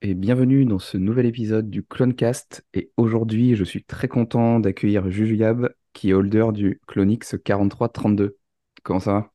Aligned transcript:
Et 0.00 0.14
bienvenue 0.14 0.64
dans 0.64 0.78
ce 0.78 0.96
nouvel 0.96 1.26
épisode 1.26 1.70
du 1.70 1.82
Clonecast. 1.82 2.64
Et 2.72 2.92
aujourd'hui, 2.96 3.56
je 3.56 3.64
suis 3.64 3.82
très 3.82 4.06
content 4.06 4.60
d'accueillir 4.60 5.10
Jujuyab, 5.10 5.70
qui 5.92 6.10
est 6.10 6.12
holder 6.12 6.46
du 6.52 6.80
Clonix 6.86 7.34
4332. 7.44 8.38
Comment 8.84 9.00
ça 9.00 9.12
va? 9.12 9.32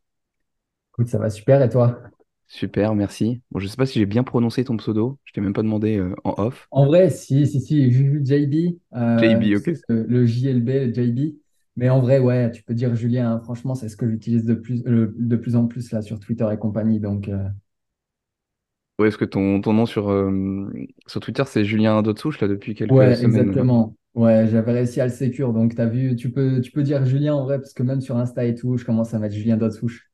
Écoute, 0.94 1.08
ça 1.10 1.18
va 1.18 1.30
super 1.30 1.62
et 1.62 1.70
toi? 1.70 2.00
Super, 2.48 2.96
merci. 2.96 3.42
Bon, 3.52 3.60
je 3.60 3.68
sais 3.68 3.76
pas 3.76 3.86
si 3.86 4.00
j'ai 4.00 4.06
bien 4.06 4.24
prononcé 4.24 4.64
ton 4.64 4.78
pseudo, 4.78 5.20
je 5.26 5.34
t'ai 5.34 5.42
même 5.42 5.54
pas 5.54 5.64
demandé 5.64 5.98
euh, 5.98 6.16
en 6.24 6.36
off. 6.38 6.68
En 6.72 6.86
vrai, 6.86 7.10
si, 7.10 7.46
si, 7.46 7.60
si, 7.60 7.92
Juju 7.92 8.22
JB, 8.24 8.78
euh, 8.96 9.20
JB, 9.20 9.58
ok. 9.58 9.74
le, 9.90 10.04
le 10.04 10.26
JLB, 10.26 10.70
le 10.70 10.94
JB. 10.94 11.36
Mais 11.76 11.90
en 11.90 12.00
vrai, 12.00 12.20
ouais, 12.20 12.52
tu 12.52 12.64
peux 12.64 12.74
dire 12.76 12.96
Julien, 12.96 13.34
hein, 13.34 13.40
franchement, 13.40 13.76
c'est 13.76 13.90
ce 13.90 13.98
que 13.98 14.08
j'utilise 14.08 14.46
de 14.46 14.54
plus, 14.54 14.82
euh, 14.86 15.14
de 15.18 15.36
plus 15.36 15.56
en 15.58 15.66
plus 15.68 15.92
là 15.92 16.02
sur 16.02 16.20
Twitter 16.20 16.48
et 16.54 16.58
compagnie. 16.58 17.02
Donc, 17.02 17.30
Ouais, 19.00 19.08
est-ce 19.08 19.18
que 19.18 19.26
ton, 19.26 19.60
ton 19.62 19.74
nom 19.74 19.86
sur, 19.86 20.10
euh, 20.12 20.72
sur 21.08 21.20
Twitter, 21.20 21.44
c'est 21.48 21.66
Julien 21.66 22.02
Dotsouche, 22.04 22.40
là, 22.42 22.48
depuis 22.48 22.76
quelques 22.76 23.14
ouais, 23.14 23.18
semaines? 23.18 23.64
exactement. 23.64 23.96
Ouais, 24.14 24.48
j'avais 24.48 24.72
réussi 24.74 25.02
à 25.02 25.06
le 25.08 25.12
sécure. 25.12 25.54
Donc, 25.54 25.76
tu 25.76 25.82
as 25.82 25.88
vu, 25.88 26.16
tu 26.16 26.32
peux, 26.32 26.62
tu 26.62 26.72
peux 26.72 26.84
dire 26.84 27.06
Julien 27.06 27.34
en 27.36 27.44
vrai, 27.44 27.60
parce 27.60 27.74
que 27.74 27.84
même 27.84 28.02
sur 28.02 28.18
Insta 28.18 28.46
et 28.46 28.56
tout, 28.56 28.78
je 28.78 28.86
commence 28.86 29.14
à 29.14 29.20
mettre 29.20 29.36
Julien 29.36 29.58
Dotsouche. 29.58 30.12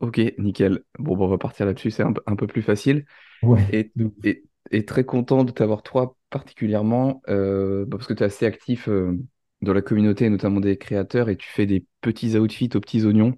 Ok, 0.00 0.20
nickel. 0.38 0.84
Bon, 0.98 1.16
bon, 1.16 1.24
on 1.26 1.28
va 1.28 1.38
partir 1.38 1.66
là-dessus, 1.66 1.90
c'est 1.90 2.04
un, 2.04 2.12
peu 2.12 2.22
un 2.26 2.36
peu 2.36 2.46
plus 2.46 2.62
facile. 2.62 3.04
Ouais, 3.42 3.66
Et, 3.68 3.92
et, 4.24 4.44
et 4.72 4.84
très 4.86 5.04
content 5.04 5.44
de 5.44 5.52
t'avoir 5.52 5.82
toi 5.82 6.16
particulièrement, 6.30 7.22
euh, 7.28 7.86
bah, 7.86 7.98
parce 7.98 8.08
que 8.08 8.14
tu 8.14 8.22
es 8.24 8.26
assez 8.26 8.46
actif 8.46 8.88
euh, 8.88 9.18
dans 9.62 9.74
la 9.74 9.82
communauté, 9.82 10.30
notamment 10.30 10.60
des 10.60 10.78
créateurs, 10.78 11.28
et 11.30 11.36
tu 11.36 11.48
fais 11.48 11.66
des 11.66 11.86
petits 12.02 12.36
outfits 12.38 12.70
aux 12.76 12.80
petits 12.80 13.04
oignons. 13.06 13.34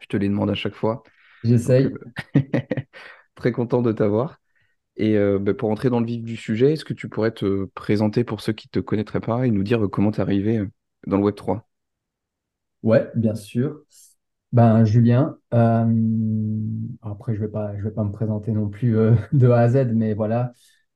Je 0.00 0.08
te 0.08 0.16
les 0.18 0.28
demande 0.28 0.50
à 0.50 0.54
chaque 0.54 0.74
fois. 0.76 1.04
J'essaye. 1.44 2.00
très 3.34 3.52
content 3.52 3.82
de 3.82 3.92
t'avoir. 3.92 4.40
Et 4.96 5.16
euh, 5.18 5.38
bah, 5.40 5.54
pour 5.54 5.70
entrer 5.70 5.90
dans 5.90 6.00
le 6.00 6.06
vif 6.06 6.22
du 6.24 6.36
sujet, 6.36 6.74
est-ce 6.74 6.84
que 6.84 6.94
tu 6.94 7.08
pourrais 7.08 7.32
te 7.32 7.66
présenter 7.66 8.24
pour 8.24 8.40
ceux 8.42 8.52
qui 8.54 8.68
ne 8.68 8.72
te 8.72 8.80
connaîtraient 8.80 9.20
pas 9.20 9.46
et 9.46 9.50
nous 9.52 9.64
dire 9.64 9.84
euh, 9.84 9.88
comment 9.88 10.12
tu 10.12 10.18
es 10.18 10.22
arrivé 10.22 10.58
euh, 10.58 10.70
dans 11.06 11.18
le 11.18 11.24
Web3? 11.24 11.68
Ouais, 12.82 13.10
bien 13.14 13.34
sûr. 13.34 13.82
Ben, 14.52 14.84
Julien, 14.84 15.38
après, 17.02 17.34
je 17.34 17.40
vais 17.40 17.48
pas, 17.48 17.72
vais 17.72 17.90
pas 17.90 18.04
me 18.04 18.12
présenter 18.12 18.52
non 18.52 18.68
plus 18.68 18.96
de 19.32 19.48
A 19.50 19.60
à 19.60 19.68
Z, 19.68 19.92
mais 19.94 20.14
voilà. 20.14 20.52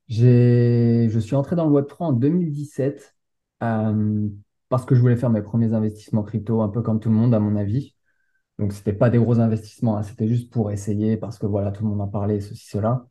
Je 0.07 1.19
suis 1.19 1.35
entré 1.35 1.55
dans 1.55 1.65
le 1.65 1.71
Web3 1.71 2.07
en 2.07 2.13
2017 2.13 3.15
euh, 3.63 4.29
parce 4.69 4.85
que 4.85 4.95
je 4.95 5.01
voulais 5.01 5.17
faire 5.17 5.29
mes 5.29 5.41
premiers 5.41 5.73
investissements 5.73 6.23
crypto, 6.23 6.61
un 6.61 6.69
peu 6.69 6.81
comme 6.81 6.99
tout 6.99 7.09
le 7.09 7.15
monde, 7.15 7.33
à 7.35 7.39
mon 7.39 7.55
avis. 7.57 7.96
Donc, 8.59 8.73
c'était 8.73 8.93
pas 8.93 9.09
des 9.09 9.19
gros 9.19 9.39
investissements, 9.39 9.97
hein, 9.97 10.03
c'était 10.03 10.27
juste 10.27 10.51
pour 10.51 10.71
essayer 10.71 11.15
parce 11.17 11.37
que 11.37 11.45
voilà, 11.45 11.71
tout 11.71 11.83
le 11.83 11.89
monde 11.89 12.01
en 12.01 12.07
parlait, 12.07 12.39
ceci, 12.39 12.67
cela. 12.67 13.05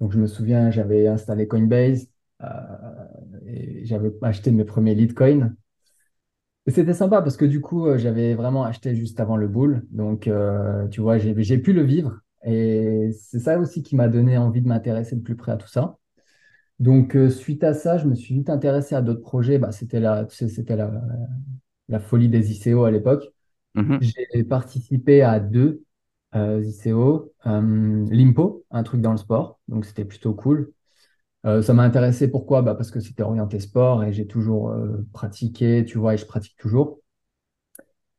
Donc, 0.00 0.12
je 0.12 0.18
me 0.18 0.26
souviens, 0.26 0.70
j'avais 0.70 1.06
installé 1.06 1.46
Coinbase 1.46 2.08
euh, 2.42 2.46
et 3.46 3.84
j'avais 3.84 4.12
acheté 4.22 4.50
mes 4.50 4.64
premiers 4.64 4.94
Litecoin. 4.94 5.54
C'était 6.66 6.94
sympa 6.94 7.22
parce 7.22 7.36
que 7.36 7.44
du 7.44 7.60
coup, 7.60 7.86
euh, 7.86 7.96
j'avais 7.96 8.34
vraiment 8.34 8.64
acheté 8.64 8.94
juste 8.94 9.20
avant 9.20 9.36
le 9.36 9.48
bull. 9.48 9.86
Donc, 9.90 10.28
euh, 10.28 10.86
tu 10.88 11.00
vois, 11.00 11.16
j'ai, 11.18 11.58
pu 11.58 11.72
le 11.72 11.82
vivre. 11.82 12.20
Et 12.44 13.10
c'est 13.12 13.38
ça 13.40 13.58
aussi 13.58 13.82
qui 13.82 13.96
m'a 13.96 14.08
donné 14.08 14.36
envie 14.36 14.62
de 14.62 14.68
m'intéresser 14.68 15.16
de 15.16 15.22
plus 15.22 15.36
près 15.36 15.52
à 15.52 15.56
tout 15.56 15.68
ça. 15.68 15.96
Donc, 16.80 17.16
suite 17.30 17.64
à 17.64 17.74
ça, 17.74 17.98
je 17.98 18.06
me 18.06 18.14
suis 18.14 18.34
vite 18.34 18.50
intéressé 18.50 18.94
à 18.94 19.02
d'autres 19.02 19.22
projets. 19.22 19.58
Bah, 19.58 19.72
c'était 19.72 20.00
la, 20.00 20.26
la, 20.68 20.90
la 21.88 22.00
folie 22.00 22.28
des 22.28 22.52
ICO 22.52 22.84
à 22.84 22.90
l'époque. 22.90 23.32
Mhm. 23.78 24.12
J'ai 24.34 24.44
participé 24.44 25.22
à 25.22 25.40
deux 25.40 25.82
euh, 26.34 26.62
ICO. 26.64 27.32
Euh, 27.46 28.06
Limpo, 28.10 28.64
un 28.70 28.82
truc 28.82 29.00
dans 29.00 29.12
le 29.12 29.18
sport. 29.18 29.60
Donc, 29.68 29.84
c'était 29.84 30.04
plutôt 30.04 30.34
cool. 30.34 30.72
Euh, 31.46 31.62
ça 31.62 31.74
m'a 31.74 31.84
intéressé 31.84 32.30
pourquoi? 32.30 32.62
Bah, 32.62 32.74
parce 32.76 32.90
que 32.92 33.00
c'était 33.00 33.22
orienté 33.24 33.60
sport 33.60 34.04
et 34.04 34.12
j'ai 34.12 34.26
toujours 34.26 34.74
pratiqué, 35.12 35.84
tu 35.86 35.98
vois, 35.98 36.14
et 36.14 36.18
je 36.18 36.26
pratique 36.26 36.56
toujours. 36.58 37.00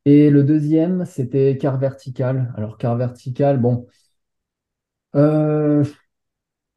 Et 0.04 0.30
le 0.30 0.44
deuxième, 0.44 1.06
c'était 1.06 1.58
quart 1.58 1.78
vertical. 1.78 2.54
Alors, 2.58 2.78
quart 2.78 2.98
vertical, 2.98 3.60
bon, 3.62 3.88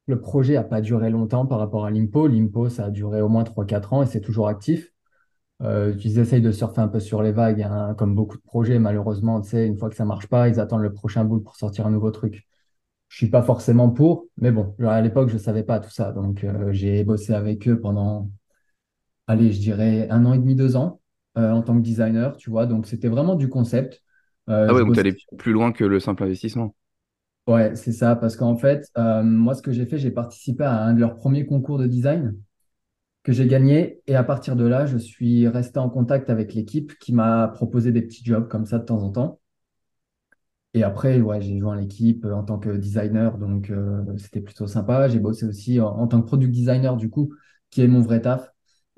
le 0.06 0.20
projet 0.20 0.54
n'a 0.54 0.62
pas 0.62 0.80
duré 0.80 1.10
longtemps 1.10 1.44
par 1.44 1.58
rapport 1.58 1.86
à 1.86 1.90
l'IMPO. 1.90 2.28
L'IMPO, 2.28 2.68
ça 2.68 2.84
a 2.84 2.90
duré 2.90 3.20
au 3.20 3.28
moins 3.28 3.42
trois 3.42 3.64
quatre 3.66 3.92
ans 3.92 4.04
et 4.04 4.06
c'est 4.06 4.20
toujours 4.20 4.46
actif. 4.46 4.91
Euh, 5.62 5.94
ils 6.04 6.18
essayent 6.18 6.42
de 6.42 6.50
surfer 6.50 6.80
un 6.80 6.88
peu 6.88 6.98
sur 6.98 7.22
les 7.22 7.32
vagues, 7.32 7.62
hein, 7.62 7.94
comme 7.96 8.14
beaucoup 8.14 8.36
de 8.36 8.42
projets. 8.42 8.78
Malheureusement, 8.78 9.40
tu 9.40 9.50
sais, 9.50 9.66
une 9.66 9.78
fois 9.78 9.88
que 9.88 9.94
ça 9.94 10.04
marche 10.04 10.26
pas, 10.26 10.48
ils 10.48 10.58
attendent 10.58 10.82
le 10.82 10.92
prochain 10.92 11.24
bout 11.24 11.40
pour 11.40 11.56
sortir 11.56 11.86
un 11.86 11.90
nouveau 11.90 12.10
truc. 12.10 12.46
Je 13.08 13.16
suis 13.18 13.28
pas 13.28 13.42
forcément 13.42 13.90
pour, 13.90 14.26
mais 14.38 14.50
bon, 14.50 14.74
à 14.80 15.00
l'époque, 15.00 15.28
je 15.28 15.38
savais 15.38 15.62
pas 15.62 15.78
tout 15.78 15.90
ça. 15.90 16.12
Donc, 16.12 16.44
euh, 16.44 16.72
j'ai 16.72 17.04
bossé 17.04 17.34
avec 17.34 17.68
eux 17.68 17.78
pendant, 17.78 18.30
allez, 19.26 19.52
je 19.52 19.60
dirais 19.60 20.08
un 20.10 20.24
an 20.24 20.32
et 20.32 20.38
demi, 20.38 20.54
deux 20.54 20.76
ans, 20.76 21.00
euh, 21.36 21.50
en 21.50 21.62
tant 21.62 21.76
que 21.76 21.82
designer, 21.82 22.36
tu 22.36 22.50
vois. 22.50 22.66
Donc, 22.66 22.86
c'était 22.86 23.08
vraiment 23.08 23.34
du 23.34 23.48
concept. 23.48 24.02
Ah 24.48 24.62
ouais, 24.62 24.68
donc 24.68 24.78
tu 24.78 24.84
bossais 24.86 25.00
allé 25.00 25.16
plus 25.38 25.52
loin 25.52 25.72
que 25.72 25.84
le 25.84 26.00
simple 26.00 26.24
investissement. 26.24 26.74
Ouais, 27.46 27.76
c'est 27.76 27.92
ça, 27.92 28.16
parce 28.16 28.36
qu'en 28.36 28.56
fait, 28.56 28.90
moi, 28.96 29.54
ce 29.54 29.62
que 29.62 29.72
j'ai 29.72 29.86
fait, 29.86 29.98
j'ai 29.98 30.10
participé 30.10 30.64
à 30.64 30.82
un 30.82 30.94
de 30.94 31.00
leurs 31.00 31.14
premiers 31.14 31.46
concours 31.46 31.78
de 31.78 31.86
design 31.86 32.34
que 33.22 33.32
j'ai 33.32 33.46
gagné. 33.46 34.02
Et 34.06 34.16
à 34.16 34.24
partir 34.24 34.56
de 34.56 34.64
là, 34.66 34.86
je 34.86 34.98
suis 34.98 35.48
resté 35.48 35.78
en 35.78 35.90
contact 35.90 36.30
avec 36.30 36.54
l'équipe 36.54 36.98
qui 36.98 37.12
m'a 37.12 37.48
proposé 37.48 37.92
des 37.92 38.02
petits 38.02 38.24
jobs 38.24 38.48
comme 38.48 38.66
ça 38.66 38.78
de 38.78 38.84
temps 38.84 39.02
en 39.02 39.10
temps. 39.10 39.40
Et 40.74 40.82
après, 40.84 41.20
ouais, 41.20 41.40
j'ai 41.42 41.58
joint 41.58 41.76
l'équipe 41.76 42.24
euh, 42.24 42.32
en 42.34 42.44
tant 42.44 42.58
que 42.58 42.70
designer, 42.70 43.36
donc 43.38 43.70
euh, 43.70 44.02
c'était 44.16 44.40
plutôt 44.40 44.66
sympa. 44.66 45.08
J'ai 45.08 45.18
bossé 45.20 45.44
aussi 45.46 45.80
en, 45.80 45.88
en 45.88 46.06
tant 46.08 46.20
que 46.22 46.26
product 46.26 46.50
designer, 46.52 46.96
du 46.96 47.10
coup, 47.10 47.34
qui 47.70 47.82
est 47.82 47.88
mon 47.88 48.00
vrai 48.00 48.22
taf 48.22 48.50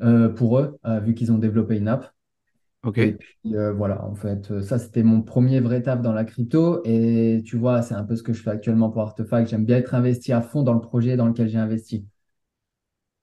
euh, 0.02 0.28
pour 0.28 0.58
eux, 0.58 0.78
euh, 0.86 1.00
vu 1.00 1.14
qu'ils 1.14 1.32
ont 1.32 1.38
développé 1.38 1.76
une 1.76 1.88
app. 1.88 2.12
Et 3.00 3.12
Ok. 3.12 3.14
puis 3.14 3.56
euh, 3.56 3.72
voilà, 3.72 4.04
en 4.04 4.14
fait, 4.14 4.60
ça 4.62 4.78
c'était 4.78 5.02
mon 5.04 5.22
premier 5.22 5.60
vrai 5.60 5.82
taf 5.82 6.02
dans 6.02 6.12
la 6.12 6.24
crypto. 6.24 6.82
Et 6.84 7.42
tu 7.46 7.56
vois, 7.58 7.82
c'est 7.82 7.94
un 7.94 8.04
peu 8.04 8.16
ce 8.16 8.22
que 8.24 8.32
je 8.34 8.42
fais 8.42 8.50
actuellement 8.50 8.90
pour 8.90 9.02
Artefact. 9.02 9.50
J'aime 9.50 9.64
bien 9.66 9.78
être 9.78 9.94
investi 9.94 10.32
à 10.32 10.42
fond 10.42 10.62
dans 10.64 10.74
le 10.74 10.80
projet 10.80 11.16
dans 11.16 11.26
lequel 11.28 11.48
j'ai 11.48 11.58
investi. 11.58 12.06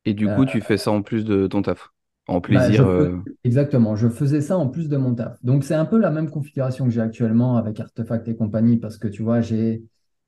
Et 0.05 0.13
du 0.13 0.29
Euh, 0.29 0.31
coup, 0.31 0.45
tu 0.45 0.61
fais 0.61 0.77
ça 0.77 0.91
en 0.91 1.01
plus 1.01 1.25
de 1.25 1.47
ton 1.47 1.61
taf. 1.63 1.89
En 2.27 2.41
bah, 2.49 2.69
je 2.69 2.83
plaisir. 2.83 2.85
euh, 2.87 3.19
exactement, 3.43 3.95
je 3.95 4.09
faisais 4.09 4.41
ça 4.41 4.57
en 4.57 4.67
plus 4.69 4.89
de 4.89 4.97
mon 4.97 5.15
taf. 5.15 5.37
Donc 5.43 5.63
c'est 5.63 5.75
un 5.75 5.85
peu 5.85 5.97
la 5.99 6.11
même 6.11 6.29
configuration 6.29 6.85
que 6.85 6.91
j'ai 6.91 7.01
actuellement 7.01 7.57
avec 7.57 7.79
Artefact 7.79 8.27
et 8.27 8.35
compagnie 8.35 8.77
parce 8.77 8.97
que 8.97 9.07
tu 9.07 9.23
vois, 9.23 9.41
j'ai 9.41 9.83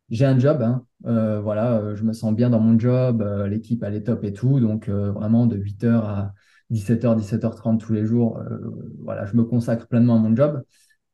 j'ai 0.10 0.26
un 0.26 0.38
job, 0.38 0.62
hein. 0.62 0.86
Euh, 1.06 1.42
voilà, 1.42 1.78
euh, 1.80 1.96
je 1.96 2.04
me 2.04 2.14
sens 2.14 2.34
bien 2.36 2.50
dans 2.50 2.60
mon 2.60 2.78
job, 2.80 3.22
euh, 3.22 3.48
l'équipe 3.48 3.84
elle 3.84 3.96
est 3.96 4.04
top 4.04 4.24
et 4.24 4.34
tout. 4.34 4.60
Donc 4.60 4.90
euh, 4.90 5.12
vraiment 5.12 5.48
de 5.48 5.58
8h 5.58 6.06
à 6.06 6.34
17h, 6.70 7.16
17h30 7.16 7.80
tous 7.82 7.94
les 7.94 8.06
jours, 8.06 8.38
euh, 8.40 8.60
voilà, 9.02 9.26
je 9.26 9.36
me 9.36 9.44
consacre 9.44 9.88
pleinement 9.88 10.16
à 10.16 10.20
mon 10.20 10.36
job. 10.36 10.64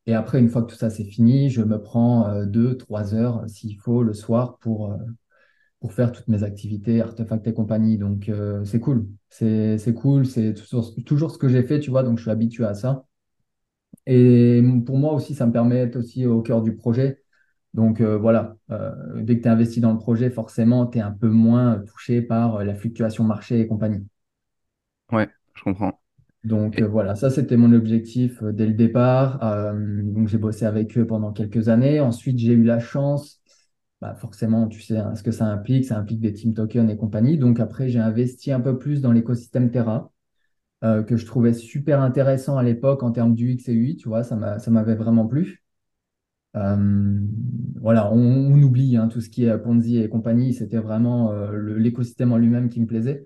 Et 0.08 0.16
après, 0.16 0.40
une 0.40 0.50
fois 0.50 0.64
que 0.64 0.72
tout 0.72 0.78
ça 0.78 0.90
c'est 0.92 1.06
fini, 1.06 1.50
je 1.52 1.62
me 1.64 1.81
prends 1.81 2.28
euh, 2.30 2.46
deux, 2.46 2.78
trois 2.78 3.16
heures 3.16 3.44
euh, 3.44 3.48
s'il 3.48 3.78
faut 3.80 4.03
le 4.03 4.14
soir 4.14 4.58
pour, 4.59 4.94
euh, 4.94 4.98
pour 5.80 5.94
faire 5.94 6.12
toutes 6.12 6.28
mes 6.28 6.44
activités, 6.44 7.02
artefacts 7.02 7.48
et 7.48 7.54
compagnie. 7.54 7.98
Donc 7.98 8.30
euh, 8.30 8.64
c'est 8.66 8.80
cool. 8.80 9.08
C'est 9.30 9.78
c'est 9.78 9.94
cool, 9.94 10.26
c'est 10.26 10.54
toujours, 10.54 10.94
toujours 11.06 11.31
ce 11.31 11.38
que 11.38 11.48
j'ai 11.48 11.64
fait, 11.64 11.80
tu 11.80 11.90
vois, 11.90 12.04
donc 12.04 12.18
je 12.18 12.24
suis 12.24 12.31
habitué 12.31 12.66
à 12.66 12.74
ça. 12.74 13.06
Et 14.06 14.62
pour 14.86 14.98
moi 14.98 15.14
aussi, 15.14 15.36
ça 15.36 15.46
me 15.46 15.52
permet 15.52 15.86
d'être 15.86 15.98
aussi 15.98 16.26
au 16.26 16.42
cœur 16.42 16.62
du 16.62 16.76
projet. 16.76 17.22
Donc 17.74 18.02
euh, 18.02 18.18
voilà, 18.18 18.56
euh, 18.72 18.92
dès 19.22 19.38
que 19.38 19.44
tu 19.44 19.48
es 19.48 19.52
investi 19.52 19.80
dans 19.80 19.94
le 19.94 20.00
projet, 20.00 20.30
forcément, 20.30 20.88
tu 20.88 20.98
es 20.98 21.02
un 21.02 21.12
peu 21.12 21.30
moins 21.30 21.80
touché 21.88 22.22
par 22.22 22.64
la 22.64 22.74
fluctuation 22.75 23.24
marché 23.24 23.60
et 23.60 23.68
compagnie. 23.68 24.06
Ouais, 25.12 25.30
je 25.54 25.64
comprends. 25.64 26.00
Donc 26.44 26.80
Et, 26.80 26.84
voilà, 26.84 27.16
ça 27.16 27.30
c'était 27.30 27.58
mon 27.58 27.74
objectif 27.74 28.44
dès 28.44 28.66
le 28.66 28.74
départ. 28.74 29.40
Donc 29.74 30.28
j'ai 30.28 30.38
bossé 30.38 30.66
avec 30.66 30.98
eux 30.98 31.06
pendant 31.06 31.32
quelques 31.32 31.70
années. 31.70 32.00
Ensuite, 32.00 32.40
j'ai 32.40 32.54
eu 32.54 32.64
la 32.64 32.80
chance, 32.80 33.38
bah, 34.01 34.16
forcément, 34.16 34.68
tu 34.68 34.81
sais 34.81 34.98
hein, 34.98 35.16
ce 35.16 35.24
que 35.24 35.31
ça 35.31 35.46
implique, 35.46 35.86
ça 35.86 35.98
implique 35.98 36.22
des 36.22 36.34
team 36.34 36.54
tokens 36.54 36.90
et 36.90 36.98
compagnie. 36.98 37.38
Donc 37.38 37.60
après, 37.60 37.90
j'ai 37.90 38.00
investi 38.00 38.51
un 38.51 38.62
peu 38.62 38.78
plus 38.78 39.01
dans 39.01 39.12
l'écosystème 39.12 39.72
Terra, 39.72 40.12
euh, 40.84 41.04
que 41.04 41.18
je 41.18 41.25
trouvais 41.25 41.54
super 41.54 42.01
intéressant 42.01 42.57
à 42.57 42.63
l'époque 42.63 43.04
en 43.04 43.12
termes 43.12 43.36
d'UX 43.36 43.68
et 43.68 43.74
UI, 43.74 43.98
tu 43.98 44.07
vois, 44.10 44.24
ça 44.24 44.36
m'a, 44.38 44.60
ça 44.60 44.72
m'avait 44.72 44.96
vraiment 44.96 45.28
plu. 45.28 45.63
Euh, 46.56 47.19
voilà, 47.81 48.12
on, 48.12 48.62
oublie 48.62 48.98
hein, 48.98 49.07
tout 49.07 49.22
ce 49.22 49.30
qui 49.30 49.46
est 49.46 49.57
Ponzi 49.60 49.98
et 50.00 50.10
compagnie. 50.10 50.54
C'était 50.54 50.80
vraiment 50.80 51.31
euh, 51.31 51.78
l'écosystème 51.78 52.31
en 52.31 52.38
lui-même 52.38 52.69
qui 52.69 52.81
me 52.81 52.88
plaisait. 52.88 53.24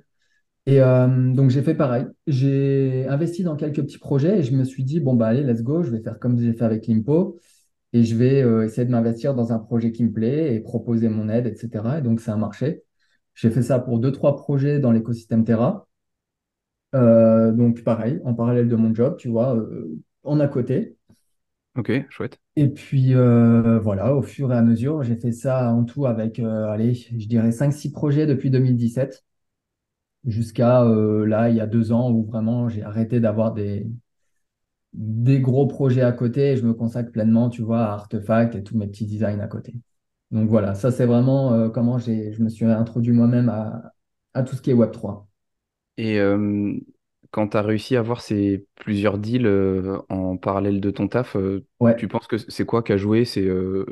Et 0.65 0.79
donc 0.79 1.49
j'ai 1.49 1.61
fait 1.61 1.75
pareil. 1.75 2.05
J'ai 2.25 3.05
investi 3.09 3.43
dans 3.43 3.57
quelques 3.57 3.81
petits 3.81 3.97
projets 3.97 4.39
et 4.39 4.43
je 4.43 4.55
me 4.55 4.63
suis 4.63 4.85
dit, 4.85 5.01
bon, 5.01 5.13
bah 5.13 5.27
allez, 5.27 5.43
let's 5.43 5.61
go, 5.61 5.83
je 5.83 5.91
vais 5.91 6.01
faire 6.01 6.19
comme 6.19 6.39
j'ai 6.39 6.53
fait 6.53 6.63
avec 6.63 6.87
l'IMPO 6.87 7.37
et 7.93 8.03
je 8.03 8.15
vais 8.15 8.41
euh, 8.41 8.65
essayer 8.65 8.85
de 8.85 8.91
m'investir 8.91 9.35
dans 9.35 9.53
un 9.53 9.59
projet 9.59 9.91
qui 9.91 10.03
me 10.03 10.11
plaît 10.11 10.55
et 10.55 10.59
proposer 10.59 11.09
mon 11.09 11.29
aide, 11.29 11.45
etc. 11.45 11.99
Et 11.99 12.01
donc 12.01 12.19
ça 12.19 12.33
a 12.33 12.37
marché. 12.37 12.83
J'ai 13.35 13.51
fait 13.51 13.61
ça 13.61 13.79
pour 13.79 13.99
deux, 13.99 14.11
trois 14.11 14.35
projets 14.35 14.79
dans 14.79 14.91
l'écosystème 14.91 15.45
Terra. 15.45 15.87
Euh, 16.95 17.51
donc 17.51 17.83
pareil, 17.83 18.19
en 18.25 18.33
parallèle 18.33 18.67
de 18.67 18.75
mon 18.75 18.93
job, 18.93 19.15
tu 19.17 19.29
vois, 19.29 19.55
euh, 19.55 19.95
en 20.23 20.39
à 20.39 20.47
côté. 20.47 20.97
Ok, 21.75 21.91
chouette. 22.09 22.39
Et 22.55 22.67
puis 22.67 23.13
voilà, 23.13 24.15
au 24.15 24.21
fur 24.21 24.51
et 24.51 24.55
à 24.55 24.61
mesure, 24.61 25.01
j'ai 25.03 25.15
fait 25.15 25.31
ça 25.31 25.71
en 25.71 25.83
tout 25.85 26.05
avec, 26.05 26.39
allez, 26.39 26.93
je 26.93 27.27
dirais 27.27 27.51
cinq 27.51 27.71
six 27.71 27.91
projets 27.91 28.27
depuis 28.27 28.51
2017 28.51 29.23
jusqu'à 30.25 30.83
là, 30.83 31.49
il 31.49 31.55
y 31.55 31.61
a 31.61 31.65
deux 31.65 31.91
ans 31.91 32.11
où 32.11 32.23
vraiment 32.25 32.69
j'ai 32.69 32.83
arrêté 32.83 33.19
d'avoir 33.19 33.53
des, 33.53 33.87
des 34.93 35.39
gros 35.41 35.67
projets 35.67 36.01
à 36.01 36.11
côté 36.11 36.51
et 36.53 36.57
je 36.57 36.65
me 36.65 36.73
consacre 36.73 37.11
pleinement, 37.11 37.49
tu 37.49 37.61
vois, 37.63 37.81
à 37.85 37.93
Artefact 37.93 38.55
et 38.55 38.63
tous 38.63 38.77
mes 38.77 38.87
petits 38.87 39.05
designs 39.05 39.39
à 39.39 39.47
côté. 39.47 39.73
Donc 40.31 40.49
voilà, 40.49 40.75
ça 40.75 40.91
c'est 40.91 41.05
vraiment 41.05 41.53
euh, 41.53 41.69
comment 41.69 41.97
j'ai, 41.99 42.31
je 42.33 42.41
me 42.43 42.49
suis 42.49 42.65
introduit 42.65 43.13
moi-même 43.13 43.49
à, 43.49 43.93
à 44.33 44.43
tout 44.43 44.55
ce 44.55 44.61
qui 44.61 44.71
est 44.71 44.73
Web3. 44.73 45.27
Et 45.97 46.19
euh, 46.19 46.73
quand 47.31 47.49
tu 47.49 47.57
as 47.57 47.61
réussi 47.61 47.95
à 47.95 47.99
avoir 47.99 48.21
ces 48.21 48.65
plusieurs 48.75 49.17
deals 49.19 49.45
euh, 49.45 49.99
en 50.09 50.37
parallèle 50.37 50.81
de 50.81 50.91
ton 50.91 51.07
taf, 51.07 51.37
Ouais. 51.79 51.97
tu 51.97 52.07
penses 52.07 52.27
que 52.27 52.37
c'est 52.37 52.65
quoi 52.65 52.83
qui 52.83 52.93
a 52.93 52.97
joué? 52.97 53.25
C'est 53.25 53.47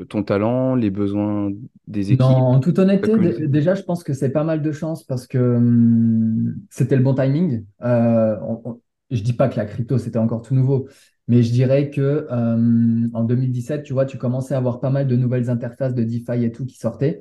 ton 0.08 0.22
talent, 0.24 0.74
les 0.74 0.90
besoins 0.90 1.50
des 1.86 2.10
Non, 2.10 2.26
équipes, 2.26 2.48
en 2.56 2.60
toute 2.60 2.78
honnêteté, 2.78 3.46
déjà, 3.48 3.74
je 3.74 3.82
pense 3.82 4.02
que 4.04 4.12
c'est 4.12 4.30
pas 4.32 4.44
mal 4.44 4.60
de 4.60 4.72
chance 4.72 5.04
parce 5.04 5.26
que 5.26 5.38
hum, 5.38 6.56
c'était 6.70 6.96
le 6.96 7.02
bon 7.02 7.14
timing. 7.14 7.64
On- 7.80 8.60
on- 8.64 8.80
je 9.16 9.22
dis 9.22 9.32
pas 9.34 9.48
que 9.48 9.56
la 9.56 9.66
crypto, 9.66 9.98
c'était 9.98 10.18
encore 10.18 10.42
tout 10.42 10.54
nouveau, 10.54 10.88
mais 11.28 11.42
je 11.42 11.52
dirais 11.52 11.90
que 11.90 12.26
hum, 12.30 13.10
en 13.14 13.24
2017, 13.24 13.82
tu 13.84 13.92
vois, 13.92 14.06
tu 14.06 14.18
commençais 14.18 14.54
à 14.54 14.58
avoir 14.58 14.80
pas 14.80 14.90
mal 14.90 15.06
de 15.08 15.16
nouvelles 15.16 15.50
interfaces 15.50 15.94
de 15.94 16.04
DeFi 16.04 16.44
et 16.44 16.52
tout 16.52 16.66
qui 16.66 16.76
sortaient. 16.78 17.20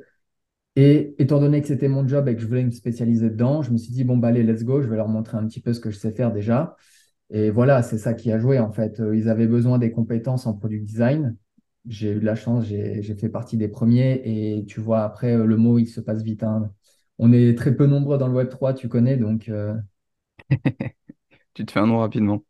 Et 0.77 1.15
étant 1.19 1.39
donné 1.41 1.61
que 1.61 1.67
c'était 1.67 1.89
mon 1.89 2.07
job 2.07 2.27
et 2.29 2.35
que 2.35 2.41
je 2.41 2.47
voulais 2.47 2.63
me 2.63 2.71
spécialiser 2.71 3.29
dedans, 3.29 3.61
je 3.61 3.71
me 3.71 3.77
suis 3.77 3.91
dit, 3.91 4.03
bon, 4.05 4.17
bah, 4.17 4.29
allez, 4.29 4.43
let's 4.43 4.63
go, 4.63 4.81
je 4.81 4.87
vais 4.87 4.95
leur 4.95 5.09
montrer 5.09 5.37
un 5.37 5.45
petit 5.47 5.59
peu 5.61 5.73
ce 5.73 5.79
que 5.81 5.91
je 5.91 5.97
sais 5.97 6.11
faire 6.13 6.31
déjà. 6.31 6.75
Et 7.31 7.49
voilà, 7.49 7.83
c'est 7.83 7.97
ça 7.97 8.13
qui 8.13 8.31
a 8.31 8.39
joué 8.39 8.59
en 8.59 8.71
fait. 8.71 8.99
Euh, 8.99 9.15
Ils 9.15 9.29
avaient 9.29 9.47
besoin 9.47 9.79
des 9.79 9.91
compétences 9.91 10.47
en 10.47 10.53
product 10.53 10.85
design. 10.85 11.37
J'ai 11.87 12.11
eu 12.13 12.19
de 12.19 12.25
la 12.25 12.35
chance, 12.35 12.65
j'ai 12.65 13.01
fait 13.15 13.29
partie 13.29 13.57
des 13.57 13.67
premiers. 13.69 14.21
Et 14.59 14.65
tu 14.65 14.81
vois, 14.81 15.03
après, 15.03 15.35
euh, 15.35 15.45
le 15.45 15.57
mot, 15.57 15.79
il 15.79 15.87
se 15.87 16.01
passe 16.01 16.21
vite. 16.23 16.43
hein. 16.43 16.71
On 17.19 17.31
est 17.33 17.57
très 17.57 17.75
peu 17.75 17.85
nombreux 17.87 18.17
dans 18.17 18.27
le 18.27 18.33
Web3, 18.35 18.73
tu 18.73 18.89
connais. 18.89 19.17
Donc, 19.17 19.49
euh, 19.49 19.73
Tu 21.53 21.65
te 21.65 21.71
fais 21.71 21.79
un 21.79 21.87
nom 21.87 21.99
rapidement. 21.99 22.43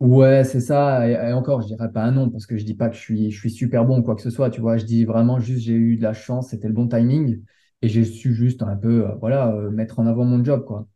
ouais, 0.00 0.44
c'est 0.44 0.60
ça. 0.60 1.08
Et, 1.08 1.12
et 1.12 1.32
encore, 1.32 1.62
je 1.62 1.66
dirais 1.68 1.90
pas 1.92 2.02
un 2.04 2.10
nom 2.12 2.30
parce 2.30 2.46
que 2.46 2.56
je 2.56 2.64
dis 2.64 2.74
pas 2.74 2.88
que 2.88 2.96
je 2.96 3.00
suis, 3.00 3.30
je 3.30 3.38
suis 3.38 3.50
super 3.50 3.84
bon 3.84 4.00
ou 4.00 4.02
quoi 4.02 4.16
que 4.16 4.22
ce 4.22 4.30
soit. 4.30 4.50
Tu 4.50 4.60
vois, 4.60 4.76
je 4.76 4.84
dis 4.84 5.04
vraiment 5.04 5.38
juste, 5.40 5.60
j'ai 5.64 5.74
eu 5.74 5.96
de 5.96 6.02
la 6.02 6.12
chance, 6.12 6.50
c'était 6.50 6.68
le 6.68 6.74
bon 6.74 6.88
timing. 6.88 7.42
Et 7.82 7.88
j'ai 7.88 8.04
su 8.04 8.32
juste 8.34 8.62
un 8.62 8.76
peu, 8.76 9.06
euh, 9.08 9.14
voilà, 9.16 9.48
euh, 9.54 9.70
mettre 9.70 9.98
en 9.98 10.06
avant 10.06 10.24
mon 10.24 10.44
job, 10.44 10.64
quoi. 10.64 10.86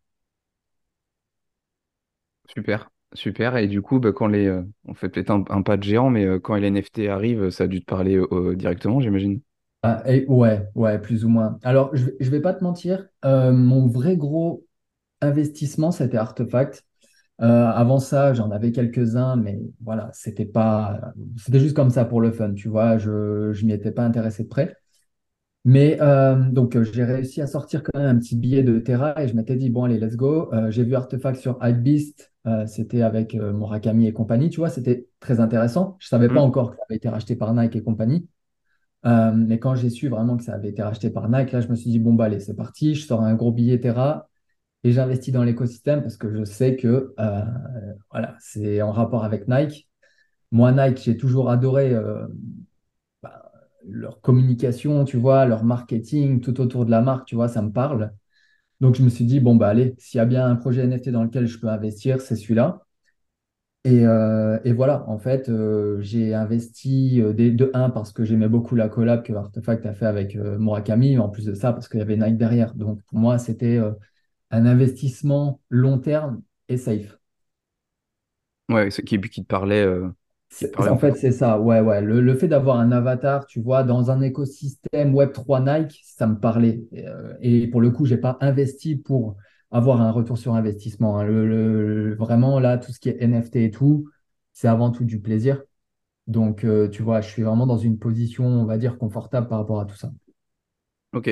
Super, 2.54 2.90
super. 3.14 3.56
Et 3.56 3.66
du 3.68 3.82
coup, 3.82 3.98
bah, 4.00 4.12
quand 4.12 4.26
les, 4.28 4.46
euh, 4.46 4.62
on 4.84 4.94
fait 4.94 5.08
peut-être 5.08 5.30
un, 5.30 5.44
un 5.48 5.62
pas 5.62 5.76
de 5.76 5.82
géant, 5.82 6.10
mais 6.10 6.24
euh, 6.24 6.38
quand 6.40 6.54
les 6.56 6.68
NFT 6.68 7.08
arrivent, 7.08 7.50
ça 7.50 7.64
a 7.64 7.66
dû 7.66 7.80
te 7.80 7.84
parler 7.86 8.16
euh, 8.16 8.54
directement, 8.56 9.00
j'imagine. 9.00 9.40
Ah, 9.82 10.02
et 10.06 10.26
ouais, 10.26 10.68
ouais, 10.74 11.00
plus 11.00 11.24
ou 11.24 11.28
moins. 11.28 11.58
Alors, 11.62 11.94
je, 11.94 12.10
je 12.18 12.30
vais 12.30 12.40
pas 12.40 12.54
te 12.54 12.64
mentir, 12.64 13.08
euh, 13.24 13.52
mon 13.52 13.86
vrai 13.86 14.16
gros 14.16 14.66
investissement, 15.20 15.92
c'était 15.92 16.16
Artefact. 16.18 16.84
Euh, 17.42 17.66
avant 17.68 17.98
ça, 17.98 18.32
j'en 18.34 18.50
avais 18.50 18.72
quelques-uns, 18.72 19.36
mais 19.36 19.60
voilà, 19.84 20.10
c'était 20.14 20.46
pas, 20.46 21.12
c'était 21.36 21.60
juste 21.60 21.76
comme 21.76 21.90
ça 21.90 22.04
pour 22.06 22.20
le 22.22 22.32
fun, 22.32 22.54
tu 22.54 22.68
vois. 22.68 22.96
Je, 22.98 23.52
je 23.52 23.66
m'y 23.66 23.72
étais 23.72 23.92
pas 23.92 24.04
intéressé 24.04 24.44
de 24.44 24.48
près. 24.48 24.74
Mais 25.64 25.98
euh, 26.00 26.36
donc, 26.50 26.76
euh, 26.76 26.84
j'ai 26.84 27.04
réussi 27.04 27.42
à 27.42 27.46
sortir 27.48 27.82
quand 27.82 27.98
même 27.98 28.16
un 28.16 28.18
petit 28.18 28.36
billet 28.36 28.62
de 28.62 28.78
Terra 28.78 29.20
et 29.22 29.28
je 29.28 29.34
m'étais 29.34 29.56
dit, 29.56 29.70
bon, 29.70 29.84
allez, 29.84 29.98
let's 29.98 30.16
go. 30.16 30.52
Euh, 30.54 30.70
j'ai 30.70 30.84
vu 30.84 30.94
Artefact 30.94 31.40
sur 31.40 31.58
Hypebeast, 31.62 32.32
c'était 32.66 33.02
avec 33.02 33.34
Murakami 33.34 34.06
et 34.06 34.12
compagnie, 34.12 34.50
tu 34.50 34.58
vois, 34.60 34.70
c'était 34.70 35.08
très 35.20 35.40
intéressant. 35.40 35.96
Je 35.98 36.06
savais 36.08 36.28
pas 36.30 36.40
Hmm. 36.40 36.42
encore 36.42 36.70
que 36.70 36.76
ça 36.76 36.82
avait 36.88 36.96
été 36.96 37.08
racheté 37.08 37.34
par 37.36 37.52
Nike 37.54 37.74
et 37.76 37.82
compagnie. 37.82 38.28
Mais 39.04 39.58
quand 39.58 39.74
j'ai 39.76 39.90
su 39.90 40.08
vraiment 40.08 40.36
que 40.36 40.44
ça 40.44 40.54
avait 40.54 40.70
été 40.70 40.82
racheté 40.82 41.10
par 41.10 41.28
Nike, 41.28 41.52
là, 41.52 41.60
je 41.60 41.68
me 41.68 41.76
suis 41.76 41.90
dit, 41.90 41.98
bon, 41.98 42.14
bah, 42.14 42.24
allez, 42.24 42.40
c'est 42.40 42.54
parti, 42.56 42.94
je 42.94 43.06
sors 43.06 43.22
un 43.22 43.34
gros 43.34 43.52
billet 43.52 43.80
Terra 43.80 44.28
et 44.86 44.92
j'investis 44.92 45.32
dans 45.32 45.42
l'écosystème 45.44 46.02
parce 46.02 46.16
que 46.16 46.32
je 46.34 46.44
sais 46.44 46.76
que 46.76 47.14
euh, 47.18 47.42
voilà, 48.10 48.36
c'est 48.40 48.82
en 48.82 48.92
rapport 48.92 49.24
avec 49.24 49.48
Nike. 49.48 49.88
Moi, 50.52 50.72
Nike, 50.72 51.02
j'ai 51.04 51.16
toujours 51.16 51.50
adoré 51.50 51.94
euh, 51.94 52.26
bah, 53.22 53.52
leur 53.86 54.20
communication, 54.20 55.04
tu 55.04 55.16
vois, 55.18 55.46
leur 55.46 55.64
marketing, 55.64 56.40
tout 56.40 56.60
autour 56.60 56.86
de 56.86 56.90
la 56.90 57.02
marque, 57.02 57.26
tu 57.28 57.34
vois, 57.36 57.48
ça 57.48 57.62
me 57.62 57.72
parle. 57.72 58.12
Donc, 58.80 58.96
je 58.96 59.02
me 59.04 59.10
suis 59.10 59.24
dit, 59.26 59.40
bon, 59.40 59.56
bah, 59.56 59.68
allez, 59.68 59.94
s'il 59.98 60.18
y 60.18 60.20
a 60.22 60.26
bien 60.26 60.46
un 60.46 60.56
projet 60.56 60.82
NFT 60.84 61.12
dans 61.12 61.24
lequel 61.24 61.46
je 61.46 61.58
peux 61.60 61.68
investir, 61.68 62.20
c'est 62.22 62.36
celui-là. 62.36 62.82
Et, 63.84 64.04
euh, 64.04 64.58
et 64.64 64.72
voilà, 64.72 65.08
en 65.08 65.18
fait, 65.18 65.48
j'ai 66.00 66.34
investi 66.34 67.22
des- 67.34 67.52
de 67.52 67.70
un 67.72 67.88
parce 67.90 68.12
que 68.12 68.24
j'aimais 68.24 68.48
beaucoup 68.48 68.74
la 68.74 68.88
collab 68.88 69.22
que 69.22 69.32
Artefact 69.32 69.86
a 69.86 69.94
fait 69.94 70.06
avec 70.06 70.34
Murakami, 70.34 71.18
en 71.18 71.28
plus 71.28 71.44
de 71.44 71.54
ça, 71.54 71.72
parce 71.72 71.88
qu'il 71.88 72.00
y 72.00 72.02
avait 72.02 72.16
Nike 72.16 72.36
derrière. 72.36 72.74
Donc, 72.74 73.00
pour 73.04 73.18
moi, 73.18 73.38
c'était 73.38 73.78
un 74.56 74.66
investissement 74.66 75.60
long 75.70 75.98
terme 75.98 76.42
et 76.68 76.78
safe. 76.78 77.18
Ouais, 78.68 78.90
ce 78.90 79.00
qui, 79.00 79.20
qui 79.20 79.42
te 79.42 79.46
parlait, 79.48 79.82
euh, 79.82 80.08
qui 80.58 80.66
te 80.66 80.72
parlait 80.72 80.90
En 80.90 80.96
en 80.96 80.98
fait. 80.98 81.14
c'est 81.16 81.32
ça. 81.32 81.60
Ouais, 81.60 81.80
ouais. 81.80 82.00
Le, 82.00 82.20
le 82.20 82.34
fait 82.34 82.48
d'avoir 82.48 82.78
un 82.78 82.92
avatar, 82.92 83.46
tu 83.46 83.60
vois, 83.60 83.82
dans 83.84 84.10
un 84.10 84.20
écosystème 84.22 85.14
Web3 85.14 85.60
Nike, 85.60 86.00
ça 86.04 86.26
me 86.26 86.38
parlait. 86.38 86.84
Et, 86.92 87.06
euh, 87.06 87.34
et 87.40 87.66
pour 87.68 87.80
le 87.80 87.90
coup, 87.90 88.06
j'ai 88.06 88.16
pas 88.16 88.38
investi 88.40 88.96
pour 88.96 89.36
avoir 89.70 90.00
un 90.00 90.10
retour 90.12 90.38
sur 90.38 90.54
investissement. 90.54 91.18
hein. 91.18 91.24
Le, 91.24 91.46
le- 91.46 92.14
vraiment, 92.16 92.60
là, 92.60 92.78
tout 92.78 92.92
ce 92.92 93.00
qui 93.00 93.08
est 93.10 93.16
NFT 93.22 93.64
et 93.64 93.70
tout, 93.70 94.08
c'est 94.52 94.68
avant 94.68 94.90
tout 94.90 95.04
du 95.04 95.20
plaisir. 95.20 95.62
Donc, 96.28 96.64
euh, 96.64 96.88
tu 96.88 97.02
vois, 97.02 97.20
je 97.22 97.28
suis 97.30 97.42
vraiment 97.42 97.66
dans 97.66 97.78
une 97.78 97.98
position, 97.98 98.46
on 98.46 98.66
va 98.66 98.78
dire, 98.78 98.98
confortable 98.98 99.48
par 99.48 99.58
rapport 99.60 99.80
à 99.80 99.86
tout 99.86 99.96
ça. 99.96 100.12
Ok. 101.12 101.28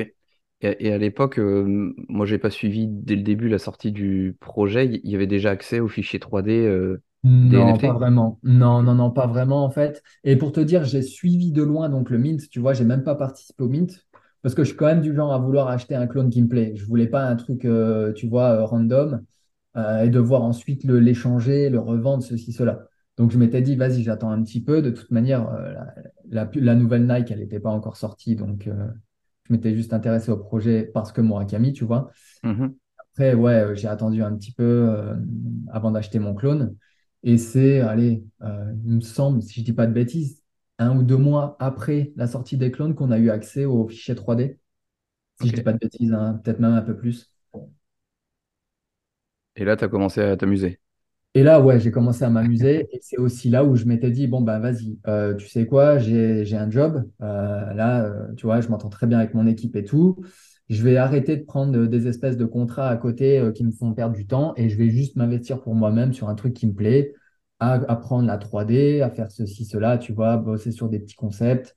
Et, 0.61 0.87
et 0.87 0.93
à 0.93 0.97
l'époque, 0.97 1.39
euh, 1.39 1.93
moi, 2.09 2.25
j'ai 2.25 2.37
pas 2.39 2.49
suivi 2.49 2.87
dès 2.87 3.15
le 3.15 3.23
début 3.23 3.49
la 3.49 3.59
sortie 3.59 3.91
du 3.91 4.35
projet. 4.39 4.87
Il 5.03 5.09
y 5.09 5.15
avait 5.15 5.27
déjà 5.27 5.51
accès 5.51 5.79
aux 5.79 5.87
fichiers 5.89 6.19
3D 6.19 6.51
euh, 6.65 7.01
des 7.43 7.63
Non, 7.63 7.79
pas 7.79 7.93
vraiment. 7.93 8.39
Non, 8.43 8.83
non, 8.83 8.93
non, 8.95 9.09
pas 9.11 9.25
vraiment 9.27 9.65
en 9.65 9.71
fait. 9.71 10.03
Et 10.23 10.35
pour 10.35 10.51
te 10.51 10.59
dire, 10.59 10.83
j'ai 10.85 11.01
suivi 11.01 11.51
de 11.51 11.63
loin 11.63 11.89
donc 11.89 12.09
le 12.11 12.19
Mint, 12.19 12.47
tu 12.49 12.59
vois, 12.59 12.73
j'ai 12.73 12.83
même 12.85 13.03
pas 13.03 13.15
participé 13.15 13.63
au 13.63 13.67
Mint 13.67 14.05
parce 14.43 14.53
que 14.53 14.63
je 14.63 14.69
suis 14.69 14.77
quand 14.77 14.85
même 14.85 15.01
du 15.01 15.13
genre 15.15 15.33
à 15.33 15.39
vouloir 15.39 15.67
acheter 15.67 15.95
un 15.95 16.05
clone 16.07 16.29
qui 16.29 16.41
me 16.43 16.47
plaît. 16.47 16.73
Je 16.75 16.85
voulais 16.85 17.07
pas 17.07 17.23
un 17.25 17.35
truc, 17.35 17.65
euh, 17.65 18.13
tu 18.13 18.27
vois, 18.27 18.51
euh, 18.51 18.63
random 18.65 19.23
euh, 19.77 20.03
et 20.03 20.09
devoir 20.09 20.43
ensuite 20.43 20.83
le, 20.85 20.99
l'échanger, 20.99 21.69
le 21.69 21.79
revendre, 21.79 22.23
ceci, 22.23 22.53
cela. 22.53 22.87
Donc 23.17 23.31
je 23.31 23.37
m'étais 23.39 23.61
dit, 23.61 23.75
vas-y, 23.75 24.03
j'attends 24.03 24.31
un 24.31 24.43
petit 24.43 24.63
peu. 24.63 24.81
De 24.83 24.91
toute 24.91 25.11
manière, 25.11 25.49
euh, 25.53 25.73
la, 26.29 26.45
la, 26.45 26.51
la 26.55 26.75
nouvelle 26.75 27.07
Nike, 27.07 27.31
elle 27.31 27.39
n'était 27.39 27.59
pas 27.61 27.71
encore 27.71 27.97
sortie, 27.97 28.35
donc 28.35 28.67
euh, 28.67 28.87
je 29.47 29.53
m'étais 29.53 29.75
juste 29.75 29.93
intéressé 29.93 30.31
au 30.31 30.37
projet 30.37 30.83
parce 30.93 31.11
que 31.11 31.21
Murakami, 31.21 31.73
tu 31.73 31.85
vois. 31.85 32.11
Mhm. 32.43 32.75
Après, 32.97 33.33
ouais, 33.33 33.53
euh, 33.53 33.75
j'ai 33.75 33.87
attendu 33.87 34.21
un 34.23 34.35
petit 34.35 34.51
peu 34.51 34.63
euh, 34.63 35.15
avant 35.71 35.91
d'acheter 35.91 36.19
mon 36.19 36.33
clone. 36.35 36.75
Et 37.23 37.37
c'est, 37.37 37.79
allez, 37.81 38.23
euh, 38.41 38.73
il 38.85 38.95
me 38.95 39.01
semble, 39.01 39.41
si 39.41 39.61
je 39.61 39.65
dis 39.65 39.73
pas 39.73 39.87
de 39.87 39.93
bêtises, 39.93 40.43
un 40.77 40.95
ou 40.97 41.03
deux 41.03 41.17
mois 41.17 41.55
après 41.59 42.11
la 42.17 42.27
sortie 42.27 42.57
des 42.57 42.71
clones 42.71 42.93
qu'on 42.95 43.11
a 43.11 43.17
eu 43.19 43.29
accès 43.29 43.65
aux 43.65 43.87
fichiers 43.87 44.15
3D. 44.15 44.59
Si 45.35 45.49
je 45.49 45.53
dis 45.55 45.61
pas 45.61 45.73
de 45.73 45.79
bêtises, 45.79 46.13
hein, 46.13 46.41
peut-être 46.43 46.59
même 46.59 46.73
un 46.73 46.81
peu 46.81 46.97
plus. 46.97 47.33
Et 49.57 49.65
là, 49.65 49.75
tu 49.75 49.83
as 49.83 49.87
commencé 49.89 50.21
à 50.21 50.37
t'amuser. 50.37 50.79
Et 51.37 51.43
là, 51.43 51.59
ouais, 51.59 51.81
j'ai 51.81 51.91
commencé 51.91 52.23
à 52.23 52.29
m'amuser. 52.29 52.87
Et 52.93 52.99
c'est 53.01 53.17
aussi 53.17 53.49
là 53.49 53.65
où 53.65 53.75
je 53.75 53.83
m'étais 53.85 54.09
dit, 54.09 54.25
bon, 54.25 54.39
ben 54.41 54.59
vas-y, 54.59 54.97
euh, 55.07 55.35
tu 55.35 55.49
sais 55.49 55.65
quoi, 55.65 55.97
j'ai, 55.99 56.55
un 56.55 56.71
job. 56.71 57.09
Euh, 57.21 57.73
là, 57.73 58.05
euh, 58.05 58.33
tu 58.37 58.45
vois, 58.45 58.61
je 58.61 58.69
m'entends 58.69 58.87
très 58.89 59.05
bien 59.05 59.19
avec 59.19 59.33
mon 59.33 59.45
équipe 59.45 59.75
et 59.75 59.83
tout. 59.83 60.15
Je 60.69 60.81
vais 60.81 60.95
arrêter 60.95 61.35
de 61.35 61.43
prendre 61.43 61.87
des 61.87 62.07
espèces 62.07 62.37
de 62.37 62.45
contrats 62.45 62.87
à 62.87 62.95
côté 62.95 63.51
qui 63.53 63.65
me 63.65 63.71
font 63.71 63.93
perdre 63.93 64.15
du 64.15 64.25
temps 64.25 64.53
et 64.55 64.69
je 64.69 64.77
vais 64.77 64.89
juste 64.89 65.15
m'investir 65.17 65.61
pour 65.61 65.75
moi-même 65.75 66.13
sur 66.13 66.29
un 66.29 66.35
truc 66.35 66.53
qui 66.53 66.67
me 66.67 66.73
plaît, 66.73 67.13
à 67.59 67.73
apprendre 67.73 68.25
la 68.27 68.37
3D, 68.37 69.01
à 69.01 69.09
faire 69.11 69.29
ceci, 69.29 69.65
cela, 69.65 69.97
tu 69.97 70.13
vois, 70.13 70.37
bosser 70.37 70.71
sur 70.71 70.89
des 70.89 70.99
petits 70.99 71.15
concepts. 71.15 71.75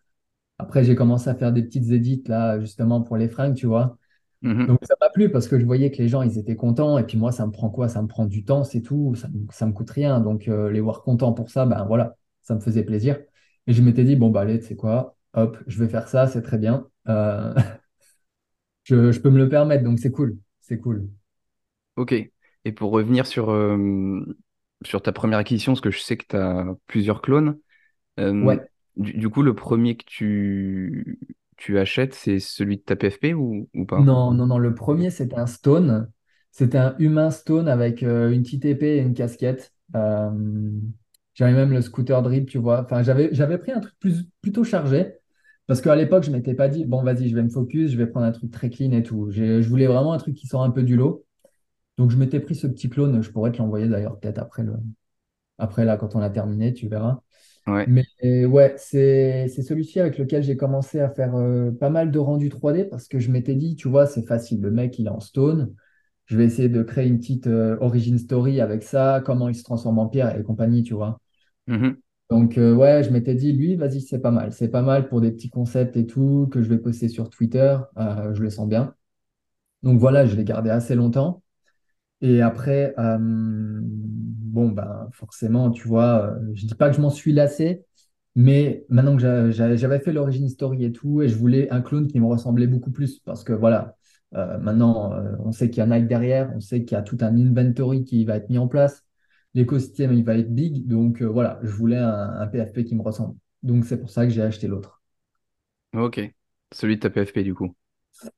Après, 0.58 0.84
j'ai 0.84 0.94
commencé 0.94 1.28
à 1.30 1.34
faire 1.34 1.52
des 1.52 1.64
petites 1.64 1.90
édits 1.90 2.22
là, 2.28 2.60
justement 2.60 3.02
pour 3.02 3.16
les 3.16 3.28
fringues, 3.28 3.56
tu 3.56 3.66
vois. 3.66 3.97
Mhm. 4.42 4.68
Donc 4.68 4.78
ça 4.84 4.94
m'a 5.00 5.08
plu 5.10 5.30
parce 5.30 5.48
que 5.48 5.58
je 5.58 5.64
voyais 5.64 5.90
que 5.90 5.98
les 5.98 6.08
gens, 6.08 6.22
ils 6.22 6.38
étaient 6.38 6.56
contents. 6.56 6.98
Et 6.98 7.04
puis 7.04 7.16
moi, 7.18 7.32
ça 7.32 7.46
me 7.46 7.52
prend 7.52 7.70
quoi? 7.70 7.88
Ça 7.88 8.02
me 8.02 8.08
prend 8.08 8.26
du 8.26 8.44
temps, 8.44 8.64
c'est 8.64 8.82
tout. 8.82 9.14
Ça 9.14 9.28
me, 9.28 9.46
ça 9.52 9.66
me 9.66 9.72
coûte 9.72 9.90
rien. 9.90 10.20
Donc 10.20 10.48
euh, 10.48 10.70
les 10.70 10.80
voir 10.80 11.02
contents 11.02 11.32
pour 11.32 11.50
ça, 11.50 11.66
ben 11.66 11.84
voilà, 11.86 12.16
ça 12.42 12.54
me 12.54 12.60
faisait 12.60 12.84
plaisir. 12.84 13.18
Et 13.66 13.72
je 13.72 13.82
m'étais 13.82 14.04
dit, 14.04 14.16
bon, 14.16 14.30
bah 14.30 14.42
allez, 14.42 14.58
tu 14.60 14.66
sais 14.66 14.76
quoi, 14.76 15.16
hop, 15.34 15.58
je 15.66 15.78
vais 15.82 15.88
faire 15.88 16.08
ça, 16.08 16.26
c'est 16.26 16.42
très 16.42 16.58
bien. 16.58 16.88
Euh, 17.08 17.54
je, 18.84 19.12
je 19.12 19.20
peux 19.20 19.30
me 19.30 19.38
le 19.38 19.48
permettre, 19.48 19.84
donc 19.84 19.98
c'est 19.98 20.10
cool. 20.12 20.38
C'est 20.60 20.78
cool. 20.80 21.08
Ok. 21.96 22.12
Et 22.64 22.72
pour 22.72 22.90
revenir 22.92 23.26
sur, 23.26 23.50
euh, 23.50 24.20
sur 24.84 25.02
ta 25.02 25.12
première 25.12 25.38
acquisition, 25.38 25.72
parce 25.72 25.80
que 25.80 25.90
je 25.90 26.00
sais 26.00 26.16
que 26.16 26.26
tu 26.28 26.36
as 26.36 26.66
plusieurs 26.86 27.22
clones, 27.22 27.58
Ouais. 28.40 28.68
du, 28.96 29.12
du 29.14 29.28
coup, 29.28 29.42
le 29.42 29.54
premier 29.54 29.96
que 29.96 30.04
tu, 30.06 31.18
tu 31.58 31.78
achètes, 31.78 32.14
c'est 32.14 32.40
celui 32.40 32.78
de 32.78 32.82
ta 32.82 32.96
PFP 32.96 33.34
ou, 33.34 33.68
ou 33.74 33.86
pas? 33.86 34.10
Non, 34.10 34.32
non, 34.32 34.46
non, 34.46 34.58
le 34.58 34.74
premier, 34.74 35.10
c'était 35.10 35.36
un 35.38 35.46
stone. 35.46 36.10
C'était 36.52 36.78
un 36.78 36.96
humain 36.98 37.30
stone 37.30 37.68
avec 37.68 38.02
euh, 38.02 38.30
une 38.30 38.42
petite 38.42 38.64
épée 38.64 38.96
et 38.96 39.00
une 39.00 39.14
casquette. 39.14 39.72
Euh, 39.96 40.30
j'avais 41.34 41.52
même 41.52 41.72
le 41.72 41.80
scooter 41.82 42.22
drip, 42.22 42.48
tu 42.48 42.58
vois. 42.58 42.82
Enfin, 42.84 43.02
j'avais, 43.02 43.30
j'avais 43.34 43.58
pris 43.58 43.72
un 43.72 43.80
truc 43.80 43.94
plus, 43.98 44.24
plutôt 44.40 44.64
chargé. 44.64 45.14
Parce 45.66 45.80
qu'à 45.80 45.94
l'époque, 45.96 46.24
je 46.24 46.30
m'étais 46.30 46.54
pas 46.54 46.68
dit, 46.68 46.84
bon, 46.84 47.02
vas-y, 47.02 47.28
je 47.28 47.34
vais 47.34 47.42
me 47.42 47.50
focus, 47.50 47.90
je 47.90 47.96
vais 47.98 48.06
prendre 48.06 48.26
un 48.26 48.32
truc 48.32 48.50
très 48.50 48.70
clean 48.70 48.92
et 48.92 49.02
tout. 49.02 49.30
J'ai- 49.30 49.62
Je 49.62 49.68
voulais 49.68 49.86
vraiment 49.86 50.12
un 50.14 50.18
truc 50.18 50.34
qui 50.36 50.46
sort 50.46 50.62
un 50.62 50.70
peu 50.70 50.82
du 50.82 50.96
lot. 50.96 51.26
Donc, 51.98 52.10
je 52.10 52.16
m'étais 52.18 52.40
pris 52.40 52.54
ce 52.56 52.66
petit 52.68 52.90
clone. 52.90 53.22
Je 53.22 53.30
pourrais 53.32 53.52
te 53.52 53.58
l'envoyer 53.58 53.88
d'ailleurs, 53.88 54.18
peut-être 54.20 54.38
après 54.38 54.64
le, 54.64 54.74
après 55.58 55.84
là, 55.84 55.96
quand 55.96 56.14
on 56.16 56.20
a 56.20 56.30
terminé, 56.30 56.74
tu 56.74 56.88
verras. 56.88 57.20
Ouais. 57.68 57.86
Mais 57.86 58.44
ouais, 58.46 58.74
c'est 58.76 59.48
c'est 59.48 59.62
celui-ci 59.62 60.00
avec 60.00 60.18
lequel 60.18 60.42
j'ai 60.42 60.56
commencé 60.56 61.00
à 61.00 61.08
faire 61.10 61.34
euh, 61.36 61.70
pas 61.70 61.90
mal 61.90 62.10
de 62.10 62.18
rendus 62.18 62.48
3D 62.50 62.84
parce 62.84 63.08
que 63.08 63.18
je 63.18 63.30
m'étais 63.30 63.54
dit, 63.54 63.76
tu 63.76 63.88
vois, 63.88 64.06
c'est 64.06 64.26
facile. 64.26 64.60
Le 64.60 64.70
mec, 64.70 64.98
il 64.98 65.06
est 65.06 65.10
en 65.10 65.20
stone. 65.20 65.74
Je 66.26 66.36
vais 66.36 66.44
essayer 66.44 66.68
de 66.68 66.82
créer 66.82 67.06
une 67.08 67.18
petite 67.18 67.46
euh, 67.46 67.78
origin 67.80 68.18
story 68.18 68.60
avec 68.60 68.82
ça, 68.82 69.22
comment 69.24 69.48
il 69.48 69.54
se 69.54 69.62
transforme 69.64 69.98
en 69.98 70.08
pierre 70.08 70.36
et 70.38 70.42
compagnie, 70.42 70.82
tu 70.82 70.94
vois. 70.94 71.20
Mhm. 71.66 72.00
Donc 72.30 72.58
euh, 72.58 72.74
ouais, 72.74 73.02
je 73.04 73.10
m'étais 73.10 73.34
dit, 73.34 73.52
lui, 73.52 73.76
vas-y, 73.76 74.02
c'est 74.02 74.18
pas 74.20 74.30
mal. 74.30 74.52
C'est 74.52 74.68
pas 74.68 74.82
mal 74.82 75.08
pour 75.08 75.20
des 75.22 75.30
petits 75.32 75.48
concepts 75.50 75.96
et 75.96 76.06
tout 76.06 76.48
que 76.52 76.62
je 76.62 76.68
vais 76.68 76.78
poster 76.78 77.08
sur 77.08 77.30
Twitter. 77.30 77.78
Je 77.96 78.42
le 78.42 78.50
sens 78.50 78.68
bien. 78.68 78.94
Donc 79.82 80.00
voilà, 80.00 80.26
je 80.26 80.36
l'ai 80.36 80.44
gardé 80.44 80.70
assez 80.70 80.94
longtemps. 80.94 81.42
Et 82.20 82.42
après, 82.42 82.94
euh, 82.98 83.18
bon, 83.20 84.68
ben, 84.70 85.08
forcément, 85.12 85.70
tu 85.70 85.86
vois, 85.88 86.32
euh, 86.40 86.50
je 86.54 86.66
dis 86.66 86.74
pas 86.74 86.90
que 86.90 86.96
je 86.96 87.00
m'en 87.00 87.10
suis 87.10 87.32
lassé, 87.32 87.84
mais 88.34 88.84
maintenant 88.88 89.14
que 89.16 89.22
j'a- 89.22 89.50
j'a- 89.50 89.76
j'avais 89.76 90.00
fait 90.00 90.12
l'origin 90.12 90.48
story 90.48 90.84
et 90.84 90.92
tout, 90.92 91.22
et 91.22 91.28
je 91.28 91.36
voulais 91.36 91.70
un 91.70 91.80
clone 91.80 92.08
qui 92.08 92.18
me 92.20 92.26
ressemblait 92.26 92.66
beaucoup 92.66 92.90
plus, 92.90 93.20
parce 93.20 93.44
que 93.44 93.52
voilà, 93.52 93.96
euh, 94.34 94.58
maintenant, 94.58 95.12
on 95.44 95.52
sait 95.52 95.70
qu'il 95.70 95.78
y 95.78 95.80
a 95.82 95.86
Nike 95.86 96.08
derrière, 96.08 96.52
on 96.56 96.60
sait 96.60 96.84
qu'il 96.84 96.96
y 96.96 96.98
a 96.98 97.02
tout 97.02 97.18
un 97.20 97.36
inventory 97.36 98.04
qui 98.04 98.24
va 98.24 98.36
être 98.36 98.50
mis 98.50 98.58
en 98.58 98.68
place, 98.68 99.04
l'écosystème, 99.54 100.12
il 100.12 100.24
va 100.24 100.36
être 100.38 100.52
big, 100.54 100.86
donc 100.88 101.22
voilà, 101.22 101.58
je 101.62 101.70
voulais 101.70 101.96
un 101.98 102.46
PFP 102.48 102.84
qui 102.84 102.94
me 102.96 103.02
ressemble. 103.02 103.36
Donc 103.62 103.84
c'est 103.86 103.98
pour 103.98 104.10
ça 104.10 104.24
que 104.26 104.32
j'ai 104.32 104.42
acheté 104.42 104.66
l'autre. 104.68 105.02
Ok. 105.94 106.20
Celui 106.72 106.96
de 106.96 107.00
ta 107.00 107.10
PFP, 107.10 107.42
du 107.44 107.54
coup. 107.54 107.74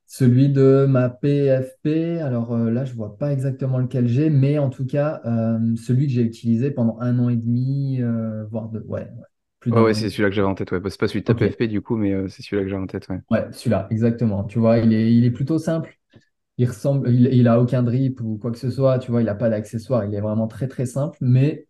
Celui 0.06 0.48
de 0.50 0.86
ma 0.88 1.08
PFP, 1.08 2.20
alors 2.20 2.52
euh, 2.52 2.70
là, 2.70 2.84
je 2.84 2.92
vois 2.94 3.16
pas 3.16 3.32
exactement 3.32 3.78
lequel 3.78 4.06
j'ai, 4.08 4.28
mais 4.28 4.58
en 4.58 4.68
tout 4.68 4.84
cas, 4.84 5.20
euh, 5.24 5.58
celui 5.76 6.06
que 6.06 6.12
j'ai 6.12 6.22
utilisé 6.22 6.70
pendant 6.70 6.98
un 7.00 7.18
an 7.18 7.28
et 7.28 7.36
demi, 7.36 8.02
euh, 8.02 8.44
voire 8.50 8.68
deux, 8.68 8.80
ouais, 8.88 9.02
ouais, 9.02 9.08
plus 9.60 9.70
Ouais, 9.72 9.94
c'est 9.94 10.10
celui-là 10.10 10.28
que 10.30 10.34
j'avais 10.34 10.48
en 10.48 10.54
tête. 10.54 10.70
Ouais. 10.72 10.80
Bah, 10.80 10.90
c'est 10.90 10.98
pas 11.00 11.08
celui 11.08 11.20
de 11.20 11.26
ta 11.26 11.34
PFP, 11.34 11.62
du 11.68 11.80
coup, 11.80 11.96
mais 11.96 12.28
c'est 12.28 12.42
celui-là 12.42 12.64
que 12.64 12.68
j'avais 12.68 12.82
en 12.82 12.86
tête. 12.86 13.08
Ouais. 13.08 13.20
ouais, 13.30 13.46
celui-là, 13.52 13.86
exactement. 13.90 14.44
Tu 14.44 14.58
vois, 14.58 14.78
il 14.78 14.92
est, 14.92 15.12
il 15.14 15.24
est 15.24 15.30
plutôt 15.30 15.58
simple. 15.58 15.96
Il 16.58 16.68
ressemble, 16.68 17.10
il, 17.10 17.26
il 17.34 17.48
a 17.48 17.60
aucun 17.60 17.82
drip 17.82 18.20
ou 18.22 18.38
quoi 18.38 18.52
que 18.52 18.58
ce 18.58 18.70
soit. 18.70 18.98
Tu 18.98 19.10
vois, 19.10 19.22
il 19.22 19.26
n'a 19.26 19.34
pas 19.34 19.50
d'accessoires. 19.50 20.04
Il 20.04 20.14
est 20.14 20.20
vraiment 20.20 20.48
très, 20.48 20.68
très 20.68 20.86
simple. 20.86 21.18
Mais 21.22 21.66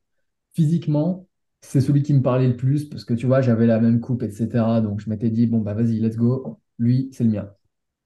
physiquement, 0.55 1.29
c'est 1.62 1.81
celui 1.83 2.02
qui 2.02 2.14
me 2.14 2.23
parlait 2.23 2.49
le 2.49 2.57
plus 2.57 2.88
parce 2.88 3.05
que 3.05 3.14
tu 3.14 3.26
vois, 3.26 3.43
j'avais 3.43 3.67
la 3.67 3.81
même 3.81 4.00
coupe, 4.00 4.23
etc. 4.25 4.81
Donc 4.83 5.00
je 5.00 5.11
m'étais 5.11 5.31
dit, 5.31 5.47
bon, 5.47 5.61
bah 5.61 5.75
vas-y, 5.75 6.00
let's 6.00 6.17
go. 6.17 6.61
Lui, 6.79 7.11
c'est 7.12 7.25
le 7.25 7.31
mien. 7.31 7.50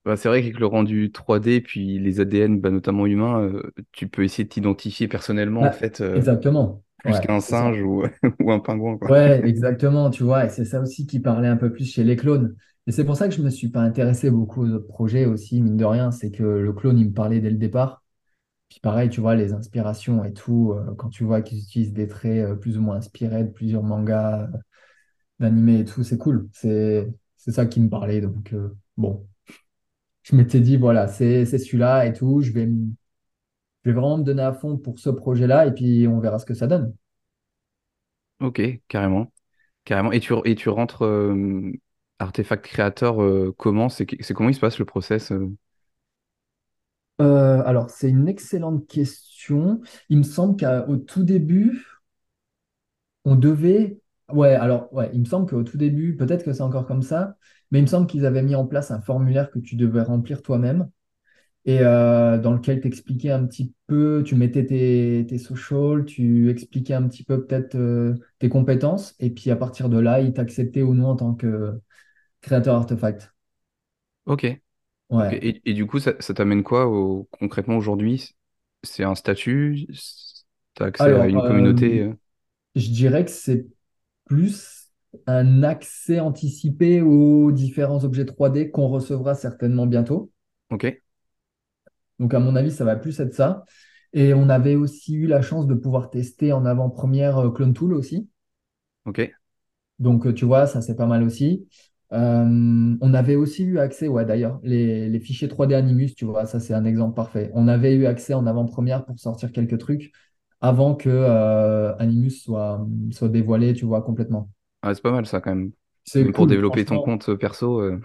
Bah, 0.05 0.17
c'est 0.19 0.29
vrai 0.29 0.43
qu'avec 0.43 0.59
le 0.59 0.67
rendu 0.67 1.11
3D, 1.13 1.61
puis 1.63 1.99
les 1.99 2.21
ADN, 2.21 2.61
bah, 2.61 2.71
notamment 2.71 3.07
humains, 3.07 3.41
euh, 3.43 3.73
tu 3.93 4.07
peux 4.09 4.23
essayer 4.25 4.45
de 4.45 4.51
t'identifier 4.51 5.09
personnellement, 5.09 5.67
en 5.67 5.71
Ouais, 5.71 5.73
fait, 5.73 6.01
euh, 6.03 6.23
exactement. 6.23 6.85
plus 7.05 7.21
Ouais, 7.21 7.21
qu'un 7.21 7.41
c'est 7.41 7.55
ça. 7.55 7.67
singe 7.67 7.83
ou, 7.83 8.05
ou 8.41 8.53
un 8.53 8.61
pingouin, 8.61 8.99
quoi. 8.99 9.11
Ouais, 9.11 9.43
exactement, 9.47 10.09
tu 10.09 10.23
vois, 10.23 10.47
et 10.47 10.49
c'est 10.49 10.65
ça 10.65 10.81
aussi 10.81 11.07
qui 11.07 11.21
parlait 11.21 11.49
un 11.49 11.59
peu 11.59 11.71
plus 11.71 11.85
chez 11.85 12.05
les 12.05 12.17
clones. 12.17 12.57
Et 12.87 12.93
c'est 12.93 13.05
pour 13.05 13.17
ça 13.17 13.29
que 13.29 13.35
je 13.35 13.43
me 13.43 13.51
suis 13.51 13.69
pas 13.69 13.81
intéressé 13.83 14.31
beaucoup 14.31 14.63
aux 14.65 14.71
autres 14.71 14.87
projets 14.87 15.27
aussi, 15.27 15.61
mine 15.61 15.77
de 15.77 15.85
rien, 15.85 16.11
c'est 16.11 16.31
que 16.31 16.43
le 16.43 16.73
clone, 16.73 16.99
il 16.99 17.09
me 17.09 17.13
parlait 17.13 17.41
dès 17.41 17.51
le 17.51 17.57
départ. 17.59 18.03
Puis 18.71 18.81
pareil, 18.81 19.11
tu 19.11 19.21
vois, 19.21 19.37
les 19.37 19.53
inspirations 19.55 20.25
et 20.25 20.33
tout, 20.35 20.73
euh, 20.75 20.95
quand 20.97 21.11
tu 21.11 21.25
vois 21.25 21.43
qu'ils 21.43 21.59
utilisent 21.61 21.95
des 21.95 22.09
traits 22.09 22.45
euh, 22.53 22.57
plus 22.57 22.79
ou 22.79 22.83
moins 22.83 22.97
inspirés 22.97 23.45
de 23.45 23.51
plusieurs 23.51 23.83
mangas, 23.85 24.45
euh, 24.55 24.59
d'animés 25.41 25.81
et 25.81 25.85
tout, 25.85 26.03
c'est 26.05 26.19
cool. 26.19 26.49
C'est 26.53 27.09
c'est 27.37 27.53
ça 27.53 27.67
qui 27.67 27.81
me 27.81 27.89
parlait. 27.91 28.21
Donc, 28.21 28.53
euh, 28.55 28.77
bon, 28.97 29.27
je 30.25 30.37
m'étais 30.37 30.61
dit, 30.61 30.79
voilà, 30.79 31.09
c'est 31.09 31.47
celui-là 31.47 32.07
et 32.07 32.15
tout, 32.15 32.43
je 32.43 32.53
vais, 32.53 32.67
je 33.85 33.91
vais 33.91 33.93
vraiment 33.93 34.19
me 34.19 34.25
donner 34.25 34.43
à 34.43 34.53
fond 34.53 34.77
pour 34.79 34.99
ce 34.99 35.11
projet-là, 35.11 35.67
et 35.67 35.73
puis 35.73 36.09
on 36.09 36.19
verra 36.21 36.39
ce 36.41 36.47
que 36.47 36.55
ça 36.55 36.67
donne. 36.67 36.93
Ok, 38.41 38.61
carrément. 38.89 39.33
Carrément. 39.85 40.13
Et 40.13 40.21
tu, 40.21 40.35
et 40.47 40.55
tu 40.57 40.69
rentres 40.71 41.05
euh, 41.05 41.73
Artefact 42.21 42.65
Creator, 42.67 43.23
euh, 43.23 43.55
comment? 43.59 43.89
C'est 43.91 44.07
comment 44.35 44.51
il 44.51 44.55
se 44.55 44.61
passe 44.61 44.79
le 44.79 44.87
process? 44.87 45.33
euh? 45.33 45.51
Euh, 47.21 47.63
alors, 47.65 47.91
c'est 47.91 48.09
une 48.11 48.29
excellente 48.29 48.87
question. 48.89 49.81
Il 50.09 50.19
me 50.19 50.23
semble 50.25 50.57
qu'au 50.57 50.97
tout 50.97 51.25
début, 51.25 51.85
on 53.25 53.37
devait... 53.37 54.01
Ouais, 54.33 54.55
alors, 54.55 54.93
ouais, 54.93 55.11
il 55.13 55.21
me 55.21 55.25
semble 55.27 55.49
qu'au 55.49 55.63
tout 55.63 55.77
début, 55.77 56.17
peut-être 56.17 56.45
que 56.45 56.53
c'est 56.53 56.63
encore 56.63 56.87
comme 56.87 57.03
ça, 57.03 57.37
mais 57.75 57.81
il 57.81 57.85
me 57.85 57.89
semble 57.89 58.09
qu'ils 58.09 58.27
avaient 58.27 58.43
mis 58.45 58.57
en 58.57 58.67
place 58.67 58.93
un 58.93 59.03
formulaire 59.03 59.53
que 59.53 59.61
tu 59.61 59.77
devais 59.77 60.03
remplir 60.03 60.43
toi-même 60.43 60.91
et 61.67 61.81
euh, 61.81 62.39
dans 62.39 62.53
lequel 62.53 62.81
tu 62.81 62.89
expliquais 62.89 63.31
un 63.31 63.47
petit 63.47 63.75
peu, 63.87 64.23
tu 64.27 64.35
mettais 64.37 64.67
tes, 64.67 65.27
tes 65.29 65.39
socials, 65.39 66.05
tu 66.05 66.51
expliquais 66.51 66.95
un 66.95 67.09
petit 67.09 67.25
peu 67.25 67.45
peut-être 67.47 67.75
euh, 67.77 68.15
tes 68.39 68.49
compétences, 68.51 69.15
et 69.21 69.31
puis 69.31 69.51
à 69.51 69.57
partir 69.57 69.89
de 69.89 69.99
là, 69.99 70.21
ils 70.21 70.33
t'acceptaient 70.35 70.83
ou 70.83 70.95
non 70.95 71.09
en 71.09 71.17
tant 71.17 71.35
que 71.35 71.81
créateur 72.43 72.77
artefact. 72.77 73.33
Ok. 74.27 74.45
Ouais. 75.09 75.43
Et, 75.43 75.63
et 75.71 75.75
du 75.75 75.87
coup, 75.87 75.99
ça, 76.01 76.15
ça 76.21 76.35
t'amène 76.35 76.63
quoi 76.65 76.87
au- 76.89 77.29
concrètement 77.33 77.77
aujourd'hui? 77.79 78.37
C'est 78.83 79.05
un 79.05 79.15
statut? 79.15 79.87
T'as 80.75 80.87
accès 80.87 81.13
à 81.15 81.29
une 81.29 81.43
euh, 81.43 81.43
communauté? 81.43 82.01
euh? 82.01 82.15
je 82.77 82.91
dirais 82.91 83.25
que 83.25 83.31
c'est 83.31 83.67
plus 84.27 84.84
un 85.27 85.63
accès 85.63 86.21
anticipé 86.21 87.03
aux 87.03 87.53
différents 87.53 88.05
objets 88.05 88.25
3D 88.25 88.71
qu'on 88.71 88.89
recevra 88.89 89.35
certainement 89.35 89.87
bientôt. 89.87 90.31
Ok. 90.71 90.85
Donc, 92.19 92.35
à 92.35 92.41
mon 92.41 92.57
avis, 92.57 92.71
ça 92.73 92.85
va 92.85 92.97
plus 92.97 93.19
être 93.21 93.35
ça. 93.35 93.65
Et 94.13 94.35
on 94.35 94.49
avait 94.49 94.77
aussi 94.77 95.15
eu 95.15 95.27
la 95.27 95.43
chance 95.43 95.67
de 95.67 95.75
pouvoir 95.75 96.11
tester 96.11 96.53
en 96.53 96.65
avant-première 96.67 97.39
euh, 97.39 97.51
Clone 97.51 97.75
Tool 97.75 97.95
aussi. 97.95 98.29
Ok. 99.05 99.35
Donc, 99.99 100.27
euh, 100.27 100.33
tu 100.35 100.45
vois, 100.45 100.67
ça, 100.67 100.81
c'est 100.83 100.97
pas 100.97 101.07
mal 101.07 101.23
aussi. 101.23 101.69
Euh, 102.13 102.97
on 103.01 103.15
avait 103.15 103.37
aussi 103.37 103.65
eu 103.65 103.79
accès, 103.79 104.09
ouais, 104.09 104.25
d'ailleurs, 104.25 104.61
les, 104.63 105.09
les 105.09 105.21
fichiers 105.21 105.49
3D 105.49 105.75
Animus, 105.75 106.15
tu 106.15 106.25
vois, 106.25 106.47
ça, 106.47 106.61
c'est 106.61 106.75
un 106.75 106.85
exemple 106.85 107.15
parfait. 107.15 107.51
On 107.55 107.69
avait 107.69 107.95
eu 107.95 108.07
accès 108.07 108.35
en 108.35 108.47
avant-première 108.47 109.05
pour 109.05 109.19
sortir 109.19 109.53
quelques 109.53 109.79
trucs 109.79 110.13
avant 110.61 110.95
que 110.95 111.09
euh, 111.11 111.95
Animus 111.99 112.43
soit, 112.43 112.87
soit 113.13 113.29
dévoilé, 113.29 113.75
tu 113.75 113.85
vois, 113.85 114.03
complètement. 114.03 114.51
Ah, 114.85 114.95
c'est 114.95 115.03
pas 115.03 115.11
mal 115.13 115.27
ça 115.27 115.41
quand 115.41 115.55
même. 115.55 115.73
C'est 116.05 116.33
pour 116.33 116.47
cool, 116.47 116.49
développer 116.49 116.85
ton 116.85 117.01
compte 117.01 117.29
euh, 117.31 117.37
perso. 117.39 117.81
euh, 117.81 118.01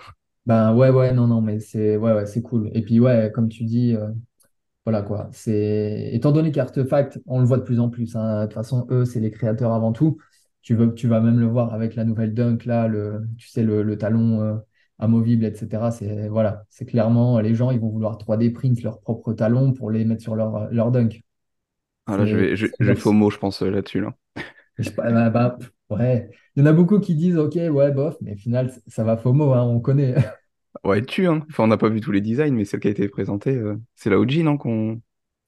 Ben 0.46 0.74
ouais, 0.76 0.90
ouais, 0.90 1.14
non, 1.14 1.28
non, 1.28 1.42
mais 1.42 1.60
c'est 1.60 1.98
ouais, 1.98 2.14
ouais, 2.14 2.26
c'est 2.26 2.42
cool. 2.42 2.72
Et 2.74 2.82
puis 2.82 3.00
ouais, 3.00 3.32
comme 3.34 3.50
tu 3.50 3.64
dis, 3.66 3.96
euh, 3.96 4.10
voilà 4.86 5.04
quoi. 5.04 5.30
C'est 5.34 6.12
étant 6.14 6.32
donné 6.32 6.52
qu'Artefact, 6.52 7.20
on 7.28 7.40
le 7.42 7.46
voit 7.46 7.58
de 7.58 7.64
plus 7.64 7.80
en 7.80 7.90
plus. 7.90 8.16
hein, 8.16 8.42
de 8.44 8.46
toute 8.48 8.56
façon, 8.56 8.88
eux, 8.92 9.06
c'est 9.06 9.20
les 9.22 9.32
créateurs 9.32 9.74
avant 9.74 9.94
tout. 9.94 10.18
Tu 10.62 10.76
veux, 10.76 10.94
tu 10.96 11.08
vas 11.08 11.22
même 11.22 11.40
le 11.40 11.48
voir 11.48 11.74
avec 11.74 11.96
la 11.96 12.06
nouvelle 12.06 12.34
Dunk 12.36 12.66
là, 12.66 12.88
le, 12.88 13.22
tu 13.38 13.50
sais, 13.50 13.64
le, 13.64 13.84
le 13.84 13.98
talon 13.98 14.42
euh, 14.42 14.58
amovible, 15.00 15.46
etc. 15.46 15.92
C'est 15.92 16.30
voilà, 16.30 16.66
c'est 16.70 16.86
clairement 16.86 17.40
les 17.42 17.56
gens, 17.56 17.72
ils 17.72 17.80
vont 17.80 17.90
vouloir 17.90 18.18
3D 18.18 18.52
print 18.52 18.82
leurs 18.84 19.02
propres 19.02 19.34
talons 19.34 19.74
pour 19.74 19.92
les 19.92 20.06
mettre 20.06 20.24
sur 20.24 20.36
leur, 20.36 20.72
leur 20.72 20.92
Dunk. 20.92 21.24
Ah 22.08 22.18
là, 22.18 22.26
je 22.26 22.36
vais, 22.36 22.56
je, 22.58 22.68
je. 22.80 22.94
FOMO, 22.94 23.30
je 23.30 23.38
pense, 23.38 23.62
là-dessus, 23.62 24.02
là. 24.02 24.14
Je 24.78 24.90
bah, 24.92 25.30
bah, 25.30 25.58
ouais. 25.90 26.30
Il 26.60 26.66
y 26.66 26.68
en 26.68 26.72
a 26.72 26.74
beaucoup 26.74 27.00
qui 27.00 27.16
disent, 27.16 27.38
ok, 27.38 27.56
ouais, 27.56 27.92
bof, 27.92 28.18
mais 28.22 28.34
au 28.34 28.38
final, 28.38 28.72
ça 28.88 29.04
va 29.04 29.18
FOMO, 29.18 29.54
hein, 29.54 29.64
on 29.64 29.80
connaît. 29.80 30.16
Ouais, 30.84 31.02
tu, 31.06 31.28
hein. 31.28 31.46
Enfin, 31.50 31.64
on 31.64 31.68
n'a 31.68 31.78
pas 31.78 31.90
vu 31.90 32.00
tous 32.02 32.12
les 32.12 32.22
designs, 32.22 32.54
mais 32.54 32.64
celle 32.66 32.80
qui 32.80 32.88
a 32.88 32.92
été 32.92 33.08
présentée, 33.10 33.56
euh, 33.56 33.76
c'est 33.96 34.10
la 34.10 34.20
OG, 34.20 34.44
non, 34.44 34.58
qu'on 34.58 35.02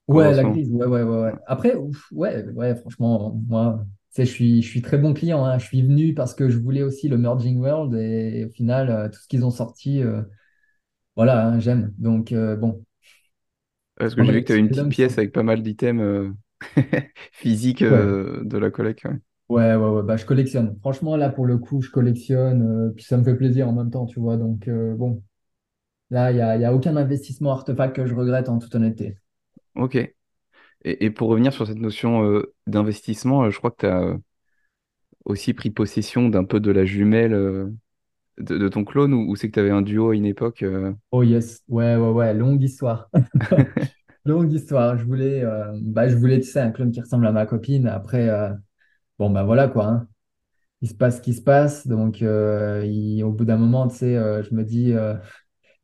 Ouais, 0.08 0.34
la 0.34 0.44
grise, 0.44 0.68
ouais, 0.72 0.86
ouais, 0.86 1.02
ouais, 1.02 1.22
ouais. 1.22 1.32
Après, 1.46 1.74
ouf, 1.76 2.10
ouais, 2.12 2.44
ouais, 2.50 2.74
franchement, 2.74 3.40
moi, 3.48 3.86
je 4.16 4.22
suis, 4.24 4.60
je 4.62 4.68
suis 4.68 4.82
très 4.82 4.98
bon 4.98 5.14
client, 5.14 5.44
hein. 5.44 5.58
Je 5.58 5.66
suis 5.66 5.82
venu 5.82 6.12
parce 6.14 6.34
que 6.34 6.50
je 6.50 6.58
voulais 6.58 6.82
aussi 6.82 7.08
le 7.08 7.16
Merging 7.18 7.58
World 7.60 7.94
et 7.94 8.44
au 8.46 8.50
final, 8.52 8.90
euh, 8.90 9.08
tout 9.08 9.20
ce 9.20 9.28
qu'ils 9.28 9.44
ont 9.44 9.50
sorti, 9.50 10.02
euh, 10.02 10.22
voilà, 11.16 11.46
hein, 11.48 11.60
j'aime. 11.60 11.94
Donc, 11.98 12.32
euh, 12.32 12.56
bon, 12.56 12.84
Parce 13.96 14.14
que 14.14 14.24
j'ai 14.24 14.32
vu 14.32 14.40
que 14.40 14.46
tu 14.46 14.52
avais 14.52 14.60
sur 14.60 14.60
une 14.60 14.68
petite 14.70 14.88
pièce 14.88 15.18
avec 15.18 15.32
pas 15.32 15.42
mal 15.42 15.62
d'items 15.62 16.34
physiques 17.32 17.82
ouais, 17.88 18.16
de 18.42 18.58
la 18.58 18.70
collecte. 18.70 19.04
ouais. 19.04 19.18
Ouais, 19.48 19.74
ouais, 19.74 19.88
ouais, 19.88 20.02
bah, 20.02 20.16
je 20.16 20.24
collectionne. 20.24 20.78
Franchement, 20.80 21.16
là, 21.16 21.28
pour 21.28 21.46
le 21.46 21.58
coup, 21.58 21.82
je 21.82 21.90
collectionne, 21.90 22.62
euh, 22.88 22.90
puis 22.94 23.04
ça 23.04 23.16
me 23.18 23.24
fait 23.24 23.36
plaisir 23.36 23.68
en 23.68 23.72
même 23.72 23.90
temps, 23.90 24.06
tu 24.06 24.18
vois. 24.20 24.36
Donc, 24.36 24.66
euh, 24.68 24.94
bon, 24.96 25.22
là, 26.10 26.32
il 26.32 26.36
n'y 26.36 26.42
a, 26.42 26.56
y 26.58 26.64
a 26.66 26.74
aucun 26.74 26.96
investissement 26.96 27.52
artefact 27.52 27.96
que 27.96 28.06
je 28.06 28.14
regrette 28.14 28.48
en 28.50 28.58
toute 28.60 28.74
honnêteté. 28.74 29.18
Ok. 29.74 29.96
Et, 29.96 30.14
et 30.84 31.10
pour 31.10 31.28
revenir 31.30 31.52
sur 31.54 31.66
cette 31.66 31.78
notion 31.78 32.24
euh, 32.24 32.54
d'investissement, 32.66 33.44
euh, 33.44 33.50
je 33.50 33.58
crois 33.58 33.70
que 33.72 33.78
tu 33.80 33.86
as 33.86 34.18
aussi 35.24 35.54
pris 35.54 35.70
possession 35.70 36.28
d'un 36.28 36.44
peu 36.44 36.60
de 36.60 36.70
la 36.70 36.84
jumelle 36.84 37.32
euh, 37.34 37.70
de, 38.38 38.58
de 38.58 38.68
ton 38.68 38.84
clone 38.84 39.14
ou, 39.14 39.30
ou 39.30 39.36
c'est 39.36 39.48
que 39.48 39.54
tu 39.54 39.60
avais 39.60 39.70
un 39.70 39.82
duo 39.82 40.10
à 40.10 40.16
une 40.16 40.26
époque 40.26 40.62
euh, 40.64 40.92
Oh 41.12 41.22
yes, 41.22 41.62
ouais, 41.68 41.96
ouais, 41.96 42.08
ouais, 42.10 42.34
longue 42.34 42.62
histoire. 42.62 43.10
Longue 44.24 44.52
histoire. 44.52 44.96
Je 44.98 45.04
voulais, 45.04 45.42
euh, 45.44 45.72
bah, 45.82 46.08
je 46.08 46.16
voulais, 46.16 46.40
tu 46.40 46.46
sais, 46.48 46.60
un 46.60 46.70
clone 46.70 46.92
qui 46.92 47.00
ressemble 47.00 47.26
à 47.26 47.32
ma 47.32 47.46
copine. 47.46 47.86
Après, 47.88 48.28
euh, 48.28 48.50
bon, 49.18 49.30
bah 49.30 49.42
voilà 49.44 49.68
quoi. 49.68 49.86
hein. 49.86 50.08
Il 50.82 50.88
se 50.90 50.94
passe 50.94 51.18
ce 51.18 51.22
qui 51.22 51.34
se 51.34 51.42
passe. 51.42 51.86
Donc, 51.86 52.22
euh, 52.22 52.84
il- 52.86 53.24
au 53.24 53.32
bout 53.32 53.44
d'un 53.44 53.56
moment, 53.58 53.88
tu 53.88 53.96
sais, 53.96 54.16
euh, 54.16 54.42
je 54.42 54.54
me 54.54 54.64
dis, 54.64 54.92
euh, 54.94 55.14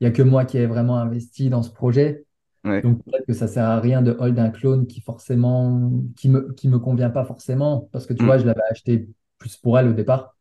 il 0.01 0.05
n'y 0.05 0.09
a 0.09 0.13
que 0.13 0.23
moi 0.23 0.45
qui 0.45 0.59
ai 0.59 0.67
vraiment 0.67 0.99
investi 0.99 1.51
dans 1.51 1.63
ce 1.63 1.71
projet. 1.73 2.27
Ouais. 2.65 2.85
Donc, 2.85 3.05
peut-être 3.05 3.27
que 3.27 3.35
ça 3.35 3.49
sert 3.49 3.65
à 3.67 3.81
rien 3.81 4.03
de 4.03 4.17
hold 4.21 4.39
un 4.39 4.51
clone 4.51 4.87
qui 4.87 5.01
forcément, 5.03 5.93
qui 6.17 6.29
me, 6.31 6.53
qui 6.55 6.69
me 6.69 6.79
convient 6.81 7.11
pas 7.11 7.25
forcément. 7.25 7.89
Parce 7.93 8.07
que 8.07 8.15
tu 8.15 8.25
vois, 8.25 8.39
Hmm. 8.39 8.41
je 8.41 8.47
l'avais 8.47 8.63
acheté 8.71 9.09
plus 9.39 9.57
pour 9.59 9.79
elle 9.79 9.89
au 9.89 9.93
départ, 9.95 10.37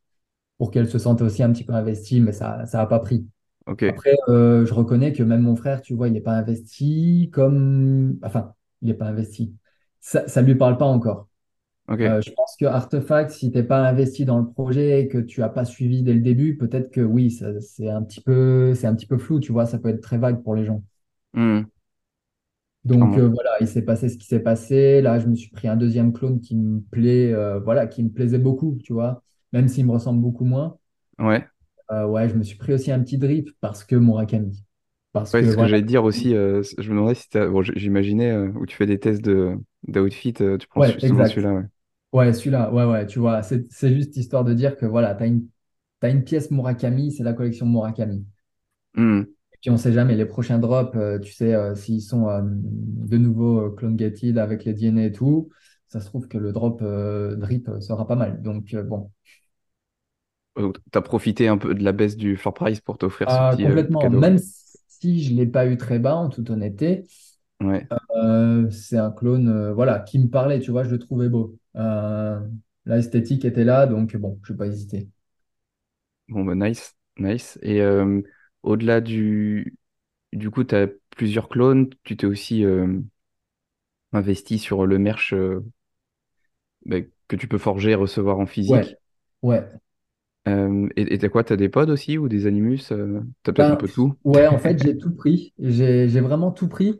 pour 0.58 0.72
qu'elle 0.72 0.90
se 0.90 1.00
sente 1.00 1.22
aussi 1.22 1.44
un 1.44 1.52
petit 1.54 1.66
peu 1.66 1.74
investie, 1.74 2.22
mais 2.22 2.32
ça, 2.34 2.66
ça 2.68 2.80
n'a 2.80 2.86
pas 2.88 3.00
pris. 3.00 3.28
Après, 3.88 4.16
euh, 4.30 4.66
je 4.66 4.74
reconnais 4.74 5.14
que 5.14 5.24
même 5.24 5.42
mon 5.42 5.56
frère, 5.56 5.82
tu 5.82 5.94
vois, 5.96 6.08
il 6.10 6.14
n'est 6.14 6.22
pas 6.22 6.34
investi 6.34 7.30
comme... 7.34 8.20
Enfin, 8.24 8.54
il 8.82 8.90
n'est 8.90 8.94
pas 8.96 9.08
investi. 9.08 9.56
Ça 10.02 10.24
ne 10.42 10.48
lui 10.48 10.56
parle 10.56 10.78
pas 10.78 10.86
encore. 10.86 11.28
Euh, 11.90 12.22
je 12.22 12.32
pense 12.32 12.56
que 12.60 12.66
Artefact, 12.66 13.32
si 13.32 13.52
tu 13.52 13.58
n'es 13.58 13.64
pas 13.64 13.88
investi 13.88 14.26
dans 14.26 14.40
le 14.40 14.48
projet 14.50 15.02
et 15.02 15.08
que 15.08 15.18
tu 15.18 15.40
n'as 15.42 15.50
pas 15.50 15.66
suivi 15.66 16.04
dès 16.04 16.14
le 16.14 16.20
début, 16.22 16.58
peut-être 16.58 16.92
que 16.92 17.02
oui, 17.02 17.32
c'est 17.32 17.90
un 17.90 18.04
petit 18.04 18.22
peu, 18.22 18.74
c'est 18.76 18.88
un 18.88 18.96
petit 18.96 19.08
peu 19.08 19.18
flou, 19.18 19.40
tu 19.40 19.52
vois, 19.52 19.66
ça 19.66 19.80
peut 19.80 19.90
être 19.90 20.02
très 20.02 20.18
vague 20.18 20.44
pour 20.44 20.56
les 20.56 20.66
gens. 20.66 20.84
Hmm. 21.34 21.70
Donc 22.86 23.18
euh, 23.18 23.28
voilà, 23.28 23.52
il 23.60 23.68
s'est 23.68 23.84
passé 23.84 24.08
ce 24.10 24.18
qui 24.18 24.26
s'est 24.28 24.40
passé. 24.40 25.02
Là, 25.02 25.20
je 25.20 25.28
me 25.28 25.36
suis 25.36 25.50
pris 25.50 25.68
un 25.68 25.76
deuxième 25.76 26.14
clone 26.14 26.40
qui 26.40 26.56
me 26.56 26.80
plaît, 26.82 27.34
euh, 27.34 27.60
voilà, 27.60 27.86
qui 27.88 28.04
me 28.04 28.10
plaisait 28.10 28.40
beaucoup, 28.40 28.78
tu 28.84 28.94
vois, 28.94 29.24
même 29.52 29.68
s'il 29.68 29.86
me 29.86 29.92
ressemble 29.92 30.22
beaucoup 30.22 30.46
moins. 30.46 30.78
Ouais. 31.20 31.48
Ouais, 31.90 32.28
je 32.30 32.36
me 32.36 32.44
suis 32.44 32.58
pris 32.58 32.74
aussi 32.74 32.92
un 32.92 33.00
petit 33.02 33.18
drip 33.18 33.50
parce 33.62 33.84
que 33.86 33.96
Murakami. 33.96 34.64
Parce 35.14 35.32
Ouais, 35.34 35.42
que 35.42 35.46
c'est 35.46 35.52
ce 35.52 35.58
que 35.58 35.66
j'allais 35.68 35.82
dire 35.84 36.04
aussi. 36.04 36.32
je 36.32 36.90
me 36.90 36.96
demandais 36.96 37.16
si 37.16 37.30
t'as... 37.30 37.48
Bon, 37.48 37.62
j'imaginais 37.62 38.36
où 38.38 38.66
tu 38.66 38.76
fais 38.76 38.86
des 38.86 39.00
tests 39.00 39.22
de 39.22 39.58
d'outfit, 39.88 40.34
tu 40.34 40.68
prends 40.70 40.82
Ouais, 40.82 40.90
celui-là, 41.00 41.54
ouais. 41.54 41.64
Ouais, 42.14 42.34
celui-là, 42.34 42.72
ouais, 42.74 42.86
ouais, 42.86 43.06
tu 43.06 43.20
vois, 43.20 43.44
c'est 43.44 43.70
c'est 43.72 43.94
juste 43.94 44.16
histoire 44.18 44.44
de 44.46 44.54
dire 44.54 44.78
que 44.78 44.86
voilà, 44.86 45.14
tu 45.16 45.24
as 45.24 45.28
une, 45.28 45.48
t'as 46.00 46.10
une 46.12 46.24
pièce 46.24 46.52
Murakami, 46.52 47.12
c'est 47.12 47.24
la 47.24 47.34
collection 47.34 47.66
Murakami. 47.66 48.26
Hmm. 48.96 49.22
Et 49.54 49.58
puis 49.62 49.70
on 49.72 49.78
sait 49.78 49.94
jamais, 49.94 50.16
les 50.16 50.26
prochains 50.26 50.60
drops, 50.60 50.96
euh, 50.96 51.20
tu 51.20 51.32
sais, 51.34 51.54
euh, 51.54 51.76
s'ils 51.76 52.02
sont 52.02 52.30
euh, 52.30 52.42
de 52.44 53.18
nouveau 53.18 53.68
euh, 53.68 53.76
clone 53.76 53.96
gated 53.96 54.38
avec 54.38 54.66
les 54.66 54.74
DNA 54.74 55.06
et 55.06 55.12
tout, 55.12 55.50
ça 55.88 56.00
se 56.02 56.06
trouve 56.08 56.28
que 56.28 56.38
le 56.38 56.52
drop 56.54 56.82
euh, 56.82 57.36
drip 57.36 57.70
sera 57.82 58.08
pas 58.08 58.16
mal. 58.16 58.42
Donc 58.42 58.74
euh, 58.74 58.84
bon, 58.84 59.12
Donc, 60.58 60.78
T'as 60.92 61.02
profité 61.02 61.48
un 61.48 61.58
peu 61.58 61.74
de 61.74 61.84
la 61.84 61.92
baisse 61.94 62.18
du 62.18 62.36
floor 62.36 62.54
price 62.54 62.82
pour 62.82 62.98
t'offrir 62.98 63.32
ce 63.32 63.40
Ah, 63.40 63.58
petit 63.58 63.66
euh, 63.66 63.84
complètement, 63.90 64.00
cadeau. 64.00 64.22
même 64.22 64.38
si 64.88 65.24
je 65.24 65.34
ne 65.34 65.38
l'ai 65.38 65.46
pas 65.48 65.68
eu 65.68 65.78
très 65.78 66.00
bas, 66.00 66.16
en 66.16 66.30
toute 66.30 66.50
honnêteté, 66.50 67.04
Ouais. 67.62 67.88
euh, 68.16 68.70
c'est 68.72 68.98
un 68.98 69.12
clone 69.12 69.48
euh, 69.50 69.74
voilà, 69.74 70.00
qui 70.00 70.20
me 70.20 70.28
parlait, 70.30 70.60
tu 70.60 70.72
vois, 70.72 70.84
je 70.84 70.90
le 70.90 71.00
trouvais 71.00 71.30
beau. 71.30 71.58
Euh, 71.76 72.40
l'esthétique 72.86 73.46
était 73.46 73.64
là, 73.64 73.86
donc 73.88 74.16
bon, 74.18 74.40
je 74.44 74.54
n'ai 74.54 74.58
pas 74.58 74.68
hésité. 74.68 75.10
Bon, 76.28 76.44
bah, 76.46 76.56
nice. 76.56 76.96
Nice. 77.18 77.58
Et 77.62 77.82
au-delà 78.64 79.02
du... 79.02 79.78
Du 80.34 80.52
coup, 80.52 80.64
t'as 80.64 80.88
plusieurs 81.12 81.50
clones. 81.50 81.90
Tu 82.04 82.18
t'es 82.18 82.28
aussi 82.28 82.66
investi 84.12 84.60
sur 84.60 84.86
le 84.86 85.00
merch 85.00 85.34
bah, 86.86 86.98
que 87.28 87.36
tu 87.36 87.48
peux 87.48 87.58
forger 87.60 87.92
et 87.92 87.96
recevoir 87.96 88.40
en 88.40 88.46
Ouais, 88.68 88.88
physique. 88.88 88.98
ouais. 89.42 89.64
Euh, 90.48 90.88
et 90.96 91.18
t'as 91.20 91.30
quoi? 91.30 91.44
T'as 91.44 91.58
des 91.58 91.70
pods 91.70 91.90
aussi 91.92 92.18
ou 92.18 92.30
des 92.30 92.48
Animus? 92.48 92.88
t'as 93.44 93.52
peut-être 93.54 93.72
un 93.72 93.76
Ben, 93.76 93.78
peu 93.78 93.88
de 93.88 93.94
tout? 93.94 94.18
ouais, 94.24 94.48
en 94.48 94.58
fait, 94.60 94.78
j'ai 94.80 94.98
tout 94.98 95.16
pris. 95.16 95.54
J'ai, 95.60 96.10
j'ai 96.10 96.22
vraiment 96.22 96.52
tout 96.52 96.68
pris. 96.68 97.00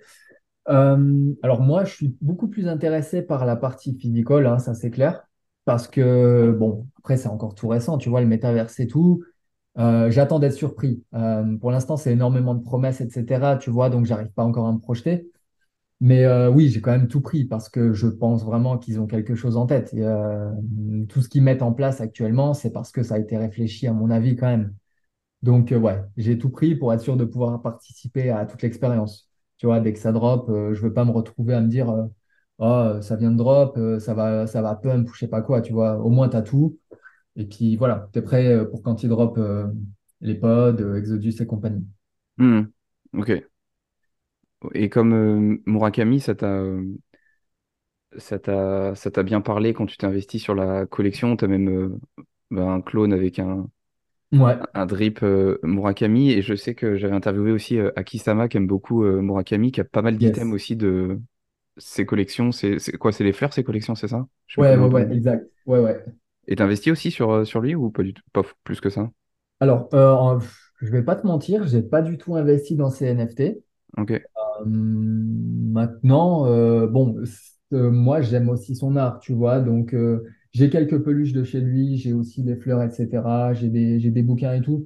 Euh, 0.70 1.34
alors 1.44 1.62
moi, 1.62 1.86
je 1.86 1.94
suis 1.94 2.18
beaucoup 2.22 2.48
plus 2.50 2.68
intéressé 2.68 3.22
par 3.22 3.46
la 3.46 3.56
partie 3.56 3.94
physical, 3.98 4.46
hein, 4.48 4.60
ça 4.60 4.74
c'est 4.74 4.92
clair. 4.92 5.24
Parce 5.66 5.88
que, 5.88 6.52
bon, 6.58 6.88
après, 7.00 7.18
c'est 7.18 7.28
encore 7.30 7.56
tout 7.56 7.68
récent, 7.68 7.98
tu 7.98 8.10
vois, 8.10 8.22
le 8.22 8.28
métaverse 8.28 8.80
et 8.80 8.88
tout. 8.88 9.24
Euh, 9.78 10.10
j'attends 10.12 10.40
d'être 10.40 10.54
surpris. 10.54 11.04
Euh, 11.14 11.58
pour 11.58 11.72
l'instant, 11.72 11.98
c'est 11.98 12.14
énormément 12.14 12.56
de 12.56 12.64
promesses, 12.64 13.02
etc. 13.02 13.58
Tu 13.58 13.70
vois, 13.70 13.90
donc 13.90 14.06
j'arrive 14.06 14.32
pas 14.32 14.44
encore 14.44 14.68
à 14.68 14.74
me 14.74 14.80
projeter. 14.80 15.30
Mais 16.02 16.28
oui, 16.50 16.70
j'ai 16.70 16.82
quand 16.82 16.92
même 16.92 17.08
tout 17.08 17.22
pris 17.22 17.46
parce 17.46 17.70
que 17.70 17.94
je 17.94 18.08
pense 18.08 18.46
vraiment 18.46 18.78
qu'ils 18.78 19.00
ont 19.02 19.08
quelque 19.08 19.36
chose 19.36 19.58
en 19.58 19.66
tête. 19.68 19.96
Tout 21.10 21.22
ce 21.22 21.30
qu'ils 21.30 21.44
mettent 21.44 21.62
en 21.64 21.74
place 21.74 22.02
actuellement, 22.02 22.54
c'est 22.54 22.72
parce 22.72 22.92
que 22.92 23.04
ça 23.04 23.16
a 23.16 23.20
été 23.20 23.38
réfléchi, 23.38 23.88
à 23.88 23.94
mon 23.94 24.10
avis, 24.12 24.36
quand 24.36 24.48
même. 24.48 24.74
Donc, 25.44 25.72
ouais, 25.78 26.02
j'ai 26.18 26.38
tout 26.40 26.50
pris 26.52 26.76
pour 26.76 26.94
être 26.94 27.02
sûr 27.02 27.18
de 27.18 27.26
pouvoir 27.26 27.62
participer 27.62 28.32
à 28.32 28.46
toute 28.46 28.62
l'expérience. 28.64 29.27
Tu 29.58 29.66
vois, 29.66 29.80
dès 29.80 29.94
que 29.94 30.00
ça 30.00 30.12
drop, 30.12 30.50
euh, 30.50 30.74
je 30.74 30.82
veux 30.82 30.94
pas 30.94 31.06
me 31.06 31.12
retrouver 31.12 31.54
à 31.54 31.62
me 31.62 31.68
dire, 31.68 31.90
euh, 31.90 32.06
oh, 32.60 33.02
ça 33.02 33.16
vient 33.16 33.32
de 33.32 33.38
drop, 33.38 33.78
euh, 33.78 34.00
ça 34.00 34.14
va, 34.14 34.48
ça 34.48 34.62
va 34.62 34.76
pump 34.76 35.10
ou 35.10 35.14
je 35.14 35.20
sais 35.20 35.28
pas 35.28 35.42
quoi. 35.42 35.62
Tu 35.62 35.74
vois, 35.74 35.98
au 36.00 36.10
moins, 36.10 36.30
tu 36.30 36.38
as 36.38 36.42
tout. 36.44 36.78
Et 37.36 37.46
puis 37.46 37.78
voilà, 37.78 38.10
tu 38.14 38.20
es 38.20 38.22
prêt 38.22 38.48
euh, 38.54 38.66
pour 38.66 38.84
quand 38.84 39.04
il 39.04 39.10
drop 39.10 39.38
euh, 39.38 39.68
les 40.22 40.36
pods, 40.36 40.78
euh, 40.82 40.98
Exodus 40.98 41.36
et 41.42 41.46
compagnie. 41.48 41.86
Hmm. 42.38 42.72
Ok. 43.14 43.48
Et 44.74 44.90
comme 44.90 45.14
euh, 45.14 45.62
Murakami, 45.66 46.20
ça 46.20 46.36
t'a 46.36 46.48
euh, 46.48 46.84
ça 48.18 48.40
t'a 48.40 49.24
bien 49.24 49.42
parlé 49.42 49.74
quand 49.74 49.86
tu 49.86 49.98
t'es 49.98 50.06
investi 50.08 50.40
sur 50.40 50.56
la 50.56 50.86
collection? 50.86 51.36
T'as 51.36 51.48
même 51.48 51.70
euh, 51.70 52.00
bah, 52.52 52.64
un 52.64 52.82
clone 52.82 53.14
avec 53.14 53.40
un, 53.40 53.70
Ouais, 54.32 54.58
un 54.74 54.86
drip 54.86 55.24
euh, 55.24 55.60
Murakami. 55.64 56.32
Et 56.32 56.42
je 56.42 56.56
sais 56.56 56.76
que 56.76 56.98
j'avais 56.98 57.16
interviewé 57.16 57.52
aussi 57.52 57.78
euh, 57.78 57.92
Aki-sama 57.96 58.48
qui 58.48 58.58
aime 58.58 58.68
beaucoup 58.68 59.04
euh, 59.04 59.22
Murakami, 59.22 59.72
qui 59.72 59.82
a 59.82 59.84
pas 59.84 60.02
mal 60.02 60.18
d'items 60.18 60.54
yes. 60.54 60.54
aussi 60.54 60.76
de 60.76 61.20
ses 61.78 62.06
collections. 62.06 62.52
C'est 62.52 62.78
quoi? 63.00 63.12
C'est 63.12 63.24
les 63.24 63.34
fleurs, 63.34 63.54
ses 63.54 63.64
collections, 63.64 63.96
c'est 63.96 64.08
ça? 64.10 64.28
Je 64.48 64.62
Ouais, 64.62 64.76
ouais, 64.78 65.12
exact. 65.14 65.50
Ouais, 65.66 65.80
ouais. 65.80 66.04
Et 66.48 66.56
t'as 66.56 66.64
investi 66.66 66.90
aussi 66.92 67.12
sur, 67.12 67.46
sur 67.46 67.62
lui 67.62 67.76
ou 67.76 67.92
pas 67.92 68.02
du 68.04 68.14
tout? 68.16 68.24
Pas 68.34 68.42
plus 68.64 68.82
que 68.82 68.90
ça? 68.90 69.12
Alors, 69.60 69.90
je 70.82 70.92
vais 70.92 71.04
pas 71.04 71.16
te 71.16 71.26
mentir, 71.26 71.68
j'ai 71.68 71.82
pas 71.82 72.02
du 72.02 72.18
tout 72.18 72.36
investi 72.36 72.76
dans 72.76 72.90
ces 72.90 73.06
NFT. 73.06 73.64
Ok. 73.98 74.28
Maintenant, 74.66 76.46
bon, 76.88 77.24
moi 77.72 78.22
j'aime 78.22 78.50
aussi 78.50 78.76
son 78.76 78.96
art, 78.96 79.20
tu 79.20 79.34
vois. 79.34 79.60
Donc, 79.60 79.94
j'ai 80.58 80.70
quelques 80.72 80.98
peluches 81.04 81.34
de 81.34 81.44
chez 81.44 81.62
lui, 81.62 81.98
j'ai 81.98 82.14
aussi 82.14 82.44
des 82.44 82.56
fleurs, 82.56 82.82
etc. 82.82 83.54
J'ai 83.54 83.70
des, 83.70 84.00
j'ai 84.00 84.10
des 84.10 84.24
bouquins 84.24 84.54
et 84.54 84.62
tout. 84.62 84.86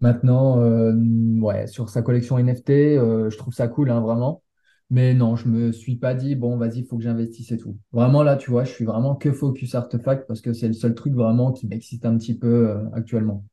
Maintenant, 0.00 0.60
euh, 0.60 0.92
ouais, 1.40 1.66
sur 1.68 1.88
sa 1.88 2.02
collection 2.02 2.38
NFT, 2.38 2.98
euh, 2.98 3.30
je 3.30 3.38
trouve 3.38 3.54
ça 3.54 3.68
cool, 3.68 3.90
hein, 3.90 4.00
vraiment. 4.00 4.42
Mais 4.90 5.14
non, 5.14 5.36
je 5.36 5.48
me 5.48 5.72
suis 5.72 5.96
pas 5.96 6.14
dit, 6.14 6.34
bon, 6.34 6.56
vas-y, 6.56 6.80
il 6.80 6.86
faut 6.86 6.96
que 6.96 7.04
j'investisse 7.04 7.52
et 7.52 7.58
tout. 7.58 7.78
Vraiment, 7.92 8.22
là, 8.24 8.36
tu 8.36 8.50
vois, 8.50 8.64
je 8.64 8.72
suis 8.72 8.84
vraiment 8.84 9.14
que 9.14 9.32
focus 9.32 9.74
artefact 9.76 10.26
parce 10.26 10.40
que 10.40 10.52
c'est 10.52 10.66
le 10.68 10.74
seul 10.74 10.94
truc 10.94 11.14
vraiment 11.14 11.52
qui 11.52 11.66
m'excite 11.68 12.04
un 12.06 12.18
petit 12.18 12.36
peu 12.36 12.68
euh, 12.70 12.84
actuellement. 12.94 13.44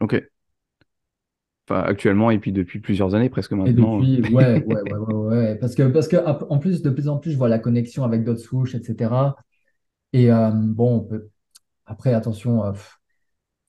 Ok. 0.00 0.14
Enfin, 1.68 1.82
actuellement 1.82 2.30
et 2.30 2.38
puis 2.38 2.52
depuis 2.52 2.80
plusieurs 2.80 3.14
années 3.14 3.30
presque 3.30 3.52
Et 3.52 3.72
maintenant. 3.72 3.98
depuis, 3.98 4.20
ouais, 4.34 4.64
ouais, 4.64 4.82
ouais, 4.82 4.98
ouais, 4.98 5.14
ouais. 5.14 5.56
Parce 5.56 5.74
que, 5.74 5.84
parce 5.84 6.08
que, 6.08 6.16
en 6.16 6.58
plus, 6.58 6.82
de 6.82 6.90
plus 6.90 7.08
en 7.08 7.18
plus, 7.18 7.30
je 7.32 7.36
vois 7.36 7.48
la 7.48 7.58
connexion 7.58 8.04
avec 8.04 8.24
d'autres 8.24 8.40
souches, 8.40 8.74
etc. 8.74 9.36
Et 10.12 10.30
euh, 10.30 10.50
bon, 10.52 11.08
après, 11.86 12.14
attention, 12.14 12.64
euh, 12.64 12.72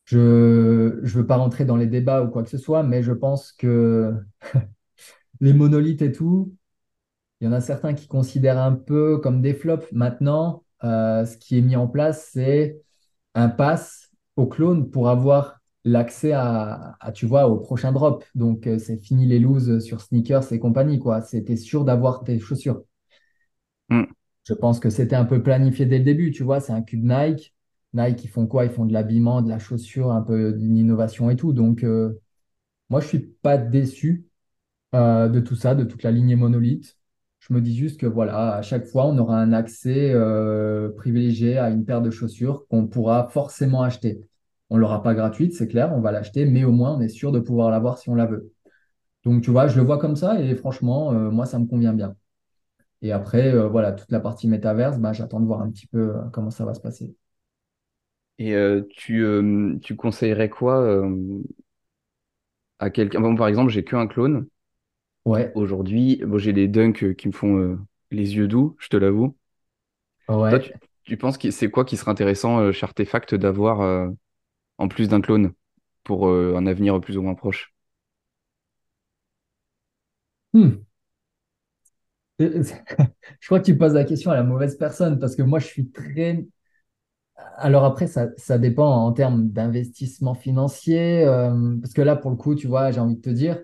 je 0.05 0.17
ne 0.17 1.07
veux 1.07 1.25
pas 1.27 1.37
rentrer 1.37 1.65
dans 1.65 1.77
les 1.77 1.87
débats 1.87 2.23
ou 2.23 2.29
quoi 2.29 2.43
que 2.43 2.49
ce 2.49 2.57
soit, 2.57 2.83
mais 2.83 3.03
je 3.03 3.13
pense 3.13 3.51
que 3.53 4.13
les 5.41 5.53
monolithes 5.53 6.01
et 6.01 6.11
tout, 6.11 6.53
il 7.41 7.45
y 7.45 7.47
en 7.49 7.53
a 7.53 7.61
certains 7.61 7.93
qui 7.93 8.07
considèrent 8.07 8.59
un 8.59 8.73
peu 8.73 9.19
comme 9.19 9.41
des 9.41 9.53
flops. 9.53 9.87
Maintenant, 9.91 10.63
euh, 10.83 11.25
ce 11.25 11.37
qui 11.37 11.57
est 11.57 11.61
mis 11.61 11.75
en 11.75 11.87
place, 11.87 12.29
c'est 12.33 12.81
un 13.35 13.49
pass 13.49 14.11
au 14.37 14.47
clone 14.47 14.89
pour 14.91 15.09
avoir 15.09 15.59
l'accès 15.85 16.33
à, 16.33 16.97
tu 17.13 17.25
vois, 17.25 17.47
au 17.47 17.57
prochain 17.59 17.91
drop. 17.91 18.25
Donc, 18.35 18.69
c'est 18.79 18.97
fini 18.97 19.25
les 19.25 19.39
looses 19.39 19.79
sur 19.79 20.01
sneakers 20.01 20.53
et 20.53 20.59
compagnie, 20.59 20.99
quoi. 20.99 21.21
C'était 21.21 21.57
sûr 21.57 21.85
d'avoir 21.85 22.23
tes 22.23 22.39
chaussures. 22.39 22.83
Hmm. 23.89 24.03
Je 24.43 24.53
pense 24.53 24.79
que 24.79 24.89
c'était 24.89 25.15
un 25.15 25.25
peu 25.25 25.41
planifié 25.41 25.85
dès 25.85 25.99
le 25.99 26.03
début, 26.03 26.31
tu 26.31 26.43
vois. 26.43 26.59
C'est 26.59 26.73
un 26.73 26.81
cube 26.81 27.03
Nike. 27.03 27.53
Nike, 27.93 28.23
ils 28.25 28.29
font 28.29 28.47
quoi? 28.47 28.65
Ils 28.65 28.71
font 28.71 28.85
de 28.85 28.93
l'habillement, 28.93 29.41
de 29.41 29.49
la 29.49 29.59
chaussure, 29.59 30.11
un 30.11 30.21
peu 30.21 30.53
d'une 30.53 30.77
innovation 30.77 31.29
et 31.29 31.35
tout. 31.35 31.53
Donc, 31.53 31.83
euh, 31.83 32.19
moi, 32.89 33.01
je 33.01 33.07
suis 33.07 33.19
pas 33.19 33.57
déçu 33.57 34.27
euh, 34.95 35.29
de 35.29 35.39
tout 35.41 35.55
ça, 35.55 35.75
de 35.75 35.83
toute 35.85 36.03
la 36.03 36.11
lignée 36.11 36.35
monolithe. 36.35 36.97
Je 37.39 37.53
me 37.53 37.61
dis 37.61 37.75
juste 37.77 37.99
que 38.01 38.07
voilà, 38.07 38.55
à 38.55 38.63
chaque 38.63 38.85
fois, 38.87 39.07
on 39.07 39.17
aura 39.19 39.39
un 39.39 39.53
accès 39.53 40.11
euh, 40.13 40.89
privilégié 40.97 41.57
à 41.59 41.69
une 41.69 41.85
paire 41.85 42.01
de 42.01 42.11
chaussures 42.11 42.67
qu'on 42.69 42.87
pourra 42.87 43.29
forcément 43.29 43.83
acheter. 43.83 44.21
On 44.69 44.77
l'aura 44.77 45.03
pas 45.03 45.13
gratuite, 45.15 45.53
c'est 45.55 45.67
clair, 45.67 45.93
on 45.95 46.01
va 46.01 46.11
l'acheter, 46.11 46.45
mais 46.45 46.63
au 46.65 46.71
moins, 46.71 46.95
on 46.97 47.01
est 47.01 47.09
sûr 47.09 47.31
de 47.31 47.39
pouvoir 47.39 47.71
l'avoir 47.71 47.97
si 47.99 48.09
on 48.09 48.15
la 48.15 48.25
veut. 48.27 48.51
Donc, 49.25 49.43
tu 49.43 49.51
vois, 49.51 49.67
je 49.67 49.77
le 49.79 49.85
vois 49.85 49.99
comme 49.99 50.15
ça 50.17 50.41
et 50.41 50.55
franchement, 50.55 51.13
moi, 51.13 51.45
ça 51.47 51.59
me 51.59 51.67
convient 51.67 51.93
bien. 51.93 52.15
Et 53.03 53.11
après, 53.11 53.53
euh, 53.53 53.67
voilà, 53.67 53.91
toute 53.91 54.11
la 54.11 54.19
partie 54.19 54.47
métaverse, 54.47 54.97
bah, 54.97 55.13
j'attends 55.13 55.39
de 55.39 55.45
voir 55.45 55.61
un 55.61 55.69
petit 55.69 55.85
peu 55.87 56.15
euh, 56.17 56.23
comment 56.33 56.49
ça 56.51 56.65
va 56.65 56.73
se 56.73 56.81
passer. 56.81 57.15
Et 58.39 58.53
euh, 58.55 58.81
tu, 58.95 59.23
euh, 59.23 59.77
tu 59.81 59.95
conseillerais 59.95 60.49
quoi 60.49 60.81
à 62.79 62.89
quelqu'un? 62.91 63.19
Bon, 63.21 63.35
par 63.35 63.47
exemple, 63.47 63.71
j'ai 63.71 63.83
qu'un 63.83 64.05
clone. 64.07 64.47
Ouais, 65.25 65.53
Aujourd'hui, 65.55 66.21
bon, 66.25 66.37
j'ai 66.37 66.53
des 66.53 66.67
dunks 66.67 67.15
qui 67.15 67.27
me 67.27 67.33
font 67.33 67.79
les 68.11 68.35
yeux 68.35 68.47
doux, 68.47 68.75
je 68.79 68.89
te 68.89 68.97
l'avoue. 68.97 69.35
Toi, 70.47 70.59
ouais. 70.59 70.61
tu, 70.61 70.71
tu 71.03 71.17
penses 71.17 71.37
que 71.37 71.51
c'est 71.51 71.69
quoi 71.69 71.85
qui 71.85 71.97
serait 71.97 72.11
intéressant 72.11 72.71
chez 72.71 72.85
Artefact 72.85 73.35
d'avoir 73.35 74.11
en 74.79 74.87
plus 74.87 75.09
d'un 75.09 75.21
clone 75.21 75.53
pour 76.03 76.29
un 76.29 76.67
avenir 76.67 76.99
plus 77.01 77.17
ou 77.17 77.23
moins 77.23 77.35
proche? 77.35 77.73
Hmm. 80.53 80.85
Je 82.39 83.45
crois 83.45 83.59
que 83.59 83.65
tu 83.65 83.77
poses 83.77 83.93
la 83.93 84.03
question 84.03 84.31
à 84.31 84.35
la 84.35 84.43
mauvaise 84.43 84.77
personne 84.77 85.19
parce 85.19 85.35
que 85.35 85.41
moi, 85.43 85.59
je 85.59 85.67
suis 85.67 85.89
très... 85.91 86.45
Alors 87.57 87.83
après, 87.85 88.07
ça, 88.07 88.29
ça 88.37 88.57
dépend 88.57 88.87
en 88.87 89.11
termes 89.11 89.49
d'investissement 89.49 90.33
financier. 90.35 91.25
euh, 91.25 91.77
parce 91.81 91.93
que 91.93 92.01
là, 92.01 92.15
pour 92.15 92.31
le 92.31 92.37
coup, 92.37 92.55
tu 92.55 92.67
vois, 92.67 92.91
j'ai 92.91 92.99
envie 92.99 93.15
de 93.15 93.21
te 93.21 93.29
dire, 93.29 93.59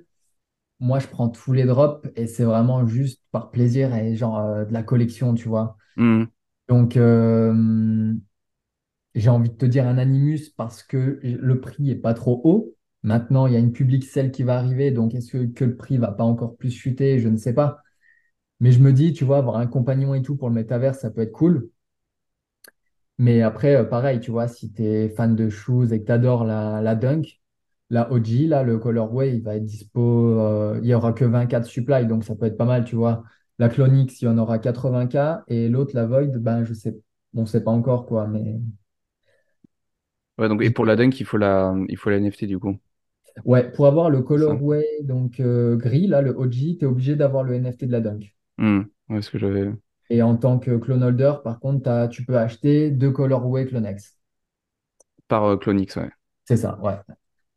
moi, 0.79 0.99
je 0.99 1.07
prends 1.07 1.29
tous 1.29 1.53
les 1.53 1.65
drops 1.65 2.07
et 2.15 2.27
c'est 2.27 2.45
vraiment 2.45 2.87
juste 2.87 3.21
par 3.31 3.51
plaisir 3.51 3.95
et 3.95 4.15
genre 4.15 4.39
euh, 4.39 4.65
de 4.65 4.73
la 4.73 4.83
collection, 4.83 5.35
tu 5.35 5.49
vois. 5.49 5.77
Hmm. 5.97 6.25
Donc, 6.69 6.97
euh, 6.97 8.13
j'ai 9.15 9.29
envie 9.29 9.49
de 9.49 9.55
te 9.55 9.65
dire 9.65 9.87
un 9.87 9.97
Animus 9.97 10.49
parce 10.49 10.83
que 10.83 11.19
le 11.23 11.59
prix 11.61 11.91
est 11.91 11.95
pas 11.95 12.13
trop 12.13 12.41
haut. 12.43 12.75
Maintenant, 13.03 13.47
il 13.47 13.53
y 13.53 13.55
a 13.55 13.59
une 13.59 13.71
Public 13.71 14.03
Sale 14.03 14.31
qui 14.31 14.43
va 14.43 14.57
arriver, 14.57 14.91
donc 14.91 15.15
est-ce 15.15 15.31
que, 15.31 15.45
que 15.45 15.65
le 15.65 15.75
prix 15.75 15.97
va 15.97 16.11
pas 16.11 16.23
encore 16.23 16.57
plus 16.57 16.71
chuter? 16.71 17.19
Je 17.19 17.27
ne 17.29 17.37
sais 17.37 17.53
pas. 17.53 17.81
Mais 18.61 18.71
je 18.71 18.79
me 18.79 18.93
dis, 18.93 19.13
tu 19.13 19.25
vois, 19.25 19.37
avoir 19.39 19.57
un 19.57 19.67
compagnon 19.67 20.13
et 20.13 20.21
tout 20.21 20.35
pour 20.37 20.49
le 20.49 20.55
métavers, 20.55 20.95
ça 20.95 21.11
peut 21.11 21.21
être 21.21 21.31
cool. 21.33 21.69
Mais 23.17 23.41
après, 23.41 23.75
euh, 23.75 23.83
pareil, 23.83 24.19
tu 24.19 24.31
vois, 24.31 24.47
si 24.47 24.71
tu 24.71 24.83
es 24.83 25.09
fan 25.09 25.35
de 25.35 25.49
shoes 25.49 25.91
et 25.93 25.99
que 26.01 26.05
tu 26.05 26.11
adores 26.11 26.45
la, 26.45 26.81
la 26.81 26.95
Dunk, 26.95 27.41
la 27.89 28.11
OG, 28.11 28.47
là, 28.47 28.63
le 28.63 28.77
colorway, 28.79 29.35
il 29.35 29.43
va 29.43 29.55
être 29.55 29.65
dispo, 29.65 30.39
euh, 30.39 30.77
il 30.81 30.85
n'y 30.85 30.93
aura 30.93 31.11
que 31.13 31.25
24 31.25 31.65
supply, 31.65 32.05
donc 32.07 32.23
ça 32.23 32.35
peut 32.35 32.45
être 32.45 32.57
pas 32.57 32.65
mal, 32.65 32.85
tu 32.85 32.95
vois. 32.95 33.23
La 33.57 33.67
Clonix, 33.69 34.21
il 34.21 34.25
y 34.25 34.27
en 34.27 34.37
aura 34.37 34.59
80K, 34.59 35.43
et 35.47 35.67
l'autre, 35.69 35.91
la 35.95 36.05
Void, 36.05 36.37
ben, 36.39 36.63
je 36.63 36.73
sais, 36.73 36.97
on 37.33 37.45
sait 37.45 37.63
pas 37.63 37.71
encore, 37.71 38.05
quoi, 38.05 38.27
mais 38.27 38.59
Ouais, 40.39 40.47
donc, 40.49 40.61
et 40.63 40.71
pour 40.71 40.85
la 40.87 40.95
dunk, 40.95 41.19
il 41.19 41.25
faut 41.25 41.37
la, 41.37 41.75
il 41.89 41.97
faut 41.97 42.09
la 42.09 42.17
NFT 42.17 42.45
du 42.47 42.57
coup. 42.59 42.75
ouais, 43.45 43.69
pour 43.71 43.87
avoir 43.87 44.09
le 44.09 44.21
colorway, 44.21 44.85
donc 45.03 45.39
euh, 45.41 45.75
gris, 45.77 46.07
là, 46.07 46.21
le 46.21 46.31
OG, 46.31 46.77
tu 46.77 46.85
es 46.85 46.87
obligé 46.87 47.15
d'avoir 47.17 47.43
le 47.43 47.53
NFT 47.55 47.85
de 47.87 47.91
la 47.91 47.99
Dunk. 48.01 48.33
Hmm. 48.59 48.83
Ouais, 49.09 49.21
ce 49.23 49.31
que 49.31 49.39
j'avais 49.39 49.71
Et 50.11 50.21
en 50.21 50.37
tant 50.37 50.59
que 50.59 50.77
clone 50.77 51.01
holder, 51.03 51.33
par 51.43 51.59
contre, 51.59 52.07
tu 52.11 52.23
peux 52.23 52.37
acheter 52.37 52.91
deux 52.91 53.09
colorway 53.11 53.65
Clonex. 53.65 54.19
par 55.29 55.45
euh, 55.45 55.57
Clonix, 55.57 55.95
ouais. 55.95 56.09
C'est 56.45 56.57
ça, 56.57 56.77
ouais. 56.81 56.97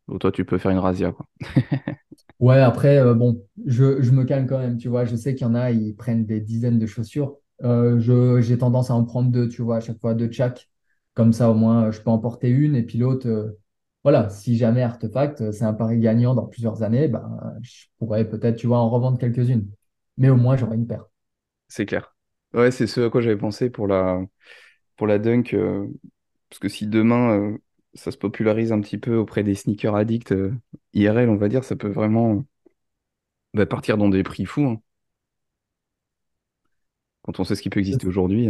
Donc 0.09 0.21
toi, 0.21 0.33
tu 0.33 0.45
peux 0.45 0.59
faire 0.59 0.71
une 0.71 0.79
razzia, 0.79 1.13
quoi. 1.13 1.27
Ouais, 2.41 2.59
après, 2.59 2.99
euh, 2.99 3.15
bon, 3.15 3.45
je, 3.67 4.03
je 4.03 4.11
me 4.11 4.25
calme 4.25 4.47
quand 4.49 4.59
même, 4.59 4.77
tu 4.77 4.89
vois. 4.89 5.05
Je 5.05 5.15
sais 5.17 5.35
qu'il 5.35 5.47
y 5.47 5.51
en 5.51 5.55
a, 5.55 5.71
ils 5.71 5.95
prennent 5.95 6.27
des 6.27 6.41
dizaines 6.41 6.79
de 6.79 6.87
chaussures. 6.87 7.39
Euh, 7.63 8.01
je, 8.01 8.41
j'ai 8.41 8.59
tendance 8.59 8.91
à 8.91 8.95
en 8.95 9.05
prendre 9.05 9.31
deux, 9.31 9.49
tu 9.49 9.63
vois, 9.63 9.77
à 9.77 9.81
chaque 9.81 10.01
fois 10.01 10.15
deux 10.15 10.27
de 10.29 10.33
chaque. 10.33 10.69
Comme 11.15 11.33
ça, 11.33 11.51
au 11.51 11.55
moins, 11.55 11.91
je 11.93 12.01
peux 12.01 12.11
en 12.11 12.19
porter 12.19 12.49
une. 12.49 12.75
Et 12.75 12.83
puis 12.83 12.99
l'autre, 12.99 13.29
euh, 13.29 13.61
voilà, 14.03 14.29
si 14.29 14.57
jamais 14.57 14.83
Artefact, 14.83 15.41
euh, 15.43 15.53
c'est 15.53 15.65
un 15.65 15.75
pari 15.75 15.99
gagnant 16.01 16.35
dans 16.35 16.47
plusieurs 16.47 16.83
années, 16.83 17.07
ben, 17.09 17.39
je 17.63 17.85
pourrais 17.99 18.29
peut-être, 18.29 18.57
tu 18.57 18.67
vois, 18.67 18.79
en 18.79 18.91
revendre 18.91 19.19
quelques-unes. 19.19 19.69
Mais 20.17 20.29
au 20.29 20.37
moins, 20.37 20.57
j'aurai 20.57 20.77
une 20.77 20.87
paire. 20.87 21.07
C'est 21.69 21.87
clair. 21.87 22.15
Ouais, 22.55 22.71
c'est 22.71 22.87
ce 22.87 23.01
à 23.01 23.11
quoi 23.11 23.23
j'avais 23.23 23.37
pensé 23.39 23.71
pour 23.71 23.87
la, 23.87 24.21
pour 24.97 25.07
la 25.07 25.19
dunk. 25.19 25.55
euh, 25.55 25.87
parce 26.51 26.59
que 26.61 26.69
si 26.69 26.87
demain, 26.87 27.39
euh, 27.41 27.59
ça 27.95 28.11
se 28.11 28.19
popularise 28.19 28.73
un 28.73 28.81
petit 28.81 28.99
peu 28.99 29.17
auprès 29.17 29.43
des 29.43 29.55
sneakers 29.55 29.97
addicts 29.97 30.33
euh, 30.33 30.55
IRL, 30.93 31.31
on 31.31 31.37
va 31.37 31.49
dire, 31.49 31.65
ça 31.65 31.77
peut 31.77 31.89
vraiment 31.89 32.45
bah, 33.55 33.67
partir 33.67 33.97
dans 33.97 34.09
des 34.09 34.23
prix 34.23 34.45
fous. 34.45 34.67
hein. 34.67 34.81
Quand 37.23 37.39
on 37.41 37.45
sait 37.45 37.55
ce 37.55 37.63
qui 37.63 37.71
peut 37.71 37.81
exister 37.81 38.07
aujourd'hui. 38.07 38.49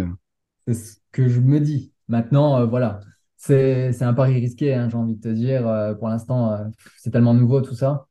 C'est 0.66 0.74
ce 0.74 0.96
que 1.12 1.28
je 1.28 1.40
me 1.40 1.60
dis. 1.60 1.92
Maintenant, 2.08 2.66
voilà, 2.66 3.00
c'est, 3.36 4.02
un 4.02 4.14
pari 4.14 4.40
risqué, 4.40 4.72
hein, 4.74 4.88
j'ai 4.88 4.96
envie 4.96 5.14
de 5.16 5.20
te 5.20 5.28
dire. 5.28 5.94
Pour 5.98 6.08
l'instant, 6.08 6.70
c'est 6.96 7.10
tellement 7.10 7.34
nouveau 7.34 7.60
tout 7.60 7.74
ça. 7.74 8.06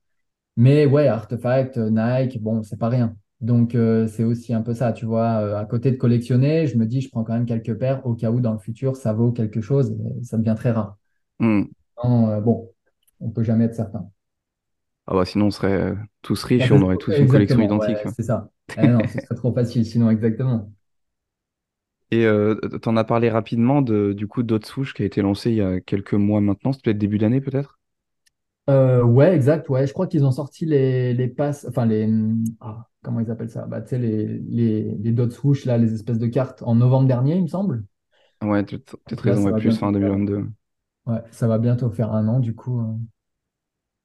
Mais 0.57 0.85
ouais, 0.85 1.07
Artefact, 1.07 1.77
Nike, 1.77 2.41
bon, 2.41 2.61
c'est 2.63 2.77
pas 2.77 2.89
rien. 2.89 3.15
Donc, 3.41 3.75
euh, 3.75 4.07
c'est 4.07 4.23
aussi 4.23 4.53
un 4.53 4.61
peu 4.61 4.73
ça, 4.73 4.93
tu 4.93 5.05
vois. 5.05 5.39
Euh, 5.41 5.57
à 5.57 5.65
côté 5.65 5.91
de 5.91 5.97
collectionner, 5.97 6.67
je 6.67 6.77
me 6.77 6.85
dis, 6.85 7.01
je 7.01 7.09
prends 7.09 7.23
quand 7.23 7.33
même 7.33 7.45
quelques 7.47 7.75
paires 7.77 8.05
au 8.05 8.13
cas 8.15 8.31
où 8.31 8.39
dans 8.39 8.53
le 8.53 8.59
futur, 8.59 8.95
ça 8.95 9.13
vaut 9.13 9.31
quelque 9.31 9.61
chose 9.61 9.91
et 10.19 10.23
ça 10.23 10.37
devient 10.37 10.55
très 10.57 10.71
rare. 10.71 10.97
Hmm. 11.39 11.63
Non, 12.03 12.29
euh, 12.29 12.41
bon, 12.41 12.69
on 13.21 13.29
peut 13.29 13.43
jamais 13.43 13.65
être 13.65 13.75
certain. 13.75 14.09
Ah 15.07 15.13
bah 15.15 15.25
sinon, 15.25 15.47
on 15.47 15.51
serait 15.51 15.93
tous 16.21 16.43
riches 16.43 16.71
et 16.71 16.73
on 16.73 16.81
aurait 16.81 16.97
tous 16.97 17.11
une 17.17 17.27
collection 17.27 17.61
identique. 17.61 17.97
ouais, 17.97 18.03
quoi. 18.03 18.13
c'est 18.15 18.23
ça. 18.23 18.49
Eh 18.77 18.87
non, 18.87 19.07
ce 19.07 19.19
serait 19.19 19.35
trop 19.35 19.53
facile, 19.53 19.85
sinon, 19.85 20.09
exactement. 20.09 20.71
Et 22.11 22.25
euh, 22.25 22.55
t'en 22.81 22.95
as 22.95 23.03
parlé 23.03 23.29
rapidement 23.29 23.81
de, 23.81 24.13
du 24.13 24.27
coup 24.27 24.43
d'autres 24.43 24.67
souches 24.67 24.93
qui 24.93 25.01
a 25.03 25.05
été 25.05 25.21
lancé 25.21 25.49
il 25.49 25.57
y 25.57 25.61
a 25.61 25.81
quelques 25.81 26.13
mois 26.13 26.39
maintenant, 26.39 26.73
c'est 26.73 26.83
peut-être 26.83 26.97
début 26.97 27.17
d'année 27.17 27.41
peut-être? 27.41 27.79
Euh, 28.69 29.03
ouais, 29.03 29.33
exact, 29.35 29.69
ouais. 29.69 29.87
Je 29.87 29.93
crois 29.93 30.07
qu'ils 30.07 30.23
ont 30.25 30.31
sorti 30.31 30.65
les, 30.65 31.13
les 31.13 31.27
passes, 31.27 31.65
enfin, 31.67 31.85
les. 31.85 32.05
hum, 32.05 32.43
ah, 32.61 32.87
comment 33.03 33.19
ils 33.19 33.31
appellent 33.31 33.49
ça? 33.49 33.65
Bah, 33.65 33.81
tu 33.81 33.89
sais, 33.89 33.97
les, 33.99 34.25
les, 34.27 34.83
les 34.97 35.11
dots 35.11 35.29
swoosh, 35.29 35.65
là, 35.65 35.77
les 35.77 35.93
espèces 35.93 36.19
de 36.19 36.27
cartes 36.27 36.63
en 36.63 36.75
novembre 36.75 37.07
dernier, 37.07 37.35
il 37.35 37.43
me 37.43 37.47
semble. 37.47 37.85
Ouais, 38.43 38.63
peut-être 38.63 39.21
raison, 39.23 39.45
ouais, 39.45 39.53
plus 39.53 39.77
fin 39.77 39.91
faire. 39.99 40.19
2022. 40.21 40.47
Ouais, 41.07 41.23
ça 41.31 41.47
va 41.47 41.57
bientôt 41.59 41.89
faire 41.91 42.13
un 42.13 42.27
an, 42.29 42.39
du 42.41 42.55
coup. 42.55 42.81
euh. 42.81 42.97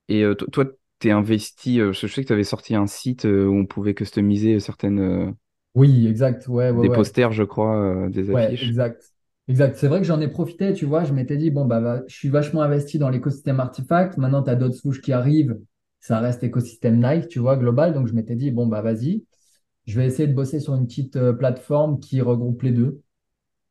Et 0.08 0.22
euh, 0.22 0.34
to- 0.34 0.46
toi, 0.50 0.64
t'es 0.98 1.10
investi, 1.10 1.80
euh, 1.80 1.92
je 1.92 2.06
sais 2.06 2.22
que 2.22 2.28
tu 2.28 2.32
avais 2.32 2.44
sorti 2.44 2.74
un 2.74 2.86
site 2.86 3.26
euh, 3.26 3.46
où 3.46 3.54
on 3.56 3.66
pouvait 3.66 3.94
customiser 3.94 4.60
certaines, 4.60 5.34
Oui, 5.76 6.06
exact, 6.08 6.48
ouais, 6.48 6.70
ouais, 6.70 6.82
des 6.82 6.90
ouais. 6.90 6.90
posters, 6.90 7.32
je 7.32 7.42
crois, 7.44 8.08
des 8.10 8.30
Ouais, 8.30 8.56
affiches. 8.56 8.62
exact. 8.62 9.12
Exact. 9.48 9.76
C'est 9.76 9.86
vrai 9.88 10.00
que 10.00 10.06
j'en 10.06 10.20
ai 10.20 10.28
profité, 10.28 10.72
tu 10.72 10.84
vois. 10.86 11.04
Je 11.04 11.12
m'étais 11.12 11.36
dit, 11.36 11.50
bon, 11.50 11.64
bah, 11.66 12.02
je 12.08 12.14
suis 12.14 12.28
vachement 12.28 12.62
investi 12.62 12.98
dans 12.98 13.08
l'écosystème 13.08 13.60
Artifact. 13.60 14.16
Maintenant, 14.18 14.42
tu 14.42 14.50
as 14.50 14.56
d'autres 14.56 14.74
souches 14.76 15.00
qui 15.00 15.12
arrivent. 15.12 15.56
Ça 16.06 16.20
reste 16.20 16.44
écosystème 16.44 17.02
Nike, 17.02 17.26
tu 17.26 17.40
vois, 17.40 17.56
global. 17.56 17.92
Donc, 17.92 18.06
je 18.06 18.14
m'étais 18.14 18.36
dit, 18.36 18.52
bon, 18.52 18.68
bah, 18.68 18.80
vas-y. 18.80 19.24
Je 19.86 19.98
vais 19.98 20.06
essayer 20.06 20.28
de 20.28 20.34
bosser 20.34 20.60
sur 20.60 20.76
une 20.76 20.86
petite 20.86 21.16
euh, 21.16 21.32
plateforme 21.32 21.98
qui 21.98 22.20
regroupe 22.20 22.62
les 22.62 22.70
deux. 22.70 23.02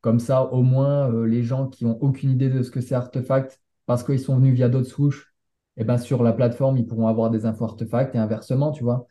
Comme 0.02 0.20
ça, 0.20 0.52
au 0.52 0.62
moins, 0.62 1.10
euh, 1.10 1.26
les 1.26 1.42
gens 1.42 1.66
qui 1.66 1.86
ont 1.86 1.98
aucune 2.02 2.30
idée 2.30 2.50
de 2.50 2.62
ce 2.62 2.70
que 2.70 2.82
c'est 2.82 2.94
Artefact, 2.94 3.62
parce 3.86 4.04
qu'ils 4.04 4.20
sont 4.20 4.36
venus 4.36 4.54
via 4.54 4.68
d'autres 4.68 4.90
souches, 4.90 5.34
et 5.78 5.84
ben, 5.84 5.96
sur 5.96 6.22
la 6.22 6.34
plateforme, 6.34 6.76
ils 6.76 6.86
pourront 6.86 7.08
avoir 7.08 7.30
des 7.30 7.46
infos 7.46 7.64
Artefact 7.64 8.14
et 8.14 8.18
inversement, 8.18 8.70
tu 8.70 8.84
vois. 8.84 9.06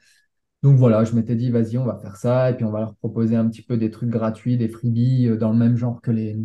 Donc 0.62 0.78
voilà, 0.78 1.04
je 1.04 1.16
m'étais 1.16 1.36
dit, 1.36 1.50
vas-y, 1.50 1.80
on 1.80 1.86
va 1.86 1.98
faire 1.98 2.18
ça, 2.18 2.52
et 2.52 2.56
puis 2.56 2.66
on 2.66 2.72
va 2.72 2.82
leur 2.82 2.96
proposer 2.98 3.36
un 3.36 3.50
petit 3.50 3.64
peu 3.64 3.78
des 3.78 3.90
trucs 3.90 4.12
gratuits, 4.12 4.58
des 4.58 4.70
freebies 4.70 5.30
euh, 5.30 5.38
dans 5.38 5.52
le 5.52 5.58
même 5.58 5.78
genre 5.78 6.00
que 6.00 6.12
les, 6.12 6.38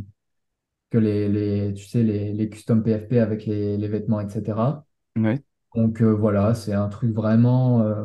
que 0.90 0.96
les, 0.96 1.28
les, 1.28 1.74
tu 1.74 1.84
sais, 1.86 2.02
les, 2.02 2.32
les 2.32 2.48
custom 2.48 2.82
PFP 2.82 3.14
avec 3.18 3.44
les, 3.44 3.76
vêtements, 3.88 4.20
etc. 4.20 4.82
Donc 5.74 6.02
euh, 6.02 6.12
voilà, 6.14 6.54
c'est 6.54 6.72
un 6.72 6.88
truc 6.88 7.12
vraiment. 7.12 7.82
euh, 7.82 8.04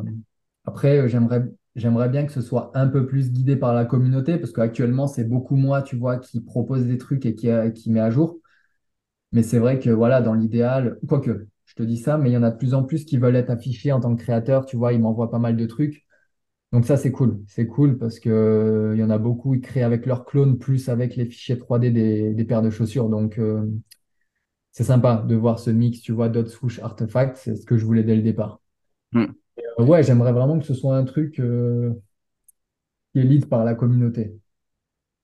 Après, 0.66 0.98
euh, 1.00 1.08
j'aimerais, 1.08 2.08
bien 2.08 2.26
que 2.26 2.32
ce 2.32 2.40
soit 2.42 2.70
un 2.74 2.88
peu 2.88 3.06
plus 3.06 3.32
guidé 3.32 3.56
par 3.56 3.74
la 3.74 3.84
communauté, 3.84 4.38
parce 4.38 4.52
qu'actuellement, 4.52 5.06
c'est 5.08 5.24
beaucoup 5.24 5.56
moi, 5.56 5.82
tu 5.82 5.96
vois, 5.96 6.18
qui 6.18 6.40
propose 6.40 6.86
des 6.86 6.98
trucs 6.98 7.26
et 7.26 7.34
qui, 7.34 7.90
met 7.90 8.00
à 8.00 8.10
jour. 8.10 8.38
Mais 9.32 9.42
c'est 9.42 9.58
vrai 9.58 9.78
que 9.80 9.90
voilà, 9.90 10.22
dans 10.22 10.34
l'idéal, 10.34 10.98
quoique, 11.08 11.48
je 11.66 11.74
te 11.74 11.82
dis 11.82 11.98
ça, 11.98 12.18
mais 12.18 12.30
il 12.30 12.34
y 12.34 12.36
en 12.36 12.42
a 12.44 12.50
de 12.50 12.56
plus 12.58 12.74
en 12.74 12.84
plus 12.84 13.04
qui 13.04 13.18
veulent 13.18 13.36
être 13.36 13.50
affichés 13.50 13.92
en 13.92 14.00
tant 14.00 14.14
que 14.16 14.22
créateur, 14.22 14.66
tu 14.66 14.76
vois, 14.76 14.92
ils 14.92 15.00
m'envoient 15.00 15.30
pas 15.30 15.38
mal 15.38 15.56
de 15.56 15.66
trucs. 15.66 16.06
Donc 16.72 16.86
ça, 16.86 16.96
c'est 16.98 17.12
cool. 17.12 17.40
C'est 17.48 17.66
cool 17.66 17.98
parce 17.98 18.20
que 18.20 18.30
euh, 18.30 18.96
il 18.96 19.00
y 19.00 19.04
en 19.04 19.10
a 19.10 19.18
beaucoup, 19.18 19.54
ils 19.54 19.60
créent 19.62 19.82
avec 19.84 20.06
leur 20.06 20.24
clone, 20.26 20.58
plus 20.58 20.88
avec 20.90 21.16
les 21.16 21.26
fichiers 21.26 21.58
3D 21.58 21.90
des, 21.92 22.34
des 22.34 22.44
paires 22.44 22.62
de 22.62 22.70
chaussures. 22.70 23.08
Donc 23.10 23.38
c'est 24.76 24.84
sympa 24.84 25.24
de 25.26 25.34
voir 25.34 25.58
ce 25.58 25.70
mix, 25.70 26.00
tu 26.02 26.12
vois, 26.12 26.28
d'autres 26.28 26.50
swoosh 26.50 26.80
artefacts. 26.80 27.36
C'est 27.38 27.56
ce 27.56 27.66
que 27.66 27.78
je 27.78 27.84
voulais 27.86 28.04
dès 28.04 28.14
le 28.16 28.22
départ. 28.22 28.60
Hmm. 29.12 29.32
Euh, 29.78 29.84
ouais, 29.84 30.02
j'aimerais 30.02 30.32
vraiment 30.32 30.58
que 30.58 30.64
ce 30.66 30.74
soit 30.74 30.96
un 30.96 31.04
truc 31.04 31.38
euh, 31.40 31.92
qui 33.12 33.18
est 33.20 33.24
lead 33.24 33.48
par 33.48 33.64
la 33.64 33.74
communauté. 33.74 34.38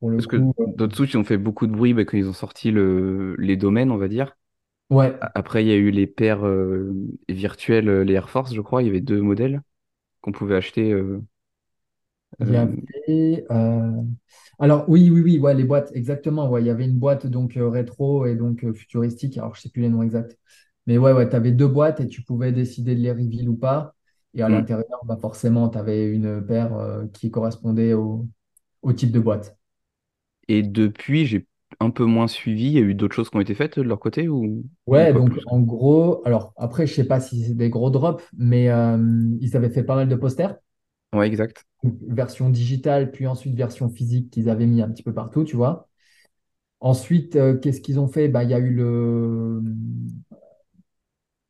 Pour 0.01 0.11
le 0.11 0.23
Parce 0.23 0.27
que 0.27 0.37
coup, 0.37 0.55
euh, 0.61 0.67
d'autres 0.77 0.97
souches, 0.97 1.13
ils 1.15 1.17
ont 1.19 1.25
fait 1.25 1.39
beaucoup 1.39 1.67
de 1.67 1.73
bruit 1.73 1.95
bah, 1.95 2.05
quand 2.05 2.17
ils 2.17 2.29
ont 2.29 2.33
sorti 2.33 2.71
le, 2.71 3.35
les 3.39 3.57
domaines, 3.57 3.91
on 3.91 3.97
va 3.99 4.09
dire. 4.09 4.37
ouais, 4.91 5.21
Après, 5.21 5.65
il 5.65 5.69
y 5.69 5.73
a 5.73 5.77
eu 5.77 5.91
les 5.91 6.07
paires 6.07 6.45
virtuelles, 7.29 7.91
les 8.03 8.15
Air 8.15 8.31
Force, 8.31 8.55
je 8.55 8.61
crois. 8.61 8.83
Il 8.83 8.87
y 8.87 8.89
avait 8.91 9.01
deux 9.01 9.21
modèles 9.21 9.63
qu'on 10.23 10.33
pouvait 10.33 10.57
acheter. 10.57 10.93
euh. 10.93 11.23
Il 12.41 12.49
y 12.51 12.57
avait. 12.57 13.47
euh, 13.51 14.03
Alors, 14.59 14.89
oui, 14.89 15.11
oui, 15.11 15.21
oui, 15.23 15.39
ouais, 15.39 15.55
les 15.55 15.65
boîtes, 15.65 15.91
exactement. 15.95 16.49
Ouais, 16.51 16.63
il 16.63 16.67
y 16.67 16.71
avait 16.71 16.85
une 16.87 16.99
boîte 16.99 17.27
donc 17.27 17.57
euh, 17.57 17.69
rétro 17.69 18.27
et 18.27 18.35
donc 18.37 18.65
euh, 18.65 18.73
futuristique. 18.73 19.39
Alors, 19.39 19.55
je 19.55 19.63
sais 19.63 19.69
plus 19.71 19.83
les 19.83 19.89
noms 19.91 20.03
exacts. 20.03 20.39
Mais 20.87 20.99
ouais, 20.99 21.13
ouais, 21.13 21.29
tu 21.29 21.37
avais 21.37 21.53
deux 21.53 21.69
boîtes 21.69 22.01
et 22.01 22.09
tu 22.09 22.23
pouvais 22.23 22.53
décider 22.53 22.95
de 22.97 23.01
les 23.01 23.13
reveal 23.13 23.49
ou 23.49 23.57
pas. 23.57 23.95
Et 24.35 24.43
à 24.43 24.49
Hmm. 24.49 24.63
l'intérieur, 24.63 25.01
bah, 25.05 25.17
forcément, 25.21 25.69
tu 25.69 25.79
avais 25.79 26.07
une 26.09 26.45
paire 26.45 26.75
euh, 26.77 27.07
qui 27.13 27.31
correspondait 27.31 27.93
au, 27.95 28.27
au 28.83 28.93
type 28.93 29.13
de 29.13 29.21
boîte. 29.21 29.57
Et 30.49 30.63
depuis, 30.63 31.27
j'ai 31.27 31.47
un 31.81 31.91
peu 31.91 32.05
moins 32.05 32.29
suivi. 32.29 32.67
Il 32.67 32.73
y 32.75 32.79
a 32.79 32.81
eu 32.83 32.95
d'autres 32.95 33.15
choses 33.17 33.29
qui 33.31 33.37
ont 33.37 33.41
été 33.41 33.55
faites 33.57 33.79
de 33.79 33.83
leur 33.83 33.99
côté 34.01 34.29
ou, 34.29 34.65
ou 34.93 35.07
Ouais, 35.07 35.13
donc 35.15 35.35
plus? 35.35 35.47
en 35.47 35.61
gros, 35.61 36.23
alors 36.27 36.53
après, 36.57 36.87
je 36.89 36.95
sais 36.95 37.05
pas 37.05 37.21
si 37.21 37.45
c'est 37.45 37.55
des 37.55 37.71
gros 37.71 37.91
drops, 37.91 38.23
mais 38.37 38.69
euh, 38.69 38.99
ils 39.41 39.57
avaient 39.57 39.71
fait 39.71 39.85
pas 39.85 39.95
mal 39.95 40.09
de 40.09 40.17
posters. 40.17 40.57
Ouais, 41.13 41.27
exact. 41.27 41.65
Version 41.85 42.49
digitale, 42.51 43.11
puis 43.11 43.27
ensuite 43.27 43.57
version 43.57 43.89
physique 43.89 44.31
qu'ils 44.31 44.49
avaient 44.49 44.67
mis 44.67 44.83
un 44.83 44.89
petit 44.91 45.03
peu 45.03 45.13
partout, 45.13 45.43
tu 45.45 45.57
vois. 45.57 45.89
Ensuite, 46.81 47.37
euh, 47.37 47.59
qu'est-ce 47.59 47.81
qu'ils 47.83 48.01
ont 48.01 48.09
fait? 48.09 48.29
Bah, 48.29 48.45
il 48.45 48.51
y 48.51 48.55
a 48.55 48.59
eu 48.61 48.73
le... 48.75 49.61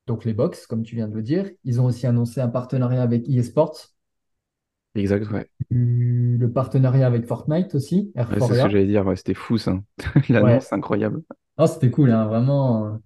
donc 0.06 0.24
les 0.24 0.32
box, 0.32 0.66
comme 0.68 0.84
tu 0.84 0.94
viens 0.94 1.08
de 1.08 1.14
le 1.16 1.22
dire. 1.22 1.50
Ils 1.64 1.80
ont 1.80 1.86
aussi 1.86 2.06
annoncé 2.06 2.40
un 2.40 2.48
partenariat 2.48 3.02
avec 3.02 3.28
eSports, 3.28 3.88
Exact, 4.94 5.30
ouais. 5.32 5.48
eu 5.70 6.36
le 6.38 6.52
partenariat 6.52 7.04
avec 7.08 7.26
Fortnite 7.26 7.74
aussi, 7.74 8.12
Ouais, 8.28 8.40
c'est 8.40 8.54
ce 8.54 8.62
que 8.62 8.68
Air4ea. 8.68 8.68
j'allais 8.68 8.86
dire. 8.86 9.06
ouais, 9.06 9.16
c'était 9.16 9.34
fou, 9.34 9.58
ça. 9.58 9.80
Ouais, 10.38 10.60
L'annonce, 10.60 10.72
incroyable. 10.72 11.22
c'était 11.66 11.90
cool, 11.90 12.10
hein, 12.10 12.26
vraiment, 12.26 12.86
euh, 12.86 12.98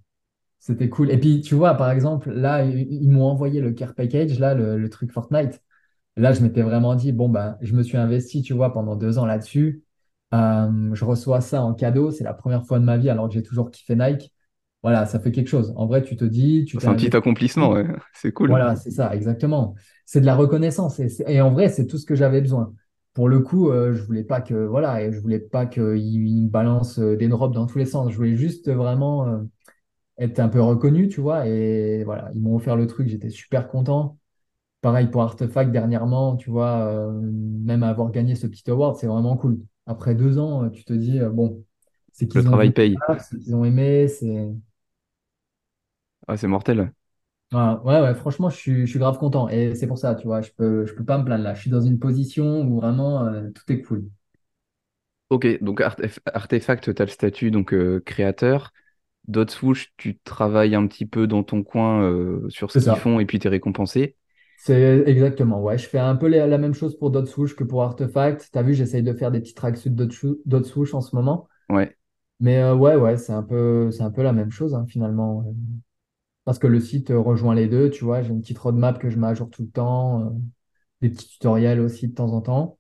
c'était 0.61 0.91
cool. 0.91 1.11
Et 1.13 1.19
puis, 1.19 1.41
tu 1.43 1.55
vois, 1.55 1.75
par 1.77 1.91
exemple, 1.93 2.31
là, 2.33 2.65
ils, 2.65 2.89
ils 2.93 3.11
m'ont 3.11 3.27
envoyé 3.27 3.61
le 3.63 3.73
care 3.73 3.95
package, 3.95 4.39
là, 4.41 4.55
le, 4.55 4.79
le 4.79 4.91
truc 4.91 5.13
Fortnite. 5.13 5.63
Là, 6.17 6.33
je 6.33 6.41
m'étais 6.41 6.63
vraiment 6.63 6.95
dit, 6.95 7.13
bon, 7.13 7.29
ben, 7.29 7.59
je 7.61 7.75
me 7.75 7.83
suis 7.83 7.97
investi, 7.97 8.43
tu 8.43 8.55
vois, 8.55 8.73
pendant 8.73 8.97
deux 8.97 9.19
ans 9.19 9.27
là-dessus. 9.27 9.83
Euh, 10.35 10.91
je 10.95 11.05
reçois 11.05 11.41
ça 11.41 11.63
en 11.63 11.75
cadeau. 11.75 12.11
C'est 12.11 12.25
la 12.25 12.35
première 12.35 12.65
fois 12.65 12.79
de 12.79 12.85
ma 12.85 12.97
vie, 12.97 13.11
alors 13.11 13.29
que 13.29 13.35
j'ai 13.35 13.43
toujours 13.43 13.71
kiffé 13.71 13.97
Nike. 13.97 14.33
Voilà, 14.83 15.05
ça 15.05 15.19
fait 15.19 15.33
quelque 15.33 15.49
chose. 15.49 15.73
En 15.77 15.87
vrai, 15.87 16.03
tu 16.03 16.17
te 16.17 16.25
dis, 16.25 16.65
tu 16.65 16.79
C'est 16.81 16.87
un 16.87 16.95
petit 16.95 17.15
accomplissement, 17.17 17.71
ouais. 17.73 17.87
C'est 18.13 18.33
cool. 18.33 18.51
Voilà, 18.51 18.77
c'est 18.77 18.91
ça, 18.91 19.15
exactement. 19.15 19.75
C'est 20.05 20.21
de 20.21 20.27
la 20.27 20.37
reconnaissance. 20.37 21.01
Et, 21.01 21.41
en 21.41 21.51
vrai, 21.51 21.69
c'est 21.69 21.87
tout 21.87 21.99
ce 21.99 22.07
que 22.07 22.15
j'avais 22.15 22.41
besoin. 22.41 22.73
Pour 23.13 23.29
le 23.29 23.41
coup, 23.41 23.71
euh, 23.71 23.95
je 23.95 24.03
voulais 24.03 24.25
pas 24.25 24.41
que, 24.41 24.55
voilà, 24.55 25.03
et 25.03 25.13
je 25.13 25.19
voulais 25.19 25.41
pas 25.41 25.67
qu'il 25.67 25.83
me 26.21 26.49
balance 26.49 26.99
euh, 26.99 27.17
des 27.17 27.29
drops 27.29 27.55
dans 27.55 27.67
tous 27.67 27.79
les 27.79 27.87
sens. 27.87 28.13
Je 28.13 28.17
voulais 28.17 28.37
juste 28.37 28.71
vraiment 28.71 29.27
euh, 29.27 29.39
être 30.19 30.39
un 30.39 30.49
peu 30.49 30.61
reconnu, 30.61 31.09
tu 31.09 31.21
vois. 31.21 31.49
Et 31.49 32.05
voilà, 32.05 32.31
ils 32.35 32.41
m'ont 32.41 32.57
offert 32.57 32.77
le 32.77 32.87
truc. 32.87 33.09
J'étais 33.09 33.31
super 33.31 33.69
content. 33.69 34.19
Pareil 34.87 35.09
pour 35.11 35.23
Artefact 35.23 35.73
dernièrement, 35.73 36.37
tu 36.37 36.51
vois, 36.51 36.87
euh, 36.89 37.11
même 37.21 37.83
avoir 37.83 38.11
gagné 38.13 38.37
ce 38.37 38.47
petit 38.47 38.71
award, 38.71 38.97
c'est 38.97 39.09
vraiment 39.09 39.37
cool. 39.37 39.59
Après 39.87 40.15
deux 40.15 40.39
ans, 40.39 40.65
euh, 40.65 40.71
tu 40.71 40.85
te 40.85 40.93
dis, 40.93 41.19
euh, 41.19 41.29
bon, 41.31 41.65
c'est 42.13 42.29
Le 42.35 42.43
qu'ils 42.43 42.49
ont 42.49 42.61
travail 42.61 42.71
paye. 42.71 43.03
c'est 43.19 43.39
qu'ils 43.41 43.55
ont 43.57 43.65
aimé, 43.65 44.07
c'est... 44.09 44.49
Ah, 46.29 46.37
c'est 46.37 46.47
mortel. 46.49 46.93
Voilà. 47.53 47.81
Ouais, 47.85 48.01
ouais, 48.01 48.15
franchement, 48.15 48.51
je 48.51 48.57
suis, 48.57 48.81
je 48.87 48.91
suis 48.91 48.99
grave 48.99 49.19
content. 49.19 49.49
Et 49.49 49.75
c'est 49.75 49.87
pour 49.87 49.99
ça, 49.99 50.15
tu 50.15 50.27
vois, 50.27 50.43
je 50.43 50.51
peux, 50.53 50.85
je 50.87 50.95
peux 50.95 51.05
pas 51.05 51.19
me 51.19 51.25
plaindre 51.25 51.45
là. 51.45 51.55
Je 51.55 51.61
suis 51.63 51.71
dans 51.71 51.81
une 51.81 51.99
position 51.99 52.63
où 52.63 52.77
vraiment, 52.81 53.25
euh, 53.27 53.51
tout 53.51 53.71
est 53.73 53.83
cool. 53.83 54.09
Ok, 55.31 55.47
donc 55.61 55.81
Artef- 55.81 56.21
Artefact, 56.27 56.95
tu 56.95 57.03
as 57.03 57.05
le 57.05 57.11
statut 57.11 57.51
donc 57.51 57.73
euh, 57.75 58.01
créateur. 58.07 58.73
Dot 59.29 59.51
Swoosh, 59.51 59.93
tu 59.97 60.19
travailles 60.21 60.75
un 60.75 60.87
petit 60.89 61.07
peu 61.07 61.27
dans 61.29 61.45
ton 61.45 61.63
coin 61.65 62.03
euh, 62.05 62.49
sur 62.51 62.73
ce 62.73 62.77
C'est 62.77 62.81
qu'ils 62.81 62.97
ça. 62.97 62.97
font 62.97 63.21
et 63.21 63.27
puis 63.27 63.39
tu 63.39 63.47
es 63.49 63.51
récompensé. 63.51 64.17
C'est 64.59 65.05
exactement, 65.07 65.63
ouais. 65.63 65.79
Je 65.79 65.87
fais 65.89 65.99
un 65.99 66.17
peu 66.17 66.29
la, 66.29 66.47
la 66.47 66.59
même 66.59 66.75
chose 66.75 66.99
pour 66.99 67.11
Dot 67.11 67.27
Swoosh 67.27 67.55
que 67.55 67.65
pour 67.65 67.83
Artefact. 67.83 68.49
T'as 68.53 68.63
vu, 68.63 68.75
j'essaye 68.75 69.03
de 69.03 69.13
faire 69.13 69.31
des 69.31 69.41
petits 69.41 69.55
Swoosh 69.55 70.37
Dot 70.45 70.65
Swoosh 70.65 70.95
en 70.95 71.01
ce 71.01 71.15
moment. 71.15 71.49
Ouais. 71.69 71.97
Mais 72.41 72.59
euh, 72.59 72.75
ouais, 72.75 72.97
ouais, 72.97 73.17
c'est 73.17 73.33
un 73.33 73.43
peu, 73.43 73.91
c'est 73.91 74.03
un 74.03 74.11
peu 74.11 74.23
la 74.23 74.33
même 74.33 74.51
chose, 74.51 74.75
hein, 74.75 74.87
finalement. 74.89 75.39
ouais. 75.39 75.53
Parce 76.45 76.59
que 76.59 76.67
le 76.67 76.81
site 76.81 77.11
euh, 77.11 77.19
rejoint 77.19 77.55
les 77.55 77.69
deux, 77.69 77.91
tu 77.91 78.05
vois, 78.05 78.23
j'ai 78.23 78.31
une 78.31 78.41
petite 78.41 78.59
roadmap 78.59 78.99
que 78.99 79.11
je 79.11 79.19
mets 79.19 79.27
à 79.27 79.35
jour 79.35 79.51
tout 79.51 79.63
le 79.63 79.69
temps, 79.69 80.23
euh, 80.23 80.31
des 81.03 81.11
petits 81.11 81.29
tutoriels 81.29 81.81
aussi 81.81 82.09
de 82.09 82.15
temps 82.15 82.33
en 82.33 82.41
temps. 82.41 82.79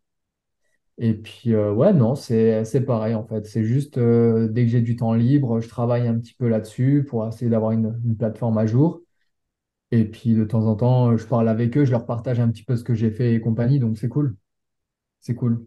Et 0.99 1.15
puis, 1.15 1.53
euh, 1.55 1.73
ouais, 1.73 1.93
non, 1.93 2.15
c'est, 2.15 2.65
c'est 2.65 2.81
pareil 2.83 3.15
en 3.15 3.25
fait. 3.27 3.47
C'est 3.47 3.65
juste, 3.65 3.99
dès 3.99 4.65
que 4.65 4.71
j'ai 4.71 4.81
du 4.81 4.97
temps 4.97 5.15
libre, 5.15 5.61
je 5.61 5.69
travaille 5.69 6.09
un 6.09 6.19
petit 6.19 6.35
peu 6.35 6.49
là-dessus 6.49 7.05
pour 7.09 7.27
essayer 7.27 7.51
d'avoir 7.51 7.73
une, 7.73 8.01
une 8.05 8.17
plateforme 8.17 8.59
à 8.59 8.67
jour. 8.67 9.03
Et 9.91 10.05
puis, 10.05 10.35
de 10.35 10.45
temps 10.45 10.67
en 10.67 10.77
temps, 10.77 11.11
euh, 11.13 11.17
je 11.17 11.27
parle 11.27 11.49
avec 11.49 11.77
eux, 11.77 11.85
je 11.85 11.91
leur 11.91 12.07
partage 12.07 12.39
un 12.41 12.49
petit 12.51 12.63
peu 12.65 12.77
ce 12.77 12.85
que 12.85 12.95
j'ai 12.95 13.11
fait 13.11 13.35
et 13.35 13.41
compagnie, 13.41 13.81
donc 13.81 13.99
c'est 13.99 14.09
cool. 14.09 14.37
C'est 15.21 15.35
cool. 15.37 15.67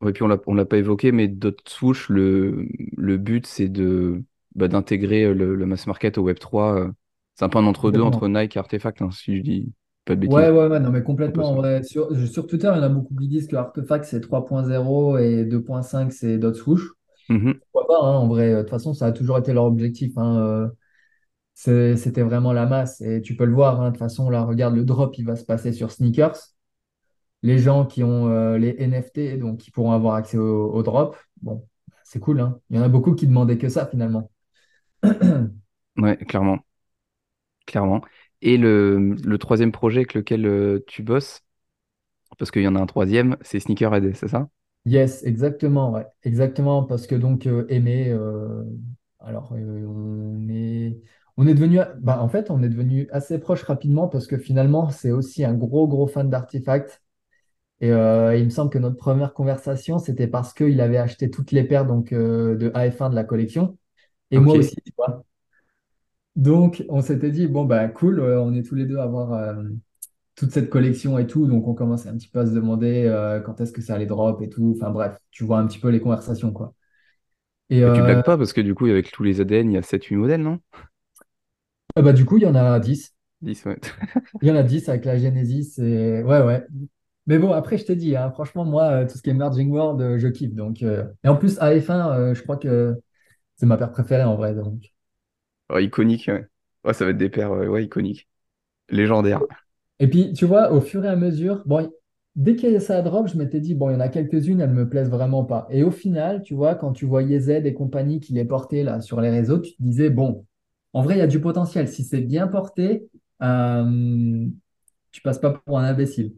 Ouais, 0.00 0.12
puis 0.12 0.22
on 0.22 0.28
l'a, 0.28 0.38
on 0.46 0.54
l'a 0.54 0.64
pas 0.64 0.78
évoqué, 0.78 1.12
mais 1.12 1.28
Dot 1.28 1.60
Swoosh, 1.68 2.08
le, 2.08 2.66
le 2.96 3.18
but, 3.18 3.46
c'est 3.46 3.68
de, 3.68 4.22
bah, 4.54 4.66
d'intégrer 4.68 5.24
euh, 5.24 5.34
le, 5.34 5.54
le 5.54 5.66
mass 5.66 5.86
market 5.86 6.16
au 6.16 6.22
Web3. 6.22 6.74
euh. 6.76 6.90
C'est 7.34 7.44
un 7.44 7.48
peu 7.50 7.58
un 7.58 7.66
entre-deux 7.66 8.00
entre. 8.00 8.28
Nike 8.28 8.56
et 8.56 8.58
Artefact, 8.58 9.02
hein, 9.02 9.10
si 9.10 9.36
je 9.36 9.42
dis 9.42 9.72
pas 10.06 10.14
de 10.14 10.20
Ouais, 10.24 10.50
bêtises. 10.50 10.50
ouais, 10.50 10.66
ouais, 10.66 10.80
non, 10.80 10.90
mais 10.90 11.02
complètement. 11.02 11.58
Ouais. 11.58 11.82
Sur, 11.82 12.14
sur 12.28 12.46
Twitter, 12.46 12.70
il 12.74 12.76
y 12.76 12.80
en 12.80 12.82
a 12.82 12.88
beaucoup 12.90 13.14
qui 13.16 13.26
disent 13.26 13.46
que 13.48 13.56
Artefact, 13.56 14.04
c'est 14.04 14.20
3.0 14.20 15.16
et 15.18 15.44
2.5, 15.46 16.12
c'est 16.12 16.36
Dot 16.38 16.54
Swoosh. 16.54 16.82
Mhm. 17.28 17.60
Pourquoi 17.72 17.86
pas, 18.00 18.06
hein, 18.06 18.14
en 18.18 18.28
vrai, 18.28 18.52
de 18.54 18.60
toute 18.62 18.70
façon, 18.70 18.94
ça 18.94 19.06
a 19.06 19.12
toujours 19.12 19.38
été 19.38 19.52
leur 19.54 19.64
objectif. 19.64 20.12
hein, 20.18 20.70
C'était 21.96 22.22
vraiment 22.22 22.52
la 22.52 22.66
masse. 22.66 23.00
Et 23.02 23.20
tu 23.22 23.36
peux 23.36 23.44
le 23.44 23.52
voir, 23.54 23.80
hein, 23.80 23.86
de 23.86 23.90
toute 23.90 23.98
façon, 23.98 24.30
là, 24.30 24.42
regarde, 24.44 24.74
le 24.76 24.84
drop, 24.84 25.16
il 25.18 25.24
va 25.26 25.36
se 25.36 25.44
passer 25.44 25.72
sur 25.72 25.90
Sneakers. 25.92 26.36
Les 27.42 27.58
gens 27.58 27.86
qui 27.86 28.02
ont 28.04 28.28
euh, 28.28 28.58
les 28.58 28.74
NFT, 28.78 29.38
donc 29.38 29.58
qui 29.60 29.70
pourront 29.70 29.92
avoir 29.92 30.14
accès 30.14 30.36
au, 30.38 30.70
au 30.72 30.82
drop, 30.82 31.16
bon, 31.42 31.66
c'est 32.04 32.20
cool, 32.20 32.40
hein. 32.40 32.60
Il 32.70 32.76
y 32.76 32.78
en 32.80 32.82
a 32.82 32.88
beaucoup 32.88 33.14
qui 33.14 33.26
demandaient 33.26 33.58
que 33.58 33.68
ça, 33.70 33.86
finalement. 33.86 34.30
Ouais, 35.96 36.16
clairement, 36.16 36.64
clairement. 37.66 38.00
Et 38.42 38.56
le, 38.56 39.14
le 39.22 39.38
troisième 39.38 39.72
projet 39.72 39.98
avec 40.00 40.14
lequel 40.14 40.46
euh, 40.46 40.80
tu 40.86 41.02
bosses, 41.02 41.42
parce 42.38 42.50
qu'il 42.50 42.62
y 42.62 42.68
en 42.68 42.76
a 42.76 42.80
un 42.80 42.86
troisième, 42.86 43.36
c'est 43.42 43.60
Sneakerhead, 43.60 44.14
c'est 44.16 44.28
ça? 44.28 44.48
Yes, 44.86 45.22
exactement, 45.24 45.92
ouais. 45.92 46.06
Exactement, 46.22 46.84
parce 46.84 47.06
que 47.06 47.14
donc, 47.14 47.46
euh, 47.46 47.66
Aimé, 47.68 48.08
euh, 48.10 48.64
alors, 49.20 49.52
on 49.52 50.48
est, 50.48 51.00
on 51.40 51.46
est 51.46 51.54
devenu, 51.54 51.78
bah, 52.00 52.20
en 52.20 52.28
fait, 52.28 52.50
on 52.50 52.62
est 52.62 52.68
devenu 52.68 53.08
assez 53.12 53.38
proche 53.38 53.62
rapidement 53.62 54.08
parce 54.08 54.26
que 54.26 54.36
finalement, 54.36 54.90
c'est 54.90 55.10
aussi 55.10 55.42
un 55.42 55.54
gros, 55.54 55.88
gros 55.88 56.06
fan 56.06 56.28
d'Artefact. 56.28 57.02
Et 57.80 57.90
euh, 57.92 58.36
il 58.36 58.44
me 58.44 58.50
semble 58.50 58.70
que 58.70 58.76
notre 58.76 58.98
première 58.98 59.32
conversation, 59.32 59.98
c'était 59.98 60.26
parce 60.26 60.52
qu'il 60.52 60.78
avait 60.82 60.98
acheté 60.98 61.30
toutes 61.30 61.50
les 61.52 61.64
paires 61.64 61.86
donc, 61.86 62.12
euh, 62.12 62.56
de 62.56 62.70
AF1 62.74 63.08
de 63.08 63.14
la 63.14 63.24
collection. 63.24 63.78
Et 64.30 64.38
moi 64.38 64.54
aussi, 64.56 64.76
tu 64.84 64.92
vois. 64.98 65.24
Donc, 66.36 66.84
on 66.90 67.00
s'était 67.00 67.30
dit, 67.30 67.46
bon, 67.46 67.64
bah, 67.64 67.88
cool, 67.88 68.20
euh, 68.20 68.38
on 68.42 68.52
est 68.52 68.62
tous 68.62 68.74
les 68.74 68.84
deux 68.84 68.98
à 68.98 69.04
avoir 69.04 69.56
toute 70.34 70.50
cette 70.50 70.68
collection 70.68 71.18
et 71.18 71.26
tout. 71.26 71.46
Donc, 71.46 71.66
on 71.66 71.72
commençait 71.72 72.10
un 72.10 72.18
petit 72.18 72.28
peu 72.28 72.40
à 72.40 72.46
se 72.46 72.52
demander 72.52 73.40
quand 73.46 73.62
est-ce 73.62 73.72
que 73.72 73.80
ça 73.80 73.94
allait 73.94 74.04
drop 74.04 74.42
et 74.42 74.50
tout. 74.50 74.74
Enfin, 74.76 74.90
bref, 74.90 75.16
tu 75.30 75.44
vois 75.44 75.58
un 75.58 75.66
petit 75.66 75.78
peu 75.78 75.88
les 75.88 76.00
conversations, 76.00 76.52
quoi. 76.52 76.74
Et 77.70 77.78
Et 77.78 77.92
tu 77.92 78.02
blagues 78.02 78.24
pas, 78.24 78.36
parce 78.36 78.52
que 78.52 78.60
du 78.60 78.74
coup, 78.74 78.84
avec 78.84 79.10
tous 79.10 79.22
les 79.22 79.40
ADN, 79.40 79.70
il 79.70 79.74
y 79.74 79.78
a 79.78 79.82
sept 79.82 80.04
huit 80.04 80.16
modèles, 80.16 80.42
non? 80.42 80.60
Euh, 81.98 82.02
bah, 82.02 82.12
du 82.12 82.24
coup, 82.24 82.36
il 82.36 82.42
y 82.42 82.46
en 82.46 82.54
a 82.54 82.78
10. 82.80 83.14
10, 83.42 83.64
ouais. 83.66 83.78
Il 84.42 84.48
y 84.48 84.50
en 84.50 84.56
a 84.56 84.62
10 84.62 84.88
avec 84.88 85.04
la 85.04 85.18
Genesis. 85.18 85.78
Et... 85.78 86.22
Ouais, 86.22 86.42
ouais. 86.42 86.66
Mais 87.26 87.38
bon, 87.38 87.52
après, 87.52 87.78
je 87.78 87.84
t'ai 87.84 87.96
dit, 87.96 88.16
hein, 88.16 88.30
franchement, 88.30 88.64
moi, 88.64 88.84
euh, 88.90 89.06
tout 89.06 89.16
ce 89.16 89.22
qui 89.22 89.30
est 89.30 89.34
Merging 89.34 89.70
World, 89.70 90.00
euh, 90.00 90.18
je 90.18 90.28
kiffe. 90.28 90.54
Donc, 90.54 90.82
euh, 90.82 91.04
Et 91.24 91.28
en 91.28 91.36
plus, 91.36 91.58
AF1, 91.58 92.12
euh, 92.12 92.34
je 92.34 92.42
crois 92.42 92.56
que 92.56 92.94
c'est 93.56 93.66
ma 93.66 93.76
paire 93.76 93.92
préférée 93.92 94.24
en 94.24 94.36
vrai. 94.36 94.54
Donc. 94.54 94.92
Iconique, 95.72 96.26
ouais. 96.28 96.46
Ouais, 96.84 96.94
ça 96.94 97.04
va 97.04 97.10
être 97.10 97.18
des 97.18 97.28
paires, 97.28 97.52
ouais, 97.52 97.84
iconiques. 97.84 98.28
Légendaires. 98.88 99.42
Et 100.00 100.08
puis, 100.08 100.32
tu 100.32 100.46
vois, 100.46 100.72
au 100.72 100.80
fur 100.80 101.04
et 101.04 101.08
à 101.08 101.16
mesure, 101.16 101.62
bon, 101.66 101.90
dès 102.34 102.56
que 102.56 102.78
ça 102.78 103.02
drop, 103.02 103.28
je 103.28 103.36
m'étais 103.36 103.60
dit, 103.60 103.74
bon, 103.74 103.90
il 103.90 103.92
y 103.92 103.96
en 103.96 104.00
a 104.00 104.08
quelques-unes, 104.08 104.60
elles 104.60 104.70
me 104.70 104.88
plaisent 104.88 105.10
vraiment 105.10 105.44
pas. 105.44 105.66
Et 105.70 105.84
au 105.84 105.90
final, 105.90 106.42
tu 106.42 106.54
vois, 106.54 106.74
quand 106.74 106.92
tu 106.92 107.04
voyais 107.04 107.38
Z 107.38 107.50
et 107.50 107.74
compagnie 107.74 108.18
qui 108.18 108.32
les 108.32 108.44
portaient 108.44 108.82
là 108.82 109.00
sur 109.00 109.20
les 109.20 109.30
réseaux, 109.30 109.58
tu 109.58 109.72
te 109.76 109.82
disais, 109.82 110.10
bon, 110.10 110.46
en 110.92 111.02
vrai, 111.02 111.16
il 111.16 111.18
y 111.18 111.22
a 111.22 111.26
du 111.26 111.40
potentiel. 111.40 111.88
Si 111.88 112.04
c'est 112.04 112.20
bien 112.20 112.48
porté, 112.48 113.08
euh, 113.42 114.46
tu 115.12 115.20
passes 115.22 115.38
pas 115.38 115.50
pour 115.52 115.78
un 115.78 115.84
imbécile. 115.84 116.34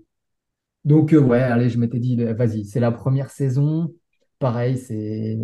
Donc, 0.85 1.13
euh, 1.15 1.21
ouais, 1.21 1.41
allez, 1.43 1.71
je 1.71 1.79
m'étais 1.79 1.99
dit, 2.01 2.17
vas-y, 2.17 2.65
c'est 2.65 2.81
la 2.81 2.93
première 2.93 3.31
saison. 3.31 3.95
Pareil, 4.39 4.79
c'est. 4.79 5.39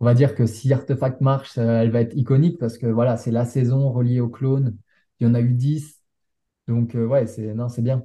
On 0.00 0.04
va 0.06 0.14
dire 0.14 0.34
que 0.34 0.46
si 0.46 0.72
Artefact 0.72 1.20
marche, 1.20 1.50
ça- 1.52 1.82
elle 1.82 1.90
va 1.90 2.00
être 2.00 2.16
iconique 2.16 2.58
parce 2.58 2.78
que 2.78 2.86
voilà, 2.86 3.16
c'est 3.16 3.30
la 3.30 3.44
saison 3.46 3.90
reliée 3.92 4.20
au 4.20 4.28
clone. 4.28 4.76
Il 5.20 5.26
y 5.26 5.30
en 5.30 5.34
a 5.34 5.40
eu 5.40 5.52
10. 5.54 6.02
Donc, 6.68 6.94
euh, 6.96 7.06
ouais, 7.06 7.26
c'est 7.26 7.54
c'est 7.70 7.82
bien. 7.82 8.04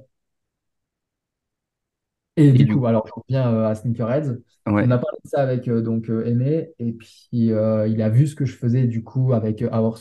Et 2.36 2.48
Et 2.48 2.52
du 2.52 2.66
du 2.66 2.74
coup, 2.74 2.86
alors, 2.86 3.06
je 3.06 3.12
reviens 3.14 3.52
euh, 3.52 3.66
à 3.68 3.74
Sneakerheads. 3.74 4.38
On 4.66 4.90
a 4.90 4.98
parlé 4.98 5.18
de 5.24 5.28
ça 5.28 5.40
avec 5.42 5.68
euh, 5.68 5.80
donc, 5.80 6.10
euh, 6.10 6.24
Aimé, 6.26 6.70
et 6.78 6.92
puis 6.92 7.52
euh, 7.52 7.86
il 7.88 8.02
a 8.02 8.10
vu 8.10 8.26
ce 8.26 8.34
que 8.34 8.44
je 8.44 8.56
faisais 8.56 8.86
du 8.86 9.02
coup 9.02 9.32
avec 9.32 9.62
Our 9.72 9.98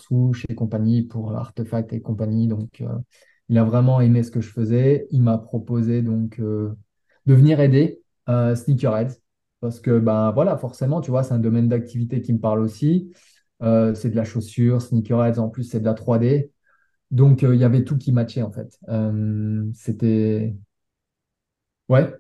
et 0.50 0.56
compagnie 0.56 1.04
pour 1.04 1.34
Artefact 1.36 1.94
et 1.94 2.02
compagnie. 2.02 2.48
Donc, 2.48 2.84
il 3.48 3.58
a 3.58 3.64
vraiment 3.64 4.02
aimé 4.02 4.24
ce 4.24 4.32
que 4.32 4.42
je 4.42 4.50
faisais. 4.50 5.08
Il 5.12 5.22
m'a 5.22 5.38
proposé 5.38 6.02
donc 6.02 6.40
de 6.42 6.76
venir 7.34 7.60
aider. 7.60 8.02
sneakerheads. 8.28 9.16
Parce 9.62 9.80
que, 9.80 9.98
ben 10.00 10.32
voilà, 10.32 10.58
forcément, 10.58 11.02
tu 11.02 11.12
vois, 11.12 11.24
c'est 11.24 11.34
un 11.34 11.40
domaine 11.40 11.70
d'activité 11.70 12.22
qui 12.22 12.34
me 12.34 12.40
parle 12.40 12.60
aussi. 12.60 13.12
C'est 13.62 14.10
de 14.10 14.16
la 14.16 14.26
chaussure, 14.26 14.82
sneakerheads, 14.82 15.40
en 15.40 15.50
plus, 15.50 15.64
c'est 15.64 15.80
de 15.80 15.86
la 15.86 15.94
3D. 15.94 16.52
Donc, 17.12 17.44
il 17.44 17.56
y 17.56 17.64
avait 17.64 17.84
tout 17.84 17.98
qui 17.98 18.12
matchait, 18.12 18.42
en 18.42 18.52
fait. 18.52 18.78
C'était. 19.74 20.56
Ouais, 21.90 22.20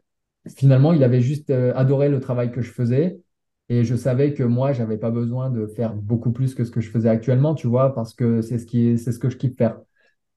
finalement, 0.50 0.94
il 0.94 1.04
avait 1.04 1.22
juste 1.22 1.50
euh, 1.50 1.74
adoré 1.76 2.10
le 2.10 2.20
travail 2.20 2.52
que 2.52 2.62
je 2.62 2.72
faisais. 2.72 3.20
Et 3.70 3.84
je 3.84 3.96
savais 3.96 4.34
que 4.34 4.44
moi, 4.44 4.74
j'avais 4.74 4.98
pas 4.98 5.10
besoin 5.10 5.50
de 5.50 5.66
faire 5.66 5.96
beaucoup 5.96 6.32
plus 6.32 6.54
que 6.54 6.64
ce 6.64 6.72
que 6.72 6.82
je 6.82 6.92
faisais 6.92 7.10
actuellement, 7.10 7.56
tu 7.56 7.68
vois, 7.68 7.96
parce 7.96 8.14
que 8.14 8.42
c'est 8.42 8.60
ce 8.60 9.12
ce 9.12 9.20
que 9.20 9.30
je 9.30 9.38
kiffe 9.38 9.58
faire. 9.58 9.80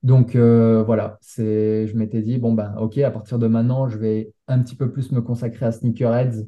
Donc 0.03 0.35
euh, 0.37 0.83
voilà, 0.85 1.18
je 1.37 1.94
m'étais 1.97 2.23
dit, 2.23 2.38
bon 2.38 2.55
ben 2.55 2.75
ok, 2.79 2.99
à 2.99 3.11
partir 3.11 3.38
de 3.38 3.47
maintenant, 3.47 3.88
je 3.88 3.99
vais 3.99 4.33
un 4.47 4.62
petit 4.62 4.77
peu 4.77 4.90
plus 4.90 5.12
me 5.12 5.21
consacrer 5.21 5.66
à 5.66 5.73
Sneakerheads 5.73 6.47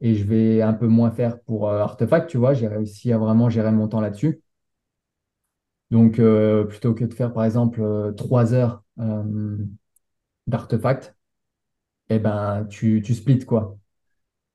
et 0.00 0.14
je 0.14 0.24
vais 0.24 0.62
un 0.62 0.74
peu 0.74 0.86
moins 0.88 1.10
faire 1.10 1.40
pour 1.42 1.68
euh, 1.68 1.80
Artefact, 1.80 2.28
tu 2.30 2.38
vois, 2.38 2.54
j'ai 2.54 2.68
réussi 2.68 3.12
à 3.12 3.18
vraiment 3.18 3.50
gérer 3.50 3.72
mon 3.72 3.88
temps 3.88 4.00
là-dessus. 4.00 4.42
Donc 5.90 6.20
plutôt 6.68 6.94
que 6.94 7.04
de 7.04 7.12
faire 7.14 7.32
par 7.32 7.44
exemple 7.44 7.82
trois 8.16 8.54
heures 8.54 8.82
d'Artefact, 10.46 11.16
eh 12.16 12.18
ben 12.18 12.66
tu, 12.70 13.02
tu 13.04 13.14
splits 13.14 13.40
quoi. 13.46 13.78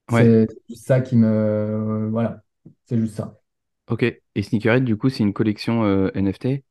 Ouais, 0.09 0.31
C'est 0.31 0.47
juste 0.69 0.87
ça 0.87 1.01
qui 1.01 1.15
me... 1.17 2.09
Voilà, 2.11 2.43
c'est 2.85 2.97
juste 2.99 3.15
ça. 3.17 3.39
ok. 3.87 4.03
Et 4.35 4.43
Sneakerhead, 4.43 4.83
du 4.85 4.97
coup, 4.97 5.09
c'est 5.09 5.23
une 5.23 5.33
collection 5.33 5.83
euh, 5.83 6.09
NFT? 6.15 6.63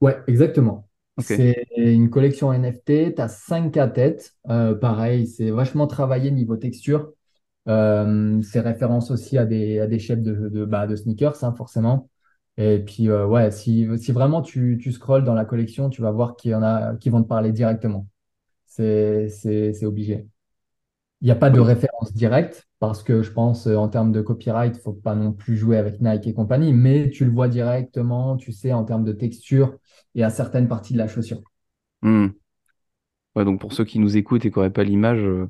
Ouais, 0.00 0.16
exactement. 0.26 0.88
C'est 1.18 1.66
une 1.76 2.10
collection 2.10 2.52
NFT, 2.52 3.14
tu 3.14 3.20
as 3.22 3.28
5 3.28 3.72
cas 3.72 3.88
têtes. 3.88 4.34
Euh, 4.50 4.74
pareil, 4.74 5.26
c'est 5.26 5.50
vachement 5.50 5.86
travaillé 5.86 6.30
niveau 6.30 6.56
texture. 6.56 7.12
Euh, 7.68 8.42
c'est 8.42 8.60
référence 8.60 9.10
aussi 9.10 9.38
à 9.38 9.46
des, 9.46 9.80
à 9.80 9.86
des 9.86 9.98
shapes 9.98 10.22
de, 10.22 10.48
de, 10.50 10.64
bah, 10.64 10.86
de 10.86 10.96
sneakers, 10.96 11.44
hein, 11.44 11.54
forcément. 11.56 12.10
Et 12.58 12.80
puis, 12.80 13.10
ouais, 13.10 13.50
si, 13.50 13.86
si 13.98 14.12
vraiment 14.12 14.42
tu, 14.42 14.78
tu 14.82 14.92
scrolles 14.92 15.24
dans 15.24 15.34
la 15.34 15.44
collection, 15.46 15.90
tu 15.90 16.02
vas 16.02 16.10
voir 16.12 16.36
qu'il 16.36 16.52
y 16.52 16.54
en 16.54 16.62
a 16.62 16.96
qui 16.96 17.10
vont 17.10 17.22
te 17.22 17.28
parler 17.28 17.52
directement. 17.52 18.08
C'est, 18.76 19.84
obligé. 19.84 20.26
Il 21.22 21.24
n'y 21.24 21.30
a 21.30 21.36
pas 21.36 21.50
de 21.50 21.60
référence 21.60 22.12
directe 22.12 22.68
parce 22.78 23.02
que 23.02 23.22
je 23.22 23.32
pense 23.32 23.66
euh, 23.66 23.76
en 23.76 23.88
termes 23.88 24.12
de 24.12 24.20
copyright, 24.20 24.74
il 24.74 24.78
ne 24.78 24.82
faut 24.82 24.92
pas 24.92 25.14
non 25.14 25.32
plus 25.32 25.56
jouer 25.56 25.78
avec 25.78 26.00
Nike 26.00 26.26
et 26.26 26.34
compagnie, 26.34 26.74
mais 26.74 27.08
tu 27.08 27.24
le 27.24 27.30
vois 27.30 27.48
directement, 27.48 28.36
tu 28.36 28.52
sais, 28.52 28.72
en 28.72 28.84
termes 28.84 29.04
de 29.04 29.12
texture 29.12 29.78
et 30.14 30.22
à 30.22 30.30
certaines 30.30 30.68
parties 30.68 30.92
de 30.92 30.98
la 30.98 31.08
chaussure. 31.08 31.42
Hmm. 32.02 32.28
Ouais, 33.34 33.44
donc 33.44 33.60
pour 33.60 33.72
ceux 33.72 33.84
qui 33.84 33.98
nous 33.98 34.16
écoutent 34.16 34.44
et 34.46 34.50
qui 34.50 34.58
n'auraient 34.58 34.70
pas 34.70 34.84
l'image, 34.84 35.22
euh, 35.22 35.48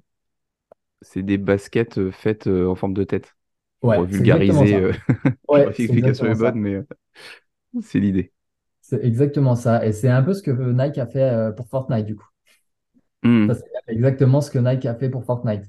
c'est 1.02 1.22
des 1.22 1.38
baskets 1.38 1.98
euh, 1.98 2.10
faites 2.10 2.48
euh, 2.48 2.68
en 2.68 2.74
forme 2.74 2.94
de 2.94 3.04
tête. 3.04 3.36
Pour 3.80 3.90
Ouais, 3.90 4.04
vulgariser, 4.04 4.90
Ouais, 5.48 5.66
l'explication 5.66 6.26
est 6.26 6.34
bonne, 6.34 6.58
mais 6.58 6.80
c'est 7.80 8.00
l'idée. 8.00 8.32
C'est 8.80 9.04
exactement 9.04 9.54
ça. 9.54 9.86
Et 9.86 9.92
c'est 9.92 10.08
un 10.08 10.22
peu 10.22 10.32
ce 10.32 10.42
que 10.42 10.50
Nike 10.50 10.98
a 10.98 11.06
fait 11.06 11.54
pour 11.56 11.68
Fortnite, 11.68 12.06
du 12.06 12.16
coup. 12.16 12.26
Ça, 13.48 13.54
Hmm. 13.54 13.56
c'est 13.56 13.64
exactement 13.92 14.40
ce 14.40 14.50
que 14.50 14.58
Nike 14.58 14.86
a 14.86 14.94
fait 14.94 15.10
pour 15.10 15.24
Fortnite. 15.24 15.64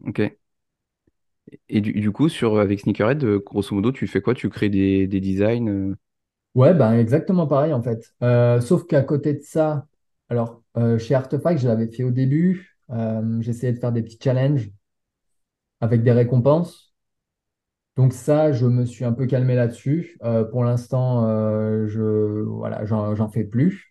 Ok. 0.00 0.36
Et 1.68 1.80
du, 1.80 1.92
du 1.92 2.10
coup, 2.12 2.28
sur, 2.28 2.58
avec 2.58 2.80
Sneakerhead, 2.80 3.22
euh, 3.24 3.38
grosso 3.44 3.74
modo, 3.74 3.92
tu 3.92 4.06
fais 4.08 4.20
quoi? 4.20 4.34
Tu 4.34 4.48
crées 4.48 4.68
des, 4.68 5.06
des 5.06 5.20
designs? 5.20 5.68
euh, 5.68 5.96
Ouais, 6.54 6.72
ben 6.74 6.94
exactement 6.94 7.46
pareil 7.46 7.72
en 7.74 7.82
fait. 7.82 8.14
Euh, 8.22 8.60
sauf 8.60 8.86
qu'à 8.86 9.02
côté 9.02 9.34
de 9.34 9.40
ça, 9.42 9.86
alors 10.30 10.62
euh, 10.78 10.98
chez 10.98 11.14
Artefact, 11.14 11.60
je 11.60 11.68
l'avais 11.68 11.88
fait 11.88 12.02
au 12.04 12.10
début. 12.10 12.72
J'essayais 13.40 13.72
de 13.72 13.78
faire 13.80 13.92
des 13.92 14.02
petits 14.02 14.18
challenges 14.22 14.70
avec 15.80 16.02
des 16.02 16.12
récompenses. 16.12 16.94
Donc 17.96 18.12
ça, 18.12 18.52
je 18.52 18.66
me 18.66 18.84
suis 18.84 19.04
un 19.04 19.12
peu 19.12 19.26
calmé 19.26 19.54
là-dessus. 19.54 20.18
Pour 20.50 20.64
l'instant, 20.64 21.26
je 21.86 22.42
voilà, 22.42 22.84
j'en, 22.84 23.14
j'en 23.14 23.28
fais 23.28 23.44
plus. 23.44 23.90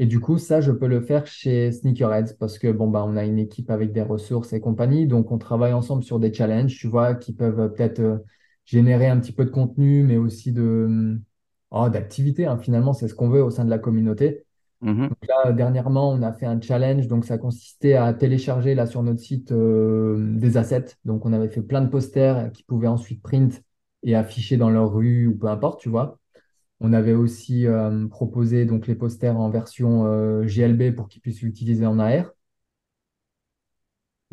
Et 0.00 0.06
du 0.06 0.20
coup, 0.20 0.38
ça, 0.38 0.60
je 0.62 0.72
peux 0.72 0.88
le 0.88 1.02
faire 1.02 1.28
chez 1.28 1.72
Sneakerheads 1.72 2.34
parce 2.40 2.58
que 2.58 2.72
bon 2.72 2.88
bah 2.88 3.04
on 3.06 3.16
a 3.16 3.24
une 3.26 3.38
équipe 3.38 3.70
avec 3.70 3.92
des 3.92 4.02
ressources 4.02 4.52
et 4.54 4.60
compagnie, 4.60 5.06
donc 5.06 5.32
on 5.32 5.38
travaille 5.38 5.74
ensemble 5.74 6.04
sur 6.04 6.20
des 6.20 6.34
challenges, 6.34 6.76
tu 6.78 6.88
vois, 6.88 7.14
qui 7.16 7.34
peuvent 7.34 7.60
euh, 7.60 7.68
peut-être 7.70 8.00
euh, 8.00 8.18
générer 8.66 9.08
un 9.08 9.20
petit 9.20 9.32
peu 9.32 9.46
de 9.46 9.50
contenu, 9.50 10.04
mais 10.04 10.18
aussi 10.18 10.52
de 10.52 10.62
hum, 10.88 11.22
oh, 11.70 11.88
d'activité. 11.90 12.46
hein. 12.46 12.58
Finalement, 12.58 12.94
c'est 12.94 13.08
ce 13.08 13.14
qu'on 13.16 13.30
veut 13.30 13.44
au 13.44 13.50
sein 13.50 13.64
de 13.66 13.70
la 13.70 13.78
communauté. 13.78 14.46
mhm, 14.80 15.14
Là, 15.28 15.52
dernièrement, 15.52 16.10
on 16.12 16.22
a 16.22 16.32
fait 16.34 16.46
un 16.46 16.60
challenge, 16.60 17.08
donc 17.08 17.26
ça 17.26 17.38
consistait 17.38 17.94
à 17.94 18.14
télécharger 18.14 18.76
là 18.76 18.86
sur 18.86 19.02
notre 19.04 19.20
site 19.20 19.52
euh, 19.52 20.16
des 20.38 20.58
assets. 20.58 20.96
Donc 21.06 21.26
on 21.26 21.32
avait 21.34 21.48
fait 21.50 21.62
plein 21.62 21.82
de 21.82 21.88
posters 21.90 22.52
qui 22.52 22.64
pouvaient 22.64 22.88
ensuite 22.88 23.22
print 23.22 23.62
et 24.04 24.16
afficher 24.16 24.58
dans 24.58 24.70
leur 24.70 24.92
rue 24.94 25.28
ou 25.28 25.38
peu 25.38 25.48
importe, 25.48 25.80
tu 25.82 25.90
vois. 25.90 26.19
On 26.80 26.92
avait 26.92 27.12
aussi 27.14 27.66
euh, 27.66 28.06
proposé 28.08 28.64
donc 28.66 28.86
les 28.86 28.94
posters 28.94 29.36
en 29.38 29.50
version 29.50 30.06
euh, 30.06 30.44
GLB 30.46 30.94
pour 30.94 31.08
qu'ils 31.08 31.22
puissent 31.22 31.42
l'utiliser 31.42 31.86
en 31.86 31.98
AR. 31.98 32.34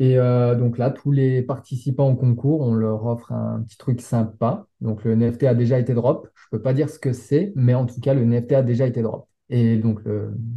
Et 0.00 0.16
euh, 0.18 0.54
donc 0.54 0.78
là, 0.78 0.90
tous 0.90 1.10
les 1.10 1.42
participants 1.42 2.08
au 2.10 2.16
concours, 2.16 2.60
on 2.60 2.72
leur 2.74 3.04
offre 3.06 3.32
un 3.32 3.62
petit 3.62 3.76
truc 3.76 4.00
sympa. 4.00 4.66
Donc 4.80 5.02
le 5.04 5.12
NFT 5.12 5.46
a 5.48 5.54
déjà 5.54 5.78
été 5.78 5.92
drop. 5.94 6.28
Je 6.36 6.44
peux 6.52 6.62
pas 6.62 6.72
dire 6.72 6.88
ce 6.88 6.98
que 7.00 7.12
c'est, 7.12 7.52
mais 7.56 7.74
en 7.74 7.84
tout 7.86 8.00
cas, 8.00 8.14
le 8.14 8.22
NFT 8.22 8.54
a 8.54 8.62
déjà 8.62 8.86
été 8.86 9.02
drop. 9.02 9.28
Et 9.48 9.76
donc 9.78 10.00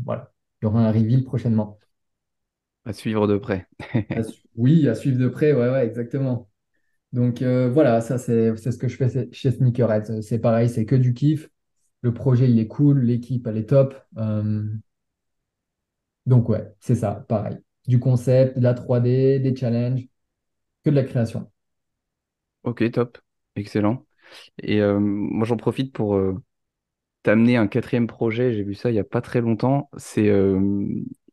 voilà, 0.06 0.32
il 0.62 0.65
y 0.65 0.67
aura 0.67 0.82
un 0.88 0.91
reveal 0.91 1.23
prochainement. 1.23 1.80
À 2.86 2.93
suivre 2.93 3.27
de 3.27 3.38
près. 3.38 3.67
À 4.13 4.23
su- 4.23 4.41
Oui, 4.56 4.88
à 4.88 4.95
suivre 4.95 5.17
de 5.19 5.27
près, 5.27 5.54
ouais, 5.54 5.69
ouais, 5.69 5.86
exactement. 5.86 6.49
Donc 7.13 7.41
euh, 7.43 7.69
voilà, 7.71 8.01
ça 8.01 8.17
c'est 8.19 8.56
c'est 8.58 8.71
ce 8.73 8.77
que 8.80 8.88
je 8.89 8.97
fais 8.97 9.30
chez 9.34 9.51
Sneakerhead. 9.51 10.21
C'est 10.23 10.39
pareil, 10.39 10.69
c'est 10.69 10.86
que 10.86 10.95
du 10.95 11.13
kiff. 11.13 11.49
Le 12.02 12.14
projet, 12.14 12.48
il 12.52 12.60
est 12.60 12.68
cool, 12.68 13.02
l'équipe, 13.02 13.48
elle 13.48 13.58
est 13.58 13.70
top. 13.70 13.96
Euh, 14.18 14.64
Donc 16.26 16.50
ouais, 16.50 16.74
c'est 16.80 16.96
ça, 16.96 17.26
pareil. 17.28 17.58
Du 17.88 18.00
concept, 18.00 18.58
de 18.58 18.64
la 18.64 18.74
3D, 18.74 19.40
des 19.40 19.56
challenges, 19.56 20.08
que 20.84 20.90
de 20.92 20.96
la 20.96 21.04
création. 21.04 21.52
Ok, 22.64 22.90
top. 22.92 23.18
Excellent. 23.56 24.06
Et 24.64 24.82
euh, 24.82 25.00
moi, 25.00 25.46
j'en 25.48 25.58
profite 25.58 25.94
pour 25.94 26.16
euh, 26.16 26.36
t'amener 27.24 27.58
un 27.58 27.68
quatrième 27.68 28.08
projet. 28.08 28.54
J'ai 28.54 28.64
vu 28.64 28.76
ça 28.76 28.92
il 28.92 28.96
y 28.96 29.00
a 29.00 29.04
pas 29.04 29.22
très 29.22 29.42
longtemps. 29.42 29.90
C'est 29.98 30.30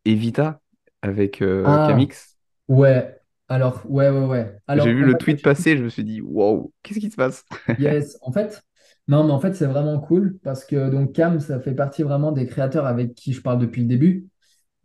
Evita 0.05 0.61
avec 1.01 1.43
Ah, 1.63 1.83
Camix. 1.83 2.37
ouais. 2.67 3.19
Alors, 3.49 3.83
ouais, 3.89 4.09
ouais, 4.09 4.25
ouais. 4.25 4.59
J'ai 4.75 4.93
vu 4.93 5.03
le 5.03 5.17
tweet 5.17 5.41
passer, 5.41 5.77
je 5.77 5.83
me 5.83 5.89
suis 5.89 6.03
dit, 6.03 6.21
wow, 6.21 6.71
qu'est-ce 6.83 6.99
qui 6.99 7.09
se 7.11 7.15
passe? 7.15 7.45
Yes, 7.77 8.17
en 8.21 8.31
fait, 8.31 8.61
non, 9.09 9.25
mais 9.25 9.31
en 9.33 9.39
fait, 9.41 9.53
c'est 9.55 9.65
vraiment 9.67 9.99
cool 9.99 10.39
parce 10.43 10.65
que 10.65 10.89
donc 10.89 11.13
Cam, 11.13 11.39
ça 11.41 11.59
fait 11.59 11.73
partie 11.75 12.03
vraiment 12.03 12.31
des 12.31 12.45
créateurs 12.47 12.85
avec 12.85 13.15
qui 13.15 13.33
je 13.33 13.41
parle 13.41 13.59
depuis 13.59 13.81
le 13.81 13.87
début. 13.87 14.29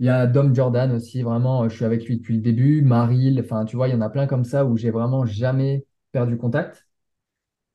Il 0.01 0.07
y 0.07 0.11
a 0.11 0.27
Dom 0.27 0.55
Jordan 0.55 0.93
aussi, 0.93 1.23
vraiment, 1.23 1.69
je 1.69 1.77
suis 1.77 1.85
avec 1.87 2.07
lui 2.07 2.19
depuis 2.19 2.37
le 2.37 2.43
début. 2.43 2.83
Maril, 2.83 3.41
enfin, 3.41 3.65
tu 3.67 3.77
vois, 3.77 3.89
il 3.89 3.93
y 3.93 3.95
en 3.97 4.03
a 4.03 4.11
plein 4.11 4.27
comme 4.29 4.45
ça 4.45 4.65
où 4.67 4.77
j'ai 4.79 4.91
vraiment 4.91 5.27
jamais 5.27 5.87
perdu 6.13 6.37
contact. 6.39 6.87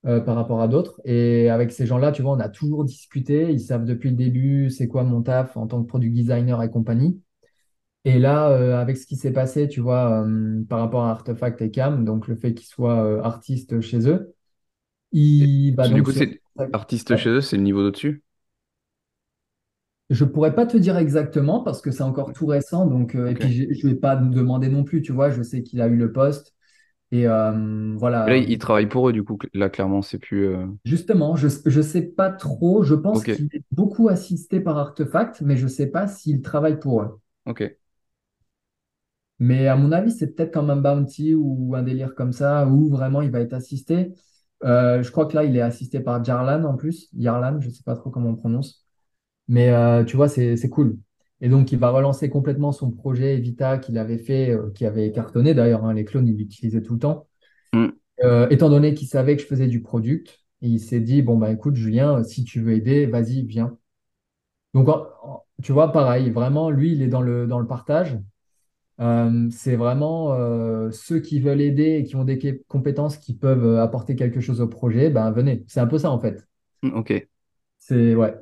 euh, 0.05 0.19
par 0.21 0.35
rapport 0.35 0.62
à 0.62 0.67
d'autres. 0.67 1.01
Et 1.05 1.49
avec 1.49 1.71
ces 1.71 1.85
gens-là, 1.85 2.12
tu 2.12 2.21
vois, 2.21 2.33
on 2.33 2.39
a 2.39 2.49
toujours 2.49 2.85
discuté. 2.85 3.51
Ils 3.51 3.59
savent 3.59 3.85
depuis 3.85 4.09
le 4.12 4.15
début 4.15 4.69
c'est 4.69 4.88
quoi 4.88 5.03
mon 5.03 5.21
taf 5.21 5.57
en 5.57 5.67
tant 5.67 5.81
que 5.83 5.88
product 5.88 6.13
designer 6.13 6.62
et 6.63 6.69
compagnie. 6.71 7.21
Et 8.05 8.19
là, 8.19 8.49
euh, 8.51 8.77
avec 8.79 8.97
ce 8.97 9.05
qui 9.05 9.15
s'est 9.17 9.33
passé, 9.33 9.67
tu 9.67 9.81
vois, 9.81 10.23
euh, 10.25 10.63
par 10.69 10.79
rapport 10.79 11.03
à 11.05 11.12
Artefact 11.12 11.62
et 11.62 11.71
Cam, 11.71 12.05
donc 12.05 12.27
le 12.27 12.35
fait 12.35 12.53
qu'ils 12.53 12.67
soient 12.67 13.03
euh, 13.03 13.21
artistes 13.23 13.81
chez 13.81 14.07
eux, 14.09 14.33
Bah 15.12 15.88
Du 15.91 16.04
donc 16.04 16.04
coup, 16.04 16.12
sur, 16.12 16.24
c'est 16.28 16.41
artiste 16.72 17.15
ouais. 17.15 17.17
chez 17.17 17.30
eux, 17.30 17.41
c'est 17.41 17.58
le 17.58 17.63
niveau 17.63 17.82
d'au-dessus? 17.82 18.24
Je 20.10 20.26
pourrais 20.26 20.56
pas 20.56 20.65
te 20.65 20.76
dire 20.78 20.98
exactement 20.98 21.62
parce 21.63 21.82
que 21.82 21.91
c'est 21.91 22.02
encore 22.04 22.34
tout 22.34 22.48
récent, 22.48 22.88
donc 22.88 23.13
euh, 23.15 23.28
et 23.30 23.36
puis 23.36 23.72
je 23.80 23.88
vais 23.88 23.93
pas 23.95 24.15
me 24.19 24.34
demander 24.34 24.67
non 24.69 24.84
plus, 24.84 25.02
tu 25.04 25.12
vois, 25.12 25.30
je 25.30 25.43
sais 25.43 25.62
qu'il 25.62 25.82
a 25.82 25.88
eu 25.88 25.95
le 25.98 26.12
poste 26.12 26.56
et 27.12 27.28
euh, 27.28 27.93
Mais 28.26 28.32
là, 28.32 28.38
voilà, 28.38 28.48
il 28.48 28.58
travaille 28.60 28.88
pour 28.88 29.10
eux, 29.10 29.13
du 29.13 29.24
coup, 29.24 29.38
là, 29.54 29.69
clairement, 29.69 30.02
c'est 30.02 30.19
plus. 30.19 30.48
euh, 30.48 30.65
Justement, 30.84 31.38
je 31.38 31.48
ne 31.48 31.82
sais 31.82 32.02
pas 32.02 32.30
trop. 32.32 32.84
Je 32.84 32.93
pense 32.93 33.26
qu'il 33.26 33.45
est 33.54 33.63
beaucoup 33.72 34.10
assisté 34.10 34.60
par 34.60 34.78
Artefact, 34.78 35.39
mais 35.41 35.55
je 35.55 35.64
ne 35.64 35.68
sais 35.70 35.88
pas 35.88 36.05
s'il 36.07 36.41
travaille 36.41 36.80
pour 36.80 37.01
eux. 37.01 37.22
ok. 37.45 37.62
Mais 39.39 39.68
à 39.68 39.76
mon 39.76 39.91
avis, 39.91 40.12
c'est 40.12 40.28
peut-être 40.36 40.51
comme 40.53 40.70
un 40.70 40.76
bounty 40.76 41.34
ou 41.36 41.74
un 41.76 41.84
délire 41.84 42.14
comme 42.16 42.34
ça, 42.34 42.68
où 42.68 42.89
vraiment 42.89 43.22
il 43.22 43.32
va 43.32 43.39
être 43.39 43.53
assisté. 43.53 44.14
Euh, 44.64 45.01
je 45.03 45.12
crois 45.12 45.26
que 45.26 45.36
là, 45.36 45.43
il 45.43 45.55
est 45.55 45.62
assisté 45.62 45.99
par 45.99 46.24
Jarlan 46.24 46.64
en 46.66 46.76
plus. 46.76 47.10
Yarlan, 47.14 47.60
je 47.62 47.68
ne 47.68 47.74
sais 47.74 47.84
pas 47.84 47.95
trop 47.95 48.10
comment 48.10 48.30
on 48.30 48.36
prononce. 48.36 48.86
Mais 49.47 49.70
euh, 49.72 50.03
tu 50.05 50.18
vois, 50.18 50.30
c'est 50.30 50.70
cool. 50.70 50.97
Et 51.41 51.49
donc, 51.49 51.72
il 51.72 51.80
va 51.80 51.91
relancer 51.91 52.30
complètement 52.30 52.72
son 52.72 52.91
projet 52.91 53.36
Evita 53.38 53.78
qu'il 53.80 53.97
avait 53.97 54.18
fait, 54.20 54.51
euh, 54.51 54.72
qui 54.76 54.86
avait 54.86 55.12
cartonné 55.12 55.53
d'ailleurs. 55.53 55.86
hein. 55.86 55.93
les 55.93 56.05
clones, 56.05 56.28
il 56.28 56.38
l'utilisait 56.38 56.82
tout 56.82 56.93
le 56.93 56.99
temps. 56.99 57.28
Euh, 58.24 58.47
étant 58.49 58.70
donné 58.70 58.93
qu'il 58.93 59.07
savait 59.07 59.36
que 59.36 59.41
je 59.41 59.47
faisais 59.47 59.68
du 59.68 59.82
product, 59.82 60.39
il 60.62 60.80
s'est 60.80 60.99
dit, 61.01 61.22
bon, 61.22 61.38
bah 61.38 61.51
écoute, 61.51 61.76
Julien, 61.76 62.24
si 62.24 62.43
tu 62.43 62.62
veux 62.62 62.74
aider, 62.74 63.05
vas-y, 63.05 63.43
viens. 63.45 63.78
Donc, 64.74 64.88
tu 65.64 65.72
vois, 65.72 65.91
pareil, 65.91 66.30
vraiment, 66.32 66.70
lui, 66.70 66.93
il 66.93 67.01
est 67.01 67.07
dans 67.07 67.22
le, 67.22 67.47
dans 67.47 67.60
le 67.60 67.68
partage. 67.68 68.18
Euh, 69.00 69.50
c'est 69.52 69.76
vraiment 69.78 70.34
euh, 70.34 70.91
ceux 70.91 71.20
qui 71.22 71.39
veulent 71.39 71.62
aider 71.62 71.97
et 72.00 72.04
qui 72.04 72.16
ont 72.18 72.26
des 72.26 72.62
compétences 72.68 73.18
qui 73.18 73.34
peuvent 73.34 73.64
euh, 73.66 73.82
apporter 73.82 74.16
quelque 74.16 74.41
chose 74.41 74.60
au 74.62 74.68
projet, 74.68 75.10
ben 75.10 75.32
venez. 75.32 75.64
C'est 75.68 75.80
un 75.80 75.88
peu 75.88 75.97
ça 75.97 76.12
en 76.12 76.20
fait. 76.20 76.45
Hmm, 76.82 76.93
Ok. 76.95 77.28
C'est 77.78 78.16
ouais, 78.16 78.34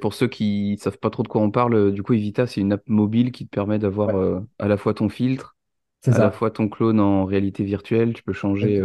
pour 0.00 0.14
ceux 0.14 0.28
qui 0.28 0.78
savent 0.80 0.98
pas 0.98 1.10
trop 1.10 1.22
de 1.22 1.28
quoi 1.28 1.40
on 1.42 1.50
parle, 1.50 1.92
du 1.92 2.02
coup, 2.02 2.12
Evita, 2.14 2.46
c'est 2.46 2.60
une 2.60 2.72
app 2.72 2.88
mobile 2.88 3.32
qui 3.32 3.46
te 3.46 3.50
permet 3.50 3.78
d'avoir 3.78 4.14
ouais, 4.14 4.16
euh, 4.16 4.40
à 4.58 4.68
la 4.68 4.76
fois 4.76 4.94
ton 4.94 5.08
filtre, 5.08 5.56
à 6.10 6.18
la 6.18 6.30
fois 6.30 6.50
ton 6.50 6.68
clone 6.68 7.00
en 7.00 7.24
réalité 7.24 7.64
virtuelle. 7.64 8.12
Tu 8.14 8.22
peux 8.22 8.32
changer 8.32 8.80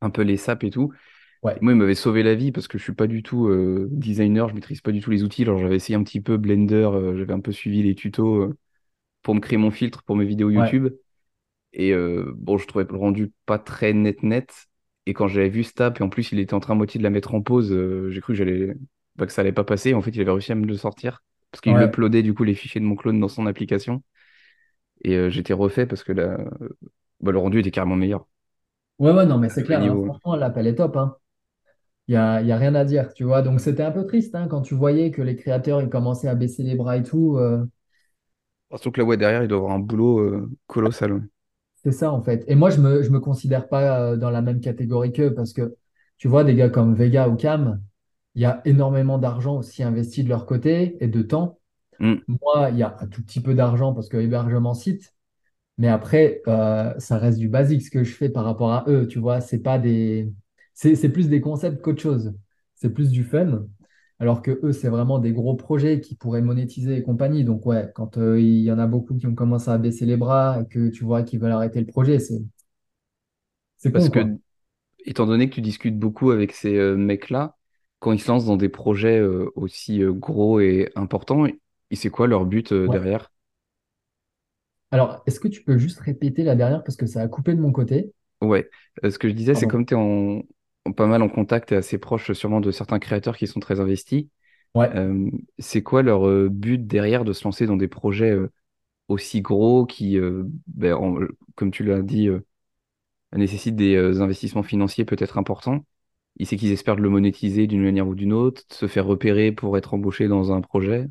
un 0.00 0.10
peu 0.10 0.22
les 0.22 0.36
saps 0.36 0.64
et 0.66 0.70
tout. 0.70 0.92
Ouais, 1.42 1.62
moi, 1.62 1.72
il 1.72 1.76
m'avait 1.78 1.94
sauvé 1.96 2.22
la 2.24 2.34
vie 2.36 2.52
parce 2.52 2.68
que 2.68 2.78
je 2.78 2.84
suis 2.84 2.94
pas 2.94 3.06
du 3.08 3.22
tout 3.22 3.48
euh, 3.48 3.88
designer, 3.92 4.48
je 4.48 4.54
maîtrise 4.54 4.80
pas 4.82 4.92
du 4.92 5.00
tout 5.00 5.10
les 5.10 5.24
outils. 5.24 5.42
Alors, 5.44 5.58
j'avais 5.58 5.76
essayé 5.76 5.96
un 5.96 6.04
petit 6.04 6.20
peu 6.20 6.36
Blender, 6.38 6.74
euh, 6.94 7.16
j'avais 7.18 7.34
un 7.34 7.40
peu 7.40 7.52
suivi 7.52 7.82
les 7.82 7.94
tutos 7.96 8.42
euh, 8.44 8.58
pour 9.28 9.34
me 9.34 9.40
créer 9.40 9.58
mon 9.58 9.70
filtre 9.70 10.02
pour 10.04 10.16
mes 10.16 10.24
vidéos 10.24 10.48
ouais, 10.48 10.54
YouTube. 10.54 10.88
Et 11.74 11.92
euh, 11.92 12.32
bon, 12.34 12.56
je 12.56 12.66
trouvais 12.66 12.86
le 12.90 12.96
rendu 12.96 13.30
pas 13.44 13.58
très 13.58 13.92
net 13.92 14.22
net. 14.22 14.54
Et 15.04 15.12
quand 15.12 15.28
j'avais 15.28 15.50
vu 15.50 15.64
Stap, 15.64 16.00
et 16.00 16.02
en 16.02 16.08
plus 16.08 16.32
il 16.32 16.38
était 16.38 16.54
en 16.54 16.60
train 16.60 16.72
à 16.72 16.76
moitié 16.76 16.96
de 16.96 17.02
la 17.02 17.10
mettre 17.10 17.34
en 17.34 17.42
pause, 17.42 17.70
euh, 17.70 18.08
j'ai 18.08 18.22
cru 18.22 18.32
que 18.32 18.38
j'allais 18.38 18.74
bah, 19.16 19.26
que 19.26 19.32
ça 19.32 19.42
allait 19.42 19.52
pas 19.52 19.64
passer. 19.64 19.92
En 19.92 20.00
fait, 20.00 20.12
il 20.12 20.20
avait 20.22 20.30
réussi 20.30 20.52
à 20.52 20.54
me 20.54 20.64
le 20.64 20.74
sortir. 20.78 21.22
Parce 21.50 21.60
qu'il 21.60 21.74
ouais. 21.74 21.84
uploadait 21.84 22.22
du 22.22 22.32
coup 22.32 22.42
les 22.42 22.54
fichiers 22.54 22.80
de 22.80 22.86
mon 22.86 22.96
clone 22.96 23.20
dans 23.20 23.28
son 23.28 23.44
application. 23.44 24.02
Et 25.04 25.14
euh, 25.14 25.28
j'étais 25.28 25.52
refait 25.52 25.84
parce 25.84 26.04
que 26.04 26.12
la... 26.12 26.38
bah, 27.20 27.30
le 27.30 27.38
rendu 27.38 27.58
était 27.60 27.70
carrément 27.70 27.96
meilleur. 27.96 28.26
Ouais, 28.98 29.12
ouais, 29.12 29.26
non, 29.26 29.36
mais 29.36 29.50
c'est 29.50 29.62
clair, 29.62 29.80
hein. 29.80 29.88
niveaux. 29.88 30.06
Franchement, 30.06 30.36
l'appel 30.36 30.66
est 30.66 30.76
top, 30.76 30.96
hein. 30.96 31.16
Il 32.06 32.14
y 32.14 32.16
a, 32.16 32.40
y 32.40 32.50
a 32.50 32.56
rien 32.56 32.74
à 32.74 32.86
dire, 32.86 33.12
tu 33.12 33.24
vois. 33.24 33.42
Donc 33.42 33.60
c'était 33.60 33.82
un 33.82 33.90
peu 33.90 34.06
triste 34.06 34.34
hein, 34.34 34.48
quand 34.48 34.62
tu 34.62 34.74
voyais 34.74 35.10
que 35.10 35.20
les 35.20 35.36
créateurs 35.36 35.82
ils 35.82 35.90
commençaient 35.90 36.28
à 36.28 36.34
baisser 36.34 36.62
les 36.62 36.74
bras 36.74 36.96
et 36.96 37.02
tout. 37.02 37.36
euh, 37.36 37.66
Surtout 38.70 38.92
que 38.92 39.00
là, 39.00 39.04
ouais, 39.06 39.16
derrière, 39.18 39.42
il 39.42 39.48
doit 39.48 39.58
avoir 39.58 39.72
un 39.72 39.78
boulot 39.78 40.20
euh, 40.20 40.50
colossal. 40.66 41.12
ouais. 41.12 41.20
c'est 41.84 41.92
ça 41.92 42.12
en 42.12 42.22
fait. 42.22 42.44
Et 42.48 42.54
moi, 42.54 42.70
je 42.70 42.80
me, 42.80 43.02
je 43.02 43.10
me 43.10 43.20
considère 43.20 43.68
pas 43.68 44.00
euh, 44.12 44.16
dans 44.16 44.30
la 44.30 44.42
même 44.42 44.60
catégorie 44.60 45.12
qu'eux 45.12 45.34
parce 45.34 45.52
que 45.52 45.76
tu 46.18 46.28
vois, 46.28 46.44
des 46.44 46.54
gars 46.54 46.68
comme 46.70 46.94
Vega 46.94 47.28
ou 47.28 47.36
Cam, 47.36 47.80
il 48.34 48.42
y 48.42 48.44
a 48.44 48.60
énormément 48.64 49.18
d'argent 49.18 49.56
aussi 49.58 49.82
investi 49.82 50.24
de 50.24 50.28
leur 50.28 50.46
côté 50.46 50.96
et 51.02 51.08
de 51.08 51.22
temps. 51.22 51.60
Hmm. 52.00 52.16
Moi, 52.28 52.70
il 52.72 52.78
y 52.78 52.82
a 52.84 52.96
un 53.00 53.06
tout 53.08 53.22
petit 53.24 53.40
peu 53.42 53.54
d'argent 53.54 53.94
parce 53.94 54.08
que 54.08 54.16
hébergement 54.18 54.74
site. 54.74 55.14
Mais 55.78 55.88
après, 55.88 56.42
euh, 56.48 56.94
ça 56.98 57.18
reste 57.18 57.38
du 57.38 57.48
basique 57.48 57.82
ce 57.82 57.90
que 57.90 58.04
je 58.04 58.14
fais 58.14 58.30
par 58.30 58.44
rapport 58.44 58.72
à 58.72 58.84
eux, 58.88 59.08
tu 59.08 59.18
vois. 59.20 59.40
C'est 59.40 59.60
pas 59.60 59.78
des... 59.78 60.32
c'est 60.74 61.10
plus 61.10 61.28
des 61.28 61.40
concepts 61.40 61.82
qu'autre 61.82 62.02
chose. 62.02 62.34
C'est 62.76 62.90
plus 62.90 63.10
du 63.10 63.24
fun. 63.24 63.66
Alors 64.20 64.42
que 64.42 64.60
eux, 64.64 64.72
c'est 64.72 64.88
vraiment 64.88 65.18
des 65.18 65.32
gros 65.32 65.54
projets 65.56 66.00
qui 66.00 66.14
pourraient 66.14 66.40
monétiser 66.42 66.96
et 66.98 67.02
compagnie. 67.02 67.42
Donc 67.44 67.66
ouais, 67.66 67.90
quand 67.96 68.16
euh, 68.18 68.40
il 68.40 68.62
y 68.62 68.70
en 68.72 68.78
a 68.78 68.86
beaucoup 68.86 69.14
qui 69.16 69.26
ont 69.26 69.34
commencé 69.34 69.70
à 69.70 69.78
baisser 69.78 70.06
les 70.06 70.16
bras 70.16 70.60
et 70.60 70.66
que 70.68 70.88
tu 70.88 71.02
vois 71.04 71.22
qu'ils 71.24 71.40
veulent 71.40 71.50
arrêter 71.52 71.80
le 71.80 71.86
projet, 71.86 72.18
c'est 72.20 72.40
c'est 73.76 73.92
Parce 73.92 74.08
con, 74.10 74.10
que, 74.10 74.38
étant 75.06 75.26
donné 75.26 75.48
que 75.50 75.56
tu 75.56 75.62
discutes 75.62 75.98
beaucoup 75.98 76.30
avec 76.32 76.52
ces 76.52 76.76
euh, 76.76 76.96
mecs-là, 76.96 77.56
quand 78.00 78.12
ils 78.12 78.20
se 78.20 78.28
lancent 78.30 78.46
dans 78.46 78.56
des 78.58 78.68
projets 78.70 79.18
euh, 79.20 79.50
aussi 79.56 80.00
gros 80.04 80.60
et 80.60 80.90
importants, 80.96 81.46
c'est 81.92 82.10
quoi 82.10 82.26
leur 82.28 82.46
but 82.46 82.72
Ouais. 82.86 82.98
derrière? 82.98 83.32
Alors, 84.90 85.22
est-ce 85.26 85.40
que 85.40 85.48
tu 85.48 85.62
peux 85.64 85.78
juste 85.78 85.98
répéter 86.00 86.44
la 86.44 86.54
dernière 86.54 86.84
parce 86.84 86.96
que 86.98 87.06
ça 87.06 87.22
a 87.22 87.28
coupé 87.28 87.54
de 87.54 87.60
mon 87.62 87.72
côté? 87.72 88.12
Ouais, 88.40 88.70
ce 89.02 89.18
que 89.18 89.28
je 89.28 89.34
disais, 89.34 89.54
c'est 89.56 89.66
comme 89.66 89.84
tu 89.84 89.94
es 89.94 89.96
en- 89.96 90.42
pas 90.92 91.06
mal 91.06 91.22
en 91.22 91.28
contact 91.28 91.72
et 91.72 91.76
assez 91.76 91.98
proche 91.98 92.32
sûrement 92.32 92.60
de 92.60 92.70
certains 92.70 92.98
créateurs 92.98 93.36
qui 93.36 93.46
sont 93.46 93.60
très 93.60 93.80
investis, 93.80 94.26
Ouais. 94.74 94.96
euh, 94.96 95.30
c'est 95.58 95.82
quoi 95.82 96.02
leur 96.02 96.28
euh, 96.28 96.48
but 96.50 96.78
derrière 96.86 97.24
de 97.24 97.32
se 97.34 97.44
lancer 97.44 97.66
dans 97.66 97.76
des 97.76 97.88
projets 97.88 98.32
euh, 98.32 98.50
aussi 99.08 99.42
gros 99.42 99.86
qui, 99.86 100.18
ben, 100.68 100.94
en- 100.94 101.18
comme 101.56 101.70
tu 101.72 101.84
l'as 101.84 102.02
dit, 102.02 102.30
nécessitent 103.34 103.76
des 103.76 103.96
investissements 104.20 104.62
financiers 104.62 105.04
peut-être 105.06 105.38
importants? 105.38 105.84
Il 106.38 106.46
sait 106.46 106.56
qu'ils 106.56 106.72
espèrent 106.72 106.96
de 106.96 107.02
le 107.02 107.10
monétiser 107.10 107.66
d'une 107.66 107.82
manière 107.84 108.08
ou 108.08 108.14
d'une 108.16 108.32
autre, 108.34 108.62
se 108.70 108.86
faire 108.88 109.06
repérer 109.06 109.52
pour 109.52 109.78
être 109.78 109.94
embauché 109.94 110.28
dans 110.28 110.52
un 110.52 110.60
projet? 110.62 111.08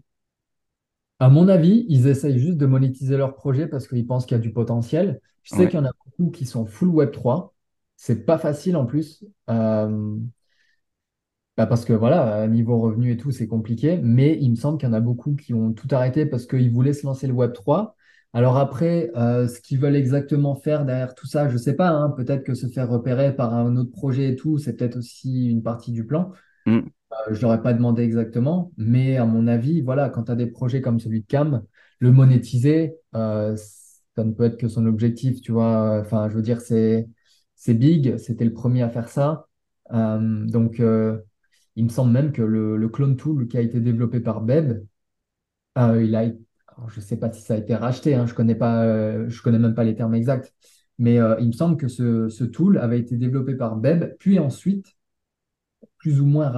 À 1.19 1.30
mon 1.30 1.47
avis, 1.47 1.86
ils 1.89 2.07
essayent 2.07 2.39
juste 2.39 2.57
de 2.57 2.65
monétiser 2.65 3.17
leur 3.17 3.36
projet 3.36 3.67
parce 3.67 3.88
qu'ils 3.88 4.05
pensent 4.07 4.25
qu'il 4.25 4.36
y 4.38 4.39
a 4.39 4.41
du 4.43 4.51
potentiel. 4.53 5.19
Je 5.43 5.51
sais 5.51 5.67
Ouais. 5.67 5.69
qu'il 5.69 5.80
y 5.80 5.82
en 5.82 5.86
a 5.86 5.91
beaucoup 6.05 6.32
qui 6.32 6.45
sont 6.45 6.65
full 6.65 6.89
web 6.89 7.11
trois. 7.11 7.53
C'est 7.97 8.25
pas 8.25 8.37
facile 8.37 8.77
en 8.77 8.85
plus. 8.85 9.25
Euh, 9.49 10.17
bah 11.57 11.65
parce 11.65 11.85
que 11.85 11.93
voilà, 11.93 12.47
niveau 12.47 12.79
revenu 12.79 13.11
et 13.11 13.17
tout, 13.17 13.31
c'est 13.31 13.47
compliqué. 13.47 13.99
Mais 14.03 14.37
il 14.39 14.51
me 14.51 14.55
semble 14.55 14.77
qu'il 14.77 14.87
y 14.87 14.91
en 14.91 14.93
a 14.93 14.99
beaucoup 14.99 15.35
qui 15.35 15.53
ont 15.53 15.73
tout 15.73 15.87
arrêté 15.91 16.25
parce 16.25 16.45
qu'ils 16.45 16.71
voulaient 16.71 16.93
se 16.93 17.05
lancer 17.05 17.25
le 17.27 17.33
web 17.33 17.53
trois. 17.53 17.95
Alors 18.33 18.57
après, 18.57 19.09
euh, 19.15 19.47
ce 19.47 19.59
qu'ils 19.59 19.79
veulent 19.79 19.95
exactement 19.95 20.55
faire 20.55 20.85
derrière 20.85 21.15
tout 21.15 21.25
ça, 21.25 21.49
je 21.49 21.57
sais 21.57 21.75
pas. 21.75 21.89
hein. 21.89 22.11
Peut-être 22.11 22.43
que 22.43 22.53
se 22.53 22.67
faire 22.67 22.87
repérer 22.89 23.35
par 23.35 23.53
un 23.55 23.75
autre 23.77 23.91
projet 23.91 24.29
et 24.33 24.35
tout, 24.35 24.59
c'est 24.59 24.75
peut-être 24.75 24.97
aussi 24.97 25.47
une 25.49 25.63
partie 25.63 25.91
du 25.91 26.05
plan. 26.05 26.31
Mm. 26.67 26.77
Euh, 26.77 27.33
je 27.33 27.41
l'aurais 27.41 27.61
pas 27.63 27.73
demandé 27.73 28.03
exactement, 28.03 28.71
mais 28.77 29.17
à 29.17 29.25
mon 29.25 29.47
avis, 29.47 29.81
voilà, 29.81 30.09
quand 30.09 30.25
tu 30.25 30.31
as 30.31 30.35
des 30.35 30.47
projets 30.47 30.81
comme 30.81 30.99
celui 30.99 31.21
de 31.21 31.25
Cam, 31.25 31.63
le 31.99 32.11
monétiser, 32.11 32.95
euh, 33.15 33.55
ça 33.55 34.23
ne 34.23 34.31
peut 34.33 34.43
être 34.43 34.57
que 34.57 34.67
son 34.67 34.85
objectif, 34.85 35.41
tu 35.41 35.51
vois. 35.51 35.99
Enfin, 36.01 36.29
je 36.29 36.35
veux 36.35 36.41
dire, 36.41 36.61
c'est 36.61 37.07
c'est 37.57 37.75
big, 37.75 38.17
c'était 38.17 38.45
le 38.45 38.53
premier 38.53 38.83
à 38.83 38.89
faire 38.89 39.09
ça. 39.09 39.49
Euh, 39.93 40.45
donc, 40.47 40.79
euh, 40.79 41.19
il 41.75 41.85
me 41.85 41.89
semble 41.89 42.13
même 42.13 42.31
que 42.31 42.43
le, 42.43 42.77
le 42.77 42.89
clone 42.89 43.17
tool 43.17 43.47
qui 43.49 43.57
a 43.57 43.61
été 43.61 43.81
développé 43.81 44.21
par 44.21 44.41
Beb, 44.41 44.85
euh, 45.77 46.03
il 46.03 46.15
a, 46.15 46.19
alors, 46.21 46.89
je 46.89 46.99
sais 47.01 47.17
pas 47.17 47.31
si 47.31 47.41
ça 47.41 47.55
a 47.55 47.57
été 47.57 47.75
racheté, 47.75 48.15
hein, 48.15 48.25
je 48.25 48.33
connais 48.33 48.55
pas, 48.55 49.27
je 49.27 49.41
connais 49.41 49.59
même 49.59 49.75
pas 49.75 49.83
les 49.83 49.95
termes 49.95 50.15
exacts, 50.15 50.53
mais 50.99 51.15
il 51.39 51.47
me 51.47 51.51
semble 51.51 51.77
que 51.77 51.87
ce, 51.87 52.29
ce 52.29 52.43
tool 52.43 52.77
avait 52.79 52.99
été 52.99 53.17
développé 53.17 53.55
par 53.55 53.75
Beb, 53.77 54.15
puis 54.19 54.39
ensuite 54.39 54.95
plus 55.97 56.21
ou 56.21 56.25
moins 56.25 56.49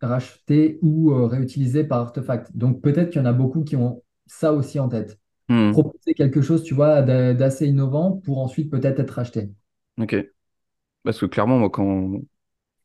racheté 0.00 0.78
ou 0.82 1.12
réutilisé 1.26 1.84
par 1.84 2.00
Artefact. 2.00 2.56
Donc 2.56 2.82
peut-être 2.82 3.10
qu'il 3.10 3.20
y 3.20 3.22
en 3.22 3.26
a 3.28 3.32
beaucoup 3.32 3.64
qui 3.64 3.76
ont 3.76 4.02
ça 4.26 4.52
aussi 4.52 4.78
en 4.80 4.88
tête. 4.88 5.18
Mm. 5.48 5.72
Proposer 5.72 6.14
quelque 6.14 6.42
chose, 6.42 6.62
tu 6.62 6.74
vois, 6.74 7.02
d'a- 7.02 7.34
d'assez 7.34 7.66
innovant 7.66 8.12
pour 8.12 8.38
ensuite 8.38 8.70
peut-être 8.70 9.00
être 9.00 9.10
racheté. 9.10 9.50
Ok. 9.98 10.14
Parce 11.04 11.18
que 11.20 11.26
clairement, 11.26 11.58
moi, 11.58 11.70
quand 11.70 12.12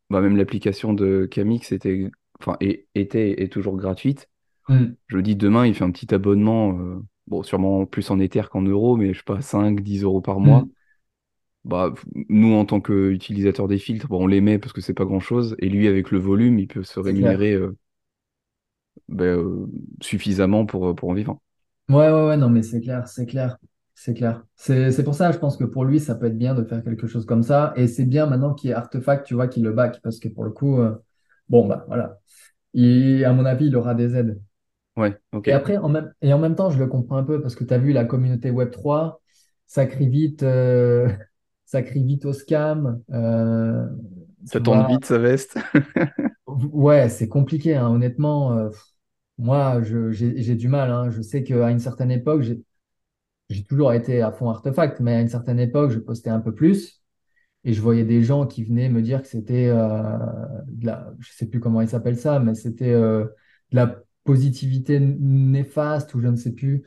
bah, 0.10 0.22
même 0.22 0.38
l'application 0.38 0.94
de 0.94 1.28
Camix 1.32 1.72
était, 1.74 2.10
enfin, 2.42 2.58
et- 2.62 2.88
était 2.96 3.42
et 3.44 3.50
toujours 3.50 3.78
gratuite, 3.78 4.30
Hmm. 4.68 4.98
je 5.08 5.18
me 5.18 5.24
dis 5.24 5.36
demain, 5.36 5.66
il 5.68 5.76
fait 5.76 5.84
un 5.86 5.92
petit 5.92 6.14
abonnement, 6.14 6.80
euh, 6.80 7.02
bon, 7.28 7.44
sûrement 7.44 7.86
plus 7.86 8.10
en 8.12 8.20
Ether 8.20 8.44
qu'en 8.52 8.62
euros, 8.64 8.98
mais 8.98 9.14
je 9.14 9.20
sais 9.20 9.26
pas, 9.26 9.42
5 9.42 9.82
10 9.82 10.04
euros 10.04 10.22
par 10.22 10.40
mois. 10.40 10.62
Hmm. 10.62 10.74
Bah, 11.66 11.94
nous, 12.30 12.54
en 12.56 12.66
tant 12.66 12.82
qu'utilisateurs 12.82 13.68
des 13.68 13.78
filtres, 13.80 14.08
bon, 14.08 14.24
on 14.24 14.28
les 14.28 14.42
met 14.42 14.60
parce 14.60 14.74
que 14.74 14.82
c'est 14.82 14.94
pas 14.94 15.06
grand-chose, 15.06 15.56
et 15.60 15.70
lui, 15.70 15.88
avec 15.88 16.12
le 16.12 16.20
volume, 16.20 16.60
il 16.60 16.68
peut 16.68 16.84
se 16.84 17.00
rémunérer 17.00 17.54
euh, 17.54 17.78
bah, 19.08 19.24
euh, 19.26 19.68
suffisamment 20.02 20.66
pour, 20.66 20.96
pour 20.96 21.10
en 21.10 21.14
vivre. 21.14 21.40
Ouais, 21.90 22.10
ouais, 22.12 22.28
ouais, 22.28 22.38
non, 22.38 22.50
mais 22.50 22.64
c'est 22.64 22.80
clair, 22.82 23.08
c'est 23.08 23.26
clair, 23.26 23.58
c'est 24.00 24.14
clair. 24.14 24.46
C'est, 24.56 25.04
pour 25.04 25.16
ça, 25.16 25.32
je 25.32 25.40
pense 25.40 25.58
que 25.58 25.64
pour 25.64 25.84
lui, 25.84 26.00
ça 26.00 26.14
peut 26.16 26.28
être 26.28 26.38
bien 26.38 26.54
de 26.54 26.64
faire 26.64 26.84
quelque 26.84 27.08
chose 27.08 27.26
comme 27.26 27.42
ça. 27.44 27.74
Et 27.76 27.88
c'est 27.88 28.06
bien 28.06 28.28
maintenant 28.28 28.54
qu'il 28.54 28.70
y 28.70 28.72
ait 28.74 28.76
Artefact, 28.76 29.26
tu 29.26 29.34
vois, 29.34 29.48
qui 29.48 29.60
le 29.60 29.72
back, 29.74 30.00
parce 30.04 30.20
que 30.20 30.28
pour 30.30 30.44
le 30.44 30.52
coup, 30.52 30.80
euh, 30.80 30.96
bon, 31.50 31.68
bah 31.68 31.84
voilà. 31.88 32.20
Il, 32.74 33.26
à 33.26 33.34
mon 33.34 33.46
avis, 33.46 33.68
il 33.68 33.76
aura 33.78 33.96
des 33.96 34.16
aides. 34.16 34.42
Ouais, 34.96 35.18
ok. 35.32 35.48
Et 35.48 35.54
après, 35.54 35.78
en 35.78 35.90
même, 35.90 36.14
et 36.22 36.34
en 36.34 36.40
même 36.40 36.56
temps, 36.56 36.70
je 36.70 36.78
le 36.80 36.88
comprends 36.88 37.18
un 37.18 37.24
peu 37.24 37.42
parce 37.42 37.56
que 37.56 37.64
tu 37.64 37.74
as 37.74 37.78
vu 37.78 37.94
la 37.94 38.06
communauté 38.06 38.52
web 38.52 38.72
trois 38.72 39.22
ça 39.66 39.86
crie 39.86 40.08
vite, 40.10 40.44
euh, 40.44 41.10
ça 41.66 41.82
crie 41.84 42.04
vite 42.04 42.26
au 42.26 42.34
scam. 42.34 43.02
euh, 43.12 43.86
Ça 44.46 44.60
tourne 44.62 44.84
vois, 44.84 44.88
vite, 44.88 45.06
sa 45.06 45.18
veste. 45.18 45.58
ouais, 46.48 47.10
c'est 47.10 47.28
compliqué, 47.28 47.76
hein, 47.76 47.88
honnêtement. 47.90 48.58
euh, 48.58 48.70
moi, 49.38 49.82
j'ai 49.84 50.56
du 50.56 50.68
mal. 50.68 50.92
hein. 50.92 51.10
Je 51.12 51.22
sais 51.22 51.44
qu'à 51.44 51.70
une 51.72 51.80
certaine 51.80 52.12
époque, 52.12 52.42
j'ai 52.44 52.62
j'ai 53.50 53.64
toujours 53.64 53.94
été 53.94 54.22
à 54.22 54.32
fond 54.32 54.50
Artefact, 54.50 55.00
mais 55.00 55.16
à 55.16 55.22
une 55.22 55.30
certaine 55.30 55.60
époque, 55.60 55.92
je 55.92 56.00
postais 56.00 56.30
un 56.30 56.40
peu 56.42 56.54
plus 56.54 57.02
et 57.66 57.74
je 57.74 57.82
voyais 57.82 58.06
des 58.06 58.24
gens 58.24 58.48
qui 58.48 58.64
venaient 58.64 58.90
me 58.90 59.02
dire 59.02 59.22
que 59.24 59.28
c'était 59.30 59.68
euh, 59.70 60.18
de 60.68 60.86
la, 60.86 61.14
je 61.20 61.32
sais 61.34 61.48
plus 61.48 61.60
comment 61.60 61.82
ils 61.82 61.90
s'appellent 61.90 62.20
ça, 62.20 62.40
mais 62.40 62.56
c'était 62.56 62.92
euh, 62.94 63.26
de 63.72 63.76
la 63.78 64.04
positivité 64.24 65.00
néfaste 65.00 66.14
ou 66.16 66.22
je 66.22 66.28
ne 66.28 66.36
sais 66.38 66.54
plus. 66.54 66.84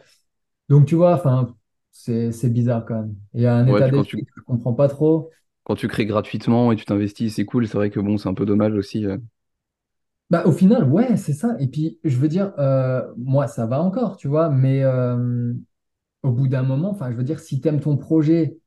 Donc, 0.68 0.86
tu 0.86 0.94
vois, 0.96 1.14
enfin, 1.14 1.56
c'est 1.92 2.32
c'est 2.32 2.50
bizarre 2.50 2.84
quand 2.86 3.00
même. 3.02 3.16
Il 3.34 3.42
y 3.42 3.46
a 3.46 3.54
un 3.56 3.66
Ouais, 3.66 3.82
état 3.82 3.88
tu, 4.02 4.02
d'esprit 4.02 4.24
que 4.24 4.32
je 4.36 4.42
comprends 4.44 4.74
pas 4.74 4.88
trop. 4.88 5.30
quand 5.64 5.74
tu 5.76 5.88
crées 5.88 6.04
gratuitement 6.06 6.70
et 6.72 6.76
tu 6.76 6.84
t'investis, 6.84 7.34
c'est 7.34 7.44
cool. 7.46 7.66
C'est 7.66 7.76
vrai 7.78 7.90
que 7.90 8.00
bon, 8.00 8.18
c'est 8.18 8.28
un 8.28 8.34
peu 8.34 8.44
dommage 8.46 8.74
aussi. 8.74 9.06
euh. 9.06 9.16
Bah, 10.30 10.44
au 10.46 10.52
final, 10.52 10.84
ouais, 10.84 11.16
c'est 11.16 11.32
ça. 11.32 11.56
Et 11.58 11.66
puis, 11.66 11.98
je 12.04 12.16
veux 12.16 12.28
dire, 12.28 12.52
euh, 12.58 13.02
moi, 13.16 13.48
ça 13.48 13.66
va 13.66 13.80
encore, 13.82 14.16
tu 14.16 14.28
vois, 14.28 14.48
mais 14.48 14.82
euh, 14.84 15.52
au 16.22 16.32
bout 16.32 16.48
d'un 16.48 16.62
moment, 16.62 16.90
enfin, 16.90 17.10
je 17.10 17.16
veux 17.16 17.24
dire, 17.24 17.40
si 17.40 17.60
tu 17.60 17.68
aimes 17.68 17.80
ton 17.80 17.96
projet, 17.96 18.58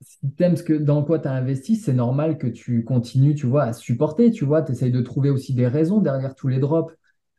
si 0.00 0.18
tu 0.36 0.42
aimes 0.44 0.56
ce 0.56 0.62
que, 0.62 0.72
dans 0.72 1.02
quoi 1.04 1.18
tu 1.18 1.28
as 1.28 1.32
investi, 1.32 1.76
c'est 1.76 1.92
normal 1.92 2.38
que 2.38 2.46
tu 2.46 2.84
continues, 2.84 3.34
tu 3.34 3.46
vois, 3.46 3.64
à 3.64 3.72
supporter, 3.72 4.30
tu 4.30 4.44
vois, 4.44 4.62
tu 4.62 4.72
essayes 4.72 4.92
de 4.92 5.00
trouver 5.00 5.30
aussi 5.30 5.54
des 5.54 5.66
raisons 5.66 6.00
derrière 6.00 6.34
tous 6.34 6.48
les 6.48 6.58
drops. 6.58 6.92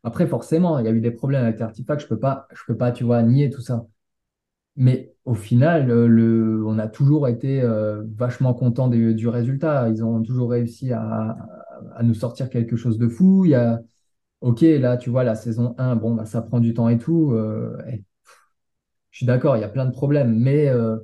Après, 0.03 0.27
forcément, 0.27 0.79
il 0.79 0.85
y 0.85 0.87
a 0.89 0.91
eu 0.91 1.01
des 1.01 1.11
problèmes 1.11 1.43
avec 1.43 1.59
l'artefact, 1.59 2.01
je 2.01 2.07
peux 2.07 2.19
pas, 2.19 2.47
je 2.53 2.61
peux 2.67 2.77
pas, 2.77 2.91
tu 2.91 3.03
vois, 3.03 3.21
nier 3.23 3.49
tout 3.49 3.61
ça. 3.61 3.85
Mais 4.77 5.13
au 5.25 5.35
final, 5.35 5.91
euh, 5.91 6.07
le, 6.07 6.65
on 6.65 6.79
a 6.79 6.87
toujours 6.87 7.27
été 7.27 7.61
euh, 7.61 8.03
vachement 8.15 8.53
content 8.53 8.87
du, 8.89 9.27
résultat. 9.27 9.89
Ils 9.89 10.03
ont 10.03 10.23
toujours 10.23 10.51
réussi 10.51 10.93
à, 10.93 11.37
à 11.95 12.03
nous 12.03 12.13
sortir 12.13 12.49
quelque 12.49 12.75
chose 12.77 12.97
de 12.97 13.07
fou. 13.09 13.45
Il 13.45 13.51
y 13.51 13.55
a, 13.55 13.81
ok, 14.41 14.61
là, 14.61 14.97
tu 14.97 15.09
vois, 15.11 15.23
la 15.25 15.35
saison 15.35 15.75
1, 15.79 15.95
bon, 15.97 16.15
bah, 16.15 16.25
ça 16.25 16.41
prend 16.41 16.59
du 16.61 16.73
temps 16.73 16.89
et 16.89 16.97
tout. 16.99 17.33
euh, 17.33 17.77
je 19.12 19.18
suis 19.20 19.26
d'accord, 19.26 19.57
il 19.57 19.62
y 19.62 19.64
a 19.64 19.70
plein 19.70 19.86
de 19.86 19.91
problèmes. 19.91 20.36
Mais 20.38 20.68
euh, 20.70 20.97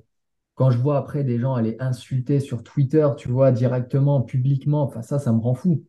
quand 0.55 0.71
je 0.71 0.79
vois 0.79 0.97
après 0.99 1.23
des 1.25 1.39
gens 1.39 1.55
aller 1.55 1.77
insulter 1.79 2.39
sur 2.41 2.63
Twitter, 2.63 3.07
tu 3.17 3.29
vois, 3.29 3.51
directement, 3.51 4.21
publiquement, 4.23 4.83
enfin, 4.83 5.01
ça, 5.03 5.19
ça 5.19 5.33
me 5.33 5.39
rend 5.41 5.55
fou. 5.55 5.83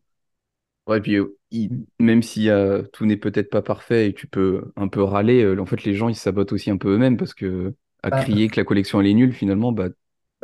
Ouais, 0.87 0.99
et 0.99 1.01
puis 1.01 1.17
il- 1.51 1.85
même 1.99 2.23
si 2.23 2.49
euh, 2.49 2.83
tout 2.93 3.05
n'est 3.05 3.17
peut-être 3.17 3.49
pas 3.49 3.61
parfait 3.61 4.07
et 4.09 4.13
tu 4.13 4.27
peux 4.27 4.71
un 4.77 4.87
peu 4.87 5.03
râler, 5.03 5.43
euh, 5.43 5.59
en 5.59 5.65
fait 5.65 5.83
les 5.83 5.93
gens 5.95 6.07
ils 6.09 6.15
sabotent 6.15 6.53
aussi 6.53 6.69
un 6.71 6.77
peu 6.77 6.93
eux-mêmes 6.95 7.17
parce 7.17 7.33
que 7.33 7.75
à 8.03 8.11
Bah, 8.11 8.11
crier 8.11 8.47
que 8.47 8.55
la 8.59 8.63
collection 8.63 9.01
elle 9.01 9.07
est 9.07 9.13
nulle, 9.13 9.33
finalement, 9.33 9.71
bah 9.73 9.89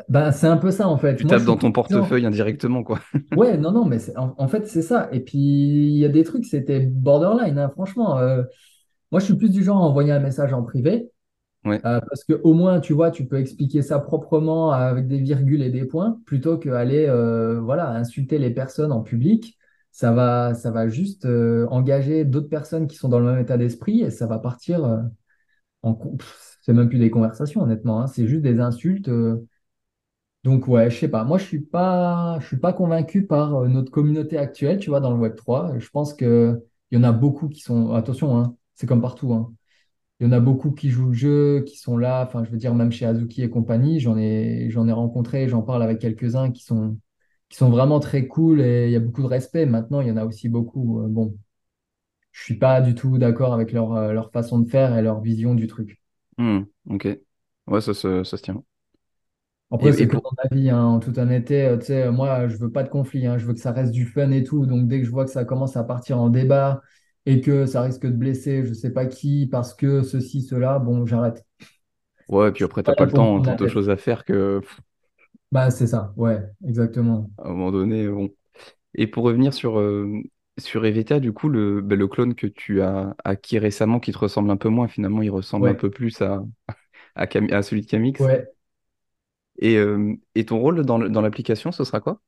bah, 0.09 0.31
c'est 0.31 0.47
un 0.47 0.57
peu 0.57 0.71
ça, 0.71 0.87
en 0.87 0.97
fait. 0.97 1.17
tu 1.17 1.25
Moi, 1.25 1.37
tapes 1.39 1.43
dans 1.45 1.57
ton 1.57 1.71
portefeuille 1.71 2.25
indirectement, 2.25 2.83
quoi. 2.83 2.99
Ouais, 3.33 3.57
non, 3.57 3.71
non, 3.71 3.85
mais 3.85 3.97
en 4.15 4.47
fait, 4.47 4.67
c'est 4.67 4.83
ça. 4.83 5.09
Et 5.11 5.19
puis, 5.19 5.39
il 5.39 5.97
y 5.97 6.05
a 6.05 6.09
des 6.09 6.23
trucs, 6.23 6.45
c'était 6.45 6.79
borderline, 6.81 7.57
hein, 7.57 7.69
franchement. 7.69 8.19
euh, 8.19 8.43
moi, 9.11 9.19
je 9.21 9.25
suis 9.25 9.35
plus 9.37 9.49
du 9.51 9.63
genre 9.63 9.77
à 9.77 9.81
envoyer 9.81 10.11
un 10.11 10.19
message 10.19 10.53
en 10.53 10.63
privé, 10.63 11.11
Euh, 11.65 11.99
parce 12.09 12.23
que 12.23 12.33
au 12.43 12.53
moins, 12.53 12.79
tu 12.79 12.93
vois, 12.93 13.11
tu 13.11 13.25
peux 13.25 13.37
expliquer 13.39 13.81
ça 13.81 13.99
proprement 13.99 14.71
avec 14.71 15.07
des 15.07 15.19
virgules 15.19 15.61
et 15.63 15.69
des 15.69 15.85
points, 15.85 16.19
plutôt 16.25 16.57
qu'aller, 16.57 17.05
euh, 17.07 17.59
voilà, 17.61 17.89
insulter 17.91 18.37
les 18.37 18.51
personnes 18.51 18.91
en 18.91 19.01
public. 19.01 19.57
Ça 19.91 20.11
va, 20.11 20.53
ça 20.55 20.71
va 20.71 20.89
juste 20.89 21.25
euh, 21.25 21.67
engager 21.69 22.25
d'autres 22.25 22.49
personnes 22.49 22.87
qui 22.87 22.95
sont 22.95 23.09
dans 23.09 23.19
le 23.19 23.25
même 23.25 23.39
état 23.39 23.57
d'esprit 23.57 24.01
et 24.01 24.09
ça 24.11 24.25
va 24.27 24.39
partir 24.39 24.83
euh, 24.85 25.01
C'est 26.61 26.73
même 26.73 26.89
plus 26.89 26.99
des 26.99 27.09
conversations, 27.11 27.61
honnêtement, 27.61 28.01
hein, 28.01 28.07
c'est 28.07 28.27
juste 28.27 28.41
des 28.43 28.59
insultes. 28.59 29.09
donc 30.43 30.67
ouais, 30.67 30.89
je 30.89 30.97
sais 30.99 31.07
pas. 31.07 31.23
Moi, 31.23 31.37
je 31.37 31.45
suis 31.45 31.61
pas, 31.61 32.37
je 32.41 32.47
suis 32.47 32.57
pas 32.59 32.73
convaincu 32.73 33.25
par 33.25 33.61
notre 33.69 33.91
communauté 33.91 34.37
actuelle, 34.37 34.79
tu 34.79 34.89
vois, 34.89 34.99
dans 34.99 35.13
le 35.13 35.19
Web 35.19 35.35
3. 35.35 35.77
Je 35.79 35.89
pense 35.89 36.13
que 36.13 36.61
il 36.91 36.97
y 36.97 36.99
en 36.99 37.03
a 37.03 37.11
beaucoup 37.11 37.47
qui 37.49 37.61
sont, 37.61 37.93
attention, 37.93 38.37
hein, 38.37 38.55
c'est 38.75 38.85
comme 38.87 39.01
partout, 39.01 39.33
hein. 39.33 39.53
Il 40.19 40.27
y 40.27 40.29
en 40.29 40.31
a 40.31 40.39
beaucoup 40.39 40.71
qui 40.71 40.89
jouent 40.89 41.07
le 41.09 41.13
jeu, 41.13 41.63
qui 41.67 41.77
sont 41.77 41.97
là. 41.97 42.23
Enfin, 42.25 42.43
je 42.43 42.49
veux 42.51 42.57
dire, 42.57 42.73
même 42.75 42.91
chez 42.91 43.05
Azuki 43.05 43.41
et 43.43 43.49
compagnie, 43.49 43.99
j'en 43.99 44.17
ai, 44.17 44.69
j'en 44.69 44.87
ai 44.87 44.91
rencontré, 44.91 45.49
j'en 45.49 45.61
parle 45.63 45.83
avec 45.83 45.99
quelques-uns 45.99 46.51
qui 46.51 46.63
sont, 46.63 46.97
qui 47.49 47.57
sont 47.57 47.69
vraiment 47.69 47.99
très 47.99 48.27
cool 48.27 48.61
et 48.61 48.85
il 48.87 48.91
y 48.91 48.95
a 48.95 48.99
beaucoup 48.99 49.21
de 49.23 49.27
respect. 49.27 49.65
Maintenant, 49.65 50.01
il 50.01 50.07
y 50.07 50.11
en 50.11 50.17
a 50.17 50.25
aussi 50.25 50.49
beaucoup. 50.49 51.01
euh, 51.01 51.07
bon, 51.09 51.37
je 52.31 52.43
suis 52.43 52.57
pas 52.59 52.81
du 52.81 52.95
tout 52.95 53.17
d'accord 53.19 53.53
avec 53.53 53.71
leur, 53.73 53.93
euh, 53.93 54.13
leur 54.13 54.31
façon 54.31 54.59
de 54.59 54.69
faire 54.69 54.97
et 54.97 55.01
leur 55.03 55.21
vision 55.21 55.55
du 55.55 55.67
truc. 55.67 56.01
Hmm, 56.37 56.63
ok. 56.89 57.07
Ouais, 57.67 57.81
ça, 57.81 57.93
se- 57.93 58.23
ça, 58.23 58.37
se 58.37 58.43
tient. 58.43 58.63
Après, 59.71 59.91
c'est 59.93 60.07
pour... 60.07 60.21
mon 60.23 60.43
avis, 60.51 60.69
hein, 60.69 60.83
en 60.83 60.99
toute 60.99 61.17
honnêteté. 61.17 61.63
euh, 61.65 61.77
Tu 61.77 61.85
sais, 61.87 62.11
moi, 62.11 62.47
je 62.47 62.57
veux 62.57 62.71
pas 62.71 62.83
de 62.83 62.89
conflit, 62.89 63.25
hein, 63.25 63.37
je 63.37 63.45
veux 63.45 63.53
que 63.53 63.59
ça 63.59 63.71
reste 63.71 63.91
du 63.91 64.05
fun 64.05 64.29
et 64.31 64.43
tout. 64.43 64.65
Donc, 64.65 64.87
dès 64.87 64.99
que 64.99 65.05
je 65.05 65.11
vois 65.11 65.25
que 65.25 65.31
ça 65.31 65.45
commence 65.45 65.75
à 65.77 65.83
partir 65.83 66.19
en 66.19 66.29
débat 66.29 66.81
et 67.25 67.41
que 67.41 67.65
ça 67.65 67.81
risque 67.81 68.03
de 68.05 68.11
blesser 68.11 68.65
je 68.65 68.73
sais 68.73 68.91
pas 68.91 69.05
qui 69.05 69.47
parce 69.47 69.73
que 69.73 70.03
ceci, 70.03 70.41
cela, 70.43 70.79
bon, 70.79 71.05
j'arrête. 71.05 71.45
Ouais, 72.29 72.49
et 72.49 72.51
puis 72.51 72.63
après, 72.63 72.83
pas 72.85 72.91
t'as 72.91 72.93
pas 72.93 73.05
là 73.05 73.05
le 73.05 73.11
temps, 73.13 73.39
la 73.39 73.55
de 73.55 73.67
choses 73.67 73.89
à 73.89 73.97
faire 73.97 74.23
que 74.25 74.61
Bah, 75.51 75.71
c'est 75.71 75.87
ça, 75.87 76.13
ouais, 76.17 76.41
exactement. 76.67 77.29
à 77.37 77.47
un 77.47 77.49
moment 77.49 77.71
donné, 77.71 78.07
bon. 78.07 78.29
Et 78.95 79.07
pour 79.07 79.25
revenir 79.25 79.53
sur, 79.53 79.79
euh, 79.79 80.21
sur 80.59 80.85
Eveta, 80.85 81.19
du 81.19 81.33
coup, 81.33 81.49
le, 81.49 81.81
bah, 81.81 81.95
le 81.97 82.07
clone 82.09 82.35
que 82.35 82.47
tu 82.47 82.81
as 82.81 83.15
acquis 83.23 83.59
récemment, 83.59 83.99
qui 83.99 84.11
te 84.13 84.17
ressemble 84.19 84.51
un 84.51 84.57
peu 84.57 84.69
moins, 84.69 84.89
finalement, 84.89 85.21
il 85.21 85.31
ressemble 85.31 85.69
un 85.69 85.75
peu 85.75 85.89
plus 85.91 86.21
à, 86.21 86.43
à, 87.15 87.27
Cam- 87.27 87.51
à 87.53 87.63
celui 87.63 87.81
de 87.83 87.87
Camix. 87.87 88.29
ouais. 88.29 88.53
Et, 89.59 89.77
euh, 89.77 90.15
et 90.35 90.45
ton 90.45 90.59
rôle 90.59 90.85
dans, 90.85 90.97
le- 90.97 91.09
dans 91.09 91.21
l'application, 91.21 91.71
ce 91.71 91.83
sera 91.83 91.99
quoi? 92.01 92.21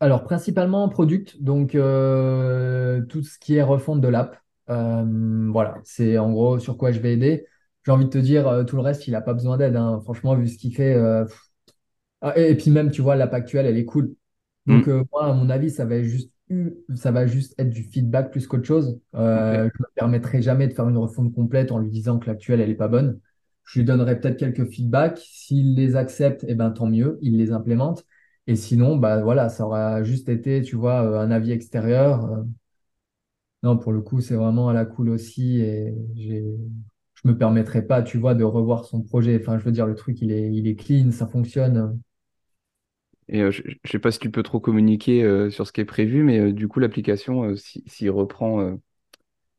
Alors, 0.00 0.22
principalement 0.24 0.88
product, 0.88 1.42
donc 1.42 1.74
euh, 1.74 3.02
tout 3.06 3.22
ce 3.22 3.38
qui 3.38 3.56
est 3.56 3.62
refonte 3.62 4.00
de 4.00 4.08
l'app. 4.08 4.36
Euh, 4.70 5.48
voilà, 5.50 5.78
c'est 5.84 6.18
en 6.18 6.30
gros 6.30 6.58
sur 6.60 6.76
quoi 6.78 6.92
je 6.92 7.00
vais 7.00 7.14
aider. 7.14 7.46
J'ai 7.84 7.90
envie 7.92 8.04
de 8.04 8.10
te 8.10 8.18
dire, 8.18 8.46
euh, 8.46 8.64
tout 8.64 8.76
le 8.76 8.82
reste, 8.82 9.08
il 9.08 9.12
n'a 9.12 9.20
pas 9.22 9.34
besoin 9.34 9.56
d'aide. 9.56 9.74
hein. 9.76 10.00
Franchement, 10.04 10.36
vu 10.36 10.46
ce 10.48 10.56
qu'il 10.58 10.74
fait. 10.74 10.94
Ah, 12.20 12.34
et, 12.38 12.50
et 12.50 12.56
puis 12.56 12.70
même, 12.70 12.90
tu 12.90 13.02
vois, 13.02 13.16
l'app 13.16 13.32
actuelle, 13.34 13.66
elle 13.66 13.76
est 13.78 13.84
cool. 13.84 14.14
Hmm, 14.66 14.82
Donc, 14.82 14.88
moi, 15.12 15.26
à 15.26 15.32
mon 15.32 15.48
avis, 15.50 15.70
ça 15.70 15.84
va 15.84 16.02
juste, 16.02 16.32
ça 16.94 17.12
va 17.12 17.26
juste 17.26 17.54
être 17.58 17.70
du 17.70 17.82
feedback 17.84 18.30
plus 18.32 18.46
qu'autre 18.46 18.64
chose. 18.66 19.00
je 19.14 19.18
ne 19.18 19.64
me 19.64 19.94
permettrai 19.94 20.42
jamais 20.42 20.68
de 20.68 20.74
faire 20.74 20.88
une 20.88 20.96
refonte 20.98 21.32
complète 21.34 21.72
en 21.72 21.78
lui 21.78 21.90
disant 21.90 22.18
que 22.18 22.26
l'actuelle, 22.26 22.60
elle 22.60 22.68
n'est 22.70 22.74
pas 22.74 22.88
bonne. 22.88 23.20
Je 23.64 23.78
lui 23.80 23.86
donnerai 23.86 24.18
peut-être 24.20 24.38
quelques 24.38 24.66
feedbacks. 24.70 25.18
S'il 25.20 25.74
les 25.76 25.96
accepte, 25.96 26.44
eh 26.48 26.54
ben, 26.54 26.70
tant 26.70 26.86
mieux, 26.86 27.18
il 27.22 27.36
les 27.38 27.52
implémente. 27.52 28.04
Et 28.48 28.56
sinon, 28.56 28.96
bah, 28.96 29.22
voilà, 29.22 29.48
ça 29.48 29.64
aura 29.66 30.02
juste 30.02 30.28
été, 30.28 30.62
tu 30.62 30.74
vois, 30.76 31.02
euh, 31.04 31.20
un 31.20 31.30
avis 31.30 31.52
extérieur. 31.52 32.24
Euh, 32.24 32.42
non, 33.62 33.76
pour 33.78 33.92
le 33.92 34.00
coup, 34.02 34.20
c'est 34.20 34.34
vraiment 34.34 34.68
à 34.68 34.72
la 34.72 34.84
cool 34.84 35.08
aussi. 35.10 35.60
Et 35.60 35.94
je 36.16 37.28
me 37.28 37.36
permettrai 37.36 37.82
pas, 37.86 38.02
tu 38.02 38.18
vois, 38.18 38.34
de 38.34 38.44
revoir 38.44 38.84
son 38.86 39.02
projet. 39.02 39.38
Enfin, 39.40 39.58
je 39.58 39.64
veux 39.64 39.72
dire, 39.72 39.86
le 39.86 39.94
truc, 39.94 40.20
il 40.22 40.32
est, 40.32 40.52
il 40.52 40.66
est 40.68 40.76
clean, 40.76 41.10
ça 41.12 41.26
fonctionne. 41.26 42.00
Et 43.28 43.42
euh, 43.42 43.50
je 43.50 43.62
ne 43.68 43.74
sais 43.90 43.98
pas 43.98 44.10
si 44.10 44.18
tu 44.18 44.30
peux 44.30 44.42
trop 44.42 44.60
communiquer 44.60 45.22
euh, 45.22 45.50
sur 45.50 45.66
ce 45.66 45.72
qui 45.72 45.80
est 45.80 45.84
prévu, 45.84 46.22
mais 46.22 46.38
euh, 46.40 46.52
du 46.52 46.68
coup, 46.68 46.80
l'application, 46.80 47.54
si- 47.56 47.82
s'il 47.86 48.10
reprend 48.10 48.78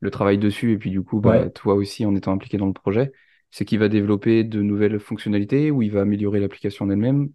le 0.00 0.10
travail 0.10 0.38
dessus, 0.38 0.72
et 0.72 0.78
puis 0.78 0.90
du 0.90 1.02
coup, 1.02 1.20
bah, 1.20 1.48
Ouais. 1.48 1.50
toi 1.50 1.74
aussi 1.74 2.04
en 2.06 2.14
étant 2.16 2.32
impliqué 2.32 2.56
dans 2.58 2.66
le 2.66 2.72
projet, 2.72 3.12
c'est 3.50 3.64
qu'il 3.64 3.78
va 3.78 3.88
développer 3.88 4.44
de 4.44 4.62
nouvelles 4.62 5.00
fonctionnalités 5.00 5.70
ou 5.70 5.82
il 5.82 5.92
va 5.92 6.02
améliorer 6.02 6.40
l'application 6.40 6.84
en 6.86 6.90
elle-même? 6.90 7.30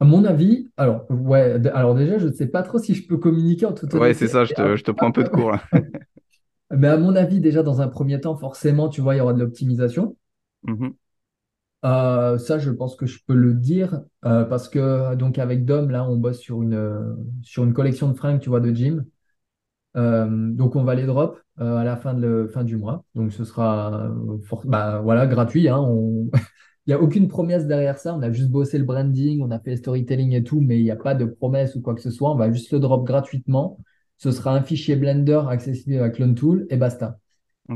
À 0.00 0.04
mon 0.06 0.24
avis, 0.24 0.68
alors, 0.76 1.06
ouais, 1.10 1.66
alors 1.68 1.94
déjà, 1.94 2.18
je 2.18 2.26
ne 2.28 2.32
sais 2.32 2.46
pas 2.48 2.62
trop 2.62 2.78
si 2.78 2.94
je 2.94 3.06
peux 3.06 3.18
communiquer 3.18 3.66
en 3.66 3.72
toute 3.74 3.92
Ouais, 3.92 4.14
c'est 4.14 4.28
ça, 4.28 4.44
je 4.44 4.52
te, 4.52 4.76
je 4.76 4.82
te 4.84 4.90
prends 4.90 5.06
un 5.08 5.12
peu 5.12 5.22
de 5.24 5.28
cours 5.28 5.52
là. 5.52 5.62
mais 6.72 6.88
à 6.88 6.96
mon 6.96 7.14
avis, 7.16 7.38
déjà, 7.40 7.62
dans 7.62 7.80
un 7.80 7.86
premier 7.88 8.20
temps, 8.20 8.36
forcément, 8.36 8.88
tu 8.88 9.00
vois, 9.00 9.14
il 9.14 9.18
y 9.18 9.20
aura 9.20 9.32
de 9.34 9.38
l'optimisation. 9.40 10.16
Mhm, 10.62 10.96
Euh, 11.84 12.36
ça, 12.38 12.58
je 12.58 12.70
pense 12.70 12.94
que 12.96 13.06
je 13.06 13.20
peux 13.26 13.34
le 13.34 13.54
dire 13.54 14.02
euh, 14.26 14.44
parce 14.44 14.68
que, 14.68 15.14
donc, 15.14 15.38
avec 15.38 15.64
Dom, 15.64 15.88
là, 15.90 16.04
on 16.08 16.16
bosse 16.16 16.38
sur 16.40 16.62
une, 16.62 17.16
sur 17.42 17.64
une 17.64 17.72
collection 17.72 18.08
de 18.08 18.14
fringues, 18.14 18.40
tu 18.40 18.50
vois, 18.50 18.60
de 18.60 18.72
gym. 18.74 19.06
Euh, 19.96 20.26
donc, 20.52 20.76
on 20.76 20.84
va 20.84 20.94
les 20.96 21.06
drop 21.06 21.40
euh, 21.60 21.76
à 21.78 21.84
la 21.84 21.96
fin, 21.96 22.14
de 22.14 22.22
le- 22.26 22.48
fin 22.48 22.64
du 22.64 22.76
mois. 22.78 23.04
Donc, 23.14 23.32
ce 23.32 23.44
sera 23.44 24.10
bah, 24.64 25.00
voilà, 25.02 25.26
gratuit. 25.26 25.68
hein. 25.68 25.78
On- 25.80 26.30
n'y 26.90 26.94
a 26.94 27.02
aucune 27.02 27.28
promesse 27.28 27.66
derrière 27.66 27.98
ça. 27.98 28.14
On 28.14 28.22
a 28.22 28.32
juste 28.32 28.50
bossé 28.50 28.78
le 28.78 28.84
branding, 28.84 29.42
on 29.42 29.50
a 29.50 29.58
fait 29.60 29.72
le 29.72 29.76
storytelling 29.76 30.32
et 30.34 30.44
tout, 30.44 30.60
mais 30.60 30.78
il 30.78 30.84
n'y 30.84 30.90
a 30.90 30.96
pas 30.96 31.14
de 31.14 31.24
promesse 31.24 31.74
ou 31.76 31.82
quoi 31.82 31.94
que 31.94 32.00
ce 32.02 32.10
soit. 32.10 32.30
On 32.32 32.36
va 32.36 32.52
juste 32.52 32.72
le 32.72 32.80
drop 32.80 33.04
gratuitement. 33.06 33.78
Ce 34.18 34.30
sera 34.32 34.54
un 34.54 34.62
fichier 34.62 34.96
Blender 34.96 35.42
accessible 35.48 36.02
à 36.02 36.10
Clone 36.10 36.34
Tool 36.34 36.66
et 36.70 36.76
basta. 36.76 37.18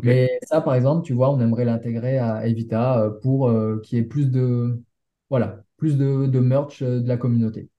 Mais 0.03 0.39
ça, 0.45 0.61
par 0.61 0.75
exemple, 0.75 1.07
tu 1.07 1.15
vois, 1.15 1.31
on 1.33 1.41
aimerait 1.41 1.65
l'intégrer 1.67 2.19
à 2.19 2.47
Evita 2.47 3.01
euh, 3.03 3.11
pour 3.23 3.49
euh, 3.49 3.81
qu'il 3.85 3.99
y 3.99 4.03
ait 4.03 4.05
plus 4.05 4.31
de, 4.31 4.83
voilà, 5.31 5.65
plus 5.79 5.97
de, 5.99 6.27
de 6.27 6.41
merch 6.41 6.83
euh, 6.83 7.01
de 7.01 7.09
la 7.09 7.17
communauté. 7.17 7.71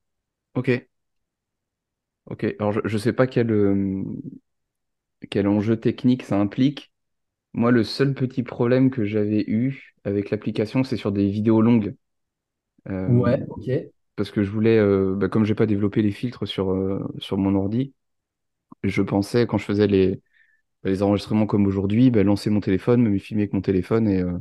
ok, 0.54 0.68
ok. 2.26 2.44
Alors, 2.58 2.72
je 2.72 2.92
ne 2.94 2.98
sais 2.98 3.12
pas 3.12 3.26
quel, 3.26 3.50
euh, 3.50 4.02
quel 5.30 5.46
enjeu 5.46 5.78
technique 5.78 6.22
ça 6.22 6.40
implique. 6.40 6.90
Moi, 7.56 7.72
le 7.72 7.84
seul 7.84 8.14
petit 8.14 8.44
problème 8.44 8.90
que 8.90 9.04
j'avais 9.04 9.44
eu 9.48 9.94
avec 10.04 10.30
l'application, 10.30 10.84
c'est 10.84 10.96
sur 10.98 11.12
des 11.12 11.28
vidéos 11.30 11.62
longues. 11.62 11.96
Euh, 12.90 13.08
Ouais, 13.08 13.42
ok. 13.48 13.68
parce 14.16 14.30
que 14.32 14.42
je 14.44 14.50
voulais, 14.50 14.78
euh, 14.78 15.14
bah, 15.16 15.28
comme 15.28 15.44
j'ai 15.44 15.54
pas 15.56 15.66
développé 15.66 16.02
les 16.02 16.12
filtres 16.12 16.46
sur, 16.48 16.72
euh, 16.72 17.00
sur 17.18 17.38
mon 17.38 17.54
ordi, 17.56 17.94
je 18.84 19.02
pensais, 19.02 19.46
quand 19.46 19.58
je 19.58 19.64
faisais 19.66 19.86
les, 19.88 20.22
les 20.84 21.02
enregistrements 21.02 21.46
comme 21.46 21.66
aujourd'hui, 21.66 22.10
bah, 22.10 22.22
lancer 22.24 22.50
mon 22.50 22.60
téléphone, 22.60 23.02
me 23.02 23.18
filmer 23.18 23.44
avec 23.44 23.54
mon 23.54 23.62
téléphone 23.62 24.08
et, 24.08 24.22
euh, 24.22 24.38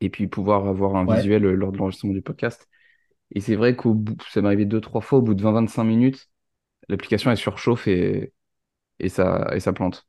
et 0.00 0.10
puis 0.10 0.26
pouvoir 0.28 0.66
avoir 0.66 0.96
un 0.96 1.04
Ouais. 1.04 1.24
visuel 1.24 1.44
euh, 1.44 1.54
lors 1.54 1.72
de 1.72 1.78
l'enregistrement 1.78 2.12
du 2.12 2.22
podcast. 2.22 2.68
Et 3.34 3.40
c'est 3.40 3.56
vrai 3.56 3.76
qu'au 3.76 3.94
bout, 3.94 4.16
ça 4.30 4.42
m'est 4.42 4.48
arrivé 4.48 4.66
deux, 4.66 4.80
trois 4.82 5.00
fois, 5.00 5.20
au 5.20 5.22
bout 5.22 5.34
de 5.34 5.42
20-25 5.42 5.84
minutes, 5.84 6.28
l'application 6.88 7.30
elle 7.32 7.38
surchauffe 7.38 7.88
et, 7.88 8.32
et 9.00 9.10
ça, 9.10 9.50
et 9.54 9.60
ça 9.60 9.72
plante. 9.74 10.08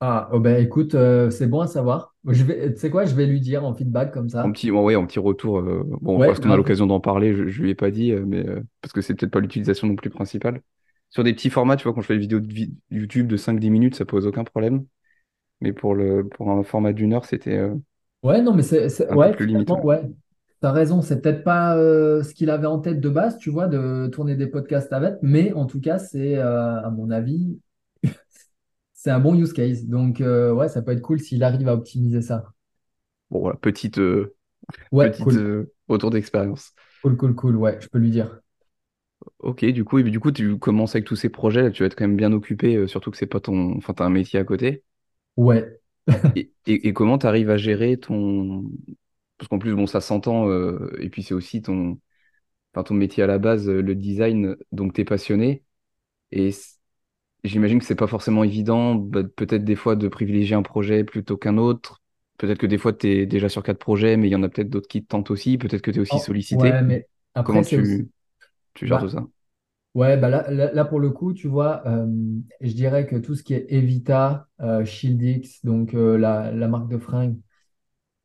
Ah, 0.00 0.28
oh 0.32 0.38
ben 0.40 0.62
écoute, 0.62 0.94
euh, 0.94 1.30
c'est 1.30 1.46
bon 1.46 1.60
à 1.60 1.66
savoir. 1.66 2.14
Je 2.26 2.44
vais, 2.44 2.74
tu 2.74 2.80
sais 2.80 2.90
quoi, 2.90 3.04
je 3.06 3.14
vais 3.14 3.26
lui 3.26 3.40
dire 3.40 3.64
en 3.64 3.74
feedback 3.74 4.12
comme 4.12 4.28
ça. 4.28 4.52
petit, 4.52 4.70
ouais, 4.70 4.80
ouais, 4.82 4.96
en 4.96 5.06
petit 5.06 5.18
retour, 5.18 5.58
euh, 5.58 5.82
bon, 5.86 6.20
Ouais, 6.20 6.34
parce 6.34 6.38
qu'on 6.40 6.50
a 6.50 6.56
grave. 6.56 6.56
l'occasion 6.56 6.86
d'en 6.86 7.00
parler, 7.00 7.34
je, 7.34 7.48
je 7.48 7.62
lui 7.62 7.70
ai 7.70 7.74
pas 7.74 7.90
dit, 7.90 8.12
euh, 8.12 8.24
mais 8.26 8.46
euh, 8.46 8.62
parce 8.80 8.92
que 8.92 9.00
c'est 9.00 9.14
peut-être 9.14 9.32
pas 9.32 9.40
l'utilisation 9.40 9.86
non 9.86 9.96
plus 9.96 10.10
principale. 10.10 10.62
Sur 11.10 11.24
des 11.24 11.32
petits 11.34 11.50
formats, 11.50 11.76
tu 11.76 11.84
vois, 11.84 11.94
quand 11.94 12.00
je 12.00 12.06
fais 12.06 12.14
des 12.14 12.20
vidéos 12.20 12.40
de 12.40 12.52
vi- 12.52 12.74
YouTube 12.90 13.26
de 13.28 13.36
cinq 13.36 13.58
dix 13.60 13.70
minutes, 13.70 13.94
ça 13.94 14.04
pose 14.04 14.26
aucun 14.26 14.44
problème. 14.44 14.86
Mais 15.60 15.72
pour 15.72 15.94
le, 15.94 16.28
pour 16.28 16.50
un 16.50 16.64
format 16.64 16.92
d'une 16.92 17.14
heure, 17.14 17.24
c'était 17.26 17.58
euh, 17.58 17.74
Ouais, 18.22 18.40
non, 18.40 18.54
mais 18.54 18.62
c'est, 18.62 18.88
c'est- 18.88 19.08
un 19.08 19.16
peu 19.18 19.28
ouais, 19.28 19.36
plus 19.36 19.46
finalement, 19.46 19.84
ouais. 19.84 20.02
T'as 20.60 20.72
raison, 20.72 21.02
c'est 21.02 21.20
peut-être 21.20 21.44
pas 21.44 21.76
euh, 21.76 22.22
ce 22.22 22.32
qu'il 22.32 22.48
avait 22.48 22.66
en 22.66 22.78
tête 22.80 23.00
de 23.00 23.08
base, 23.10 23.36
tu 23.36 23.50
vois, 23.50 23.68
de 23.68 24.08
tourner 24.12 24.34
des 24.34 24.46
podcasts 24.46 24.92
avec, 24.94 25.16
mais 25.20 25.52
en 25.52 25.66
tout 25.66 25.78
cas, 25.80 25.98
c'est, 25.98 26.38
euh, 26.38 26.80
à 26.82 26.90
mon 26.90 27.10
avis, 27.10 27.60
c'est 29.04 29.10
un 29.10 29.20
bon 29.20 29.34
use 29.36 29.52
case. 29.52 29.84
Donc, 29.86 30.20
euh, 30.22 30.50
ouais, 30.52 30.68
ça 30.68 30.82
peut 30.82 30.92
être 30.92 31.02
cool 31.02 31.20
s'il 31.20 31.44
arrive 31.44 31.68
à 31.68 31.74
optimiser 31.74 32.22
ça. 32.22 32.54
Bon, 33.30 33.40
voilà, 33.40 33.56
petite, 33.58 33.98
euh, 33.98 34.36
Ouais, 34.90 35.18
petite 35.18 35.18
cool, 35.18 35.38
euh, 35.38 35.74
retour 35.88 36.10
d'expérience. 36.10 36.74
cool, 37.02 37.16
cool, 37.16 37.34
cool, 37.36 37.56
ouais, 37.56 37.78
je 37.80 37.88
peux 37.88 37.98
lui 37.98 38.10
dire. 38.10 38.40
Ok, 39.38 39.64
du 39.66 39.84
coup, 39.84 39.98
et 39.98 40.02
du 40.04 40.18
coup, 40.20 40.32
tu 40.32 40.58
commences 40.58 40.94
avec 40.96 41.06
tous 41.06 41.16
ces 41.16 41.28
projets, 41.28 41.62
là, 41.62 41.70
tu 41.70 41.82
vas 41.82 41.86
être 41.86 41.94
quand 41.96 42.04
même 42.06 42.16
bien 42.16 42.32
occupé, 42.32 42.86
surtout 42.88 43.10
que 43.10 43.16
c'est 43.16 43.26
pas 43.26 43.40
ton, 43.40 43.76
enfin, 43.76 43.94
t'as 43.94 44.04
un 44.04 44.10
métier 44.10 44.38
à 44.40 44.44
côté. 44.44 44.82
Ouais. 45.36 45.80
Et, 46.34 46.52
et, 46.66 46.88
et 46.88 46.92
comment 46.92 47.18
tu 47.18 47.26
arrives 47.26 47.50
à 47.50 47.56
gérer 47.56 47.96
ton, 47.98 48.64
parce 49.38 49.48
qu'en 49.48 49.58
plus, 49.58 49.74
bon, 49.74 49.86
ça 49.86 50.00
s'entend, 50.00 50.50
et 50.98 51.08
puis 51.10 51.22
c'est 51.22 51.34
aussi 51.34 51.62
ton, 51.62 52.00
enfin, 52.74 52.84
ton 52.84 52.94
métier 52.94 53.22
à 53.24 53.26
la 53.26 53.38
base, 53.38 53.68
le 53.68 53.94
design, 53.96 54.56
donc 54.72 54.94
t'es 54.94 55.04
passionné, 55.06 55.64
et 56.32 56.52
j'imagine 57.44 57.78
que 57.78 57.84
c'est 57.84 57.94
pas 57.94 58.06
forcément 58.06 58.44
évident, 58.44 58.94
bah, 58.94 59.22
peut-être 59.24 59.64
des 59.64 59.76
fois 59.76 59.96
de 59.96 60.08
privilégier 60.08 60.54
un 60.56 60.62
projet 60.62 61.04
plutôt 61.04 61.36
qu'un 61.36 61.58
autre. 61.58 62.02
Peut-être 62.38 62.58
que 62.58 62.66
des 62.66 62.78
fois, 62.78 62.92
tu 62.92 63.08
es 63.08 63.26
déjà 63.26 63.48
sur 63.48 63.62
quatre 63.62 63.78
projets, 63.78 64.16
mais 64.16 64.28
il 64.28 64.32
y 64.32 64.36
en 64.36 64.42
a 64.42 64.48
peut-être 64.48 64.70
d'autres 64.70 64.88
qui 64.88 65.02
te 65.02 65.08
tentent 65.08 65.30
aussi. 65.30 65.58
Peut-être 65.58 65.82
que 65.82 65.90
tu 65.90 65.98
es 65.98 66.02
aussi 66.02 66.18
Oh, 66.18 66.34
ouais, 66.50 66.82
sollicité. 66.82 66.82
mais 66.82 67.08
Comment 67.44 67.64
aussi. 67.80 68.08
tu, 68.74 68.86
gères 68.86 68.98
tout 69.00 69.08
Bah, 69.08 69.10
ça? 69.10 69.26
ouais, 69.94 70.16
bah 70.18 70.30
là, 70.30 70.50
là, 70.50 70.72
là, 70.72 70.86
pour 70.86 71.00
le 71.00 71.10
coup, 71.10 71.34
tu 71.34 71.48
vois, 71.48 71.86
euh, 71.88 72.06
je 72.60 72.72
dirais 72.74 73.06
que 73.06 73.16
tout 73.16 73.34
ce 73.36 73.42
qui 73.44 73.54
est 73.54 73.66
Evita, 73.72 74.48
euh, 74.60 74.84
Shieldix, 74.84 75.64
donc 75.64 75.94
euh, 75.94 76.18
la, 76.18 76.52
la 76.52 76.68
marque 76.68 76.88
de 76.90 76.98
fringues, 76.98 77.38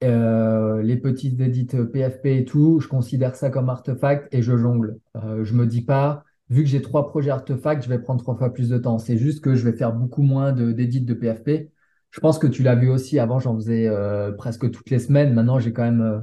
euh, 0.04 0.82
les 0.84 0.98
petites 0.98 1.40
édites 1.42 1.84
PFP 1.86 2.28
et 2.40 2.46
tout, 2.46 2.80
je 2.82 2.88
considère 2.88 3.36
ça 3.36 3.50
comme 3.52 3.70
artefact 3.70 4.34
et 4.34 4.42
je 4.42 4.58
jongle. 4.58 5.00
Je 5.16 5.54
me 5.56 5.68
dis 5.68 5.84
pas, 5.84 6.24
vu 6.50 6.64
que 6.64 6.70
j'ai 6.70 6.82
trois 6.82 7.08
projets 7.08 7.30
artefacts, 7.30 7.84
je 7.84 7.90
vais 7.90 8.00
prendre 8.00 8.22
trois 8.22 8.36
fois 8.36 8.54
plus 8.54 8.70
de 8.70 8.78
temps. 8.78 8.98
C'est 8.98 9.18
juste 9.18 9.44
que 9.44 9.56
je 9.56 9.68
vais 9.68 9.78
faire 9.78 9.94
beaucoup 9.94 10.24
moins 10.24 10.52
d'édits 10.52 11.02
de 11.02 11.14
PFP. 11.14 11.72
Je 12.12 12.20
pense 12.20 12.40
que 12.40 12.48
tu 12.48 12.64
l'as 12.64 12.76
vu 12.76 12.90
aussi. 12.90 13.20
Avant, 13.20 13.40
j'en 13.40 13.56
faisais 13.56 13.88
euh, 13.88 14.32
presque 14.32 14.70
toutes 14.72 14.90
les 14.90 15.00
semaines. 15.00 15.34
Maintenant, 15.34 15.60
j'ai 15.60 15.74
quand 15.74 15.84
même, 15.84 16.02
euh, 16.02 16.20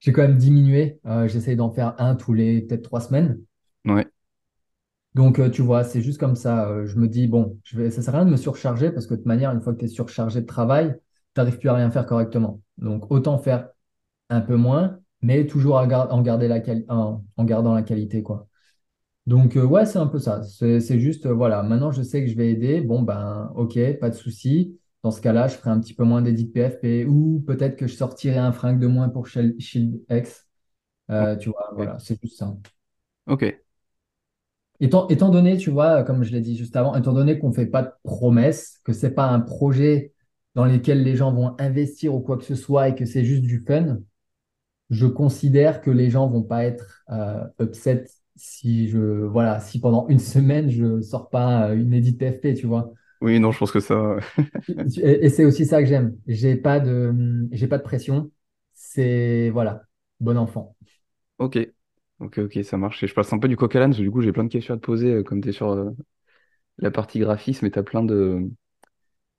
j'ai 0.00 0.12
quand 0.12 0.22
même 0.22 0.36
diminué. 0.36 0.98
Euh, 1.06 1.28
j'essaye 1.28 1.56
d'en 1.56 1.70
faire 1.70 1.94
un 1.98 2.16
tous 2.16 2.32
les 2.32 2.62
peut-être 2.62 2.82
trois 2.82 3.00
semaines. 3.00 3.38
Ouais, 3.84 4.06
Donc, 5.14 5.38
euh, 5.38 5.48
tu 5.48 5.62
vois, 5.62 5.84
c'est 5.84 6.02
juste 6.02 6.18
comme 6.18 6.34
ça. 6.36 6.84
je 6.84 6.98
me 6.98 7.06
dis, 7.06 7.28
bon, 7.28 7.58
je 7.64 7.76
vais, 7.78 7.90
ça 7.90 8.02
sert 8.02 8.14
à 8.14 8.18
rien 8.18 8.26
de 8.26 8.32
me 8.32 8.36
surcharger 8.36 8.90
parce 8.90 9.06
que 9.06 9.14
de 9.14 9.18
toute 9.18 9.26
manière, 9.26 9.52
une 9.52 9.60
fois 9.60 9.72
que 9.74 9.78
tu 9.78 9.84
es 9.84 9.88
surchargé 9.88 10.40
de 10.40 10.46
travail, 10.46 10.96
tu 11.34 11.40
n'arrives 11.40 11.58
plus 11.58 11.68
à 11.68 11.74
rien 11.74 11.90
faire 11.90 12.06
correctement. 12.06 12.60
Donc, 12.78 13.10
autant 13.12 13.38
faire 13.38 13.68
un 14.28 14.40
peu 14.40 14.56
moins, 14.56 14.98
mais 15.20 15.46
toujours 15.46 15.76
en, 15.76 15.86
garder 15.86 16.48
la 16.48 16.60
en 16.88 17.44
gardant 17.44 17.74
la 17.74 17.82
qualité, 17.82 18.22
quoi. 18.22 18.48
Donc, 19.26 19.56
euh, 19.56 19.64
ouais, 19.64 19.86
c'est 19.86 19.98
un 19.98 20.06
peu 20.06 20.18
ça. 20.18 20.42
C'est 20.42 20.98
juste, 20.98 21.26
euh, 21.26 21.32
voilà, 21.32 21.62
maintenant 21.62 21.92
je 21.92 22.02
sais 22.02 22.24
que 22.24 22.30
je 22.30 22.36
vais 22.36 22.50
aider. 22.50 22.80
Bon, 22.80 23.02
ben, 23.02 23.52
ok, 23.54 23.78
pas 24.00 24.10
de 24.10 24.14
souci. 24.14 24.78
Dans 25.02 25.10
ce 25.10 25.20
cas-là, 25.20 25.48
je 25.48 25.56
ferai 25.56 25.70
un 25.70 25.80
petit 25.80 25.94
peu 25.94 26.04
moins 26.04 26.22
d'édits 26.22 26.46
PFP 26.46 27.06
ou 27.08 27.42
peut-être 27.46 27.76
que 27.76 27.86
je 27.86 27.94
sortirai 27.94 28.38
un 28.38 28.52
fringue 28.52 28.80
de 28.80 28.86
moins 28.86 29.08
pour 29.08 29.26
Shield 29.26 30.00
X. 30.10 30.46
Euh, 31.10 31.36
tu 31.36 31.50
vois, 31.50 31.70
voilà, 31.74 31.98
c'est 31.98 32.20
juste 32.22 32.38
ça. 32.38 32.56
Ok. 33.26 33.44
Étant, 34.80 35.06
étant 35.08 35.28
donné, 35.28 35.56
tu 35.56 35.70
vois, 35.70 36.02
comme 36.02 36.24
je 36.24 36.32
l'ai 36.32 36.40
dit 36.40 36.56
juste 36.56 36.74
avant, 36.76 36.94
étant 36.96 37.12
donné 37.12 37.38
qu'on 37.38 37.50
ne 37.50 37.54
fait 37.54 37.66
pas 37.66 37.82
de 37.82 37.90
promesses, 38.02 38.80
que 38.84 38.92
c'est 38.92 39.12
pas 39.12 39.28
un 39.28 39.40
projet 39.40 40.12
dans 40.54 40.64
lequel 40.64 41.02
les 41.02 41.16
gens 41.16 41.32
vont 41.32 41.54
investir 41.58 42.14
ou 42.14 42.20
quoi 42.20 42.36
que 42.36 42.44
ce 42.44 42.54
soit 42.54 42.88
et 42.88 42.94
que 42.94 43.04
c'est 43.04 43.24
juste 43.24 43.42
du 43.42 43.64
fun, 43.64 43.98
je 44.90 45.06
considère 45.06 45.80
que 45.82 45.90
les 45.90 46.10
gens 46.10 46.28
vont 46.28 46.42
pas 46.42 46.64
être 46.64 47.04
euh, 47.10 47.44
upset 47.60 48.04
si 48.36 48.88
je, 48.88 48.98
voilà, 48.98 49.60
si 49.60 49.80
pendant 49.80 50.08
une 50.08 50.18
semaine 50.18 50.70
je 50.70 51.00
sors 51.02 51.30
pas 51.30 51.70
euh, 51.70 51.76
une 51.76 51.92
édite 51.94 52.18
PFP, 52.18 52.54
tu 52.54 52.66
vois. 52.66 52.92
Oui, 53.20 53.38
non, 53.38 53.52
je 53.52 53.58
pense 53.58 53.70
que 53.72 53.80
ça. 53.80 54.16
Et, 54.96 55.26
et 55.26 55.30
c'est 55.30 55.44
aussi 55.44 55.66
ça 55.66 55.80
que 55.82 55.88
j'aime. 55.88 56.16
J'ai 56.26 56.56
pas 56.56 56.80
de, 56.80 57.48
j'ai 57.52 57.66
pas 57.68 57.78
de 57.78 57.82
pression. 57.82 58.30
C'est, 58.74 59.50
voilà, 59.50 59.82
bon 60.20 60.36
enfant. 60.38 60.76
Ok. 61.38 61.58
Ok, 62.20 62.38
ok, 62.38 62.58
ça 62.64 62.76
marche. 62.76 63.02
Et 63.02 63.06
je 63.08 63.14
passe 63.14 63.32
un 63.32 63.38
peu 63.40 63.48
du 63.48 63.56
coq 63.56 63.74
à 63.74 63.80
l'âne, 63.80 63.90
parce 63.90 63.98
que 63.98 64.02
du 64.04 64.10
coup, 64.10 64.22
j'ai 64.22 64.32
plein 64.32 64.44
de 64.44 64.48
questions 64.52 64.74
à 64.74 64.76
te 64.76 64.82
poser, 64.82 65.12
euh, 65.12 65.22
comme 65.24 65.40
tu 65.42 65.48
es 65.48 65.52
sur 65.52 65.70
euh, 65.70 65.90
la 66.78 66.90
partie 66.92 67.20
graphisme 67.20 67.66
et 67.66 67.70
tu 67.70 67.78
as 67.78 67.82
plein 67.84 68.04
de. 68.04 68.50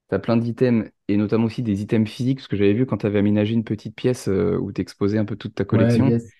T'as 0.09 0.19
plein 0.19 0.37
d'items, 0.37 0.89
et 1.07 1.17
notamment 1.17 1.45
aussi 1.45 1.63
des 1.63 1.81
items 1.81 2.09
physiques, 2.09 2.37
parce 2.39 2.47
que 2.47 2.55
j'avais 2.55 2.73
vu 2.73 2.85
quand 2.85 2.97
tu 2.99 3.05
avais 3.07 3.19
aménagé 3.19 3.53
une 3.53 3.63
petite 3.63 3.95
pièce 3.95 4.27
euh, 4.27 4.57
où 4.59 4.71
tu 4.71 4.81
exposais 4.81 5.17
un 5.17 5.25
peu 5.25 5.35
toute 5.35 5.55
ta 5.55 5.65
Ouais, 5.71 5.97
collection, 5.97 6.13
yes. 6.13 6.32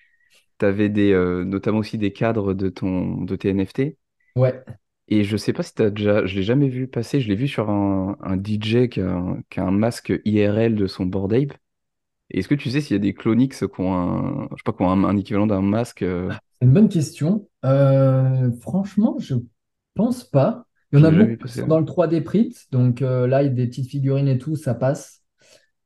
Tu 0.58 0.64
avais 0.66 0.88
des, 0.88 1.12
euh, 1.12 1.44
notamment 1.44 1.78
aussi 1.78 1.98
des 1.98 2.12
cadres 2.12 2.54
de, 2.54 2.68
ton, 2.68 3.22
de 3.22 3.36
tes 3.36 3.50
NFT. 3.50 3.96
Ouais. 4.36 4.64
Et 5.08 5.24
je 5.24 5.36
sais 5.36 5.52
pas 5.52 5.62
si 5.62 5.74
t'as 5.74 5.90
déjà, 5.90 6.24
je 6.24 6.34
l'ai 6.34 6.42
jamais 6.42 6.68
vu 6.68 6.88
passer, 6.88 7.20
je 7.20 7.28
l'ai 7.28 7.34
vu 7.34 7.46
sur 7.46 7.68
un, 7.70 8.16
un 8.22 8.36
DJ 8.36 8.88
qui 8.88 9.00
a, 9.02 9.10
un 9.10 9.42
qui 9.50 9.60
a 9.60 9.64
un 9.64 9.70
masque 9.70 10.12
IRL 10.24 10.74
de 10.76 10.86
son 10.86 11.04
Bored 11.06 11.32
Ape. 11.34 11.52
Est-ce 12.30 12.48
que 12.48 12.54
tu 12.54 12.70
sais 12.70 12.80
s'il 12.80 12.94
y 12.94 12.96
a 12.96 13.02
des 13.02 13.12
Clonix 13.12 13.58
qui 13.58 13.80
ont 13.80 13.94
un, 13.94 14.48
je 14.52 14.56
sais 14.56 14.62
pas, 14.64 14.72
qui 14.72 14.82
ont 14.82 14.90
un, 14.90 15.04
un 15.04 15.16
équivalent 15.16 15.46
d'un 15.46 15.60
masque 15.60 16.02
euh, 16.02 16.30
C'est 16.58 16.66
une 16.66 16.72
bonne 16.72 16.88
question. 16.88 17.48
Euh, 17.66 18.50
franchement, 18.60 19.16
je 19.18 19.34
pense 19.94 20.24
pas. 20.24 20.66
Il 20.90 20.98
y 20.98 21.02
en 21.02 21.04
a 21.04 21.10
beaucoup 21.10 21.36
passer. 21.36 21.60
ouais. 21.60 21.68
dans 21.68 21.78
le 21.78 21.84
3D 21.84 22.22
print, 22.22 22.54
donc 22.70 23.02
euh, 23.02 23.26
là, 23.26 23.42
il 23.42 23.46
y 23.46 23.50
a 23.50 23.52
des 23.52 23.66
petites 23.66 23.90
figurines 23.90 24.28
et 24.28 24.38
tout, 24.38 24.56
ça 24.56 24.74
passe. 24.74 25.22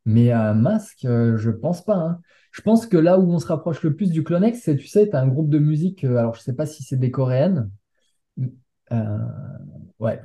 Mais 0.05 0.31
un 0.31 0.55
masque, 0.55 1.03
je 1.03 1.51
pense 1.51 1.85
pas. 1.85 1.97
hein. 1.97 2.21
Je 2.59 2.63
pense 2.63 2.87
que 2.87 2.99
là 2.99 3.19
où 3.19 3.33
on 3.33 3.39
se 3.39 3.47
rapproche 3.47 3.83
le 3.83 3.97
plus 3.97 4.11
du 4.11 4.23
Clonex, 4.23 4.61
c'est, 4.61 4.77
tu 4.77 4.87
sais, 4.87 5.09
tu 5.09 5.17
as 5.17 5.21
un 5.23 5.29
groupe 5.29 5.49
de 5.49 5.59
musique, 5.59 6.05
euh, 6.05 6.19
alors 6.19 6.35
je 6.35 6.43
sais 6.43 6.55
pas 6.55 6.67
si 6.67 6.83
c'est 6.83 6.99
des 6.99 7.11
coréennes. 7.11 7.71
Euh, 8.93 9.19
ouais, 9.99 10.21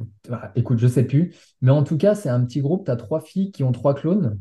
écoute, 0.55 0.79
je 0.79 0.87
sais 0.87 1.03
plus. 1.05 1.35
Mais 1.61 1.71
en 1.71 1.83
tout 1.83 1.97
cas, 1.97 2.15
c'est 2.15 2.29
un 2.29 2.43
petit 2.45 2.61
groupe, 2.61 2.85
tu 2.85 2.91
as 2.91 2.95
trois 2.95 3.21
filles 3.21 3.51
qui 3.51 3.63
ont 3.63 3.71
trois 3.71 3.93
clones. 3.95 4.39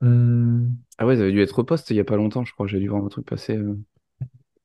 Hum, 0.00 0.84
Ah 0.98 1.06
ouais, 1.06 1.14
ça 1.16 1.22
avait 1.22 1.30
dû 1.32 1.40
être 1.40 1.52
repost 1.58 1.90
il 1.90 1.96
y 1.96 2.00
a 2.00 2.04
pas 2.04 2.16
longtemps, 2.16 2.44
je 2.44 2.52
crois. 2.52 2.66
J'ai 2.66 2.80
dû 2.80 2.88
voir 2.88 3.04
un 3.04 3.08
truc 3.08 3.26
passer. 3.26 3.56
euh. 3.56 3.78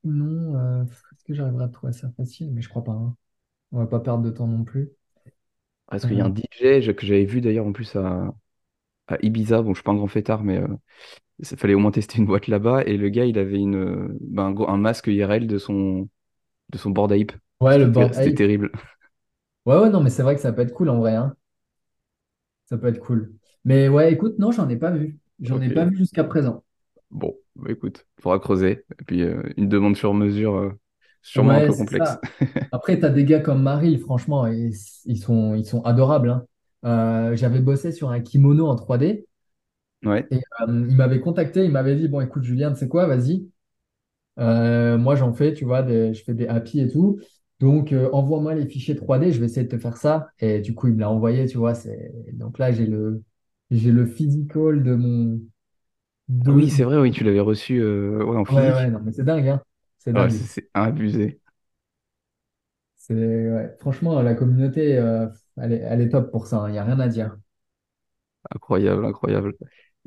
non, 0.04 0.56
euh, 0.56 0.84
est-ce 0.84 1.24
que 1.24 1.34
j'arriverai 1.34 1.64
à 1.64 1.68
trouver 1.68 1.92
ça 1.92 2.10
facile? 2.16 2.52
Mais 2.52 2.62
je 2.62 2.68
crois 2.68 2.84
pas. 2.84 2.92
hein. 2.92 3.16
On 3.72 3.78
va 3.80 3.86
pas 3.88 4.00
perdre 4.00 4.24
de 4.24 4.30
temps 4.30 4.46
non 4.48 4.64
plus. 4.64 4.92
Parce 5.86 6.06
qu'il 6.06 6.16
y 6.16 6.20
a 6.20 6.24
Euh, 6.24 6.26
un 6.26 6.30
DJ 6.30 6.82
je- 6.82 6.92
que 6.92 7.06
j'avais 7.06 7.24
vu 7.24 7.40
d'ailleurs 7.40 7.66
en 7.66 7.72
plus 7.72 7.96
à, 7.96 8.34
à 9.08 9.18
Ibiza. 9.22 9.62
Bon, 9.62 9.70
je 9.74 9.78
suis 9.78 9.84
pas 9.84 9.92
un 9.92 9.96
grand 9.96 10.08
fêtard, 10.08 10.44
mais 10.44 10.58
euh, 10.58 10.68
il 11.40 11.56
fallait 11.56 11.74
au 11.74 11.78
moins 11.78 11.90
tester 11.90 12.18
une 12.18 12.26
boîte 12.26 12.46
là-bas. 12.46 12.84
Et 12.84 12.96
le 12.96 13.08
gars, 13.08 13.24
il 13.24 13.38
avait 13.38 13.58
une, 13.58 14.16
ben, 14.20 14.54
un, 14.66 14.76
masque 14.76 15.06
IRL 15.06 15.46
de 15.46 15.58
son, 15.58 16.08
de 16.70 16.78
son. 16.78 16.92
Ouais, 16.92 17.78
le 17.78 17.86
board 17.86 18.14
c'était 18.14 18.34
terrible. 18.34 18.70
Ouais, 19.66 19.76
ouais, 19.76 19.90
non, 19.90 20.00
mais 20.00 20.08
c'est 20.08 20.22
vrai 20.22 20.34
que 20.34 20.40
ça 20.40 20.54
peut 20.54 20.62
être 20.62 20.72
cool 20.72 20.88
en 20.88 20.98
vrai, 20.98 21.14
hein. 21.14 21.34
Ça 22.64 22.78
peut 22.78 22.86
être 22.86 22.98
cool. 22.98 23.34
Mais 23.64 23.88
ouais, 23.88 24.10
écoute, 24.10 24.38
non, 24.38 24.52
j'en 24.52 24.66
ai 24.70 24.76
pas 24.76 24.90
vu. 24.90 25.18
J'en 25.38 25.60
ai 25.60 25.68
pas 25.68 25.84
vu 25.84 25.96
jusqu'à 25.96 26.24
présent. 26.24 26.64
Bon, 27.10 27.36
bah 27.56 27.70
écoute, 27.70 28.06
faudra 28.20 28.38
creuser. 28.38 28.84
Et 28.98 29.04
puis 29.06 29.22
euh, 29.22 29.42
une 29.58 29.68
demande 29.68 29.96
sur 29.96 30.14
mesure, 30.14 30.56
euh, 30.56 30.70
sûrement 31.20 31.50
un 31.50 31.66
peu 31.66 31.74
complexe. 31.74 32.16
Après, 32.72 32.98
tu 32.98 33.04
as 33.04 33.10
des 33.10 33.24
gars 33.24 33.40
comme 33.40 33.62
Maril, 33.62 33.98
franchement, 34.00 34.46
ils, 34.46 34.72
ils 35.04 35.18
sont, 35.18 35.54
ils 35.54 35.66
sont 35.66 35.82
adorables, 35.82 36.30
hein. 36.30 36.46
Euh, 36.86 37.36
j'avais 37.36 37.60
bossé 37.60 37.92
sur 37.92 38.10
un 38.10 38.20
kimono 38.20 38.66
en 38.66 38.74
3D 38.74 39.26
Ouais. 40.04 40.30
et 40.30 40.36
euh, 40.62 40.86
il 40.88 40.96
m'avait 40.96 41.20
contacté, 41.20 41.64
il 41.64 41.72
m'avait 41.72 41.96
dit, 41.96 42.08
bon, 42.08 42.20
écoute, 42.20 42.42
Julien, 42.44 42.72
tu 42.72 42.78
sais 42.80 42.88
quoi, 42.88 43.06
vas-y. 43.06 43.48
Euh, 44.38 44.98
moi, 44.98 45.16
j'en 45.16 45.32
fais, 45.34 45.54
tu 45.54 45.64
vois, 45.64 45.82
des- 45.82 46.14
je 46.14 46.24
fais 46.24 46.34
des 46.34 46.48
happy 46.48 46.80
et 46.80 46.88
tout. 46.90 47.20
Donc, 47.60 47.92
euh, 47.92 48.10
envoie-moi 48.12 48.54
les 48.54 48.66
fichiers 48.66 48.96
3D, 48.96 49.32
je 49.32 49.40
vais 49.40 49.46
essayer 49.46 49.64
de 49.66 49.70
te 49.76 49.78
faire 49.80 49.96
ça. 49.98 50.30
Et 50.40 50.60
du 50.60 50.74
coup, 50.74 50.88
il 50.88 50.94
me 50.94 51.00
l'a 51.00 51.10
envoyé, 51.10 51.46
tu 51.46 51.58
vois. 51.58 51.74
Donc 52.34 52.58
là, 52.58 52.72
j'ai 52.72 52.86
le, 52.86 53.22
j'ai 53.70 53.92
le 53.92 54.06
physical 54.06 54.82
de 54.84 54.94
mon, 54.96 55.40
Ah 56.46 56.52
oui, 56.52 56.70
c'est 56.70 56.84
vrai, 56.84 56.98
oui, 56.98 57.10
tu 57.12 57.24
l'avais 57.24 57.40
reçu 57.40 57.82
ouais, 57.82 58.36
en 58.36 58.44
Ouais, 58.48 58.72
ouais, 58.72 58.90
physique. 58.90 58.90
non, 58.90 59.00
mais 59.00 59.12
c'est 59.12 59.24
dingue, 59.24 59.48
hein. 59.48 59.62
C'est 59.98 60.12
Ah 60.14 60.22
Ouais, 60.22 60.30
c'est 60.30 60.44
dingue. 60.44 60.46
c'est 60.46 60.70
abusé. 60.74 61.40
Ouais. 63.10 63.76
Franchement, 63.80 64.22
la 64.22 64.34
communauté, 64.34 64.96
euh, 64.98 65.26
elle 65.56 65.72
est, 65.72 65.78
elle 65.78 66.00
est 66.00 66.08
top 66.10 66.30
pour 66.30 66.46
ça, 66.46 66.64
il 66.68 66.72
n'y 66.72 66.78
a 66.78 66.84
rien 66.84 67.00
à 67.00 67.08
dire. 67.08 67.36
Incroyable, 68.54 69.04
incroyable. 69.06 69.56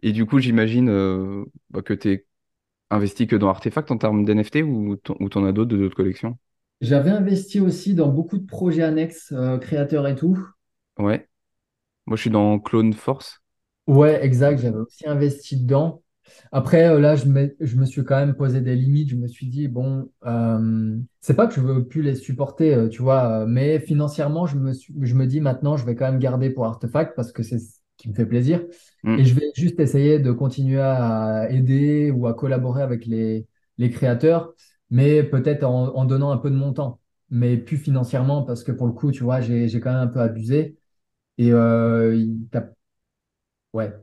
Et 0.01 0.11
du 0.11 0.25
coup, 0.25 0.39
j'imagine 0.39 0.89
euh, 0.89 1.45
bah, 1.69 1.81
que 1.81 1.93
tu 1.93 2.11
es 2.11 2.25
investi 2.91 3.27
que 3.27 3.35
dans 3.37 3.49
Artefact 3.49 3.91
en 3.91 3.97
termes 3.99 4.25
d'NFT 4.25 4.63
ou 4.63 4.97
t'en 4.97 5.15
ou 5.21 5.29
t'en 5.29 5.45
as 5.45 5.53
d'autres 5.53 5.71
de 5.71 5.77
d'autres 5.77 5.95
collections? 5.97 6.37
J'avais 6.81 7.09
investi 7.09 7.59
aussi 7.59 7.95
dans 7.95 8.09
beaucoup 8.09 8.37
de 8.37 8.45
projets 8.45 8.83
annexes, 8.83 9.31
euh, 9.31 9.57
créateurs 9.57 10.07
et 10.07 10.15
tout. 10.15 10.37
Ouais. 10.97 11.29
Moi, 12.07 12.17
je 12.17 12.21
suis 12.23 12.29
dans 12.31 12.59
Clone 12.59 12.93
Force. 12.93 13.41
Ouais, 13.87 14.23
exact, 14.23 14.59
j'avais 14.61 14.77
aussi 14.77 15.05
investi 15.07 15.57
dedans. 15.57 16.03
Après, 16.53 16.87
euh, 16.89 16.99
là, 16.99 17.15
je 17.17 17.25
me, 17.25 17.53
je 17.59 17.75
me 17.75 17.85
suis 17.85 18.03
quand 18.05 18.15
même 18.17 18.33
posé 18.35 18.61
des 18.61 18.75
limites. 18.75 19.09
Je 19.09 19.15
me 19.17 19.27
suis 19.27 19.47
dit, 19.47 19.67
bon, 19.67 20.09
euh, 20.25 20.97
c'est 21.19 21.35
pas 21.35 21.47
que 21.47 21.53
je 21.53 21.59
veux 21.61 21.85
plus 21.87 22.01
les 22.01 22.15
supporter, 22.15 22.73
euh, 22.73 22.87
tu 22.89 23.01
vois, 23.01 23.45
mais 23.45 23.79
financièrement, 23.79 24.45
je 24.47 24.57
me 24.57 24.71
suis, 24.73 24.93
je 25.01 25.15
me 25.15 25.27
dis 25.27 25.41
maintenant, 25.41 25.75
je 25.77 25.85
vais 25.85 25.95
quand 25.95 26.05
même 26.09 26.19
garder 26.19 26.49
pour 26.49 26.65
Artefact 26.65 27.13
parce 27.15 27.31
que 27.33 27.43
c'est 27.43 27.59
ce 27.59 27.79
qui 27.97 28.09
me 28.09 28.13
fait 28.13 28.25
plaisir. 28.25 28.63
Hmm. 29.03 29.19
Et 29.19 29.25
je 29.25 29.33
vais 29.35 29.51
juste 29.55 29.79
essayer 29.79 30.19
de 30.19 30.31
continuer 30.31 30.79
à 30.81 31.47
aider 31.49 32.11
ou 32.11 32.27
à 32.27 32.33
collaborer 32.33 32.81
avec 32.81 33.05
les, 33.05 33.47
les 33.77 33.89
créateurs, 33.89 34.53
mais 34.89 35.23
peut-être 35.23 35.63
en, 35.63 35.95
en 35.95 36.05
donnant 36.05 36.31
un 36.31 36.37
peu 36.37 36.49
de 36.49 36.55
mon 36.55 36.73
temps, 36.73 36.99
mais 37.29 37.57
plus 37.57 37.77
financièrement 37.77 38.43
parce 38.43 38.63
que 38.63 38.71
pour 38.71 38.87
le 38.87 38.93
coup, 38.93 39.11
tu 39.11 39.23
vois, 39.23 39.41
j'ai, 39.41 39.67
quand 39.79 39.91
même 39.91 40.01
un 40.01 40.07
peu 40.07 40.19
abusé. 40.21 40.77
Et 41.39 41.51
euh, 41.53 42.15
ouais, 43.73 43.93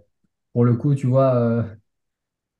pour 0.52 0.64
le 0.64 0.76
coup, 0.76 0.94
tu 0.94 1.06
vois. 1.08 1.34
euh, 1.36 1.64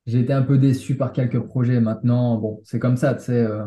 j'ai 0.07 0.21
été 0.21 0.33
un 0.33 0.43
peu 0.43 0.59
déçu 0.59 0.97
par 0.97 1.13
quelques 1.13 1.41
projets. 1.41 1.81
Maintenant, 1.81 2.37
bon, 2.39 2.61
c'est 2.65 2.79
comme 2.79 2.97
ça, 2.97 3.15
tu 3.15 3.25
sais. 3.27 3.33
euh, 3.35 3.67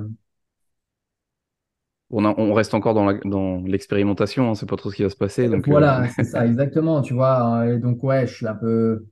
On, 2.12 2.26
a- 2.26 2.36
on 2.40 2.54
reste 2.54 2.74
encore 2.74 2.94
dans 2.94 3.06
la- 3.06 3.20
dans 3.26 3.58
l'expérimentation, 3.64 4.50
hein, 4.52 4.56
c'est 4.56 4.68
pas 4.70 4.76
trop 4.78 4.92
ce 4.92 4.96
qui 4.96 5.04
va 5.04 5.10
se 5.10 5.16
passer. 5.16 5.50
Donc, 5.50 5.68
euh, 5.70 5.84
voilà, 5.84 6.08
c'est 6.10 6.24
ça, 6.24 6.46
exactement, 6.46 7.02
tu 7.02 7.14
vois. 7.14 7.66
Et 7.70 7.80
donc, 7.80 8.04
ouais, 8.04 8.28
je 8.28 8.34
suis 8.36 8.48
un 8.48 8.56
peu, 8.56 9.06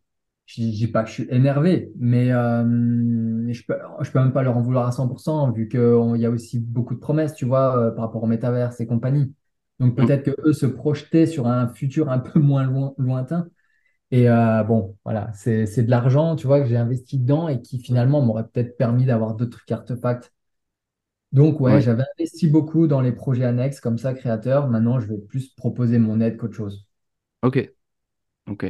je 0.46 0.62
dis 0.62 0.88
pas 0.88 1.04
que 1.04 1.10
je 1.10 1.14
suis 1.14 1.28
énervé, 1.30 1.92
mais 1.98 2.32
euh, 2.32 2.64
je 3.54 3.64
peux, 3.66 3.76
je 4.02 4.12
peux 4.12 4.20
même 4.20 4.34
pas 4.34 4.44
leur 4.44 4.58
en 4.58 4.62
vouloir 4.62 4.88
à 4.88 4.92
100%, 4.92 5.52
vu 5.52 5.68
qu'il 5.70 5.80
y 6.18 6.26
a 6.26 6.30
aussi 6.30 6.60
beaucoup 6.60 6.94
de 6.96 7.00
promesses, 7.00 7.34
tu 7.36 7.46
vois, 7.46 7.78
euh, 7.78 7.92
par 7.92 8.06
rapport 8.06 8.24
au 8.24 8.28
métaverse 8.28 8.80
et 8.82 8.88
compagnie. 8.88 9.34
Donc, 9.80 9.96
mm, 9.98 10.08
peut-être 10.08 10.24
que 10.24 10.36
eux 10.48 10.54
se 10.54 10.66
projetaient 10.66 11.26
sur 11.26 11.48
un 11.48 11.68
futur 11.70 12.10
un 12.10 12.20
peu 12.20 12.39
moins 12.39 12.64
loin- 12.66 12.94
lointain. 12.98 13.48
Et 14.12 14.30
euh, 14.30 14.64
bon, 14.64 14.98
voilà, 15.06 15.32
c'est, 15.34 15.66
c'est 15.66 15.84
de 15.84 15.89
l'argent, 15.92 16.36
tu 16.36 16.48
vois, 16.48 16.62
que 16.62 16.68
j'ai 16.68 16.78
investi 16.78 17.20
dedans 17.20 17.48
et 17.48 17.62
qui 17.62 17.80
finalement 17.80 18.22
m'aurait 18.22 18.48
peut-être 18.48 18.78
permis 18.78 19.06
d'avoir 19.06 19.36
d'autres 19.36 19.62
artefacts. 19.72 20.34
Donc, 21.34 21.60
ouais, 21.62 21.80
ouais, 21.80 21.82
j'avais 21.82 22.04
investi 22.18 22.48
beaucoup 22.48 22.88
dans 22.88 23.02
les 23.02 23.12
projets 23.12 23.44
annexes 23.46 23.80
comme 23.82 23.98
ça, 23.98 24.14
créateurs. 24.14 24.70
Maintenant, 24.70 25.00
je 25.02 25.08
vais 25.08 25.18
plus 25.18 25.50
proposer 25.56 26.00
mon 26.00 26.22
aide 26.22 26.38
qu'autre 26.38 26.56
chose. 26.56 26.88
ok, 27.42 27.70
ok. 28.50 28.66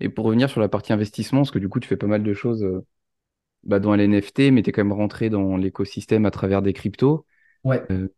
Et 0.00 0.10
pour 0.10 0.26
revenir 0.26 0.50
sur 0.50 0.60
la 0.60 0.68
partie 0.70 0.92
investissement, 0.94 1.40
parce 1.42 1.52
que 1.52 1.58
du 1.60 1.68
coup, 1.68 1.80
tu 1.80 1.88
fais 1.88 1.98
pas 1.98 2.06
mal 2.08 2.22
de 2.24 2.34
choses 2.34 2.64
euh, 2.64 2.86
bah, 3.64 3.80
dans 3.80 3.94
les 3.96 4.04
NFT, 4.06 4.52
mais 4.52 4.62
tu 4.62 4.70
es 4.70 4.72
quand 4.72 4.84
même 4.84 4.92
rentré 4.94 5.30
dans 5.30 5.56
l'écosystème 5.56 6.26
à 6.26 6.32
travers 6.32 6.62
des 6.62 6.72
cryptos. 6.72 7.26
Ouais. 7.64 7.88
Euh, 7.92 8.08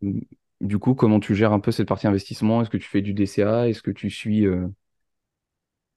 du 0.61 0.79
coup, 0.79 0.95
comment 0.95 1.19
tu 1.19 1.35
gères 1.35 1.53
un 1.53 1.61
peu 1.61 1.71
cette 1.73 1.87
partie 1.87 2.07
investissement? 2.07 2.61
Est-ce 2.63 2.69
que 2.71 2.77
tu 2.77 2.89
fais 2.89 3.01
du 3.01 3.13
DCA? 3.13 3.69
Est-ce 3.69 3.83
que 3.83 3.91
tu 3.91 4.09
suis 4.11 4.47
euh, 4.47 4.67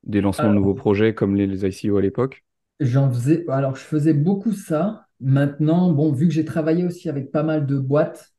des 0.05 0.23
lancements 0.23 0.49
de 0.51 0.55
nouveaux 0.55 0.73
projets 0.75 1.15
comme 1.15 1.35
les, 1.37 1.47
les 1.47 1.67
ICO 1.67 1.99
à 1.99 2.01
l'époque? 2.03 2.45
J'en 2.81 3.11
faisais, 3.11 3.45
alors, 3.49 3.77
je 3.77 3.83
faisais 3.85 4.15
beaucoup 4.15 4.53
ça. 4.53 5.07
Maintenant, 5.21 5.93
bon, 5.93 6.13
vu 6.13 6.29
que 6.29 6.35
j'ai 6.35 6.45
travaillé 6.45 6.85
aussi 6.85 7.09
avec 7.09 7.31
pas 7.33 7.43
mal 7.43 7.67
de 7.67 7.79
boîtes 7.79 8.35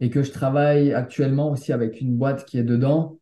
et 0.00 0.10
que 0.10 0.22
je 0.22 0.32
travaille 0.32 0.92
actuellement 0.94 1.50
aussi 1.52 1.72
avec 1.72 2.00
une 2.00 2.16
boîte 2.16 2.46
qui 2.46 2.58
est 2.58 2.64
dedans, 2.64 3.18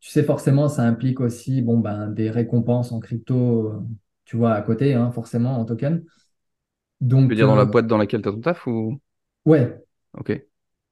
tu 0.00 0.10
sais, 0.10 0.24
forcément, 0.24 0.68
ça 0.68 0.82
implique 0.84 1.20
aussi, 1.20 1.62
bon, 1.62 1.78
ben, 1.78 2.08
des 2.10 2.30
récompenses 2.30 2.92
en 2.92 3.00
crypto, 3.00 3.68
euh, 3.72 3.80
tu 4.26 4.36
vois, 4.38 4.54
à 4.54 4.62
côté, 4.62 4.94
hein, 4.94 5.12
forcément, 5.12 5.58
en 5.60 5.64
token. 5.66 6.04
Tu 7.24 7.32
veux 7.32 7.34
Donc, 7.34 7.36
dire 7.36 7.46
dans 7.46 7.54
la 7.56 7.64
euh, 7.64 7.66
boîte 7.66 7.86
dans 7.86 7.96
laquelle 7.96 8.20
tu 8.20 8.28
as 8.28 8.32
ton 8.32 8.40
taf 8.42 8.66
ou... 8.66 9.00
ouais, 9.44 9.80
Ok. 10.12 10.30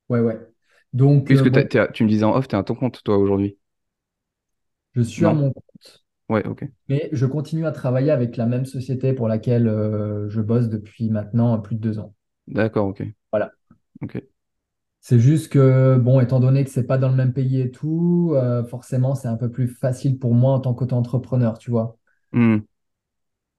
ouais, 0.09 0.21
ouais. 0.21 0.39
Donc, 0.93 1.33
euh, 1.35 1.45
Puisque 1.45 1.47
bon, 1.47 1.69
à- 1.79 1.87
tu 1.89 2.03
me 2.03 2.09
disais 2.09 2.25
en 2.25 2.35
off, 2.35 2.49
tu 2.49 2.57
es 2.57 2.59
à 2.59 2.65
ton 2.65 2.75
compte, 2.75 3.03
toi, 3.05 3.17
aujourd'hui? 3.19 3.57
je 4.95 5.01
suis 5.03 5.25
à 5.25 5.33
mon 5.33 5.53
Ouais, 6.29 6.45
ok. 6.47 6.65
Mais 6.89 7.09
je 7.13 7.25
continue 7.25 7.65
à 7.67 7.73
travailler 7.73 8.11
avec 8.11 8.37
la 8.37 8.45
même 8.45 8.67
société 8.67 9.15
pour 9.15 9.27
laquelle 9.29 9.69
euh, 9.69 10.29
je 10.29 10.41
bosse 10.43 10.69
depuis 10.69 11.09
maintenant 11.09 11.59
plus 11.61 11.77
de 11.77 11.81
deux 11.81 11.99
ans. 11.99 12.15
D'accord, 12.47 12.89
ok. 12.89 13.03
Voilà. 13.33 13.53
Ok. 14.03 14.23
C'est 15.01 15.19
juste 15.19 15.49
que, 15.53 15.97
bon, 15.99 16.21
étant 16.21 16.39
donné 16.41 16.63
que 16.65 16.71
c'est 16.71 16.87
pas 16.87 16.99
dans 16.99 17.09
le 17.09 17.15
même 17.17 17.33
pays 17.33 17.61
et 17.61 17.71
tout, 17.73 18.33
euh, 18.37 18.65
forcément, 18.65 19.15
c'est 19.17 19.27
un 19.29 19.37
peu 19.37 19.51
plus 19.51 19.67
facile 19.69 20.19
pour 20.19 20.35
moi 20.35 20.53
en 20.55 20.61
tant 20.61 20.75
qu'auto-entrepreneur, 20.75 21.59
tu 21.59 21.71
vois. 21.73 21.99
Hmm, 22.33 22.59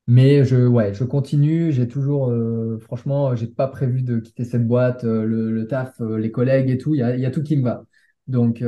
Mais 0.07 0.43
je, 0.43 0.65
ouais, 0.65 0.93
je 0.93 1.03
continue. 1.03 1.72
J'ai 1.72 1.88
toujours, 1.88 2.30
euh, 2.30 2.80
franchement, 2.80 3.36
j'ai 3.36 3.47
pas 3.47 3.67
prévu 3.67 4.01
de 4.01 4.20
quitter 4.20 4.43
cette 4.43 4.67
boîte, 4.67 5.03
euh, 5.03 5.24
le, 5.26 5.51
le 5.51 5.67
taf, 5.67 6.01
euh, 6.01 6.17
les 6.17 6.32
collègues 6.32 6.70
et 6.70 6.78
tout. 6.80 6.95
Il 6.95 6.99
y 6.99 7.03
a, 7.03 7.15
il 7.15 7.22
y 7.22 7.26
a 7.26 7.32
tout 7.32 7.43
qui 7.43 7.57
me 7.57 7.63
va. 7.63 7.86
Donc, 8.28 8.63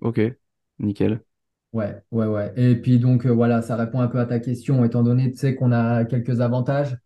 ok. 0.00 0.20
Nickel. 0.78 1.24
Ouais, 1.72 2.02
ouais, 2.10 2.26
ouais. 2.26 2.52
Et 2.56 2.76
puis, 2.76 2.98
donc, 2.98 3.26
euh, 3.26 3.30
voilà, 3.30 3.62
ça 3.62 3.76
répond 3.76 4.00
un 4.00 4.08
peu 4.08 4.18
à 4.18 4.26
ta 4.26 4.40
question, 4.40 4.84
étant 4.84 5.02
donné, 5.02 5.30
tu 5.30 5.38
sais, 5.38 5.54
qu'on 5.54 5.72
a 5.72 6.04
quelques 6.04 6.40
avantages. 6.40 6.96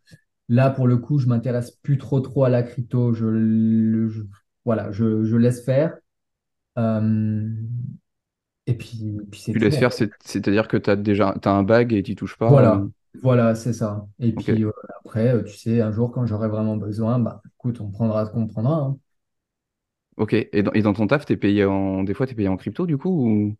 Là, 0.48 0.70
pour 0.70 0.86
le 0.86 0.98
coup, 0.98 1.18
je 1.18 1.26
m'intéresse 1.26 1.70
plus 1.82 1.98
trop 1.98 2.20
trop 2.20 2.44
à 2.44 2.48
la 2.48 2.62
crypto. 2.62 3.12
Je, 3.14 4.22
voilà, 4.64 4.92
je, 4.92 5.24
je 5.24 5.36
laisse 5.36 5.64
faire. 5.64 5.96
Euh, 6.78 7.48
et 8.66 8.74
puis, 8.74 9.18
puis 9.30 9.40
c'est 9.40 9.52
Tu 9.52 9.58
laisses 9.58 9.76
en 9.76 9.80
faire, 9.80 9.92
c'est-à-dire 9.92 10.68
que 10.68 10.76
tu 10.76 10.90
as 10.90 10.96
déjà 10.96 11.34
un 11.44 11.62
bag 11.62 11.92
et 11.92 12.02
tu 12.02 12.14
touches 12.14 12.36
pas. 12.36 12.50
Voilà, 12.50 12.76
euh, 12.76 12.88
voilà, 13.22 13.54
c'est 13.54 13.72
ça. 13.72 14.06
Et 14.18 14.32
puis 14.32 14.64
euh, 14.64 14.70
après, 15.04 15.44
tu 15.44 15.56
sais, 15.56 15.80
un 15.80 15.92
jour, 15.92 16.10
quand 16.12 16.26
j'aurai 16.26 16.48
vraiment 16.48 16.76
besoin, 16.76 17.18
bah 17.18 17.42
écoute, 17.56 17.80
on 17.80 17.90
prendra 17.90 18.26
ce 18.26 18.30
qu'on 18.32 18.46
prendra. 18.46 18.74
hein. 18.80 18.98
Ok. 20.16 20.32
Et 20.34 20.62
dans, 20.62 20.72
et 20.72 20.82
dans 20.82 20.92
ton 20.92 21.06
taf, 21.06 21.24
t'es 21.26 21.36
payé 21.36 21.64
en. 21.64 22.04
Des 22.04 22.14
fois, 22.14 22.26
t'es 22.26 22.34
payé 22.34 22.48
en 22.48 22.56
crypto, 22.56 22.86
du 22.86 22.96
coup, 22.98 23.10
ou... 23.28 23.56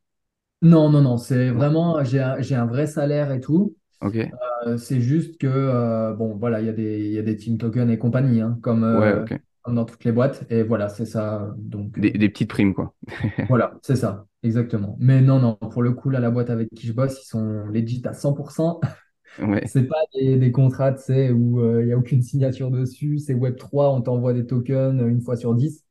Non, 0.65 0.89
non, 0.91 1.03
non, 1.03 1.19
c'est 1.19 1.51
vraiment, 1.51 2.03
j'ai 2.05 2.21
un, 2.21 2.41
j'ai 2.41 2.55
un 2.57 2.67
vrai 2.67 2.87
salaire 2.89 3.33
et 3.33 3.41
tout. 3.41 3.77
Ok. 4.01 4.35
Euh, 4.67 4.79
c'est 4.79 5.01
juste 5.01 5.39
que, 5.39 5.47
euh, 5.49 6.15
bon, 6.15 6.37
voilà, 6.37 6.61
il 6.61 6.67
y 6.67 6.71
a 6.71 6.73
des, 6.75 7.07
il 7.07 7.13
y 7.13 7.19
a 7.19 7.23
des 7.23 7.37
team 7.37 7.59
tokens 7.59 7.91
et 7.91 7.99
compagnie, 7.99 8.41
hein, 8.43 8.59
comme, 8.63 8.85
Ouais, 8.93 9.13
euh, 9.13 9.15
ok. 9.15 9.41
comme 9.63 9.77
dans 9.77 9.85
toutes 9.87 10.05
les 10.05 10.13
boîtes. 10.13 10.47
Et 10.51 10.63
voilà, 10.65 10.89
c'est 10.91 11.07
ça. 11.07 11.55
Donc, 11.59 11.99
Des, 11.99 12.11
euh, 12.11 12.13
des 12.13 12.29
petites 12.29 12.51
primes, 12.51 12.75
quoi. 12.75 12.95
Voilà, 13.49 13.79
c'est 13.83 13.97
ça, 13.97 14.27
exactement. 14.43 14.97
Mais 15.01 15.21
non, 15.21 15.39
non, 15.39 15.57
pour 15.57 15.83
le 15.83 15.93
coup, 15.93 16.09
là, 16.11 16.19
la 16.21 16.31
boîte 16.31 16.49
avec 16.51 16.71
qui 16.75 16.87
je 16.87 16.93
bosse, 16.95 17.23
ils 17.23 17.27
sont 17.29 17.67
legit 17.67 18.03
à 18.07 18.15
100%. 18.15 18.81
Ouais. 19.39 19.63
C'est 19.65 19.85
pas 19.89 19.97
des, 20.15 20.39
des 20.39 20.53
contrats, 20.53 20.93
tu 20.95 21.03
sais, 21.05 21.31
où 21.33 21.61
euh, 21.61 21.83
il 21.83 21.87
n'y 21.87 21.93
a 21.93 21.99
aucune 21.99 22.23
signature 22.23 22.71
dessus. 22.71 23.19
C'est 23.19 23.35
Web3, 23.35 23.95
on 23.95 24.03
t'envoie 24.03 24.33
des 24.35 24.47
tokens 24.47 25.01
euh, 25.03 25.09
une 25.09 25.21
fois 25.23 25.37
sur 25.37 25.55
10. 25.55 25.85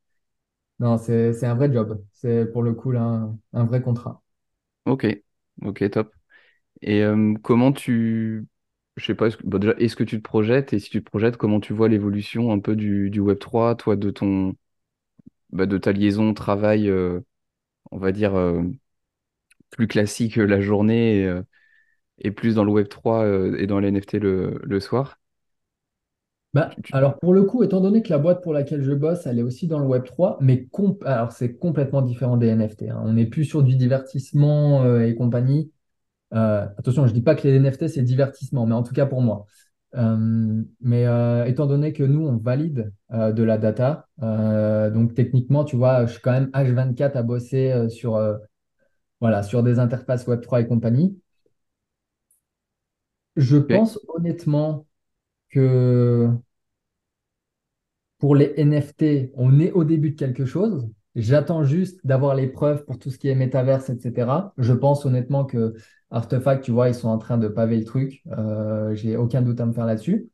Non, 0.80 0.98
c'est, 0.98 1.34
c'est 1.34 1.46
un 1.46 1.56
vrai 1.56 1.72
job. 1.72 2.04
C'est 2.14 2.46
pour 2.52 2.62
le 2.64 2.74
coup, 2.74 2.92
là, 2.92 3.02
un, 3.02 3.38
un 3.54 3.64
vrai 3.66 3.82
contrat. 3.82 4.23
Ok. 4.86 5.06
Ok, 5.62 5.90
top. 5.90 6.12
Et 6.82 7.02
euh, 7.02 7.34
comment 7.42 7.72
tu. 7.72 8.46
Je 8.96 9.06
sais 9.06 9.14
pas, 9.16 9.28
est-ce 9.28 9.38
que, 9.38 9.82
est-ce 9.82 9.96
que 9.96 10.04
tu 10.04 10.18
te 10.18 10.22
projettes? 10.22 10.72
Et 10.74 10.80
si 10.80 10.90
tu 10.90 11.00
te 11.04 11.10
projettes, 11.10 11.36
comment 11.38 11.60
tu 11.60 11.72
vois 11.74 11.88
l'évolution 11.88 12.52
un 12.52 12.60
peu 12.60 12.76
du, 12.76 13.10
du 13.10 13.20
Web3, 13.20 13.76
toi, 13.76 13.96
de 13.96 14.10
ton. 14.10 14.56
bah, 15.50 15.66
de 15.66 15.78
ta 15.78 15.92
liaison 15.92 16.34
travail, 16.34 16.88
euh, 16.88 17.20
on 17.92 17.98
va 17.98 18.12
dire, 18.12 18.34
euh, 18.36 18.62
plus 19.70 19.86
classique 19.88 20.36
la 20.36 20.60
journée 20.60 21.30
et, 22.18 22.30
plus 22.32 22.54
dans 22.56 22.64
le 22.64 22.72
Web3 22.72 23.24
euh, 23.24 23.56
et 23.58 23.66
dans 23.68 23.80
les 23.80 23.88
NFT 23.88 24.18
le 24.20 24.80
soir? 24.80 25.18
Bah, 26.54 26.78
alors, 26.92 27.18
pour 27.18 27.34
le 27.34 27.42
coup, 27.44 27.64
étant 27.64 27.80
donné 27.80 28.02
que 28.02 28.10
la 28.10 28.18
boîte 28.18 28.42
pour 28.42 28.52
laquelle 28.52 28.82
je 28.82 28.92
bosse, 28.92 29.26
elle 29.26 29.40
est 29.40 29.42
aussi 29.42 29.66
dans 29.66 29.80
le 29.80 29.86
Web3, 29.86 30.38
mais 30.40 30.66
com- 30.66 30.96
alors 31.04 31.32
c'est 31.32 31.56
complètement 31.56 32.02
différent 32.02 32.36
des 32.36 32.46
NFT. 32.48 32.90
hein. 32.90 33.02
On 33.04 33.14
n'est 33.14 33.26
plus 33.26 33.44
sur 33.44 33.62
du 33.64 33.74
divertissement 33.76 34.84
euh, 34.84 35.00
et 35.06 35.16
compagnie. 35.16 35.72
Euh, 36.34 36.66
attention, 36.78 37.06
je 37.06 37.12
dis 37.14 37.22
pas 37.22 37.34
que 37.36 37.48
les 37.48 37.56
NFT, 37.56 37.88
c'est 37.88 38.02
divertissement, 38.02 38.66
mais 38.66 38.74
en 38.74 38.82
tout 38.84 38.94
cas 38.94 39.06
pour 39.06 39.22
moi. 39.22 39.46
Euh, 39.96 40.62
mais 40.80 41.06
euh, 41.06 41.44
étant 41.46 41.66
donné 41.66 41.92
que 41.92 42.02
nous, 42.04 42.26
on 42.26 42.36
valide 42.38 42.92
euh, 43.12 43.32
de 43.32 43.42
la 43.44 43.58
data, 43.58 44.08
euh, 44.22 44.90
donc 44.90 45.14
techniquement, 45.14 45.64
tu 45.64 45.76
vois, 45.76 46.06
je 46.06 46.12
suis 46.14 46.22
quand 46.22 46.32
même 46.32 46.50
H24 46.54 47.16
à 47.16 47.22
bosser 47.24 47.72
euh, 47.72 47.88
sur, 47.88 48.16
euh, 48.16 48.36
voilà, 49.20 49.42
sur 49.44 49.62
des 49.64 49.78
interfaces 49.80 50.26
Web3 50.28 50.60
et 50.62 50.66
compagnie. 50.68 51.18
Je 53.36 53.56
Ok. 53.68 53.70
pense 53.70 53.98
honnêtement 54.08 54.86
que 55.54 56.28
pour 58.18 58.34
les 58.36 58.52
NFT, 58.56 59.32
on 59.34 59.60
est 59.60 59.72
au 59.72 59.84
début 59.84 60.10
de 60.10 60.16
quelque 60.16 60.46
chose. 60.46 60.88
J'attends 61.14 61.62
juste 61.62 62.00
d'avoir 62.04 62.34
les 62.34 62.48
preuves 62.48 62.84
pour 62.84 62.98
tout 62.98 63.10
ce 63.10 63.18
qui 63.18 63.28
est 63.28 63.34
métaverse, 63.34 63.90
etc. 63.90 64.52
Je 64.58 64.72
pense 64.72 65.06
honnêtement 65.06 65.44
que 65.44 65.74
Artefact, 66.10 66.64
tu 66.64 66.72
vois, 66.72 66.88
ils 66.88 66.94
sont 66.94 67.08
en 67.08 67.18
train 67.18 67.38
de 67.38 67.48
paver 67.48 67.76
le 67.78 67.84
truc. 67.84 68.22
Euh, 68.36 68.94
j'ai 68.94 69.16
aucun 69.16 69.42
doute 69.42 69.60
à 69.60 69.66
me 69.66 69.72
faire 69.72 69.86
là-dessus. 69.86 70.28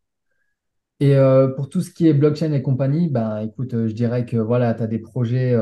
Et 1.00 1.16
euh, 1.16 1.48
pour 1.48 1.68
tout 1.68 1.80
ce 1.80 1.90
qui 1.90 2.06
est 2.08 2.14
blockchain 2.14 2.52
et 2.52 2.62
compagnie, 2.62 3.08
ben 3.08 3.38
écoute, 3.40 3.74
euh, 3.74 3.88
je 3.88 3.94
dirais 3.94 4.26
que 4.26 4.36
voilà, 4.36 4.74
tu 4.74 4.82
as 4.82 4.86
des 4.86 4.98
projets 4.98 5.56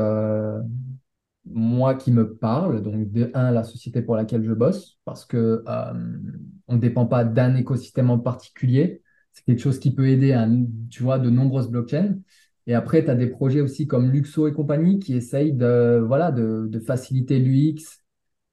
moi 1.45 1.95
qui 1.95 2.11
me 2.11 2.35
parlent. 2.35 2.81
Donc 2.81 3.11
de 3.11 3.31
un, 3.33 3.51
la 3.51 3.63
société 3.63 4.01
pour 4.01 4.15
laquelle 4.15 4.43
je 4.43 4.53
bosse, 4.53 4.99
parce 5.05 5.25
que 5.25 5.63
on 6.67 6.75
ne 6.75 6.79
dépend 6.79 7.05
pas 7.05 7.23
d'un 7.23 7.55
écosystème 7.55 8.09
en 8.09 8.19
particulier. 8.19 9.01
C'est 9.33 9.45
quelque 9.45 9.61
chose 9.61 9.79
qui 9.79 9.91
peut 9.93 10.07
aider 10.07 10.33
à, 10.33 10.47
tu 10.89 11.03
vois, 11.03 11.19
de 11.19 11.29
nombreuses 11.29 11.69
blockchains. 11.69 12.15
Et 12.67 12.73
après, 12.75 13.03
tu 13.03 13.09
as 13.09 13.15
des 13.15 13.27
projets 13.27 13.61
aussi 13.61 13.87
comme 13.87 14.11
Luxo 14.11 14.47
et 14.47 14.53
compagnie 14.53 14.99
qui 14.99 15.15
essayent 15.15 15.53
de, 15.53 16.07
faciliter 16.85 17.39
l'UX, 17.39 17.99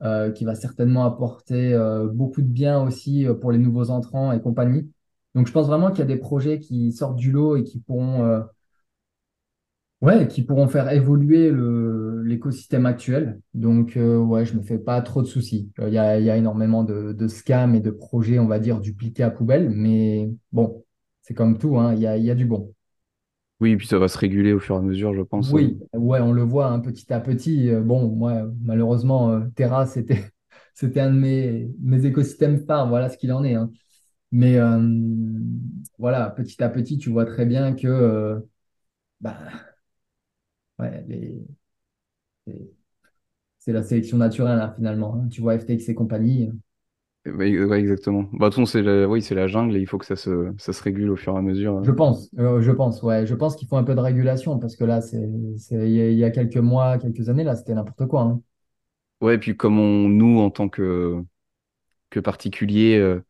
euh, 0.02 0.30
qui 0.30 0.44
va 0.44 0.54
certainement 0.54 1.04
apporter 1.04 1.74
euh, 1.74 2.06
beaucoup 2.06 2.42
de 2.42 2.46
bien 2.46 2.82
aussi 2.82 3.26
euh, 3.26 3.34
pour 3.34 3.52
les 3.52 3.58
nouveaux 3.58 3.90
entrants 3.90 4.32
et 4.32 4.40
compagnie. 4.40 4.90
Donc, 5.34 5.46
je 5.46 5.52
pense 5.52 5.66
vraiment 5.66 5.90
qu'il 5.90 5.98
y 5.98 6.02
a 6.02 6.06
des 6.06 6.16
projets 6.16 6.58
qui 6.58 6.92
sortent 6.92 7.16
du 7.16 7.30
lot 7.30 7.56
et 7.56 7.64
qui 7.64 7.80
pourront, 7.80 8.42
ouais, 10.00 10.28
qui 10.28 10.42
pourront 10.42 10.68
faire 10.68 10.90
évoluer 10.92 11.50
le, 11.50 12.22
l'écosystème 12.22 12.86
actuel. 12.86 13.40
Donc, 13.54 13.96
euh, 13.96 14.18
ouais, 14.18 14.44
je 14.46 14.54
me 14.56 14.62
fais 14.62 14.78
pas 14.78 15.00
trop 15.02 15.22
de 15.22 15.26
soucis. 15.26 15.70
Euh, 15.80 15.88
Il 15.88 15.94
y 15.94 15.98
a, 15.98 16.18
y 16.20 16.30
a 16.30 16.36
énormément 16.36 16.84
de, 16.84 17.12
de 17.12 17.28
scams 17.28 17.74
et 17.74 17.80
de 17.80 17.90
projets, 17.90 18.38
on 18.38 18.46
va 18.46 18.58
dire, 18.58 18.80
dupliqués 18.80 19.22
à 19.22 19.30
poubelle, 19.30 19.70
mais 19.70 20.30
bon, 20.52 20.84
c'est 21.22 21.34
comme 21.34 21.58
tout, 21.58 21.78
hein, 21.78 21.94
il 21.94 22.00
y 22.00 22.06
a, 22.06 22.16
y 22.16 22.30
a 22.30 22.34
du 22.34 22.46
bon. 22.46 22.72
Oui, 23.60 23.76
puis 23.76 23.86
ça 23.86 23.98
va 23.98 24.08
se 24.08 24.16
réguler 24.18 24.52
au 24.54 24.60
fur 24.60 24.76
et 24.76 24.78
à 24.78 24.82
mesure, 24.82 25.12
je 25.14 25.20
pense. 25.22 25.52
Oui, 25.52 25.78
ouais, 25.92 26.20
on 26.20 26.32
le 26.32 26.42
voit 26.42 26.66
hein, 26.68 26.80
petit 26.80 27.12
à 27.12 27.20
petit. 27.20 27.68
Euh, 27.70 27.80
Bon, 27.82 28.08
moi, 28.08 28.44
malheureusement, 28.62 29.30
euh, 29.32 29.40
Terra, 29.54 29.86
c'était, 29.86 30.24
c'était 30.74 31.00
un 31.00 31.10
de 31.12 31.18
mes, 31.18 31.68
mes 31.80 32.04
écosystèmes 32.06 32.64
phares. 32.66 32.88
Voilà 32.88 33.08
ce 33.10 33.18
qu'il 33.18 33.32
en 33.32 33.44
est. 33.44 33.54
hein. 33.54 33.70
Mais 34.32 34.58
voilà, 35.98 36.30
petit 36.30 36.62
à 36.62 36.68
petit, 36.68 36.98
tu 36.98 37.10
vois 37.10 37.24
très 37.26 37.46
bien 37.46 37.74
que 37.74 38.42
bah, 39.20 39.38
ouais, 40.78 41.04
les- 41.08 41.46
les- 42.46 42.70
c'est 43.58 43.72
la 43.72 43.82
sélection 43.84 44.18
naturelle 44.18 44.60
hein, 44.60 44.72
finalement. 44.76 45.14
hein. 45.16 45.28
Tu 45.30 45.40
vois 45.42 45.58
FTX 45.58 45.88
et 45.90 45.94
compagnie. 45.96 46.50
Ouais, 47.26 47.58
ouais, 47.64 47.80
exactement. 47.80 48.22
Bah, 48.32 48.46
de 48.50 48.54
toute 48.54 48.54
façon, 48.54 48.66
c'est 48.66 48.82
la, 48.82 49.08
oui, 49.08 49.20
c'est 49.20 49.34
la 49.34 49.48
jungle 49.48 49.76
et 49.76 49.80
il 49.80 49.86
faut 49.88 49.98
que 49.98 50.06
ça 50.06 50.14
se, 50.16 50.52
ça 50.58 50.72
se 50.72 50.82
régule 50.82 51.10
au 51.10 51.16
fur 51.16 51.34
et 51.34 51.38
à 51.38 51.42
mesure. 51.42 51.82
Je 51.82 51.90
pense, 51.92 52.28
euh, 52.38 52.60
je 52.62 52.70
pense, 52.72 53.02
ouais, 53.02 53.26
je 53.26 53.34
pense 53.34 53.54
qu'il 53.56 53.68
faut 53.68 53.76
un 53.76 53.84
peu 53.84 53.94
de 53.94 54.00
régulation 54.00 54.58
parce 54.58 54.76
que 54.76 54.84
là, 54.84 55.00
c'est, 55.02 55.28
c'est, 55.58 55.76
il 55.90 55.94
y 55.94 56.00
a 56.00 56.10
il 56.10 56.18
y 56.18 56.24
a 56.24 56.30
quelques 56.30 56.56
mois, 56.56 56.98
quelques 56.98 57.28
années, 57.28 57.44
là, 57.44 57.54
c'était 57.54 57.74
n'importe 57.74 58.06
quoi. 58.06 58.22
hein. 58.22 58.42
Ouais, 59.20 59.36
et 59.36 59.38
puis 59.38 59.56
comme 59.56 59.78
on, 59.78 60.08
nous, 60.08 60.40
en 60.40 60.50
tant 60.50 60.68
que, 60.68 61.22
que 62.10 62.20
particulier, 62.20 62.98
euh, 62.98 63.24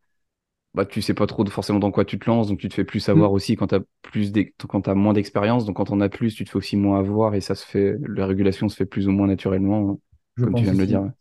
bah, 0.77 0.85
tu 0.85 1.01
sais 1.01 1.13
pas 1.15 1.27
trop 1.27 1.45
forcément 1.47 1.79
dans 1.79 1.91
quoi 1.91 2.05
tu 2.05 2.19
te 2.19 2.25
lances, 2.29 2.47
donc 2.49 2.59
tu 2.59 2.69
te 2.69 2.75
fais 2.75 2.85
plus 2.85 3.01
savoir 3.01 3.31
Mm. 3.31 3.33
aussi 3.33 3.55
quand 3.57 3.67
t'as 3.67 3.81
plus 4.03 4.31
d'ex- 4.31 4.53
quand 4.69 4.87
moins 4.95 5.13
d'expérience, 5.13 5.65
donc 5.65 5.77
quand 5.77 5.91
on 5.91 6.01
a 6.01 6.09
plus, 6.09 6.35
tu 6.35 6.45
te 6.45 6.51
fais 6.51 6.57
aussi 6.57 6.77
moins 6.77 6.99
avoir 6.99 7.35
et 7.35 7.41
ça 7.41 7.55
se 7.55 7.65
fait, 7.65 7.97
la 8.07 8.25
régulation 8.27 8.69
se 8.69 8.77
fait 8.77 8.85
plus 8.87 9.07
ou 9.07 9.11
moins 9.11 9.27
naturellement, 9.27 9.91
hein, 9.91 9.99
Je 10.37 10.45
comme 10.45 10.55
tu 10.55 10.65
viens 10.65 10.73
de 10.75 10.79
le 10.79 10.87
dire. 10.87 11.11